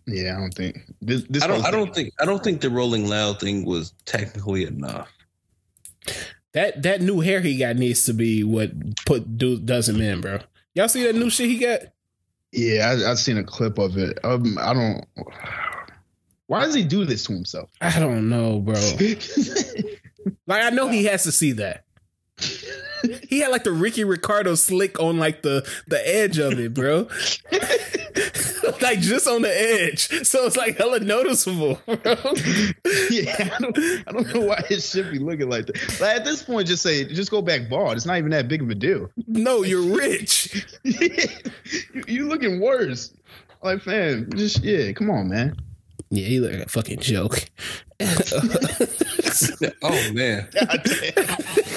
Yeah, 0.08 0.38
I 0.38 0.40
don't 0.40 0.54
think 0.54 0.80
this. 1.02 1.24
this 1.30 1.44
I 1.44 1.48
don't. 1.48 1.64
I 1.66 1.70
don't 1.70 1.94
think. 1.94 2.12
I 2.20 2.26
don't 2.26 2.44
think 2.44 2.62
the 2.62 2.70
Rolling 2.72 3.08
Loud 3.08 3.40
thing 3.40 3.64
was 3.64 3.94
technically 4.06 4.64
enough. 4.66 5.08
That 6.54 6.82
that 6.84 7.02
new 7.02 7.20
hair 7.20 7.42
he 7.42 7.58
got 7.58 7.76
needs 7.76 8.06
to 8.06 8.14
be 8.14 8.44
what 8.44 8.72
put 9.06 9.38
do 9.38 9.60
does 9.60 9.88
him 9.88 10.02
in, 10.02 10.22
bro. 10.22 10.40
Y'all 10.74 10.88
see 10.88 11.04
that 11.04 11.16
new 11.16 11.30
shit 11.30 11.50
he 11.50 11.58
got? 11.58 11.82
Yeah, 12.52 12.90
I, 12.90 13.12
I've 13.12 13.20
seen 13.20 13.38
a 13.38 13.44
clip 13.44 13.78
of 13.78 13.98
it. 13.98 14.18
Um, 14.24 14.58
I 14.60 14.74
don't. 14.74 15.06
Why 16.48 16.66
does 16.66 16.74
he 16.74 16.84
do 16.84 17.06
this 17.06 17.24
to 17.26 17.34
himself? 17.34 17.70
I 17.80 18.00
don't 18.00 18.30
know, 18.30 18.60
bro. 18.60 18.76
Like 20.50 20.64
I 20.64 20.70
know 20.72 20.88
he 20.88 21.06
has 21.06 21.24
to 21.24 21.32
see 21.32 21.54
that. 21.54 21.86
He 23.28 23.40
had 23.40 23.50
like 23.50 23.64
the 23.64 23.72
Ricky 23.72 24.04
Ricardo 24.04 24.56
slick 24.56 25.00
on 25.00 25.18
like 25.18 25.42
the 25.42 25.68
the 25.88 26.02
edge 26.08 26.38
of 26.38 26.60
it, 26.60 26.74
bro. 26.74 27.08
like 28.82 29.00
just 29.00 29.28
on 29.28 29.42
the 29.42 29.52
edge, 29.52 30.08
so 30.26 30.46
it's 30.46 30.58
like 30.58 30.78
hella 30.78 31.00
noticeable. 31.00 31.80
Bro. 31.86 31.96
yeah, 33.10 33.50
I 33.56 33.58
don't, 33.60 33.78
I 34.08 34.12
don't 34.12 34.34
know 34.34 34.42
why 34.42 34.64
it 34.70 34.82
should 34.82 35.12
be 35.12 35.20
looking 35.20 35.50
like 35.50 35.68
that. 35.68 36.00
Like 36.00 36.18
at 36.18 36.26
this 36.26 36.44
point, 36.44 36.68
just 36.68 36.84
say, 36.84 37.06
just 37.06 37.32
go 37.32 37.42
back 37.42 37.70
bald. 37.70 37.96
It's 37.96 38.06
not 38.06 38.18
even 38.18 38.32
that 38.32 38.48
big 38.48 38.62
of 38.62 38.70
a 38.70 38.76
deal. 38.76 39.10
No, 39.28 39.64
you're 39.64 39.96
rich. 39.96 40.66
you, 40.84 42.04
you 42.08 42.28
looking 42.28 42.60
worse. 42.60 43.14
Like, 43.62 43.82
fam, 43.82 44.30
just 44.36 44.64
yeah, 44.64 44.92
come 44.94 45.10
on, 45.10 45.30
man. 45.30 45.56
Yeah, 46.10 46.26
he 46.26 46.40
look 46.40 46.54
like 46.54 46.66
a 46.66 46.70
fucking 46.70 47.00
joke. 47.00 47.46
Oh 49.82 50.12
man, 50.14 50.48
God 50.54 50.82
damn. 50.84 51.26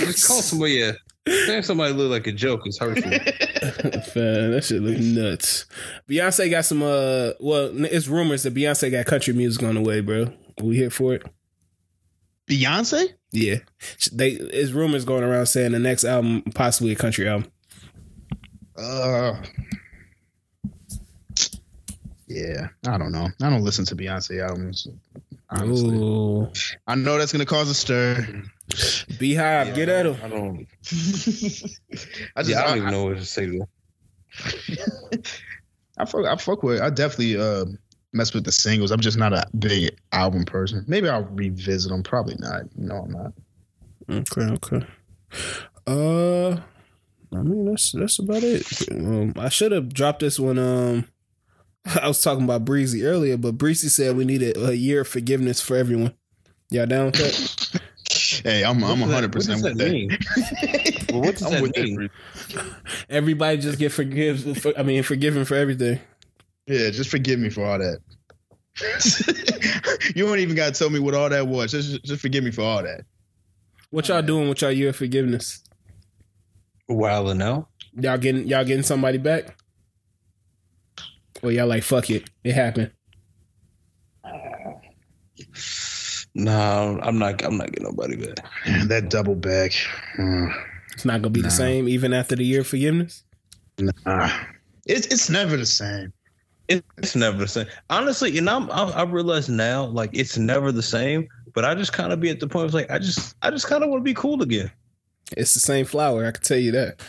just 0.07 0.27
call 0.27 0.43
somebody 0.43 0.82
a. 0.82 0.94
Saying 1.28 1.62
somebody 1.62 1.93
look 1.94 2.11
like 2.11 2.27
a 2.27 2.32
joke 2.32 2.66
is 2.66 2.78
hurtful. 2.78 3.11
Man, 3.11 4.51
that 4.51 4.65
shit 4.65 4.82
look 4.82 4.99
nuts. 4.99 5.66
Beyonce 6.09 6.51
got 6.51 6.65
some. 6.65 6.82
Uh, 6.82 7.32
well, 7.39 7.70
it's 7.85 8.09
rumors 8.09 8.43
that 8.43 8.55
Beyonce 8.55 8.90
got 8.90 9.07
country 9.07 9.32
music 9.32 9.62
on 9.62 9.77
the 9.77 9.81
way, 9.81 10.01
bro. 10.01 10.32
We 10.61 10.77
here 10.77 10.90
for 10.90 11.15
it? 11.15 11.23
Beyonce? 12.49 13.11
Yeah, 13.31 13.57
they 14.12 14.35
there's 14.36 14.73
rumors 14.73 15.05
going 15.05 15.23
around 15.23 15.47
saying 15.47 15.73
the 15.73 15.78
next 15.78 16.05
album 16.05 16.43
possibly 16.55 16.93
a 16.93 16.97
country 16.97 17.28
album. 17.28 17.51
Uh, 18.77 19.40
yeah, 22.27 22.69
I 22.86 22.99
don't 22.99 23.12
know. 23.12 23.28
I 23.40 23.51
don't 23.51 23.62
listen 23.62 23.85
to 23.86 23.97
Beyonce 23.97 24.47
albums. 24.47 24.89
Honestly, 25.51 25.97
Ooh, 25.97 26.51
I 26.86 26.94
know 26.97 27.16
that's 27.16 27.32
gonna 27.32 27.47
cause 27.47 27.70
a 27.70 27.74
stir. 27.74 28.43
BeyHive, 28.73 29.66
Yeah, 29.66 29.70
get 29.73 29.89
at 29.89 30.07
him. 30.07 30.16
I 30.23 30.28
don't. 30.28 30.59
I 32.36 32.43
just, 32.43 32.51
yeah, 32.51 32.61
I 32.61 32.65
I, 32.65 32.66
don't 32.69 32.77
even 32.78 32.90
know 32.90 33.05
what 33.05 33.19
to 33.19 33.24
say 33.24 33.47
to 33.47 33.59
that. 33.59 33.69
I, 35.99 36.05
fuck, 36.05 36.27
I 36.27 36.36
fuck 36.36 36.62
with. 36.62 36.81
I 36.81 36.90
definitely 36.90 37.36
uh 37.36 37.65
mess 38.12 38.35
with 38.35 38.44
the 38.44 38.53
singles. 38.53 38.90
I'm 38.90 39.01
just 39.01 39.19
not 39.19 39.32
a 39.32 39.47
big 39.59 39.97
album 40.12 40.44
person. 40.44 40.85
Maybe 40.86 41.09
I'll 41.09 41.24
revisit 41.24 41.90
them. 41.90 42.03
Probably 42.03 42.36
not. 42.39 42.62
No, 42.77 42.97
I'm 42.97 43.11
not. 43.11 43.32
Okay, 44.11 44.43
okay. 44.43 44.86
Uh, 45.86 46.61
I 47.35 47.43
mean 47.43 47.65
that's 47.66 47.93
that's 47.93 48.19
about 48.19 48.43
it. 48.43 48.66
Um, 48.90 49.32
I 49.36 49.49
should 49.49 49.73
have 49.73 49.93
dropped 49.93 50.20
this 50.20 50.39
one. 50.39 50.59
Um, 50.59 51.09
I 52.01 52.09
was 52.09 52.23
talking 52.23 52.44
about 52.44 52.65
Breezy 52.65 53.05
earlier, 53.05 53.36
but 53.36 53.59
Breezy 53.59 53.89
said 53.89 54.16
we 54.16 54.24
needed 54.24 54.57
a 54.57 54.77
year 54.77 55.01
of 55.03 55.09
forgiveness 55.09 55.61
for 55.61 55.77
everyone. 55.77 56.15
Y'all 56.70 56.86
down 56.86 57.07
with 57.07 57.15
that? 57.16 57.82
Hey, 58.45 58.65
I'm 58.65 58.83
I'm 58.85 59.01
100 59.01 59.31
does 59.31 59.47
percent 59.47 59.63
that 59.63 59.69
with 59.71 59.79
that. 59.79 59.91
mean? 59.91 60.09
Well, 61.11 61.21
what 61.21 61.37
does 61.37 61.43
I'm 61.43 61.53
that 61.53 61.63
with 61.63 61.77
mean? 61.77 62.11
Everybody 63.11 63.59
just 63.59 63.79
get 63.79 63.93
forgive. 63.93 64.59
For, 64.59 64.73
I 64.79 64.83
mean, 64.83 65.03
forgiven 65.03 65.45
for 65.45 65.55
everything. 65.55 66.01
Yeah, 66.67 66.91
just 66.91 67.11
forgive 67.11 67.39
me 67.39 67.51
for 67.51 67.65
all 67.65 67.79
that. 67.79 67.99
you 70.15 70.27
don't 70.27 70.39
even 70.39 70.57
gotta 70.57 70.73
tell 70.73 70.91
me 70.91 70.99
what 70.99 71.15
all 71.15 71.29
that 71.29 71.47
was. 71.47 71.73
Just 71.73 72.03
just 72.05 72.23
forgive 72.23 72.45
me 72.45 72.51
for 72.51 72.63
all 72.63 72.83
that. 72.83 73.03
What 73.91 74.09
y'all 74.09 74.23
doing 74.23 74.49
with 74.49 74.63
y'all 74.63 74.73
year 74.73 74.91
of 74.91 74.97
forgiveness? 74.97 75.63
While 76.87 77.29
and 77.29 77.39
now. 77.39 77.69
Y'all 77.95 78.17
getting 78.19 78.47
y'all 78.47 78.65
getting 78.65 78.83
somebody 78.83 79.19
back? 79.19 79.57
Or 81.43 81.53
y'all 81.53 81.67
like 81.67 81.83
fuck 81.83 82.09
it, 82.11 82.31
it 82.45 82.55
happened. 82.55 82.93
No, 86.35 86.99
I'm 87.03 87.19
not. 87.19 87.45
I'm 87.45 87.57
not 87.57 87.69
getting 87.73 87.85
nobody 87.85 88.17
back. 88.17 88.45
Man, 88.67 88.89
that 88.89 89.11
double 89.11 89.35
back. 89.35 89.73
Uh, 90.19 90.47
It's 90.93 91.05
not 91.05 91.21
gonna 91.23 91.31
be 91.31 91.41
Nah. 91.43 91.49
the 91.49 91.55
same 91.55 91.89
even 91.89 92.13
after 92.13 92.37
the 92.37 92.45
year 92.45 92.61
of 92.61 92.67
forgiveness. 92.67 93.25
nah. 93.79 94.31
It's 94.87 95.07
it's 95.09 95.29
never 95.31 95.57
the 95.57 95.67
same. 95.67 96.13
It's 96.69 97.15
never 97.15 97.37
the 97.37 97.49
same. 97.49 97.67
Honestly, 97.91 98.39
and 98.39 98.49
I'm, 98.49 98.71
I, 98.71 98.85
I 98.85 99.03
realize 99.03 99.49
now, 99.49 99.85
like 99.85 100.11
it's 100.15 100.39
never 100.39 100.73
the 100.73 100.83
same. 100.83 101.29
But 101.55 101.67
I 101.67 101.75
just 101.75 101.93
kind 101.93 102.13
of 102.15 102.21
be 102.21 102.31
at 102.31 102.41
the 102.41 102.47
point 102.47 102.65
of 102.67 102.73
like, 102.75 102.91
I 102.91 102.99
just, 102.99 103.37
I 103.43 103.51
just 103.51 103.67
kind 103.67 103.85
of 103.85 103.91
want 103.91 104.01
to 104.01 104.05
be 104.05 104.15
cool 104.15 104.41
again. 104.43 104.71
It's 105.37 105.53
the 105.53 105.61
same 105.61 105.85
flower, 105.85 106.25
I 106.25 106.31
can 106.31 106.43
tell 106.43 106.57
you 106.57 106.73
that. 106.73 107.01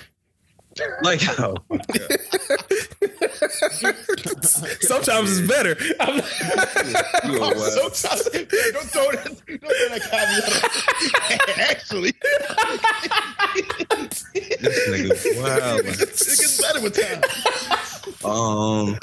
Like, 1.01 1.21
oh, 1.39 1.55
my 1.69 1.77
God. 1.77 2.17
Sometimes 4.81 5.39
it's 5.39 5.47
better. 5.47 5.75
I'm- 5.99 6.19
are 7.23 7.51
I'm 7.51 7.57
wild. 7.57 7.93
so 7.95 8.09
tired. 8.09 8.49
Don't 8.49 8.89
throw 8.89 9.11
that. 9.11 9.23
Don't 9.25 9.59
throw 9.59 9.89
that 9.89 10.01
caveat. 10.09 11.69
Actually, 11.71 12.11
this 14.61 14.89
nigga, 14.89 15.43
wow. 15.43 15.75
it 15.77 15.85
gets 15.85 16.61
better 16.61 16.81
with 16.81 16.95
time. 16.95 17.21
Um, 18.29 18.97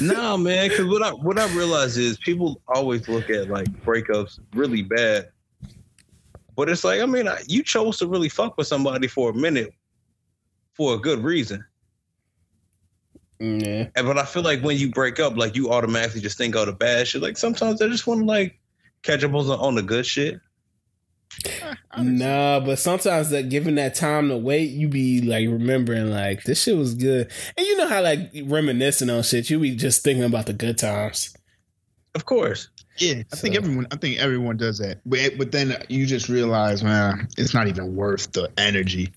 no, 0.00 0.36
man, 0.36 0.68
because 0.68 0.86
what 0.86 1.02
I 1.02 1.10
what 1.12 1.38
I 1.38 1.46
realize 1.54 1.96
is 1.96 2.16
people 2.18 2.60
always 2.68 3.08
look 3.08 3.30
at 3.30 3.48
like 3.48 3.66
breakups 3.84 4.38
really 4.54 4.82
bad, 4.82 5.30
but 6.56 6.68
it's 6.68 6.84
like 6.84 7.00
I 7.00 7.06
mean, 7.06 7.28
I, 7.28 7.40
you 7.46 7.62
chose 7.62 7.98
to 7.98 8.06
really 8.06 8.28
fuck 8.28 8.56
with 8.56 8.66
somebody 8.66 9.06
for 9.08 9.30
a 9.30 9.34
minute 9.34 9.72
for 10.74 10.94
a 10.94 10.98
good 10.98 11.22
reason. 11.22 11.64
Yeah. 13.40 13.88
And 13.96 14.06
but 14.06 14.18
I 14.18 14.24
feel 14.24 14.42
like 14.42 14.62
when 14.62 14.76
you 14.76 14.90
break 14.90 15.18
up, 15.18 15.36
like 15.36 15.56
you 15.56 15.70
automatically 15.70 16.20
just 16.20 16.36
think 16.38 16.54
of 16.54 16.66
the 16.66 16.72
bad 16.72 17.08
shit. 17.08 17.22
Like 17.22 17.38
sometimes 17.38 17.80
I 17.80 17.88
just 17.88 18.06
want 18.06 18.20
to 18.20 18.26
like 18.26 18.58
catch 19.02 19.24
up 19.24 19.34
on 19.34 19.46
the, 19.46 19.56
on 19.56 19.74
the 19.74 19.82
good 19.82 20.06
shit. 20.06 20.40
Nah, 21.98 22.60
but 22.60 22.78
sometimes 22.78 23.30
that 23.30 23.48
given 23.48 23.74
that 23.74 23.96
time 23.96 24.28
to 24.28 24.36
wait, 24.36 24.70
you 24.70 24.86
be 24.88 25.20
like 25.20 25.48
remembering 25.48 26.10
like 26.10 26.44
this 26.44 26.62
shit 26.62 26.76
was 26.76 26.94
good. 26.94 27.30
And 27.56 27.66
you 27.66 27.76
know 27.76 27.88
how 27.88 28.00
like 28.00 28.30
reminiscing 28.44 29.10
on 29.10 29.24
shit, 29.24 29.50
you 29.50 29.58
be 29.58 29.74
just 29.74 30.04
thinking 30.04 30.22
about 30.22 30.46
the 30.46 30.52
good 30.52 30.78
times. 30.78 31.34
Of 32.14 32.26
course. 32.26 32.68
Yeah, 32.96 33.22
I 33.32 33.36
think 33.36 33.56
everyone. 33.56 33.88
I 33.90 33.96
think 33.96 34.18
everyone 34.18 34.56
does 34.56 34.78
that. 34.78 35.00
But 35.04 35.36
but 35.36 35.50
then 35.50 35.82
you 35.88 36.06
just 36.06 36.28
realize, 36.28 36.84
man, 36.84 37.28
it's 37.36 37.54
not 37.54 37.66
even 37.66 37.96
worth 37.96 38.30
the 38.32 38.50
energy 38.56 39.12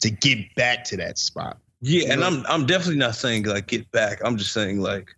to 0.00 0.10
get 0.10 0.52
back 0.56 0.84
to 0.84 0.96
that 0.96 1.18
spot. 1.18 1.58
Yeah, 1.84 2.12
and 2.12 2.22
I'm 2.24 2.46
I'm 2.46 2.64
definitely 2.64 2.96
not 3.00 3.16
saying 3.16 3.42
like 3.44 3.66
get 3.66 3.90
back. 3.90 4.20
I'm 4.24 4.36
just 4.36 4.52
saying 4.52 4.80
like 4.80 5.14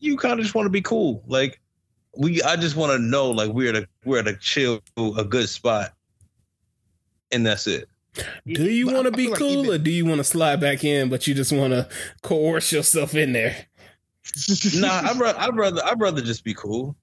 you 0.00 0.16
kind 0.16 0.34
of 0.38 0.44
just 0.44 0.54
want 0.56 0.66
to 0.66 0.70
be 0.70 0.82
cool. 0.82 1.22
Like 1.28 1.60
we, 2.16 2.42
I 2.42 2.56
just 2.56 2.74
want 2.76 2.92
to 2.92 2.98
know 2.98 3.30
like 3.30 3.50
we're 3.50 3.70
at 3.70 3.76
a 3.76 3.88
we're 4.04 4.18
at 4.18 4.26
a 4.28 4.36
chill, 4.36 4.80
a 4.96 5.24
good 5.24 5.48
spot, 5.48 5.92
and 7.30 7.46
that's 7.46 7.66
it. 7.68 7.88
Do 8.46 8.64
you 8.70 8.86
want 8.88 9.06
to 9.06 9.10
be 9.12 9.24
feel 9.24 9.30
like 9.30 9.38
cool 9.38 9.50
even- 9.64 9.70
or 9.74 9.78
do 9.78 9.90
you 9.90 10.04
want 10.04 10.18
to 10.18 10.24
slide 10.24 10.60
back 10.60 10.84
in, 10.84 11.08
but 11.08 11.26
you 11.26 11.34
just 11.34 11.52
want 11.52 11.72
to 11.72 11.88
coerce 12.22 12.72
yourself 12.72 13.14
in 13.14 13.32
there? 13.32 13.66
Nah, 14.74 15.00
I'd 15.10 15.16
rather 15.20 15.38
I'd 15.38 15.56
rather 15.56 15.84
I'd 15.84 16.00
rather 16.00 16.22
just 16.22 16.42
be 16.44 16.54
cool. 16.54 16.96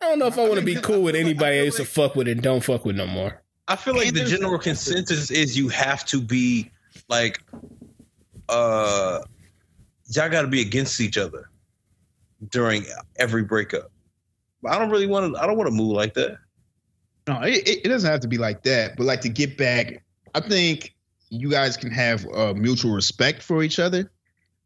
I 0.00 0.06
don't 0.10 0.18
know 0.20 0.26
if 0.26 0.38
I, 0.38 0.42
want 0.48 0.60
to 0.60 0.64
be 0.64 0.76
cool 0.76 1.02
with 1.02 1.14
I 1.14 1.18
like- 1.18 1.26
anybody 1.26 1.46
I 1.46 1.48
I 1.50 1.56
feel 1.58 1.64
used 1.66 1.76
to 1.78 1.84
fuck 1.84 2.16
with 2.16 2.26
and 2.28 2.42
don't 2.42 2.62
fuck 2.62 2.84
with 2.84 2.96
no 2.96 3.06
more. 3.06 3.40
I 3.68 3.76
feel 3.76 3.94
like 3.94 4.08
And 4.08 4.16
the 4.16 4.24
general 4.24 4.58
consensus 4.58 5.30
is 5.30 5.56
you 5.58 5.68
have 5.68 6.04
to 6.06 6.20
be 6.20 6.70
like, 7.08 7.40
uh, 8.48 9.20
y'all 10.08 10.28
got 10.28 10.42
to 10.42 10.48
be 10.48 10.60
against 10.60 11.00
each 11.00 11.18
other 11.18 11.50
during 12.50 12.84
every 13.16 13.44
breakup. 13.44 13.90
But 14.62 14.72
I 14.72 14.78
don't 14.78 14.90
really 14.90 15.06
want 15.06 15.34
to. 15.34 15.40
I 15.40 15.46
don't 15.46 15.56
want 15.56 15.68
to 15.68 15.74
move 15.74 15.92
like 15.92 16.14
that. 16.14 16.38
No, 17.26 17.40
it, 17.42 17.66
it 17.66 17.88
doesn't 17.88 18.10
have 18.10 18.20
to 18.20 18.28
be 18.28 18.38
like 18.38 18.62
that. 18.64 18.96
But 18.96 19.04
like 19.04 19.20
to 19.22 19.28
get 19.28 19.56
back, 19.56 20.02
I 20.34 20.40
think 20.40 20.94
you 21.30 21.50
guys 21.50 21.76
can 21.76 21.90
have 21.90 22.26
uh, 22.26 22.54
mutual 22.54 22.92
respect 22.92 23.42
for 23.42 23.62
each 23.62 23.78
other. 23.78 24.10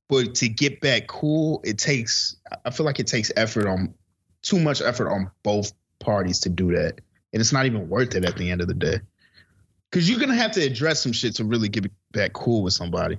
But 0.08 0.34
to 0.36 0.48
get 0.48 0.80
back 0.80 1.06
cool, 1.08 1.60
it 1.64 1.78
takes. 1.78 2.36
I 2.64 2.70
feel 2.70 2.86
like 2.86 3.00
it 3.00 3.06
takes 3.06 3.32
effort 3.36 3.66
on 3.66 3.94
too 4.42 4.60
much 4.60 4.80
effort 4.82 5.10
on 5.10 5.30
both 5.42 5.72
parties 5.98 6.40
to 6.40 6.48
do 6.48 6.72
that, 6.72 7.00
and 7.32 7.40
it's 7.40 7.52
not 7.52 7.66
even 7.66 7.88
worth 7.88 8.14
it 8.14 8.24
at 8.24 8.36
the 8.36 8.50
end 8.50 8.60
of 8.60 8.68
the 8.68 8.74
day. 8.74 9.00
Because 9.90 10.08
you're 10.08 10.20
gonna 10.20 10.34
have 10.34 10.52
to 10.52 10.60
address 10.62 11.02
some 11.02 11.12
shit 11.12 11.36
to 11.36 11.44
really 11.44 11.68
get 11.68 11.90
back 12.12 12.32
cool 12.32 12.62
with 12.62 12.74
somebody. 12.74 13.18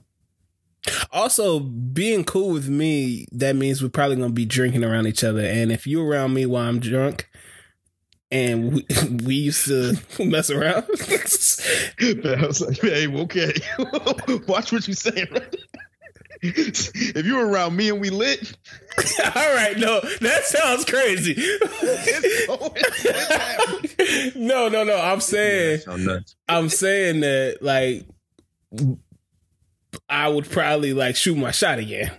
Also, 1.12 1.60
being 1.60 2.24
cool 2.24 2.50
with 2.52 2.68
me, 2.68 3.26
that 3.32 3.56
means 3.56 3.82
we're 3.82 3.90
probably 3.90 4.18
gonna 4.18 4.30
be 4.30 4.46
drinking 4.46 4.84
around 4.84 5.08
each 5.08 5.24
other. 5.24 5.42
And 5.42 5.72
if 5.72 5.88
you're 5.88 6.06
around 6.06 6.34
me 6.34 6.46
while 6.46 6.68
I'm 6.68 6.80
drunk, 6.80 7.30
and 8.32 8.74
we, 8.74 8.86
we 9.26 9.36
used 9.36 9.68
to 9.68 9.96
mess 10.20 10.50
around, 10.50 10.84
I 10.90 12.46
was 12.46 12.62
like, 12.62 12.82
hey, 12.82 13.08
okay, 13.08 13.54
watch 14.48 14.72
what 14.72 14.88
you're 14.88 14.96
saying. 14.96 15.28
Right? 15.32 15.56
if 16.46 17.26
you're 17.26 17.48
around 17.48 17.78
me 17.78 17.88
and 17.88 18.02
we 18.02 18.10
lit, 18.10 18.58
all 19.34 19.56
right, 19.56 19.78
no, 19.78 20.02
that 20.20 20.44
sounds 20.44 20.84
crazy. 20.84 21.36
no, 24.36 24.68
no, 24.68 24.84
no. 24.84 25.00
I'm 25.00 25.22
saying, 25.22 25.80
So. 25.80 26.20
I'm 26.50 26.68
saying 26.68 27.22
that 27.22 27.60
like 27.62 28.06
I 30.10 30.28
would 30.28 30.50
probably 30.50 30.94
like 30.94 31.16
shoot 31.16 31.36
my 31.38 31.52
shot 31.52 31.80
again. 31.80 32.12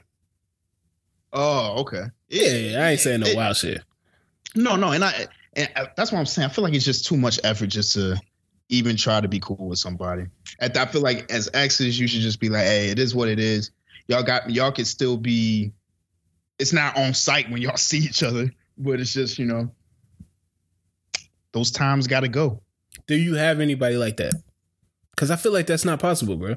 Oh, 1.32 1.80
okay. 1.80 2.04
Yeah, 2.28 2.80
I 2.84 2.90
ain't 2.92 3.00
saying 3.00 3.20
no 3.20 3.26
It- 3.26 3.36
wild 3.36 3.56
shit. 3.56 3.82
No, 4.54 4.76
no, 4.76 4.92
and 4.92 5.04
I 5.04 5.26
and 5.56 5.68
I- 5.74 5.88
that's 5.96 6.12
what 6.12 6.18
I'm 6.18 6.26
saying. 6.26 6.48
I 6.48 6.52
feel 6.52 6.62
like 6.64 6.74
it's 6.74 6.84
just 6.84 7.06
too 7.06 7.16
much 7.16 7.40
effort 7.42 7.66
just 7.66 7.92
to 7.94 8.20
even 8.68 8.96
try 8.96 9.20
to 9.20 9.28
be 9.28 9.40
cool 9.40 9.68
with 9.68 9.78
somebody. 9.78 10.26
And 10.60 10.76
I 10.76 10.86
feel 10.86 11.00
like 11.02 11.30
as 11.30 11.50
exes, 11.52 11.98
you 11.98 12.06
should 12.06 12.20
just 12.20 12.38
be 12.40 12.48
like, 12.48 12.64
"Hey, 12.64 12.88
it 12.88 12.98
is 12.98 13.14
what 13.14 13.28
it 13.28 13.38
is. 13.40 13.70
Y'all 14.08 14.22
got 14.22 14.48
y'all 14.50 14.70
could 14.72 14.86
still 14.86 15.16
be. 15.16 15.72
It's 16.58 16.72
not 16.72 16.96
on 16.96 17.14
site 17.14 17.50
when 17.50 17.60
y'all 17.62 17.76
see 17.76 17.98
each 17.98 18.22
other, 18.22 18.52
but 18.78 19.00
it's 19.00 19.12
just 19.12 19.38
you 19.38 19.46
know, 19.46 19.72
those 21.52 21.70
times 21.72 22.06
got 22.06 22.20
to 22.20 22.28
go. 22.28 22.62
Do 23.08 23.16
you 23.16 23.34
have 23.34 23.60
anybody 23.60 23.96
like 23.96 24.16
that? 24.18 24.32
Because 25.14 25.30
I 25.30 25.36
feel 25.36 25.52
like 25.52 25.66
that's 25.66 25.84
not 25.84 26.00
possible, 26.00 26.36
bro. 26.36 26.56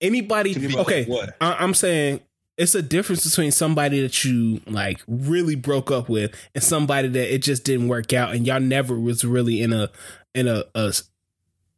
Anybody? 0.00 0.54
Okay, 0.76 1.04
What? 1.04 1.36
I, 1.40 1.54
I'm 1.54 1.74
saying 1.74 2.20
it's 2.56 2.74
a 2.74 2.82
difference 2.82 3.24
between 3.28 3.52
somebody 3.52 4.00
that 4.02 4.24
you 4.24 4.60
like 4.66 5.00
really 5.06 5.54
broke 5.54 5.90
up 5.90 6.08
with 6.08 6.34
and 6.54 6.64
somebody 6.64 7.08
that 7.08 7.32
it 7.34 7.42
just 7.42 7.64
didn't 7.64 7.88
work 7.88 8.12
out, 8.12 8.34
and 8.34 8.46
y'all 8.46 8.60
never 8.60 8.98
was 8.98 9.24
really 9.24 9.62
in 9.62 9.72
a 9.72 9.90
in 10.34 10.48
a 10.48 10.64
a, 10.74 10.92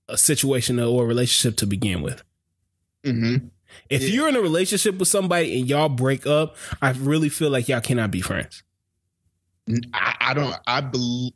a 0.09 0.17
situation 0.17 0.81
or 0.81 1.05
a 1.05 1.07
relationship 1.07 1.57
to 1.59 1.67
begin 1.67 2.01
with. 2.03 2.23
Mm-hmm. 3.05 3.47
If 3.89 4.03
Yeah. 4.03 4.09
you're 4.09 4.29
in 4.29 4.37
a 4.37 4.41
relationship 4.41 4.97
with 4.99 5.09
somebody 5.09 5.59
and 5.61 5.69
y'all 5.69 5.89
break 5.89 6.27
up, 6.27 6.57
I 6.81 6.91
really 6.93 7.29
feel 7.29 7.51
like 7.51 7.69
y'all 7.69 7.81
cannot 7.81 8.11
be 8.11 8.21
friends. 8.21 8.63
I, 9.93 10.17
I 10.21 10.35
don't. 10.35 10.57
I 10.67 10.81
believe. 10.81 11.33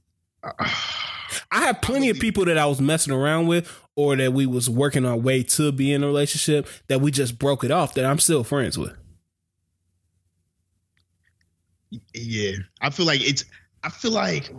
I 1.50 1.64
have 1.64 1.80
plenty 1.80 2.10
of 2.10 2.18
people 2.18 2.44
that 2.44 2.58
I 2.58 2.66
was 2.66 2.80
messing 2.80 3.12
around 3.12 3.46
with 3.46 3.80
or 3.96 4.16
that 4.16 4.32
we 4.32 4.46
was 4.46 4.68
working 4.68 5.04
our 5.04 5.16
way 5.16 5.42
to 5.42 5.72
be 5.72 5.92
in 5.92 6.02
a 6.02 6.06
relationship 6.06 6.68
that 6.88 7.00
we 7.00 7.10
just 7.10 7.38
broke 7.38 7.64
it 7.64 7.70
off 7.70 7.94
that 7.94 8.04
I'm 8.04 8.18
still 8.18 8.44
friends 8.44 8.76
with. 8.76 8.96
Yeah, 12.12 12.52
I 12.80 12.90
feel 12.90 13.06
like 13.06 13.20
it's. 13.20 13.44
I 13.82 13.88
feel 13.90 14.10
like. 14.10 14.50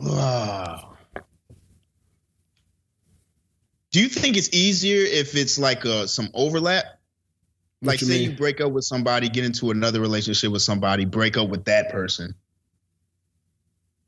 Do 3.92 4.02
you 4.02 4.10
think 4.10 4.36
it's 4.38 4.54
easier 4.54 5.06
if 5.06 5.36
it's 5.36 5.58
like 5.58 5.86
uh, 5.86 6.08
some 6.08 6.30
overlap? 6.34 6.86
What 7.80 7.92
like, 7.92 8.02
you 8.02 8.08
say 8.08 8.20
mean? 8.20 8.32
you 8.32 8.38
break 8.38 8.62
up 8.62 8.72
with 8.72 8.84
somebody, 8.84 9.30
get 9.30 9.46
into 9.46 9.72
another 9.72 10.02
relationship 10.02 10.52
with 10.52 10.62
somebody, 10.62 11.06
break 11.06 11.38
up 11.38 11.50
with 11.50 11.66
that 11.66 11.92
person. 11.92 12.36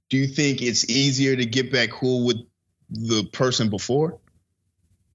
Do 0.09 0.17
you 0.17 0.27
think 0.27 0.61
it's 0.61 0.89
easier 0.89 1.35
to 1.35 1.45
get 1.45 1.71
back 1.71 1.89
cool 1.89 2.25
with 2.25 2.38
the 2.89 3.25
person 3.34 3.69
before? 3.69 4.19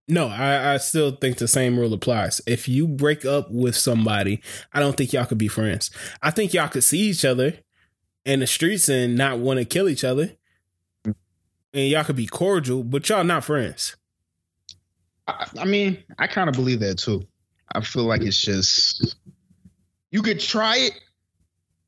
No, 0.09 0.29
I, 0.29 0.75
I 0.75 0.77
still 0.79 1.13
think 1.13 1.39
the 1.39 1.49
same 1.49 1.79
rule 1.79 1.95
applies. 1.95 2.41
If 2.47 2.69
you 2.69 2.87
break 2.87 3.25
up 3.25 3.51
with 3.51 3.77
somebody, 3.77 4.43
I 4.73 4.81
don't 4.81 4.97
think 4.97 5.13
y'all 5.13 5.25
could 5.25 5.39
be 5.39 5.49
friends. 5.49 5.91
I 6.21 6.31
think 6.31 6.53
y'all 6.53 6.69
could 6.69 6.85
see 6.85 6.99
each 6.99 7.25
other 7.25 7.55
in 8.25 8.41
the 8.41 8.47
streets 8.47 8.89
and 8.89 9.17
not 9.17 9.39
want 9.39 9.59
to 9.59 9.65
kill 9.65 9.89
each 9.89 10.05
other. 10.05 10.33
And 11.05 11.89
y'all 11.89 12.05
could 12.05 12.17
be 12.17 12.27
cordial, 12.27 12.83
but 12.85 13.09
y'all 13.09 13.25
not 13.25 13.45
friends. 13.45 13.97
I, 15.27 15.47
I 15.61 15.65
mean, 15.65 16.03
I 16.19 16.27
kind 16.27 16.51
of 16.51 16.55
believe 16.55 16.81
that 16.81 16.99
too. 16.99 17.27
I 17.75 17.81
feel 17.81 18.05
like 18.05 18.23
it's 18.23 18.41
just 18.41 19.17
you 20.11 20.21
could 20.21 20.41
try 20.41 20.77
it. 20.77 20.93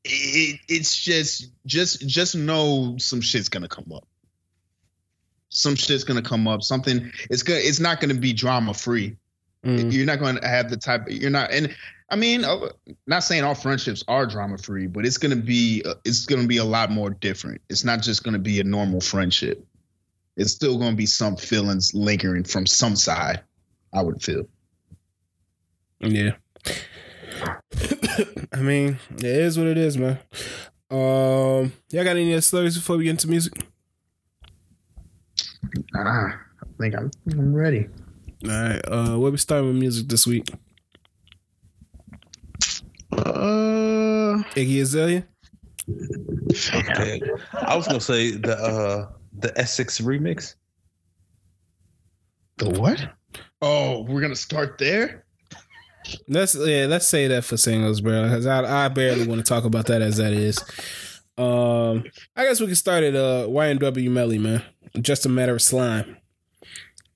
It. 0.05 0.59
It's 0.67 0.95
just 0.95 1.51
just 1.65 2.07
just 2.07 2.35
know 2.35 2.95
some 2.97 3.21
shit's 3.21 3.49
gonna 3.49 3.67
come 3.67 3.91
up. 3.93 4.07
Some 5.49 5.75
shit's 5.75 6.03
gonna 6.03 6.21
come 6.21 6.47
up. 6.47 6.63
Something 6.63 7.11
it's 7.29 7.43
gonna 7.43 7.59
it's 7.59 7.79
not 7.79 7.99
gonna 7.99 8.13
be 8.13 8.33
drama 8.33 8.73
free. 8.73 9.17
Mm. 9.65 9.91
You're 9.91 10.05
not 10.05 10.19
gonna 10.19 10.47
have 10.47 10.69
the 10.69 10.77
type. 10.77 11.03
You're 11.09 11.31
not 11.31 11.51
and. 11.51 11.75
I 12.07 12.17
mean, 12.17 12.45
uh, 12.45 12.69
not 13.07 13.23
saying 13.23 13.43
all 13.43 13.55
friendships 13.55 14.03
are 14.07 14.27
drama 14.27 14.59
free, 14.59 14.85
but 14.85 15.07
it's 15.07 15.17
gonna 15.17 15.35
be 15.35 15.81
uh, 15.83 15.95
it's 16.05 16.27
gonna 16.27 16.45
be 16.45 16.57
a 16.57 16.63
lot 16.63 16.91
more 16.91 17.09
different. 17.09 17.61
It's 17.67 17.83
not 17.83 18.03
just 18.03 18.23
gonna 18.23 18.37
be 18.37 18.59
a 18.59 18.63
normal 18.63 19.01
friendship. 19.01 19.65
It's 20.37 20.51
still 20.51 20.77
gonna 20.77 20.95
be 20.95 21.07
some 21.07 21.35
feelings 21.35 21.95
lingering 21.95 22.43
from 22.43 22.67
some 22.67 22.95
side. 22.95 23.41
I 23.91 24.03
would 24.03 24.21
feel. 24.21 24.47
Yeah. 25.99 26.33
I 28.53 28.57
mean, 28.61 28.99
it 29.17 29.23
is 29.25 29.57
what 29.57 29.67
it 29.67 29.77
is, 29.77 29.97
man. 29.97 30.19
Um, 30.89 31.73
y'all 31.89 32.03
got 32.03 32.15
any 32.15 32.31
other 32.33 32.41
stories 32.41 32.77
before 32.77 32.97
we 32.97 33.05
get 33.05 33.11
into 33.11 33.27
music? 33.27 33.53
Ah, 35.95 36.39
I 36.61 36.65
think 36.79 36.95
I'm, 36.95 37.11
I'm 37.31 37.53
ready. 37.53 37.87
All 38.45 38.51
right. 38.51 38.81
Uh, 38.87 39.17
what 39.17 39.31
we 39.31 39.37
starting 39.37 39.67
with 39.67 39.77
music 39.77 40.07
this 40.07 40.27
week? 40.27 40.51
Uh, 43.11 44.43
Iggy 44.55 44.81
Azalea. 44.81 45.25
Okay. 45.89 47.21
I 47.53 47.75
was 47.75 47.87
gonna 47.87 47.99
say 47.99 48.31
the 48.31 48.57
uh 48.57 49.09
the 49.39 49.57
Essence 49.59 49.99
remix. 49.99 50.55
the 52.57 52.69
what? 52.69 53.07
Oh, 53.61 54.03
we're 54.03 54.21
gonna 54.21 54.35
start 54.35 54.77
there. 54.77 55.24
Let's 56.27 56.55
yeah, 56.55 56.85
let's 56.87 57.07
say 57.07 57.27
that 57.27 57.45
for 57.45 57.57
singles, 57.57 58.01
bro. 58.01 58.23
Because 58.23 58.45
I 58.45 58.85
I 58.85 58.87
barely 58.89 59.27
want 59.27 59.45
to 59.45 59.47
talk 59.47 59.63
about 59.63 59.87
that 59.87 60.01
as 60.01 60.17
that 60.17 60.33
is. 60.33 60.59
Um, 61.37 62.05
I 62.35 62.45
guess 62.45 62.59
we 62.59 62.67
can 62.67 62.75
start 62.75 63.03
at 63.03 63.15
uh 63.15 63.47
YNW 63.47 64.09
Melly, 64.09 64.37
man. 64.37 64.63
Just 65.01 65.25
a 65.25 65.29
matter 65.29 65.55
of 65.55 65.61
slime. 65.61 66.17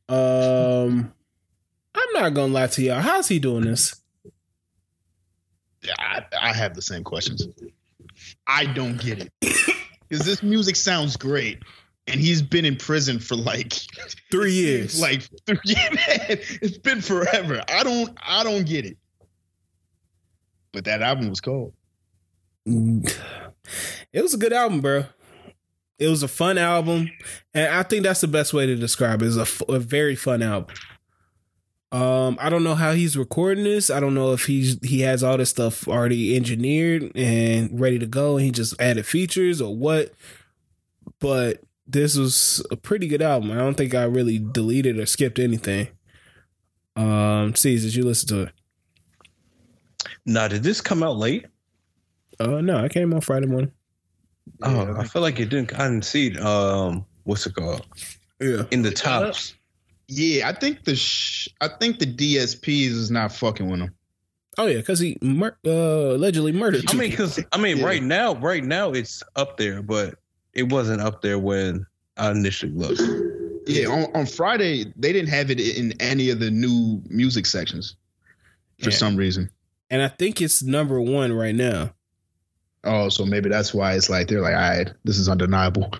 Um, 0.10 1.14
I'm 1.94 2.14
not 2.14 2.34
gonna 2.34 2.54
lie 2.54 2.68
to 2.68 2.82
y'all. 2.82 3.00
How's 3.02 3.28
he 3.28 3.40
doing 3.40 3.66
this? 3.66 3.96
I, 5.98 6.26
I 6.40 6.54
have 6.54 6.74
the 6.74 6.82
same 6.82 7.04
questions. 7.04 7.48
I 8.46 8.66
don't 8.66 9.00
get 9.00 9.20
it 9.20 9.32
because 9.40 10.26
this 10.26 10.44
music 10.44 10.76
sounds 10.76 11.16
great, 11.16 11.60
and 12.10 12.20
he's 12.20 12.42
been 12.42 12.66
in 12.66 12.76
prison 12.76 13.20
for 13.20 13.36
like 13.36 13.74
Three 14.32 14.54
years. 14.54 15.00
like 15.02 15.24
three, 15.46 15.58
man, 15.76 16.40
it's 16.62 16.78
been 16.78 17.02
forever. 17.02 17.64
I 17.70 17.84
don't 17.84 18.18
I 18.26 18.44
don't 18.44 18.66
get 18.66 18.86
it. 18.86 18.98
But 20.72 20.86
that 20.86 21.02
album 21.02 21.30
was 21.30 21.42
cold. 21.42 21.74
It 22.66 24.22
was 24.22 24.34
a 24.34 24.38
good 24.38 24.54
album, 24.54 24.82
bro. 24.82 25.06
It 25.98 26.08
was 26.08 26.24
a 26.24 26.28
fun 26.28 26.58
album, 26.58 27.10
and 27.54 27.74
I 27.74 27.84
think 27.84 28.04
that's 28.04 28.22
the 28.22 28.28
best 28.28 28.54
way 28.54 28.66
to 28.66 28.76
describe 28.76 29.22
it. 29.22 29.28
It's 29.28 29.36
a, 29.38 29.42
f- 29.42 29.62
a 29.68 29.80
very 29.80 30.16
fun 30.16 30.42
album. 30.42 30.74
Um, 31.92 32.38
I 32.40 32.50
don't 32.50 32.64
know 32.64 32.76
how 32.76 32.94
he's 32.94 33.18
recording 33.18 33.64
this. 33.64 33.90
I 33.90 34.00
don't 34.00 34.14
know 34.14 34.32
if 34.32 34.46
he's 34.46 34.78
he 34.82 35.02
has 35.02 35.24
all 35.24 35.38
this 35.38 35.50
stuff 35.50 35.88
already 35.88 36.36
engineered 36.36 37.12
and 37.16 37.80
ready 37.80 37.98
to 38.00 38.06
go, 38.06 38.38
and 38.38 38.46
he 38.46 38.52
just 38.52 38.80
added 38.80 39.06
features 39.08 39.60
or 39.60 39.76
what. 39.76 40.14
But 41.20 41.64
this 41.90 42.16
was 42.16 42.66
a 42.72 42.76
pretty 42.78 43.08
good 43.08 43.22
album. 43.22 43.52
I 43.52 43.56
don't 43.56 43.76
think 43.76 43.94
I 43.96 44.04
really 44.04 44.40
deleted 44.40 44.98
or 45.00 45.06
skipped 45.06 45.40
anything. 45.40 45.88
Um, 46.96 47.56
C's, 47.56 47.84
did 47.84 47.96
you 47.96 48.04
listen 48.04 48.28
to 48.30 48.42
it? 48.44 48.52
Now, 50.26 50.48
did 50.48 50.64
this 50.64 50.82
come 50.82 51.04
out 51.04 51.18
late? 51.18 51.46
Uh, 52.40 52.62
no, 52.62 52.78
I 52.78 52.90
came 52.90 53.14
on 53.14 53.22
Friday 53.22 53.48
morning. 53.48 53.72
Oh, 54.64 54.96
I 54.98 55.06
feel 55.06 55.22
like 55.22 55.40
it 55.40 55.50
didn't. 55.50 55.74
I 55.80 55.88
didn't 55.88 56.06
see 56.06 56.28
it. 56.28 56.40
Um, 56.40 57.06
what's 57.24 57.46
it 57.46 57.56
called? 57.56 57.86
Yeah, 58.40 58.64
In 58.72 58.82
the 58.82 58.92
tops. 58.92 59.56
Yeah, 60.08 60.48
I 60.50 60.54
think 60.54 60.86
the 60.86 60.96
sh- 60.96 61.50
I 61.62 61.68
think 61.68 62.00
the 62.00 62.06
DSPs 62.08 62.90
is 62.90 63.12
not 63.12 63.32
fucking 63.32 63.70
with 63.70 63.82
him. 63.82 63.94
Oh 64.58 64.66
yeah, 64.66 64.78
because 64.78 65.00
he 65.00 65.18
mur- 65.22 65.58
uh, 65.66 65.70
allegedly 66.16 66.52
murdered. 66.52 66.84
I 66.90 66.94
mean, 66.96 67.12
because 67.12 67.40
I 67.52 67.58
mean, 67.60 67.78
Yeah. 67.78 67.86
right 67.86 68.02
now, 68.02 68.34
right 68.36 68.64
now, 68.64 68.92
it's 68.92 69.22
up 69.36 69.58
there, 69.58 69.84
but 69.84 70.16
it 70.60 70.70
wasn't 70.72 71.02
up 71.02 71.22
there 71.22 71.40
when 71.40 71.86
I 72.18 72.32
initially 72.32 72.72
looked. 72.74 73.02
Yeah, 73.68 73.88
on, 73.88 74.06
on 74.16 74.26
Friday 74.26 74.92
they 74.96 75.12
didn't 75.14 75.30
have 75.30 75.50
it 75.52 75.60
in 75.60 75.94
any 76.00 76.30
of 76.30 76.40
the 76.40 76.52
new 76.52 77.02
music 77.08 77.46
sections 77.46 77.96
for 78.80 78.90
Yeah. 78.90 78.96
some 78.98 79.16
reason. 79.16 79.50
and 79.90 80.02
I 80.02 80.08
think 80.08 80.42
it's 80.42 80.62
number 80.64 81.00
one 81.02 81.34
right 81.34 81.56
now. 81.56 81.92
Oh, 82.84 83.10
so 83.10 83.26
maybe 83.26 83.50
that's 83.50 83.74
why 83.74 83.94
it's 83.96 84.10
like 84.10 84.28
they're 84.28 84.42
like, 84.42 84.54
all 84.56 84.60
right, 84.62 84.90
this 85.04 85.18
is 85.18 85.28
undeniable. 85.28 85.90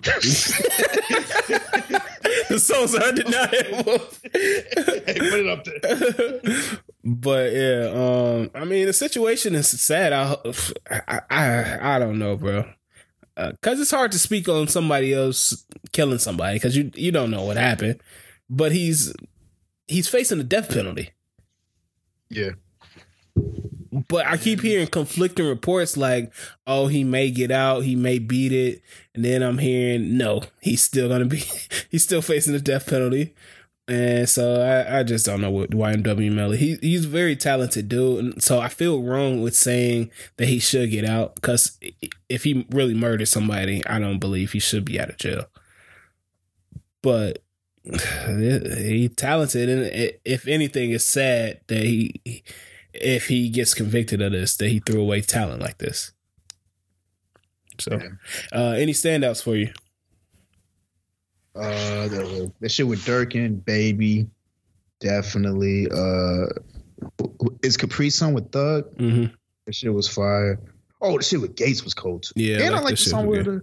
the 2.48 2.58
songs 2.58 2.94
are 2.94 3.02
undeniable. 3.02 3.98
hey, 4.32 5.18
put 5.18 5.40
it 5.40 5.48
up 5.48 5.64
there. 5.64 6.78
but 7.04 7.52
yeah, 7.52 7.90
um, 7.92 8.50
I 8.54 8.64
mean, 8.64 8.86
the 8.86 8.92
situation 8.92 9.54
is 9.54 9.68
sad. 9.68 10.12
I, 10.12 10.36
I, 10.90 11.20
I, 11.30 11.96
I 11.96 11.98
don't 11.98 12.18
know, 12.18 12.36
bro. 12.36 12.64
Uh, 13.36 13.52
because 13.52 13.80
it's 13.80 13.90
hard 13.90 14.12
to 14.12 14.18
speak 14.18 14.48
on 14.48 14.68
somebody 14.68 15.14
else 15.14 15.64
killing 15.92 16.18
somebody 16.18 16.56
because 16.56 16.76
you 16.76 16.90
you 16.94 17.12
don't 17.12 17.30
know 17.30 17.44
what 17.44 17.56
happened. 17.56 18.00
But 18.48 18.72
he's 18.72 19.14
he's 19.86 20.08
facing 20.08 20.40
a 20.40 20.44
death 20.44 20.68
penalty. 20.70 21.10
Yeah. 22.28 22.50
But 23.92 24.26
I 24.26 24.36
keep 24.36 24.60
hearing 24.60 24.86
conflicting 24.86 25.46
reports 25.46 25.96
like, 25.96 26.32
oh, 26.66 26.86
he 26.86 27.02
may 27.02 27.30
get 27.30 27.50
out, 27.50 27.82
he 27.82 27.96
may 27.96 28.18
beat 28.20 28.52
it. 28.52 28.82
And 29.14 29.24
then 29.24 29.42
I'm 29.42 29.58
hearing, 29.58 30.16
no, 30.16 30.42
he's 30.60 30.82
still 30.82 31.08
going 31.08 31.20
to 31.22 31.26
be, 31.26 31.42
he's 31.90 32.04
still 32.04 32.22
facing 32.22 32.52
the 32.52 32.60
death 32.60 32.86
penalty. 32.88 33.34
And 33.90 34.28
so 34.28 34.62
I, 34.62 35.00
I 35.00 35.02
just 35.02 35.26
don't 35.26 35.40
know 35.40 35.50
what 35.50 35.70
YNW 35.70 36.32
Melly. 36.32 36.58
He, 36.58 36.76
he's 36.80 37.06
a 37.06 37.08
very 37.08 37.34
talented 37.34 37.88
dude. 37.88 38.24
And 38.24 38.42
so 38.42 38.60
I 38.60 38.68
feel 38.68 39.02
wrong 39.02 39.42
with 39.42 39.56
saying 39.56 40.12
that 40.36 40.46
he 40.46 40.60
should 40.60 40.92
get 40.92 41.04
out 41.04 41.34
because 41.34 41.76
if 42.28 42.44
he 42.44 42.68
really 42.70 42.94
murdered 42.94 43.26
somebody, 43.26 43.84
I 43.86 43.98
don't 43.98 44.20
believe 44.20 44.52
he 44.52 44.60
should 44.60 44.84
be 44.84 45.00
out 45.00 45.10
of 45.10 45.16
jail. 45.16 45.46
But 47.02 47.42
he's 47.84 49.12
talented. 49.16 49.68
And 49.68 50.12
if 50.24 50.46
anything, 50.46 50.92
it's 50.92 51.04
sad 51.04 51.60
that 51.66 51.82
he, 51.82 52.44
if 52.94 53.26
he 53.26 53.48
gets 53.48 53.74
convicted 53.74 54.22
of 54.22 54.30
this, 54.30 54.56
that 54.58 54.68
he 54.68 54.78
threw 54.78 55.00
away 55.00 55.20
talent 55.20 55.62
like 55.62 55.78
this. 55.78 56.12
So, 57.80 57.98
uh, 58.52 58.74
any 58.76 58.92
standouts 58.92 59.42
for 59.42 59.56
you? 59.56 59.72
Uh, 61.54 62.08
the, 62.08 62.52
the 62.60 62.68
shit 62.68 62.86
with 62.86 63.04
Durkin, 63.04 63.56
baby, 63.56 64.26
definitely. 65.00 65.88
Uh, 65.90 66.46
is 67.62 67.76
Capri 67.76 68.10
Sun 68.10 68.34
with 68.34 68.52
Thug? 68.52 68.96
Mm-hmm. 68.96 69.34
That 69.66 69.74
shit 69.74 69.92
was 69.92 70.08
fire. 70.08 70.60
Oh, 71.00 71.16
the 71.16 71.24
shit 71.24 71.40
with 71.40 71.56
Gates 71.56 71.82
was 71.82 71.94
cold 71.94 72.24
too. 72.24 72.32
Yeah, 72.36 72.62
and 72.62 72.74
I 72.74 72.80
like 72.80 72.90
the 72.90 72.96
song 72.96 73.26
with 73.26 73.46
the 73.46 73.62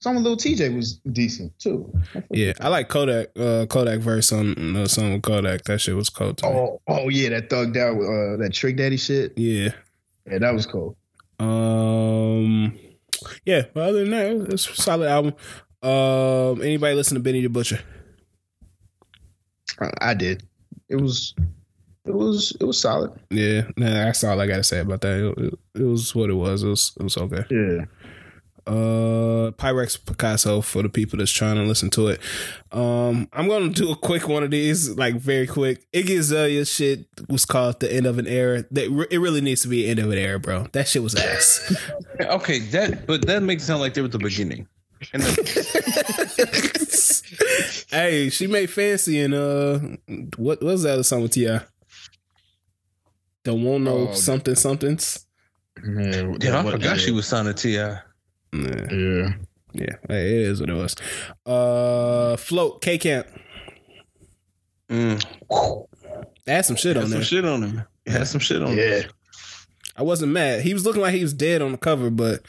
song 0.00 0.16
with 0.16 0.24
Lil 0.24 0.36
Tjay 0.36 0.74
was 0.74 0.98
decent 1.12 1.58
too. 1.58 1.92
Yeah, 2.30 2.52
I 2.60 2.68
like 2.68 2.88
Kodak. 2.88 3.28
Uh, 3.36 3.66
Kodak 3.66 4.00
verse 4.00 4.32
on 4.32 4.74
the 4.74 4.86
song 4.86 5.14
with 5.14 5.22
Kodak. 5.22 5.64
That 5.64 5.80
shit 5.80 5.96
was 5.96 6.10
cold. 6.10 6.40
Oh, 6.44 6.80
oh 6.86 7.08
yeah, 7.08 7.30
that 7.30 7.48
thugged 7.48 7.76
out 7.76 7.96
uh, 7.96 8.36
that 8.36 8.52
Trick 8.52 8.76
Daddy 8.76 8.96
shit. 8.96 9.32
Yeah. 9.36 9.70
Yeah, 10.30 10.38
that 10.38 10.54
was 10.54 10.66
cool. 10.66 10.96
Um. 11.40 12.78
Yeah. 13.44 13.62
But 13.72 13.88
other 13.88 14.04
than 14.04 14.10
that, 14.10 14.52
it's 14.52 14.68
a 14.68 14.74
solid 14.74 15.08
album. 15.08 15.34
Um, 15.82 16.60
anybody 16.62 16.94
listen 16.94 17.14
to 17.14 17.20
Benny 17.20 17.42
the 17.42 17.48
Butcher? 17.48 17.80
I, 19.80 19.90
I 20.00 20.14
did. 20.14 20.42
It 20.88 20.96
was, 20.96 21.34
it 22.04 22.14
was, 22.14 22.56
it 22.60 22.64
was 22.64 22.80
solid. 22.80 23.12
Yeah, 23.30 23.62
nah, 23.76 23.90
that's 23.90 24.24
all 24.24 24.40
I 24.40 24.46
gotta 24.46 24.64
say 24.64 24.80
about 24.80 25.02
that. 25.02 25.34
It, 25.36 25.38
it, 25.38 25.58
it 25.80 25.84
was 25.84 26.14
what 26.14 26.30
it 26.30 26.34
was. 26.34 26.62
It 26.62 26.68
was 26.68 26.92
it 26.98 27.02
was 27.02 27.16
okay. 27.16 27.44
Yeah. 27.50 27.84
Uh, 28.66 29.50
Pyrex 29.52 30.04
Picasso 30.04 30.60
for 30.60 30.82
the 30.82 30.90
people 30.90 31.18
that's 31.18 31.30
trying 31.30 31.56
to 31.56 31.62
listen 31.62 31.88
to 31.88 32.08
it. 32.08 32.20
Um, 32.70 33.26
I'm 33.32 33.48
gonna 33.48 33.70
do 33.70 33.90
a 33.90 33.96
quick 33.96 34.28
one 34.28 34.42
of 34.42 34.50
these, 34.50 34.90
like 34.90 35.14
very 35.14 35.46
quick. 35.46 35.90
Iggy 35.92 36.18
Azalea 36.18 36.66
shit 36.66 37.06
was 37.30 37.46
called 37.46 37.80
the 37.80 37.90
end 37.90 38.06
of 38.06 38.18
an 38.18 38.26
era. 38.26 38.64
That 38.70 39.06
it 39.10 39.18
really 39.20 39.40
needs 39.40 39.62
to 39.62 39.68
be 39.68 39.88
end 39.88 40.00
of 40.00 40.10
an 40.10 40.18
era, 40.18 40.38
bro. 40.38 40.66
That 40.72 40.86
shit 40.86 41.02
was 41.02 41.14
ass. 41.14 41.74
Okay, 42.20 42.58
that 42.58 43.06
but 43.06 43.26
that 43.26 43.42
makes 43.42 43.62
it 43.62 43.66
sound 43.66 43.80
like 43.80 43.94
they 43.94 44.02
were 44.02 44.08
the 44.08 44.18
beginning. 44.18 44.66
And 45.12 45.22
the, 45.22 45.36
hey, 47.90 48.30
she 48.30 48.46
made 48.46 48.68
fancy 48.70 49.20
and 49.20 49.34
uh, 49.34 49.78
what, 50.36 50.62
what 50.62 50.72
was 50.72 50.82
that 50.82 50.94
other 50.94 51.02
song 51.02 51.22
with 51.22 51.32
T.I.? 51.32 51.60
Don't 53.44 53.62
want 53.62 53.84
no 53.84 54.08
Oh, 54.08 54.12
something 54.14 54.54
somethings. 54.54 55.24
Yeah, 55.84 56.32
damn, 56.38 56.56
I 56.56 56.64
what- 56.64 56.72
forgot 56.72 56.98
she 56.98 57.12
was 57.12 57.26
signed 57.26 57.46
to 57.46 57.54
Ti. 57.54 57.76
Nah. 58.52 58.86
Yeah. 58.92 59.32
Yeah, 59.74 59.96
hey, 60.08 60.42
it 60.42 60.48
is 60.48 60.60
what 60.60 60.70
it 60.70 60.74
was. 60.74 60.96
Uh, 61.46 62.36
float 62.36 62.80
K 62.82 62.96
Camp. 62.98 63.26
Mm. 64.88 65.22
Had 66.46 66.64
some 66.64 66.76
shit 66.76 66.96
Had 66.96 67.04
on 67.04 67.10
some 67.10 67.18
there. 67.18 67.24
shit 67.24 67.44
on 67.44 67.62
him. 67.62 67.82
It 68.06 68.12
had 68.12 68.26
some 68.26 68.40
shit 68.40 68.62
on 68.62 68.68
him. 68.72 68.78
Yeah. 68.78 69.02
I 69.96 70.02
wasn't 70.02 70.32
mad. 70.32 70.62
He 70.62 70.72
was 70.72 70.86
looking 70.86 71.02
like 71.02 71.12
he 71.14 71.22
was 71.22 71.34
dead 71.34 71.60
on 71.60 71.72
the 71.72 71.78
cover, 71.78 72.08
but 72.10 72.40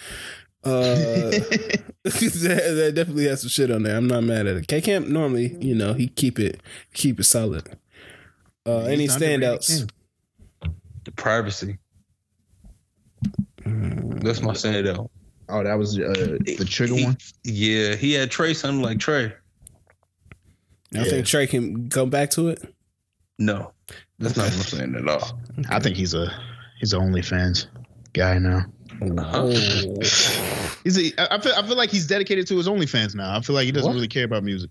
uh, 0.64 0.72
that, 0.72 1.84
that 2.04 2.92
definitely 2.96 3.28
has 3.28 3.42
some 3.42 3.50
shit 3.50 3.72
on 3.72 3.84
there. 3.84 3.96
I'm 3.96 4.08
not 4.08 4.24
mad 4.24 4.48
at 4.48 4.58
it. 4.58 4.68
K 4.68 4.82
Camp 4.82 5.08
normally, 5.08 5.56
you 5.60 5.76
know, 5.76 5.94
he 5.94 6.08
keep 6.08 6.40
it 6.40 6.62
keep 6.94 7.20
it 7.20 7.24
solid. 7.24 7.78
Uh, 8.66 8.80
any 8.82 9.08
standouts? 9.08 9.90
The 11.06 11.12
privacy. 11.12 11.78
That's 13.66 14.42
my 14.42 14.54
standout. 14.54 15.10
Oh, 15.48 15.64
that 15.64 15.78
was 15.78 15.98
uh, 15.98 16.38
the 16.46 16.66
trigger 16.70 16.96
He- 16.96 17.06
one. 17.06 17.18
Yeah, 17.44 17.96
he 17.96 18.14
had 18.14 18.30
Trey 18.30 18.54
something 18.54 18.82
like 18.82 19.00
Trey. 19.00 19.34
I 20.96 21.04
think 21.04 21.26
Trey 21.26 21.46
can 21.48 21.90
come 21.90 22.10
back 22.10 22.32
to 22.32 22.50
it. 22.50 22.62
No, 23.38 23.72
that's 24.18 24.36
not 24.36 24.46
what 24.46 24.54
I'm 24.54 24.60
saying 24.60 24.96
at 24.96 25.08
all. 25.08 25.40
I 25.70 25.80
think 25.80 25.96
he's 25.96 26.14
a 26.14 26.32
he's 26.80 26.94
an 26.94 27.00
OnlyFans 27.02 27.68
guy 28.14 28.38
now. 28.40 28.66
He's 30.84 30.98
a, 30.98 31.22
I 31.22 31.36
I 31.36 31.40
feel 31.40 31.54
I 31.56 31.62
feel 31.66 31.76
like 31.78 31.90
he's 31.90 32.08
dedicated 32.08 32.48
to 32.48 32.58
his 32.58 32.68
OnlyFans 32.68 33.16
now. 33.16 33.36
I 33.38 33.42
feel 33.42 33.54
like 33.56 33.66
he 33.66 33.72
doesn't 33.72 33.88
What? 33.90 33.96
really 33.96 34.08
care 34.08 34.26
about 34.26 34.44
music. 34.44 34.70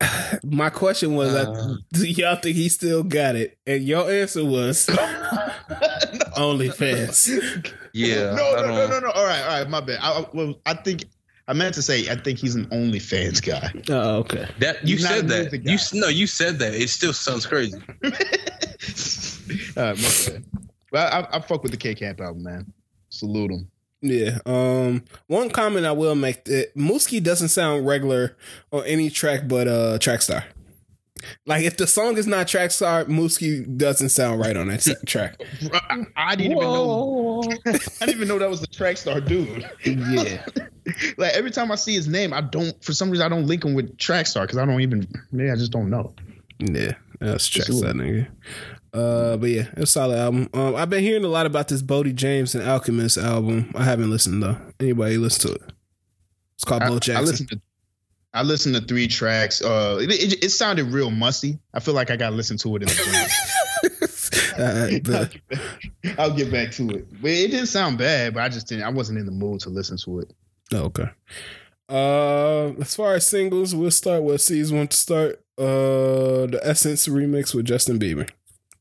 my 0.44 0.68
question 0.70 1.14
was, 1.14 1.34
uh, 1.34 1.76
do 1.92 2.06
y'all 2.08 2.36
think 2.36 2.56
he 2.56 2.68
still 2.68 3.02
got 3.02 3.36
it? 3.36 3.56
And 3.66 3.84
your 3.84 4.10
answer 4.10 4.44
was 4.44 4.86
OnlyFans. 6.36 7.72
Yeah, 7.92 8.34
no, 8.34 8.56
I 8.56 8.60
no, 8.62 8.66
no, 8.74 8.86
no, 8.88 9.00
no. 9.00 9.10
All 9.10 9.24
right, 9.24 9.42
all 9.42 9.58
right. 9.60 9.68
My 9.68 9.80
bad. 9.80 9.98
I, 10.02 10.20
I- 10.20 10.26
well, 10.32 10.54
I 10.66 10.74
think 10.74 11.04
I 11.46 11.52
meant 11.52 11.74
to 11.76 11.82
say 11.82 12.08
I 12.10 12.16
think 12.16 12.38
he's 12.38 12.54
an 12.56 12.66
OnlyFans 12.66 13.42
guy. 13.44 13.72
Oh, 13.94 14.18
okay. 14.18 14.46
That 14.58 14.86
you 14.86 14.96
He's 14.96 15.06
said 15.06 15.28
that. 15.28 15.52
You 15.52 15.78
no, 16.00 16.08
you 16.08 16.26
said 16.26 16.58
that. 16.58 16.74
It 16.74 16.88
still 16.90 17.12
sounds 17.12 17.46
crazy. 17.46 17.76
all 17.76 18.10
right, 19.76 19.96
my 19.96 20.10
bad. 20.26 20.44
But 20.90 21.12
I, 21.12 21.26
I 21.36 21.40
fuck 21.40 21.62
with 21.62 21.72
the 21.72 21.78
K 21.78 21.94
Camp 21.94 22.20
album, 22.20 22.42
man. 22.42 22.72
Salute 23.14 23.50
him. 23.52 23.70
Yeah. 24.02 24.38
Um. 24.44 25.04
One 25.28 25.48
comment 25.50 25.86
I 25.86 25.92
will 25.92 26.14
make 26.14 26.44
that 26.44 26.74
Mooski 26.76 27.22
doesn't 27.22 27.48
sound 27.48 27.86
regular 27.86 28.36
on 28.72 28.84
any 28.84 29.08
track 29.10 29.48
but 29.48 29.66
uh 29.68 29.98
Trackstar. 29.98 30.44
Like 31.46 31.64
if 31.64 31.76
the 31.78 31.86
song 31.86 32.18
is 32.18 32.26
not 32.26 32.46
Trackstar, 32.48 33.06
Mooski 33.06 33.78
doesn't 33.78 34.10
sound 34.10 34.40
right 34.40 34.56
on 34.56 34.68
that 34.68 34.84
track. 35.06 35.40
I, 35.72 36.04
I 36.16 36.36
didn't 36.36 36.52
even 36.52 36.62
know. 36.64 37.42
I 37.66 37.72
didn't 38.06 38.16
even 38.16 38.28
know 38.28 38.38
that 38.38 38.50
was 38.50 38.60
the 38.60 38.66
track 38.66 38.98
star 38.98 39.20
dude. 39.20 39.66
Yeah. 39.84 40.44
like 41.16 41.32
every 41.32 41.50
time 41.50 41.72
I 41.72 41.76
see 41.76 41.94
his 41.94 42.08
name, 42.08 42.34
I 42.34 42.42
don't. 42.42 42.74
For 42.84 42.92
some 42.92 43.10
reason, 43.10 43.24
I 43.24 43.30
don't 43.30 43.46
link 43.46 43.64
him 43.64 43.74
with 43.74 43.96
Trackstar 43.96 44.42
because 44.42 44.58
I 44.58 44.66
don't 44.66 44.80
even. 44.82 45.08
Maybe 45.32 45.50
I 45.50 45.56
just 45.56 45.72
don't 45.72 45.88
know. 45.88 46.12
Yeah. 46.58 46.92
That's 47.20 47.46
Sure. 47.46 47.64
Trackstar, 47.64 47.94
nigga. 47.94 48.28
Uh, 48.94 49.36
but 49.36 49.50
yeah, 49.50 49.66
it's 49.72 49.82
a 49.82 49.86
solid 49.86 50.16
album. 50.18 50.48
Um, 50.54 50.76
I've 50.76 50.88
been 50.88 51.02
hearing 51.02 51.24
a 51.24 51.28
lot 51.28 51.46
about 51.46 51.66
this 51.68 51.82
Boldy 51.82 52.14
James 52.14 52.54
and 52.54 52.66
Alchemist 52.66 53.18
album. 53.18 53.72
I 53.74 53.82
haven't 53.84 54.10
listened 54.10 54.42
though. 54.42 54.56
Anybody 54.78 55.16
listen 55.18 55.50
to 55.50 55.54
it? 55.56 55.62
It's 56.54 56.64
called 56.64 56.82
I, 56.82 56.88
Bo 56.88 56.96
I 56.96 56.98
Jackson. 57.00 57.26
listened 57.26 57.48
to. 57.50 57.60
I 58.32 58.42
listened 58.42 58.74
to 58.76 58.80
three 58.80 59.06
tracks. 59.08 59.62
Uh, 59.62 59.98
it, 60.00 60.10
it, 60.10 60.44
it 60.44 60.50
sounded 60.50 60.86
real 60.86 61.10
musty. 61.10 61.58
I 61.72 61.80
feel 61.80 61.94
like 61.94 62.10
I 62.10 62.16
got 62.16 62.30
to 62.30 62.36
listen 62.36 62.56
to 62.58 62.76
it 62.76 62.82
in 62.82 62.88
the 62.88 63.30
Uh, 64.56 64.88
gym. 64.88 65.02
I'll, 65.06 65.18
but- 65.20 65.30
get 65.32 65.48
back, 65.48 66.18
I'll 66.18 66.34
get 66.36 66.52
back 66.52 66.70
to 66.72 66.90
it. 66.90 67.20
But 67.20 67.30
it 67.30 67.48
didn't 67.50 67.66
sound 67.66 67.98
bad. 67.98 68.34
But 68.34 68.44
I 68.44 68.48
just 68.48 68.68
didn't. 68.68 68.84
I 68.84 68.90
wasn't 68.90 69.18
in 69.18 69.26
the 69.26 69.32
mood 69.32 69.60
to 69.60 69.70
listen 69.70 69.96
to 70.04 70.20
it. 70.20 70.32
Oh, 70.72 70.84
okay. 70.84 71.10
Uh, 71.88 72.80
as 72.80 72.94
far 72.94 73.14
as 73.14 73.26
singles, 73.26 73.74
we'll 73.74 73.90
start 73.90 74.22
with 74.22 74.40
C's 74.40 74.72
want 74.72 74.92
to 74.92 74.96
start. 74.96 75.40
Uh, 75.58 76.46
the 76.46 76.60
Essence 76.62 77.06
remix 77.06 77.54
with 77.54 77.66
Justin 77.66 77.98
Bieber. 77.98 78.28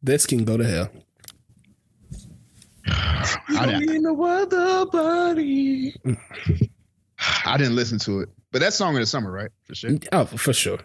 This 0.04 0.26
can 0.26 0.44
go 0.44 0.58
to 0.58 0.66
hell. 0.66 0.90
I 2.86 3.66
didn't, 3.66 3.90
In 3.90 4.02
no 4.04 4.22
other 4.24 4.86
body. 4.88 5.96
I 7.46 7.58
didn't 7.58 7.76
listen 7.76 7.98
to 8.00 8.20
it. 8.22 8.30
But 8.52 8.60
that 8.60 8.74
song 8.74 8.96
of 8.96 9.00
the 9.00 9.06
summer, 9.06 9.32
right? 9.32 9.50
For 9.64 9.76
sure. 9.76 9.92
Oh, 10.12 10.26
for 10.26 10.54
sure. 10.54 10.80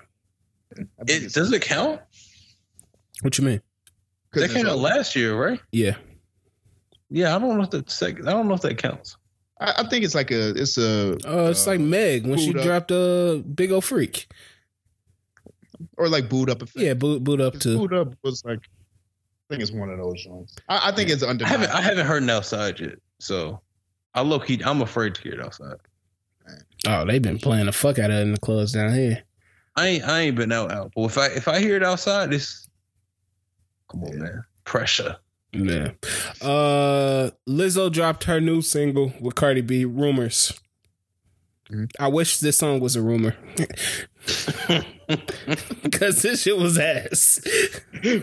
It 1.07 1.33
does 1.33 1.53
it 1.53 1.63
count? 1.63 2.01
What 3.23 3.37
you 3.39 3.45
mean? 3.45 3.61
That 4.33 4.51
came 4.51 4.67
out 4.67 4.79
last 4.79 5.17
year, 5.17 5.35
right? 5.37 5.61
Yeah. 5.73 5.97
Yeah, 7.11 7.35
I 7.35 7.39
don't 7.39 7.57
know 7.57 7.65
if 7.65 7.71
that 7.71 7.91
second. 7.91 8.29
I 8.29 8.33
don't 8.33 8.47
know 8.47 8.55
if 8.55 8.61
that 8.61 8.79
counts. 8.79 9.17
I, 9.61 9.75
I 9.79 9.89
think 9.89 10.05
it's 10.05 10.15
like 10.15 10.31
a. 10.31 10.51
It's 10.51 10.79
a. 10.79 11.15
Uh, 11.27 11.51
it's 11.51 11.67
uh, 11.67 11.71
like 11.71 11.81
Meg 11.81 12.27
when 12.27 12.39
she 12.39 12.55
Up. 12.55 12.63
dropped 12.63 12.91
a 12.93 13.43
big 13.55 13.73
old 13.73 13.85
freak. 13.85 14.29
or 15.97 16.09
like 16.09 16.29
boot 16.29 16.51
up. 16.51 16.63
Effect. 16.63 16.79
Yeah, 16.79 16.95
boot 16.95 17.25
boot 17.25 17.41
up 17.41 17.59
to. 17.61 17.77
boot 17.79 17.93
up 17.95 18.15
was 18.23 18.45
like. 18.45 18.61
I 19.49 19.55
think 19.55 19.63
it's 19.63 19.73
one 19.73 19.89
of 19.89 19.99
those 19.99 20.23
songs. 20.25 20.55
I, 20.69 20.89
I 20.91 20.93
think 20.93 21.09
it's 21.11 21.23
I 21.23 21.29
haven't. 21.29 21.71
I 21.71 21.81
haven't 21.81 22.07
heard 22.07 22.23
it 22.23 22.29
outside 22.31 22.79
yet, 22.81 22.97
so 23.19 23.61
I 24.15 24.21
low 24.21 24.39
key. 24.41 24.61
I'm 24.65 24.83
afraid 24.83 25.15
to 25.15 25.23
hear 25.23 25.33
it 25.35 25.41
outside. 25.41 25.77
Oh, 26.87 27.05
they've 27.07 27.23
been 27.23 27.39
playing 27.39 27.67
the 27.67 27.73
fuck 27.73 27.99
out 27.99 28.11
of 28.11 28.17
it 28.19 28.23
in 28.23 28.33
the 28.33 28.39
clubs 28.41 28.73
down 28.73 28.93
here. 28.93 29.23
I 29.77 29.87
ain't. 29.87 30.05
I 30.05 30.21
ain't 30.21 30.37
been 30.37 30.53
out. 30.53 30.71
Out. 30.71 30.93
But 30.95 31.05
if 31.05 31.19
I 31.19 31.27
if 31.29 31.49
I 31.49 31.61
hear 31.61 31.77
it 31.77 31.83
outside, 31.83 32.33
it's 32.35 32.69
come 33.91 34.05
on, 34.05 34.13
Yeah. 34.13 34.19
man. 34.19 34.45
Pressure. 34.65 35.17
Yeah. 35.53 35.93
Uh, 36.43 37.31
Lizzo 37.49 37.91
dropped 37.91 38.25
her 38.25 38.41
new 38.43 38.61
single 38.61 39.15
with 39.19 39.35
Cardi 39.35 39.63
B, 39.63 39.87
"Rumors." 39.87 40.53
Mhm. 41.71 41.91
I 41.99 42.09
wish 42.09 42.39
this 42.39 42.59
song 42.59 42.81
was 42.81 42.97
a 42.97 43.03
rumor. 43.03 43.35
Cause 45.93 46.21
this 46.21 46.43
shit 46.43 46.59
was 46.59 46.79
ass. 46.79 47.41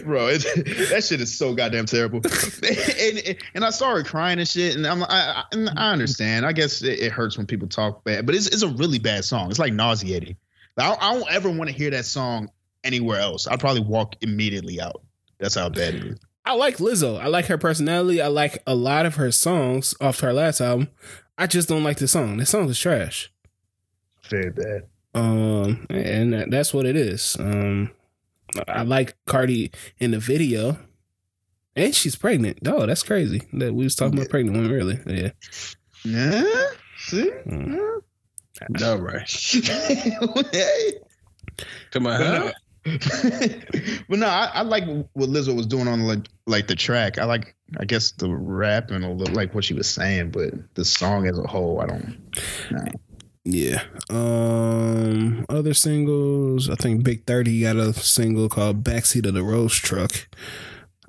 bro. 0.03 0.27
It, 0.27 0.43
that 0.89 1.03
shit 1.03 1.19
is 1.19 1.35
so 1.35 1.55
goddamn 1.55 1.87
terrible. 1.87 2.21
and, 2.23 3.37
and 3.55 3.65
I 3.65 3.71
saw 3.71 3.95
her 3.95 4.03
crying 4.03 4.37
and 4.37 4.47
shit, 4.47 4.75
and 4.75 4.85
I'm 4.85 5.03
I, 5.03 5.07
I, 5.09 5.43
and 5.51 5.69
I 5.69 5.91
understand. 5.91 6.45
I 6.45 6.51
guess 6.51 6.83
it, 6.83 6.99
it 6.99 7.11
hurts 7.11 7.37
when 7.37 7.47
people 7.47 7.67
talk 7.67 8.03
bad, 8.03 8.25
but 8.25 8.35
it's 8.35 8.47
it's 8.47 8.61
a 8.61 8.69
really 8.69 8.99
bad 8.99 9.25
song. 9.25 9.49
It's 9.49 9.59
like 9.59 9.73
nauseating. 9.73 10.35
Like, 10.77 11.01
I, 11.01 11.09
I 11.09 11.13
don't 11.15 11.31
ever 11.31 11.49
want 11.49 11.69
to 11.69 11.75
hear 11.75 11.89
that 11.89 12.05
song 12.05 12.49
anywhere 12.83 13.19
else. 13.19 13.47
I'd 13.47 13.59
probably 13.59 13.81
walk 13.81 14.15
immediately 14.21 14.79
out. 14.79 15.01
That's 15.39 15.55
how 15.55 15.69
bad 15.69 15.95
it 15.95 16.05
is. 16.05 16.19
I 16.45 16.53
like 16.53 16.77
Lizzo. 16.77 17.19
I 17.19 17.27
like 17.27 17.47
her 17.47 17.57
personality. 17.57 18.21
I 18.21 18.27
like 18.27 18.61
a 18.67 18.75
lot 18.75 19.07
of 19.07 19.15
her 19.15 19.31
songs 19.31 19.95
off 19.99 20.19
her 20.19 20.31
last 20.31 20.61
album. 20.61 20.89
I 21.37 21.47
just 21.47 21.67
don't 21.67 21.83
like 21.83 21.97
the 21.97 22.07
song. 22.07 22.37
The 22.37 22.45
song 22.45 22.69
is 22.69 22.79
trash. 22.79 23.31
Very 24.29 24.51
bad. 24.51 24.83
Um, 25.15 25.87
and 25.89 26.51
that's 26.51 26.73
what 26.73 26.85
it 26.85 26.95
is. 26.95 27.35
Um, 27.39 27.89
I 28.67 28.83
like 28.83 29.15
Cardi 29.25 29.71
in 29.97 30.11
the 30.11 30.19
video, 30.19 30.77
and 31.75 31.95
she's 31.95 32.15
pregnant. 32.15 32.59
Oh, 32.65 32.85
that's 32.85 33.01
crazy. 33.03 33.41
That 33.53 33.73
we 33.73 33.83
was 33.85 33.95
talking 33.95 34.17
about 34.19 34.29
pregnant 34.29 34.57
women 34.57 34.71
earlier. 34.71 35.01
Yeah. 35.07 35.31
Yeah. 36.03 36.65
See. 36.99 37.31
Mm. 37.47 38.01
All 38.83 38.97
right. 38.99 39.29
hey. 40.51 40.93
Come 41.91 42.07
on. 42.07 42.19
But 42.19 42.27
Huh? 42.27 42.39
no, 42.39 42.51
but 44.09 44.19
no 44.19 44.27
I, 44.27 44.51
I 44.53 44.61
like 44.61 44.83
what 45.13 45.29
Lizzo 45.29 45.55
was 45.55 45.65
doing 45.65 45.87
on 45.87 46.01
like 46.03 46.27
like 46.45 46.67
the 46.67 46.75
track. 46.75 47.17
I 47.17 47.25
like 47.25 47.55
I 47.79 47.85
guess 47.85 48.11
the 48.11 48.29
rap 48.29 48.91
and 48.91 49.03
a 49.03 49.09
little 49.09 49.33
like 49.33 49.55
what 49.55 49.63
she 49.63 49.73
was 49.73 49.87
saying, 49.89 50.31
but 50.31 50.53
the 50.75 50.85
song 50.85 51.27
as 51.27 51.37
a 51.39 51.47
whole, 51.47 51.81
I 51.81 51.87
don't. 51.87 52.17
Yeah. 53.45 53.83
Um 54.09 55.45
other 55.49 55.73
singles, 55.75 56.69
I 56.69 56.75
think 56.75 57.03
Big 57.03 57.25
30 57.25 57.61
got 57.61 57.75
a 57.75 57.93
single 57.93 58.49
called 58.49 58.83
Backseat 58.83 59.25
of 59.27 59.33
the 59.35 59.43
Rose 59.43 59.75
Truck. 59.75 60.27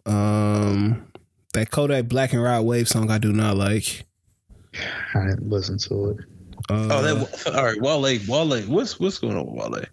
Um 0.04 1.06
that 1.54 1.70
Kodak 1.70 2.06
Black 2.08 2.32
and 2.34 2.42
Rod 2.42 2.62
Wave 2.66 2.88
song 2.88 3.10
I 3.10 3.18
do 3.18 3.32
not 3.32 3.56
like. 3.56 4.04
I 5.14 5.24
didn't 5.26 5.48
listen 5.48 5.78
to 5.78 6.10
it. 6.10 6.16
Uh, 6.68 6.88
Oh, 6.90 7.02
that 7.02 7.46
all 7.56 7.64
right. 7.64 7.80
Wale, 7.80 8.02
Wale, 8.02 8.62
what's 8.64 9.00
what's 9.00 9.18
going 9.18 9.36
on 9.36 9.46
with 9.46 9.72
Wale? 9.72 9.84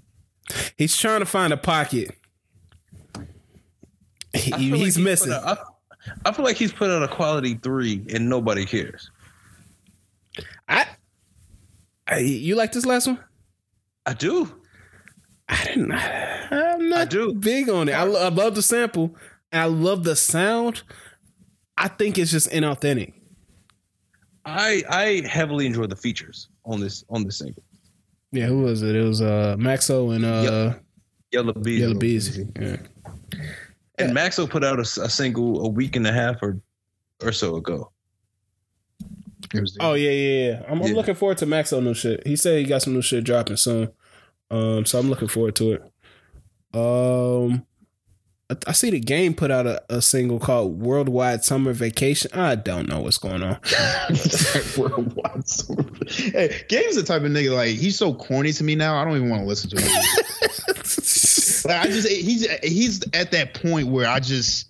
he's 0.78 0.98
trying 0.98 1.20
to 1.22 1.26
find 1.26 1.54
a 1.54 1.58
pocket. 1.58 2.12
He- 4.34 4.52
I 4.52 4.58
feel 4.58 4.72
like 4.72 4.80
he's 4.82 4.98
missing. 4.98 5.32
out- 5.32 5.60
I, 6.26 6.30
I 6.30 6.32
feel 6.34 6.44
like 6.44 6.58
he's 6.58 6.74
put 6.74 6.90
out 6.90 7.02
a 7.04 7.08
quality 7.08 7.54
three 7.56 8.04
and 8.14 8.28
nobody 8.28 8.66
cares. 8.66 9.10
I, 10.68 10.86
I, 12.08 12.20
you 12.20 12.56
like 12.56 12.72
this 12.72 12.86
last 12.86 13.08
one? 13.08 13.20
I 14.06 14.14
do. 14.14 14.50
I 15.48 15.64
didn't. 15.64 15.92
I'm 15.92 16.90
not 16.90 17.00
I 17.00 17.06
do. 17.06 17.34
big 17.34 17.70
on 17.70 17.90
it. 17.90 17.94
I, 17.94 18.02
I 18.04 18.30
love 18.30 18.56
the 18.56 18.62
sample. 18.62 19.16
I 19.52 19.66
love 19.66 20.04
the 20.04 20.16
sound. 20.16 20.84
I 21.78 21.88
think 21.88 22.18
it's 22.18 22.32
just 22.32 22.50
inauthentic. 22.50 23.14
I 24.46 24.84
I 24.90 25.28
heavily 25.28 25.66
enjoy 25.66 25.88
the 25.88 25.96
features 25.96 26.50
on 26.66 26.80
this 26.82 27.04
on 27.10 27.24
this 27.24 27.38
single. 27.38 27.64
Yeah, 28.32 28.48
who 28.48 28.62
was 28.64 28.82
it? 28.82 28.96
It 28.96 29.04
was 29.04 29.22
uh 29.22 29.56
Maxo 29.58 30.14
and 30.16 30.26
uh 30.26 30.76
Yella 31.32 31.54
Beezy. 31.54 31.82
Yella 31.82 31.96
Beezy. 31.96 32.48
Yeah. 32.60 32.78
And 34.00 34.12
Maxo 34.12 34.50
put 34.50 34.64
out 34.64 34.80
a 34.80 34.86
single 34.86 35.66
a 35.66 35.70
week 35.70 35.96
and 35.96 36.06
a 36.06 36.12
half 36.12 36.42
or 36.42 36.60
or 37.22 37.32
so 37.32 37.56
ago. 37.56 37.92
Oh 39.82 39.94
yeah, 39.94 40.12
yeah, 40.12 40.48
yeah. 40.50 40.64
I'm, 40.68 40.82
I'm 40.82 40.94
looking 40.94 41.16
forward 41.16 41.38
to 41.40 41.46
Maxo 41.46 41.82
new 41.84 41.94
shit. 41.94 42.26
He 42.26 42.36
said 42.36 42.60
he 42.60 42.66
got 42.66 42.82
some 42.82 42.94
new 42.94 43.02
shit 43.02 43.24
dropping 43.24 43.58
soon. 43.58 43.92
Um, 44.52 44.86
so 44.86 45.00
I'm 45.00 45.10
looking 45.10 45.28
forward 45.28 45.56
to 45.58 45.74
it. 45.74 45.82
Um, 46.76 47.66
I, 48.50 48.56
I 48.68 48.72
see 48.72 48.90
the 48.90 49.00
game 49.00 49.34
put 49.34 49.52
out 49.52 49.66
a, 49.68 49.84
a 49.90 50.02
single 50.02 50.40
called 50.40 50.80
"Worldwide 50.82 51.44
Summer 51.44 51.74
Vacation." 51.74 52.32
I 52.34 52.56
don't 52.56 52.88
know 52.88 53.02
what's 53.02 53.18
going 53.18 53.44
on. 53.44 53.60
Worldwide 54.78 55.48
summer- 55.48 55.86
hey, 56.08 56.62
Game's 56.70 56.96
the 56.96 57.04
type 57.04 57.22
of 57.24 57.32
nigga 57.32 57.56
like 57.56 57.70
he's 57.76 57.98
so 57.98 58.14
corny 58.14 58.52
to 58.54 58.64
me 58.64 58.76
now. 58.76 58.96
I 58.98 59.06
don't 59.06 59.16
even 59.18 59.30
want 59.30 59.42
to 59.44 59.48
listen 59.48 59.70
to 59.72 59.82
him. 59.82 59.88
like, 61.66 61.86
I 61.88 61.92
just 61.92 62.08
he's 62.08 62.50
he's 62.64 63.04
at 63.14 63.32
that 63.32 63.54
point 63.54 63.88
where 63.88 64.08
I 64.08 64.20
just 64.20 64.68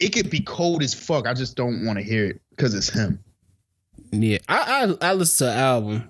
it 0.00 0.10
could 0.10 0.30
be 0.30 0.40
cold 0.40 0.82
as 0.82 0.94
fuck. 0.94 1.26
I 1.26 1.34
just 1.34 1.56
don't 1.56 1.84
want 1.84 1.98
to 1.98 2.04
hear 2.04 2.26
it 2.26 2.40
because 2.50 2.74
it's 2.74 2.88
him. 2.88 3.22
Yeah, 4.12 4.38
I 4.48 4.86
I, 5.00 5.10
I 5.10 5.12
listen 5.14 5.46
to 5.48 5.52
the 5.52 5.58
album 5.58 6.08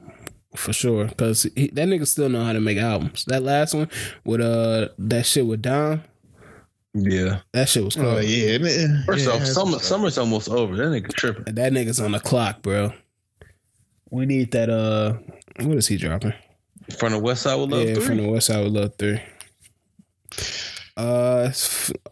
for 0.57 0.73
sure 0.73 1.07
because 1.07 1.43
that 1.45 1.75
nigga 1.75 2.07
still 2.07 2.29
know 2.29 2.45
how 2.45 2.53
to 2.53 2.61
make 2.61 2.79
albums. 2.79 3.25
That 3.27 3.43
last 3.43 3.75
one 3.75 3.89
with 4.25 4.41
uh 4.41 4.89
that 4.99 5.27
shit 5.27 5.47
with 5.47 5.63
Don, 5.63 6.03
Yeah. 6.95 7.41
that 7.53 7.69
shit 7.69 7.85
was 7.85 7.95
cool. 7.97 8.07
Oh 8.07 8.19
yeah. 8.19 8.59
man. 8.59 9.03
First 9.07 9.27
Yeah, 9.27 9.33
off, 9.33 9.45
summer 9.47 9.73
what's 9.73 9.87
summer's 9.87 10.19
almost 10.19 10.49
over. 10.49 10.77
That 10.77 10.85
nigga 10.85 11.13
tripping. 11.15 11.55
That 11.55 11.73
nigga's 11.73 12.01
on 12.01 12.13
the 12.13 12.21
clock, 12.21 12.63
bro. 12.63 12.93
We 14.11 14.25
need 14.27 14.53
that. 14.53 14.71
Uh, 14.71 15.15
what 15.65 15.77
is 15.77 15.87
he 15.89 15.97
dropping? 15.99 16.33
From 16.99 17.13
the 17.13 17.19
West 17.19 17.43
Side 17.43 17.57
with 17.57 17.71
Love 17.71 17.87
yeah, 17.87 17.95
three. 17.95 18.05
from 18.05 18.17
the 18.17 18.29
West 18.29 18.47
Side 18.47 18.65
with 18.65 18.73
Love 18.73 18.95
Three. 18.97 19.21
Uh, 20.99 21.53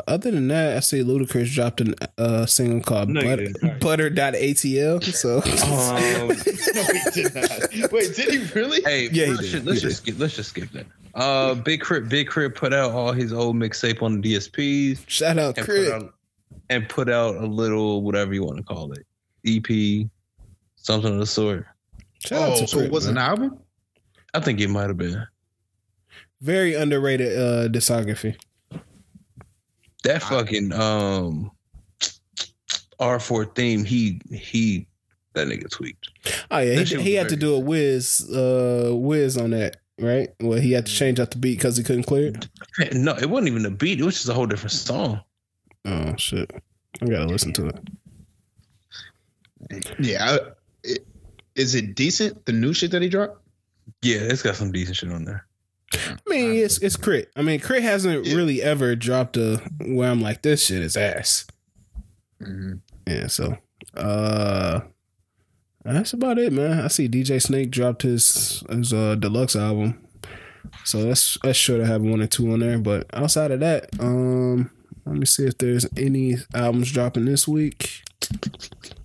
other 0.06 0.30
than 0.30 0.46
that, 0.46 0.76
I 0.76 0.80
see 0.80 1.02
Ludacris 1.02 1.52
dropped 1.52 1.80
a 1.80 1.94
uh, 2.18 2.46
single 2.46 2.80
called 2.80 3.08
No, 3.08 3.20
you 3.20 3.26
Butter, 3.28 3.46
didn't. 3.46 3.80
Butter.atl. 3.80 5.00
So 5.00 5.38
Um, 5.38 5.42
no, 6.28 6.34
he 6.84 7.10
did 7.12 7.34
not. 7.34 7.92
Wait, 7.92 8.14
did 8.14 8.32
he 8.32 8.44
really? 8.54 8.82
hey, 8.84 9.08
Yeah, 9.10 9.24
he 9.26 9.30
let's, 9.32 9.40
did. 9.42 9.50
just, 9.50 9.66
let's 9.66 9.80
He 9.82 9.88
just 9.88 10.02
skip. 10.02 10.14
Let's 10.18 10.36
just 10.36 10.50
skip 10.50 10.70
that. 10.70 10.86
Uh, 11.16 11.54
Big 11.54 11.82
K.R.I.T, 11.82 12.06
Big 12.08 12.30
K.R.I.T 12.30 12.54
put 12.54 12.72
out 12.72 12.92
all 12.92 13.10
his 13.10 13.32
old 13.32 13.56
mixtape 13.56 14.02
on 14.02 14.20
the 14.20 14.34
DSPs 14.34 15.00
shout 15.08 15.36
out 15.38 15.58
and 15.58 15.66
K.R.I.T. 15.66 15.90
put 15.90 15.92
out 16.04 16.14
and 16.70 16.88
put 16.88 17.10
out 17.10 17.34
a 17.36 17.46
little 17.46 18.02
whatever 18.02 18.34
you 18.34 18.44
want 18.44 18.58
to 18.58 18.62
call 18.62 18.92
it, 18.92 19.04
EP, 19.46 20.06
something 20.76 21.12
of 21.12 21.18
the 21.18 21.26
sort. 21.26 21.66
Shout 22.20 22.40
out 22.42 22.52
oh, 22.52 22.60
to 22.60 22.66
so 22.68 22.76
K.R.I.T. 22.76 22.86
it 22.86 22.92
was 22.92 23.06
man. 23.06 23.16
an 23.16 23.18
album? 23.18 23.58
I 24.34 24.40
think 24.40 24.60
it 24.60 24.68
might 24.68 24.86
have 24.88 24.98
been 24.98 25.26
Very 26.40 26.74
underrated 26.74 27.36
uh, 27.36 27.68
discography. 27.68 28.36
That 30.06 30.22
fucking 30.22 30.72
um 30.72 31.50
R4 33.00 33.54
theme. 33.54 33.84
He 33.84 34.20
he 34.30 34.86
that 35.34 35.48
nigga 35.48 35.70
tweaked. 35.70 36.08
Oh 36.50 36.58
yeah, 36.58 36.76
That 36.76 36.88
he, 36.88 37.02
he 37.02 37.14
had 37.14 37.28
to 37.28 37.36
do 37.36 37.54
a 37.54 37.58
whiz, 37.58 38.28
uh, 38.30 38.90
whiz 38.94 39.36
on 39.36 39.50
that, 39.50 39.76
right? 39.98 40.30
Well, 40.40 40.58
he 40.58 40.72
had 40.72 40.86
to 40.86 40.92
change 40.92 41.20
out 41.20 41.30
the 41.30 41.38
beat 41.38 41.58
because 41.58 41.76
he 41.76 41.82
couldn't 41.84 42.04
clear 42.04 42.28
it. 42.28 42.48
No, 42.94 43.14
it 43.16 43.28
wasn't 43.28 43.48
even 43.48 43.66
a 43.66 43.70
beat. 43.70 44.00
It 44.00 44.04
was 44.04 44.14
just 44.14 44.28
a 44.28 44.34
whole 44.34 44.46
different 44.46 44.72
song. 44.72 45.20
Oh 45.84 46.14
shit, 46.16 46.50
I 47.02 47.06
gotta 47.06 47.26
listen 47.26 47.52
to 47.54 47.66
it. 47.68 47.78
Yeah. 49.98 50.24
I, 50.24 50.38
it, 50.84 51.06
is 51.54 51.74
it 51.74 51.94
decent? 51.94 52.44
The 52.46 52.52
new 52.52 52.72
shit 52.72 52.90
that 52.90 53.02
he 53.02 53.08
dropped? 53.08 53.42
Yeah, 54.02 54.18
it's 54.20 54.42
got 54.42 54.56
some 54.56 54.72
decent 54.72 54.96
shit 54.96 55.10
on 55.10 55.24
there. 55.24 55.46
I 55.94 56.16
mean, 56.28 56.52
it's 56.64 56.78
it's 56.78 56.96
K.R.I.T. 56.96 57.26
I 57.36 57.42
mean, 57.42 57.60
K.R.I.T 57.60 57.82
hasn't 57.84 58.26
Yeah. 58.26 58.34
really 58.36 58.62
ever 58.62 58.96
dropped 58.96 59.36
a 59.36 59.58
where 59.86 60.10
I'm 60.10 60.20
like, 60.20 60.42
this 60.42 60.66
shit 60.66 60.82
is 60.82 60.96
ass. 60.96 61.46
Mm-hmm. 62.42 62.74
Yeah, 63.06 63.26
so 63.28 63.56
uh 63.96 64.80
that's 65.84 66.12
about 66.12 66.38
it, 66.38 66.52
man. 66.52 66.80
I 66.80 66.88
see 66.88 67.08
DJ 67.08 67.40
Snake 67.40 67.70
dropped 67.70 68.02
his 68.02 68.62
his 68.68 68.92
uh 68.92 69.14
deluxe 69.14 69.54
album. 69.56 70.02
So 70.84 71.04
that's 71.04 71.38
that's 71.42 71.56
sure 71.58 71.78
to 71.78 71.86
have 71.86 72.02
one 72.02 72.20
or 72.20 72.26
two 72.26 72.52
on 72.52 72.60
there. 72.60 72.78
But 72.78 73.06
outside 73.14 73.52
of 73.52 73.60
that, 73.60 73.88
um 74.00 74.70
let 75.04 75.16
me 75.16 75.24
see 75.26 75.44
if 75.46 75.56
there's 75.58 75.86
any 75.96 76.36
albums 76.52 76.90
dropping 76.90 77.26
this 77.26 77.46
week. 77.46 78.02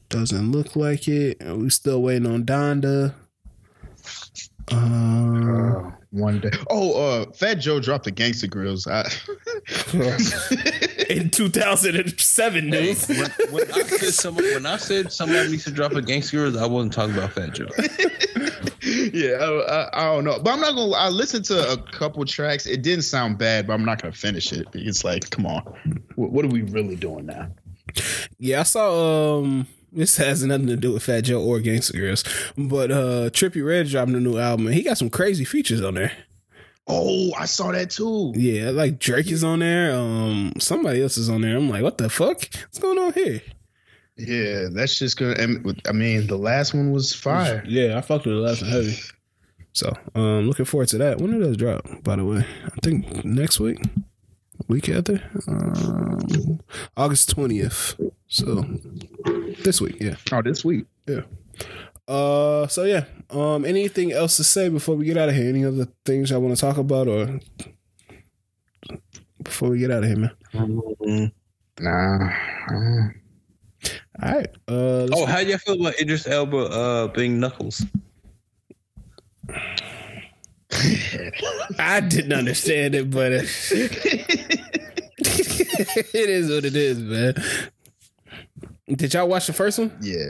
Doesn't 0.10 0.52
look 0.52 0.76
like 0.76 1.08
it. 1.08 1.38
We 1.56 1.70
still 1.70 2.02
waiting 2.02 2.26
on 2.26 2.44
Donda. 2.44 3.14
Uh, 4.72 4.78
Uh, 4.78 5.92
one 6.12 6.40
day. 6.40 6.52
Oh, 6.70 6.94
uh, 7.22 7.32
Fat 7.32 7.56
Joe 7.56 7.80
dropped 7.80 8.04
the 8.06 8.12
Gangsta 8.12 8.50
Grillz. 8.50 8.86
I, 8.88 9.08
in 11.10 11.30
2007 11.32 12.70
news. 12.70 13.08
when, 13.08 13.32
when 13.52 13.72
I 13.72 13.82
said 13.84 14.14
somebody, 14.14 14.54
when 14.54 14.66
I 14.66 14.78
said 14.78 15.12
somebody 15.12 15.50
needs 15.50 15.64
to 15.66 15.72
drop 15.72 15.94
a 15.94 16.02
gangster, 16.02 16.46
I 16.60 16.66
wasn't 16.66 16.94
talking 16.94 17.16
about 17.16 17.32
Fat 17.34 17.54
Joe. 17.54 17.68
yeah, 19.14 19.36
I, 19.36 19.48
I, 19.48 19.90
I 19.94 20.14
don't 20.14 20.26
know, 20.26 20.40
but 20.40 20.52
I'm 20.52 20.60
not 20.60 20.76
gonna. 20.76 20.92
I 20.94 21.08
listened 21.10 21.46
to 21.46 21.72
a 21.72 21.78
couple 21.78 22.24
tracks. 22.26 22.66
It 22.66 22.82
didn't 22.82 23.04
sound 23.04 23.38
bad, 23.38 23.68
but 23.68 23.74
I'm 23.74 23.86
not 23.86 24.02
gonna 24.02 24.14
finish 24.14 24.52
it. 24.52 24.68
It's 24.74 25.04
like, 25.06 25.30
come 25.30 25.46
on, 25.46 25.64
what, 26.16 26.32
what 26.32 26.44
are 26.46 26.50
we 26.50 26.64
really 26.64 26.96
doing 26.98 27.26
now? 27.26 27.48
Yeah, 28.38 28.62
I 28.62 28.64
saw. 28.64 29.40
Um, 29.40 29.68
this 29.92 30.18
has 30.18 30.44
nothing 30.44 30.68
to 30.68 30.76
do 30.76 30.94
with 30.94 31.04
Fat 31.04 31.22
Joe 31.22 31.42
or 31.42 31.60
Gangsta 31.60 31.94
Grillz, 31.94 32.24
but 32.58 32.92
uh, 32.92 33.30
Trippie 33.30 33.66
Redd 33.66 33.88
dropping 33.88 34.16
a 34.16 34.20
new 34.20 34.38
album, 34.38 34.68
and 34.68 34.76
he 34.76 34.84
got 34.84 34.98
some 34.98 35.10
crazy 35.10 35.46
features 35.46 35.82
on 35.82 35.96
there. 35.96 36.12
Oh, 36.88 37.32
I 37.38 37.46
saw 37.46 37.72
that 37.72 37.92
too. 37.92 38.34
Yeah, 38.36 38.72
like 38.72 39.00
Drake 39.00 39.32
is 39.32 39.44
on 39.44 39.60
there. 39.60 39.96
Um, 39.96 40.54
somebody 40.60 41.02
else 41.02 41.18
is 41.18 41.30
on 41.30 41.42
there. 41.42 41.56
I'm 41.56 41.70
like, 41.70 41.84
what 41.84 41.98
the 41.98 42.10
fuck? 42.10 42.40
What's 42.40 42.80
going 42.80 42.98
on 42.98 43.14
here? 43.14 43.42
Yeah, 44.18 44.68
that's 44.72 44.98
just 45.00 45.18
gonna. 45.18 45.36
I 45.88 45.92
mean, 45.92 46.28
the 46.28 46.38
last 46.38 46.74
one 46.74 46.92
was 46.92 47.14
fire. 47.14 47.64
Yeah, 47.68 47.98
I 47.98 48.02
fucked 48.02 48.26
with 48.26 48.36
the 48.36 48.42
last 48.42 48.62
one 48.62 48.72
heavy. 48.72 48.98
So, 49.74 49.94
um, 50.16 50.48
looking 50.48 50.66
forward 50.66 50.90
to 50.90 50.98
that. 50.98 51.20
When 51.20 51.32
did 51.32 51.50
that 51.50 51.58
drop? 51.58 51.86
By 52.04 52.18
the 52.18 52.26
way, 52.26 52.46
I 52.66 52.70
think 52.84 53.24
next 53.24 53.60
week, 53.60 53.80
week 54.68 54.90
after, 54.90 55.22
um, 55.48 56.60
August 56.98 57.30
twentieth. 57.30 58.00
So, 58.28 58.66
this 59.64 59.82
week, 59.82 59.98
yeah. 60.00 60.16
Oh, 60.32 60.42
this 60.42 60.64
week. 60.64 60.86
Yeah. 61.08 61.22
Uh, 62.08 62.68
so 62.68 62.84
yeah. 62.84 63.06
Um, 63.30 63.64
anything 63.66 64.12
else 64.12 64.38
to 64.38 64.44
say 64.44 64.70
before 64.70 64.96
we 64.96 65.06
get 65.06 65.18
out 65.18 65.30
of 65.30 65.36
here? 65.36 65.50
Any 65.50 65.66
other 65.66 65.88
things 66.06 66.32
I 66.32 66.38
want 66.38 66.56
to 66.56 66.60
talk 66.62 66.78
about, 66.78 67.08
or 67.08 67.40
before 69.44 69.70
we 69.70 69.80
get 69.80 69.92
out 69.92 70.04
of 70.04 70.10
here, 70.10 70.18
man? 70.18 70.32
Mm. 70.54 71.32
Nah. 71.80 72.30
All 72.72 74.32
right. 74.32 74.48
Uh, 74.68 75.06
let's- 75.06 75.12
Oh, 75.22 75.26
how 75.26 75.40
y'all 75.40 75.58
feel 75.58 75.80
about 75.80 76.00
Idris 76.00 76.28
Elba 76.28 76.58
uh, 76.58 77.08
being 77.08 77.40
Knuckles? 77.40 77.84
I 81.80 82.00
didn't 82.00 82.34
understand 82.34 82.96
it, 82.96 83.10
but 83.12 83.32
it, 83.32 83.46
it 85.18 86.30
is 86.30 86.50
what 86.50 86.66
it 86.66 86.76
is, 86.76 87.00
man. 87.00 87.36
Did 88.88 89.14
y'all 89.14 89.28
watch 89.28 89.48
the 89.48 89.54
first 89.54 89.80
one? 89.80 89.98
yeah. 90.02 90.28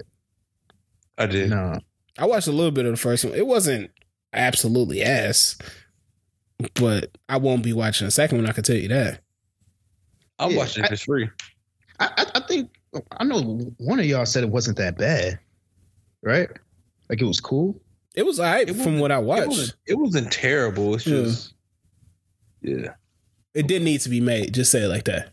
I 1.18 1.26
did. 1.28 1.50
No. 1.52 1.78
I 2.18 2.26
watched 2.26 2.48
a 2.48 2.52
little 2.52 2.72
bit 2.72 2.86
of 2.86 2.92
the 2.92 2.98
first 2.98 3.24
one. 3.26 3.34
It 3.36 3.46
wasn't 3.46 3.92
absolutely 4.34 5.04
ass, 5.04 5.58
but 6.76 7.16
I 7.30 7.38
won't 7.38 7.64
be 7.64 7.74
watching 7.74 8.08
the 8.08 8.12
second 8.12 8.40
one. 8.40 8.48
I 8.48 8.54
can 8.54 8.64
tell 8.64 8.76
you 8.76 8.88
that. 8.88 9.22
I 10.40 10.48
Yeah, 10.48 10.58
watched 10.58 10.78
it 10.78 10.88
for 10.88 10.98
free. 10.98 11.30
I, 12.00 12.10
I, 12.18 12.26
I 12.36 12.40
think 12.48 12.72
I 13.18 13.24
know 13.24 13.42
one 13.78 14.00
of 14.00 14.06
y'all 14.06 14.26
said 14.26 14.44
it 14.44 14.50
wasn't 14.50 14.78
that 14.78 14.98
bad, 14.98 15.40
right? 16.24 16.50
Like 17.10 17.22
it 17.22 17.26
was 17.26 17.40
cool. 17.40 17.80
It 18.16 18.26
was 18.26 18.40
alright 18.40 18.70
It 18.70 18.74
from 18.76 19.00
what 19.00 19.12
I 19.12 19.18
It 19.20 19.24
watched. 19.24 19.48
wasn't, 19.48 19.74
it 19.88 19.94
wasn't 19.98 20.32
terrible. 20.32 20.96
It's 20.96 21.04
just, 21.06 21.54
yeah. 22.62 22.94
It 23.54 23.68
didn't 23.68 23.86
need 23.86 24.02
to 24.02 24.10
be 24.10 24.22
made. 24.22 24.54
Just 24.54 24.72
say 24.72 24.84
it 24.84 24.88
like 24.88 25.06
that. 25.06 25.30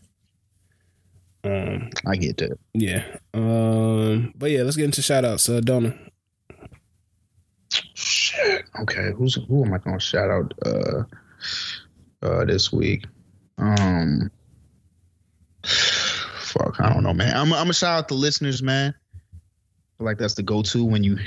Um. 1.43 1.89
I 2.05 2.15
get 2.17 2.37
that. 2.37 2.57
Yeah. 2.73 3.03
Um. 3.33 4.33
But 4.35 4.51
yeah, 4.51 4.63
let's 4.63 4.75
get 4.75 4.85
into 4.85 5.01
shout 5.01 5.23
outs. 5.25 5.47
Uh, 5.47 5.61
Donna. 5.61 5.97
Shit. 7.93 8.65
okay, 8.81 9.11
who's 9.15 9.35
who 9.47 9.63
am 9.65 9.73
I 9.73 9.77
gonna 9.77 9.99
shout 9.99 10.29
out 10.29 10.53
uh 10.65 11.03
uh 12.23 12.45
this 12.45 12.71
week? 12.73 13.05
Um 13.57 14.31
fuck, 15.65 16.79
I 16.79 16.93
don't 16.93 17.03
know, 17.03 17.13
man. 17.13 17.35
I'm 17.35 17.53
I'm 17.53 17.63
gonna 17.63 17.73
shout 17.73 17.97
out 17.99 18.07
the 18.07 18.15
listeners, 18.15 18.61
man. 18.63 18.93
I 19.23 19.27
feel 19.97 20.05
like 20.05 20.17
that's 20.17 20.33
the 20.35 20.43
go-to 20.43 20.83
when 20.83 21.03
you 21.03 21.17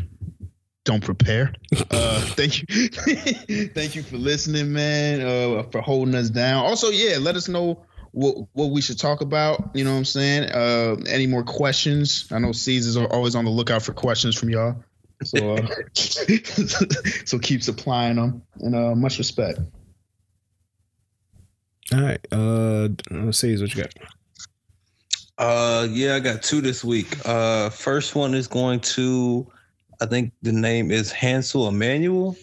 don't 0.84 1.02
prepare. 1.02 1.54
Uh 1.90 2.20
thank 2.20 2.60
you. 2.60 2.88
thank 3.68 3.94
you 3.94 4.02
for 4.02 4.16
listening, 4.16 4.72
man. 4.72 5.20
Uh 5.20 5.62
for 5.64 5.80
holding 5.80 6.14
us 6.14 6.30
down. 6.30 6.64
Also, 6.64 6.90
yeah, 6.90 7.18
let 7.18 7.36
us 7.36 7.48
know 7.48 7.84
what 8.12 8.36
what 8.52 8.66
we 8.66 8.80
should 8.80 8.98
talk 8.98 9.20
about. 9.20 9.70
You 9.74 9.84
know 9.84 9.92
what 9.92 9.98
I'm 9.98 10.04
saying? 10.04 10.50
Uh 10.50 10.96
any 11.08 11.26
more 11.26 11.42
questions? 11.42 12.28
I 12.30 12.38
know 12.38 12.52
Caesar's 12.52 12.96
are 12.96 13.12
always 13.12 13.34
on 13.34 13.44
the 13.44 13.50
lookout 13.50 13.82
for 13.82 13.92
questions 13.92 14.36
from 14.36 14.50
y'all. 14.50 14.84
So 15.24 15.56
uh, 15.56 15.66
so 17.24 17.38
keep 17.38 17.62
supplying 17.62 18.16
them 18.16 18.42
and 18.60 18.74
uh 18.74 18.94
much 18.94 19.18
respect. 19.18 19.60
All 21.92 22.00
right. 22.00 22.26
Uh, 22.32 22.88
let's 23.10 23.38
see 23.38 23.60
what 23.60 23.74
you 23.74 23.82
got. 23.82 23.94
Uh, 25.36 25.86
yeah, 25.90 26.14
I 26.14 26.20
got 26.20 26.42
two 26.42 26.60
this 26.60 26.84
week. 26.84 27.08
Uh, 27.24 27.68
first 27.70 28.14
one 28.14 28.34
is 28.34 28.46
going 28.46 28.80
to, 28.80 29.50
I 30.02 30.06
think 30.06 30.32
the 30.42 30.52
name 30.52 30.90
is 30.90 31.12
Hansel 31.12 31.68
Emmanuel. 31.68 32.36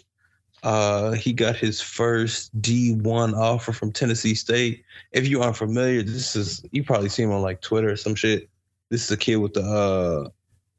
Uh, 0.64 1.12
he 1.12 1.34
got 1.34 1.58
his 1.58 1.82
first 1.82 2.58
D1 2.62 3.34
offer 3.34 3.74
from 3.74 3.92
Tennessee 3.92 4.34
State. 4.34 4.86
If 5.12 5.28
you 5.28 5.42
aren't 5.42 5.58
familiar, 5.58 6.02
this 6.02 6.38
is 6.38 6.64
you 6.72 6.86
probably 6.86 7.10
see 7.10 7.24
him 7.24 7.32
on 7.32 7.42
like 7.42 7.60
Twitter 7.60 7.90
or 7.90 7.98
some 7.98 8.16
shit. 8.16 8.50
This 8.90 9.04
is 9.04 9.12
a 9.12 9.18
kid 9.18 9.38
with 9.38 9.56
the 9.56 9.62
uh, 9.62 10.30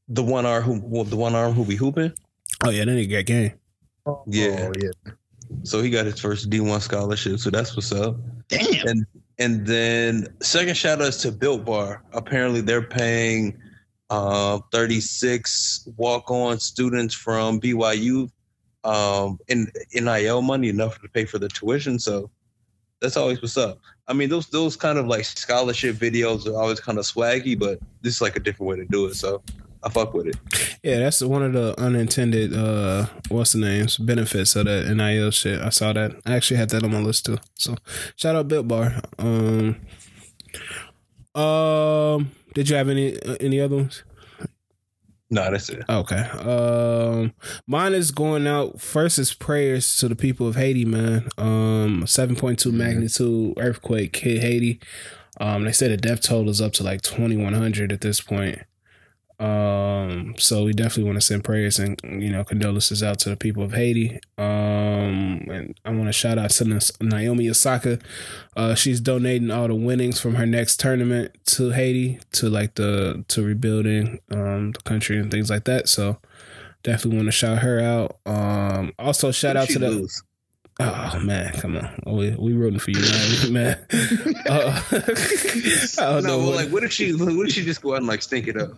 the 0.09 0.23
one 0.23 0.47
arm 0.47 0.62
who 0.62 1.05
the 1.05 1.16
one 1.16 1.35
arm 1.35 1.52
who 1.52 1.66
be 1.66 1.77
hooping. 1.77 2.12
Oh 2.65 2.70
yeah, 2.70 2.86
then 2.86 2.97
he 2.97 3.07
got 3.07 3.27
game. 3.27 3.52
Yeah. 4.27 4.69
Oh, 4.69 4.73
yeah. 4.81 5.12
So 5.65 5.82
he 5.82 5.90
got 5.90 6.07
his 6.07 6.19
first 6.19 6.48
D1 6.48 6.81
scholarship. 6.81 7.40
So 7.40 7.51
that's 7.51 7.77
what's 7.77 7.93
up. 7.93 8.16
Damn. 8.48 8.89
And 8.89 9.07
and 9.39 9.66
then 9.66 10.28
second 10.40 10.77
shout 10.78 11.02
outs 11.02 11.20
to 11.23 11.32
Built 11.32 11.66
Bar. 11.66 12.02
Apparently 12.12 12.62
they're 12.62 12.82
paying 12.82 13.61
uh, 14.11 14.59
36 14.73 15.89
walk 15.97 16.31
on 16.31 16.59
students 16.59 17.15
from 17.15 17.61
BYU 17.61 18.31
um, 18.85 19.39
in 19.49 19.70
NIL 19.95 20.43
money 20.43 20.69
enough 20.69 21.01
to 21.01 21.09
pay 21.09 21.24
for 21.24 21.39
the 21.39 21.49
tuition. 21.49 21.99
So 21.99 22.31
that's 23.01 23.16
always 23.16 23.41
what's 23.41 23.57
up. 23.57 23.78
I 24.09 24.12
mean, 24.12 24.28
those 24.28 24.49
those 24.49 24.77
kind 24.77 24.99
of 24.99 25.07
like 25.07 25.24
scholarship 25.24 25.97
videos 25.97 26.47
are 26.47 26.61
always 26.61 26.81
kind 26.81 26.99
of 26.99 27.05
swaggy, 27.05 27.59
but 27.59 27.78
this 28.03 28.16
is 28.16 28.20
like 28.20 28.37
a 28.37 28.41
different 28.41 28.69
way 28.69 28.77
to 28.77 28.85
do 28.87 29.07
it. 29.07 29.15
So 29.15 29.43
I 29.82 29.89
fuck 29.89 30.12
with 30.12 30.27
it. 30.27 30.37
Yeah, 30.82 30.99
that's 30.99 31.23
one 31.23 31.43
of 31.43 31.53
the 31.53 31.78
unintended 31.81 32.53
uh 32.53 33.07
what's 33.28 33.53
the 33.53 33.61
names 33.61 33.97
benefits 33.97 34.57
of 34.57 34.66
that 34.66 34.93
NIL 34.93 35.31
shit. 35.31 35.61
I 35.61 35.69
saw 35.69 35.93
that. 35.93 36.20
I 36.27 36.35
actually 36.35 36.57
had 36.57 36.70
that 36.70 36.82
on 36.82 36.93
my 36.93 37.01
list 37.01 37.27
too. 37.27 37.39
So 37.55 37.77
shout 38.16 38.35
out 38.35 38.49
Built 38.49 38.66
Bar. 38.66 39.01
Um, 39.19 39.81
um, 41.35 42.32
did 42.55 42.69
you 42.69 42.77
have 42.77 42.89
any 42.89 43.20
uh, 43.20 43.36
any 43.40 43.61
other 43.61 43.77
ones? 43.77 44.05
No, 45.32 45.48
that's 45.48 45.69
it. 45.69 45.85
Okay. 45.89 46.16
Um, 46.16 47.32
mine 47.66 47.94
is 47.94 48.11
going 48.11 48.48
out. 48.48 48.81
First 48.81 49.19
is 49.19 49.32
prayers 49.32 49.97
to 49.98 50.09
the 50.09 50.16
people 50.16 50.48
of 50.48 50.57
Haiti, 50.57 50.85
man. 50.85 51.28
Um, 51.39 52.05
seven 52.07 52.35
point 52.35 52.59
two 52.59 52.73
magnitude 52.73 53.55
earthquake 53.57 54.16
hit 54.16 54.40
Haiti. 54.40 54.81
Um, 55.40 55.65
they 55.65 55.73
said 55.73 55.93
the 55.93 55.97
death 55.97 56.23
toll 56.23 56.48
is 56.48 56.61
up 56.61 56.73
to 56.74 56.82
like 56.82 57.02
twenty 57.02 57.36
one 57.36 57.55
hundred 57.55 57.93
at 57.93 58.01
this 58.01 58.20
point. 58.20 58.59
Um, 59.41 60.35
so 60.37 60.65
we 60.65 60.73
definitely 60.75 61.05
want 61.05 61.17
to 61.17 61.25
send 61.25 61.45
prayers 61.45 61.79
and 61.79 61.99
you 62.05 62.31
know 62.31 62.45
condolences 62.45 63.03
out 63.03 63.19
to 63.21 63.31
the 63.31 63.37
people 63.37 63.62
of 63.62 63.73
Haiti. 63.73 64.21
Um, 64.37 65.47
and 65.51 65.75
I 65.85 65.91
want 65.91 66.07
to 66.07 66.12
shout 66.12 66.39
out 66.39 66.51
to 66.51 66.81
Naomi 67.01 67.49
Osaka. 67.49 67.99
Uh, 68.55 68.75
she's 68.75 69.01
donating 69.01 69.51
all 69.51 69.67
the 69.67 69.75
winnings 69.75 70.21
from 70.21 70.35
her 70.35 70.47
next 70.47 70.79
tournament 70.79 71.33
to 71.47 71.71
Haiti 71.71 72.21
to 72.33 72.51
like 72.51 72.75
the 72.75 73.25
to 73.29 73.43
rebuilding 73.43 74.21
um 74.31 74.73
the 74.73 74.81
country 74.85 75.19
and 75.19 75.31
things 75.31 75.49
like 75.49 75.65
that. 75.65 75.89
So 75.89 76.19
definitely 76.83 77.17
want 77.17 77.29
to 77.29 77.33
shout 77.33 77.59
her 77.59 77.81
out. 77.81 78.19
Um, 78.27 78.93
also 78.99 79.33
shout 79.33 79.57
out 79.57 79.69
to 79.69 79.79
the. 79.79 80.09
Oh 80.82 81.20
man, 81.20 81.52
come 81.55 81.77
on, 81.77 81.90
we 82.07 82.31
we 82.39 82.52
rooting 82.55 82.78
for 82.78 82.90
you, 82.90 83.01
man. 83.52 83.52
man. 83.86 84.36
Uh, 84.48 84.81
I 84.93 85.01
don't 85.01 85.98
No, 85.98 86.20
know. 86.23 86.39
well, 86.39 86.47
what- 86.47 86.57
like, 86.57 86.69
what 86.70 86.85
if 86.85 86.93
she? 86.93 87.12
What 87.12 87.47
if 87.47 87.52
she 87.52 87.65
just 87.65 87.82
go 87.82 87.93
out 87.93 87.98
and 87.98 88.07
like 88.07 88.23
stink 88.23 88.48
it 88.48 88.57
up? 88.57 88.70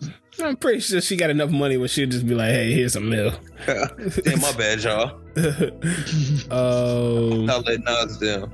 I'm 0.42 0.56
pretty 0.56 0.80
sure 0.80 1.00
she 1.00 1.16
got 1.16 1.30
enough 1.30 1.50
money 1.50 1.76
where 1.76 1.88
she'll 1.88 2.08
just 2.08 2.26
be 2.26 2.34
like, 2.34 2.50
"Hey, 2.50 2.72
here's 2.72 2.96
a 2.96 3.00
mill." 3.00 3.32
Damn, 3.66 4.40
my 4.40 4.52
bad, 4.52 4.82
y'all. 4.82 5.20
um, 6.50 7.48
I'll 7.50 7.60
let 7.60 7.80
Nas 7.84 8.18
down. 8.18 8.52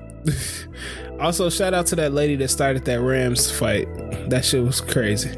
also, 1.20 1.48
shout 1.50 1.74
out 1.74 1.86
to 1.86 1.96
that 1.96 2.12
lady 2.12 2.36
that 2.36 2.48
started 2.48 2.84
that 2.84 3.00
Rams 3.00 3.50
fight. 3.50 3.86
That 4.30 4.44
shit 4.44 4.62
was 4.62 4.80
crazy. 4.80 5.30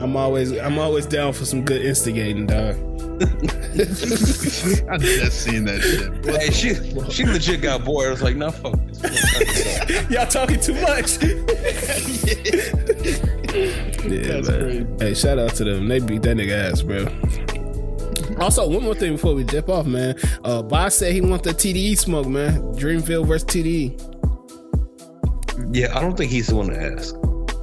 I'm 0.00 0.16
always 0.16 0.56
I'm 0.58 0.78
always 0.78 1.06
down 1.06 1.32
for 1.34 1.44
some 1.44 1.64
good 1.64 1.82
instigating, 1.82 2.46
dog. 2.46 2.74
I 3.20 4.96
just 4.96 5.42
seen 5.42 5.66
that 5.66 5.82
shit. 5.82 6.24
Hey, 6.24 6.50
she 6.50 6.74
she 7.12 7.26
legit 7.26 7.60
got 7.60 7.84
bored. 7.84 8.08
I 8.08 8.10
was 8.12 8.22
like, 8.22 8.36
no, 8.36 8.50
fuck 8.50 8.78
this. 8.86 10.10
Y'all 10.10 10.26
talking 10.26 10.58
too 10.58 10.72
much. 10.74 11.22
yeah, 14.04 14.40
That's 14.40 14.48
man. 14.48 14.96
Hey, 14.98 15.12
shout 15.12 15.38
out 15.38 15.54
to 15.56 15.64
them. 15.64 15.86
They 15.86 15.98
beat 15.98 16.22
that 16.22 16.38
nigga 16.38 16.72
ass, 16.72 16.80
bro. 16.80 17.06
Also, 18.42 18.66
one 18.66 18.82
more 18.82 18.94
thing 18.94 19.12
before 19.12 19.34
we 19.34 19.44
dip 19.44 19.68
off, 19.68 19.84
man. 19.84 20.14
Uh, 20.42 20.62
Boss 20.62 20.94
said 20.94 21.12
he 21.12 21.20
want 21.20 21.42
the 21.42 21.50
TDE 21.50 21.98
smoke, 21.98 22.26
man. 22.26 22.62
Dreamville 22.74 23.26
versus 23.26 23.44
TDE. 23.44 24.00
Yeah, 25.76 25.94
I 25.94 26.00
don't 26.00 26.16
think 26.16 26.30
he's 26.30 26.46
the 26.46 26.56
one 26.56 26.68
to 26.68 26.82
ask. 26.82 27.14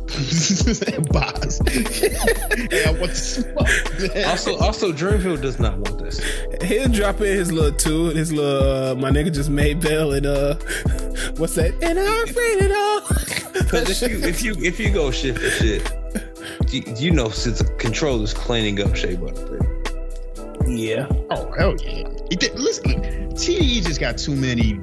Boss. 1.11 1.59
hey, 1.67 2.83
I 2.85 2.91
want 2.91 3.11
to 3.11 3.15
smoke, 3.15 4.13
man. 4.15 4.25
Also, 4.29 4.57
also, 4.57 4.91
Dreamville 4.93 5.41
does 5.41 5.59
not 5.59 5.77
want 5.77 5.99
this. 5.99 6.19
He'll 6.63 6.87
drop 6.87 7.17
in 7.21 7.27
his 7.27 7.51
little 7.51 7.71
two, 7.77 8.05
his 8.09 8.31
little 8.31 8.91
uh, 8.91 8.95
my 8.95 9.11
nigga 9.11 9.33
just 9.33 9.49
made 9.49 9.79
bail 9.81 10.13
and 10.13 10.25
uh, 10.25 10.55
what's 11.35 11.55
that? 11.55 11.73
And 11.81 11.99
I'm 11.99 12.23
afraid 12.23 12.61
it 12.61 12.71
all. 12.71 13.01
Because 13.53 14.01
if 14.01 14.09
you 14.11 14.19
if 14.27 14.43
you 14.43 14.55
if 14.63 14.79
you 14.79 14.91
go 14.93 15.11
shit 15.11 15.37
for 15.37 15.49
shit, 15.49 15.91
you, 16.69 16.83
you 16.97 17.11
know 17.11 17.29
since 17.29 17.61
control 17.77 18.21
is 18.23 18.33
cleaning 18.33 18.81
up 18.81 18.95
Shea 18.95 19.15
Butter. 19.17 19.59
yeah. 20.67 21.05
Oh 21.29 21.51
hell 21.57 21.75
yeah! 21.83 22.07
He 22.29 22.35
did- 22.37 22.57
Listen, 22.57 23.01
TDE 23.33 23.85
just 23.85 23.99
got 23.99 24.17
too 24.17 24.35
many 24.35 24.79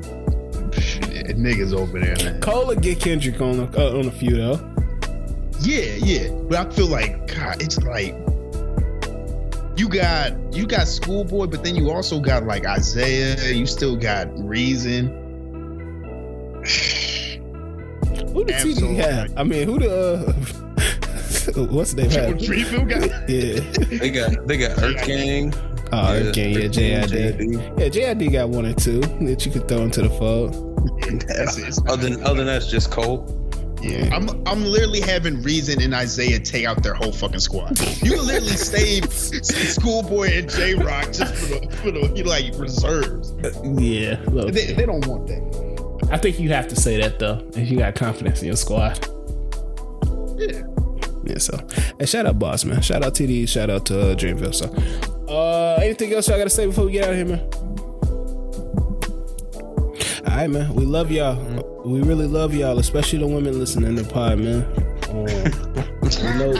shit, 0.78 1.36
niggas 1.38 1.72
over 1.72 1.98
there, 1.98 2.14
man. 2.16 2.40
Cole 2.40 2.66
will 2.66 2.74
get 2.76 3.01
Kendrick 3.01 3.40
on 3.40 3.59
a, 3.60 3.64
uh, 3.78 3.98
on 3.98 4.06
a 4.06 4.10
few 4.12 4.36
though. 4.36 4.73
Yeah, 5.60 5.94
yeah, 5.97 6.31
but 6.48 6.66
I 6.66 6.70
feel 6.70 6.86
like 6.86 7.26
God, 7.35 7.62
it's 7.62 7.78
like 7.82 8.14
you 9.76 9.89
got 9.89 10.32
you 10.52 10.66
got 10.66 10.86
Schoolboy, 10.86 11.47
but 11.47 11.64
then 11.64 11.74
you 11.74 11.90
also 11.90 12.20
got 12.20 12.44
like 12.44 12.66
Isaiah. 12.66 13.52
You 13.52 13.66
still 13.66 13.97
got 13.97 14.28
Reason. 14.39 15.09
Who 18.32 18.44
the 18.44 18.52
TDE 18.52 18.70
Absolutely. 18.70 18.94
have? 18.97 19.32
I 19.36 19.44
mean, 19.44 19.66
who 19.66 19.78
the 19.78 20.16
uh, 21.56 21.64
what's 21.72 21.94
the 21.94 22.02
name 22.02 22.10
have? 22.10 22.36
Dreamville 22.36 22.89
got. 22.89 23.28
Yeah. 23.28 23.98
They 23.98 24.10
got 24.10 24.47
they 24.47 24.59
got 24.59 24.82
Earth 24.82 25.06
Gang. 25.06 25.55
Oh, 25.93 26.14
okay, 26.14 26.51
yeah, 26.51 26.68
JID. 26.68 27.09
JID. 27.09 27.78
Yeah, 27.78 27.89
JID 27.89 28.32
got 28.32 28.48
one 28.48 28.66
or 28.66 28.74
two 28.74 29.01
that 29.01 29.47
you 29.47 29.52
could 29.52 29.68
throw 29.68 29.82
into 29.82 30.02
the 30.02 30.10
fold. 30.10 30.52
That's 31.28 31.56
it. 31.59 31.78
Other 31.89 32.09
than 32.10 32.22
other 32.24 32.36
than 32.36 32.47
that's 32.47 32.66
just 32.66 32.90
Cole. 32.90 33.44
Yeah, 33.85 34.15
I'm 34.15 34.28
I'm 34.47 34.65
literally 34.65 35.01
having 35.01 35.43
Reason 35.43 35.81
and 35.82 35.94
Isaiah 35.94 36.39
take 36.40 36.65
out 36.65 36.82
their 36.82 36.94
whole 36.94 37.12
fucking 37.12 37.40
squad. 37.40 37.78
You 38.02 38.12
can 38.12 38.27
literally 38.27 38.56
save 38.56 39.12
Schoolboy 39.12 40.39
and 40.39 40.51
Jay 40.51 40.74
Rock 40.74 41.12
just 41.12 41.35
for 41.35 41.47
the 41.47 41.77
for 41.82 41.90
the 41.90 42.23
like 42.24 42.52
reserves. 42.59 43.35
Yeah, 43.81 44.20
look. 44.31 44.52
They, 44.52 44.73
they 44.73 44.86
don't 44.86 45.06
want 45.06 45.27
that. 45.27 46.09
I 46.11 46.16
think 46.19 46.39
you 46.40 46.48
have 46.51 46.69
to 46.69 46.77
say 46.77 46.97
that 47.01 47.19
though, 47.19 47.47
if 47.55 47.70
you 47.70 47.78
got 47.78 47.94
confidence 47.94 48.40
in 48.40 48.47
your 48.47 48.56
squad. 48.56 49.06
Yeah. 50.39 50.62
Yeah, 51.27 51.39
so 51.39 51.59
and 51.98 52.09
shout 52.09 52.27
out 52.27 52.39
boss 52.39 52.65
man. 52.65 52.81
Shout 52.82 53.02
out 53.02 53.15
TD, 53.15 53.48
shout 53.48 53.70
out 53.70 53.86
to 53.86 54.11
uh, 54.12 54.15
Dreamville. 54.15 54.55
So 54.55 54.66
uh 55.32 55.81
anything 55.82 56.12
else 56.12 56.28
y'all 56.28 56.39
gotta 56.39 56.51
say 56.51 56.66
before 56.66 56.85
we 56.86 56.93
get 56.93 57.05
out 57.05 57.11
of 57.11 57.16
here, 57.16 57.24
man? 57.27 57.73
Alright 60.26 60.51
man, 60.51 60.74
we 60.74 60.84
love 60.84 61.10
y'all. 61.10 61.36
We 61.84 62.01
really 62.02 62.26
love 62.26 62.55
y'all, 62.55 62.78
especially 62.78 63.18
the 63.18 63.26
women 63.26 63.59
listening 63.59 63.96
to 63.96 64.02
the 64.02 64.10
pod, 64.12 64.38
man. 64.38 64.64
Um, 65.10 65.24
we 66.02 66.09
know, 66.38 66.52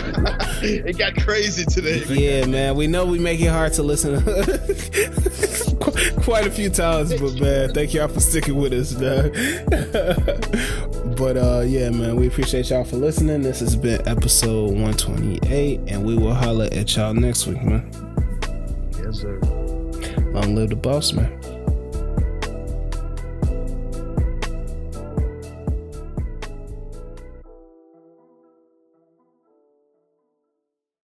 It 0.62 0.96
got 0.98 1.16
crazy 1.16 1.64
today. 1.64 2.02
yeah, 2.08 2.46
man. 2.46 2.76
We 2.76 2.86
know 2.86 3.04
we 3.06 3.18
make 3.18 3.40
it 3.40 3.48
hard 3.48 3.72
to 3.74 3.82
listen 3.82 4.22
quite 6.22 6.46
a 6.46 6.50
few 6.50 6.70
times, 6.70 7.12
but 7.14 7.34
man, 7.40 7.72
thank 7.74 7.92
y'all 7.94 8.08
for 8.08 8.20
sticking 8.20 8.56
with 8.56 8.72
us, 8.72 8.92
man. 8.94 9.30
but 11.16 11.36
uh, 11.36 11.62
yeah, 11.66 11.90
man, 11.90 12.16
we 12.16 12.26
appreciate 12.28 12.70
y'all 12.70 12.84
for 12.84 12.96
listening. 12.96 13.42
This 13.42 13.60
has 13.60 13.76
been 13.76 14.06
episode 14.06 14.70
128, 14.72 15.80
and 15.88 16.04
we 16.04 16.16
will 16.16 16.34
holler 16.34 16.68
at 16.70 16.94
y'all 16.96 17.14
next 17.14 17.46
week, 17.46 17.62
man. 17.62 17.90
Yes, 18.98 19.20
sir. 19.20 19.38
Long 20.32 20.54
live 20.54 20.70
the 20.70 20.76
boss, 20.76 21.12
man. 21.12 21.30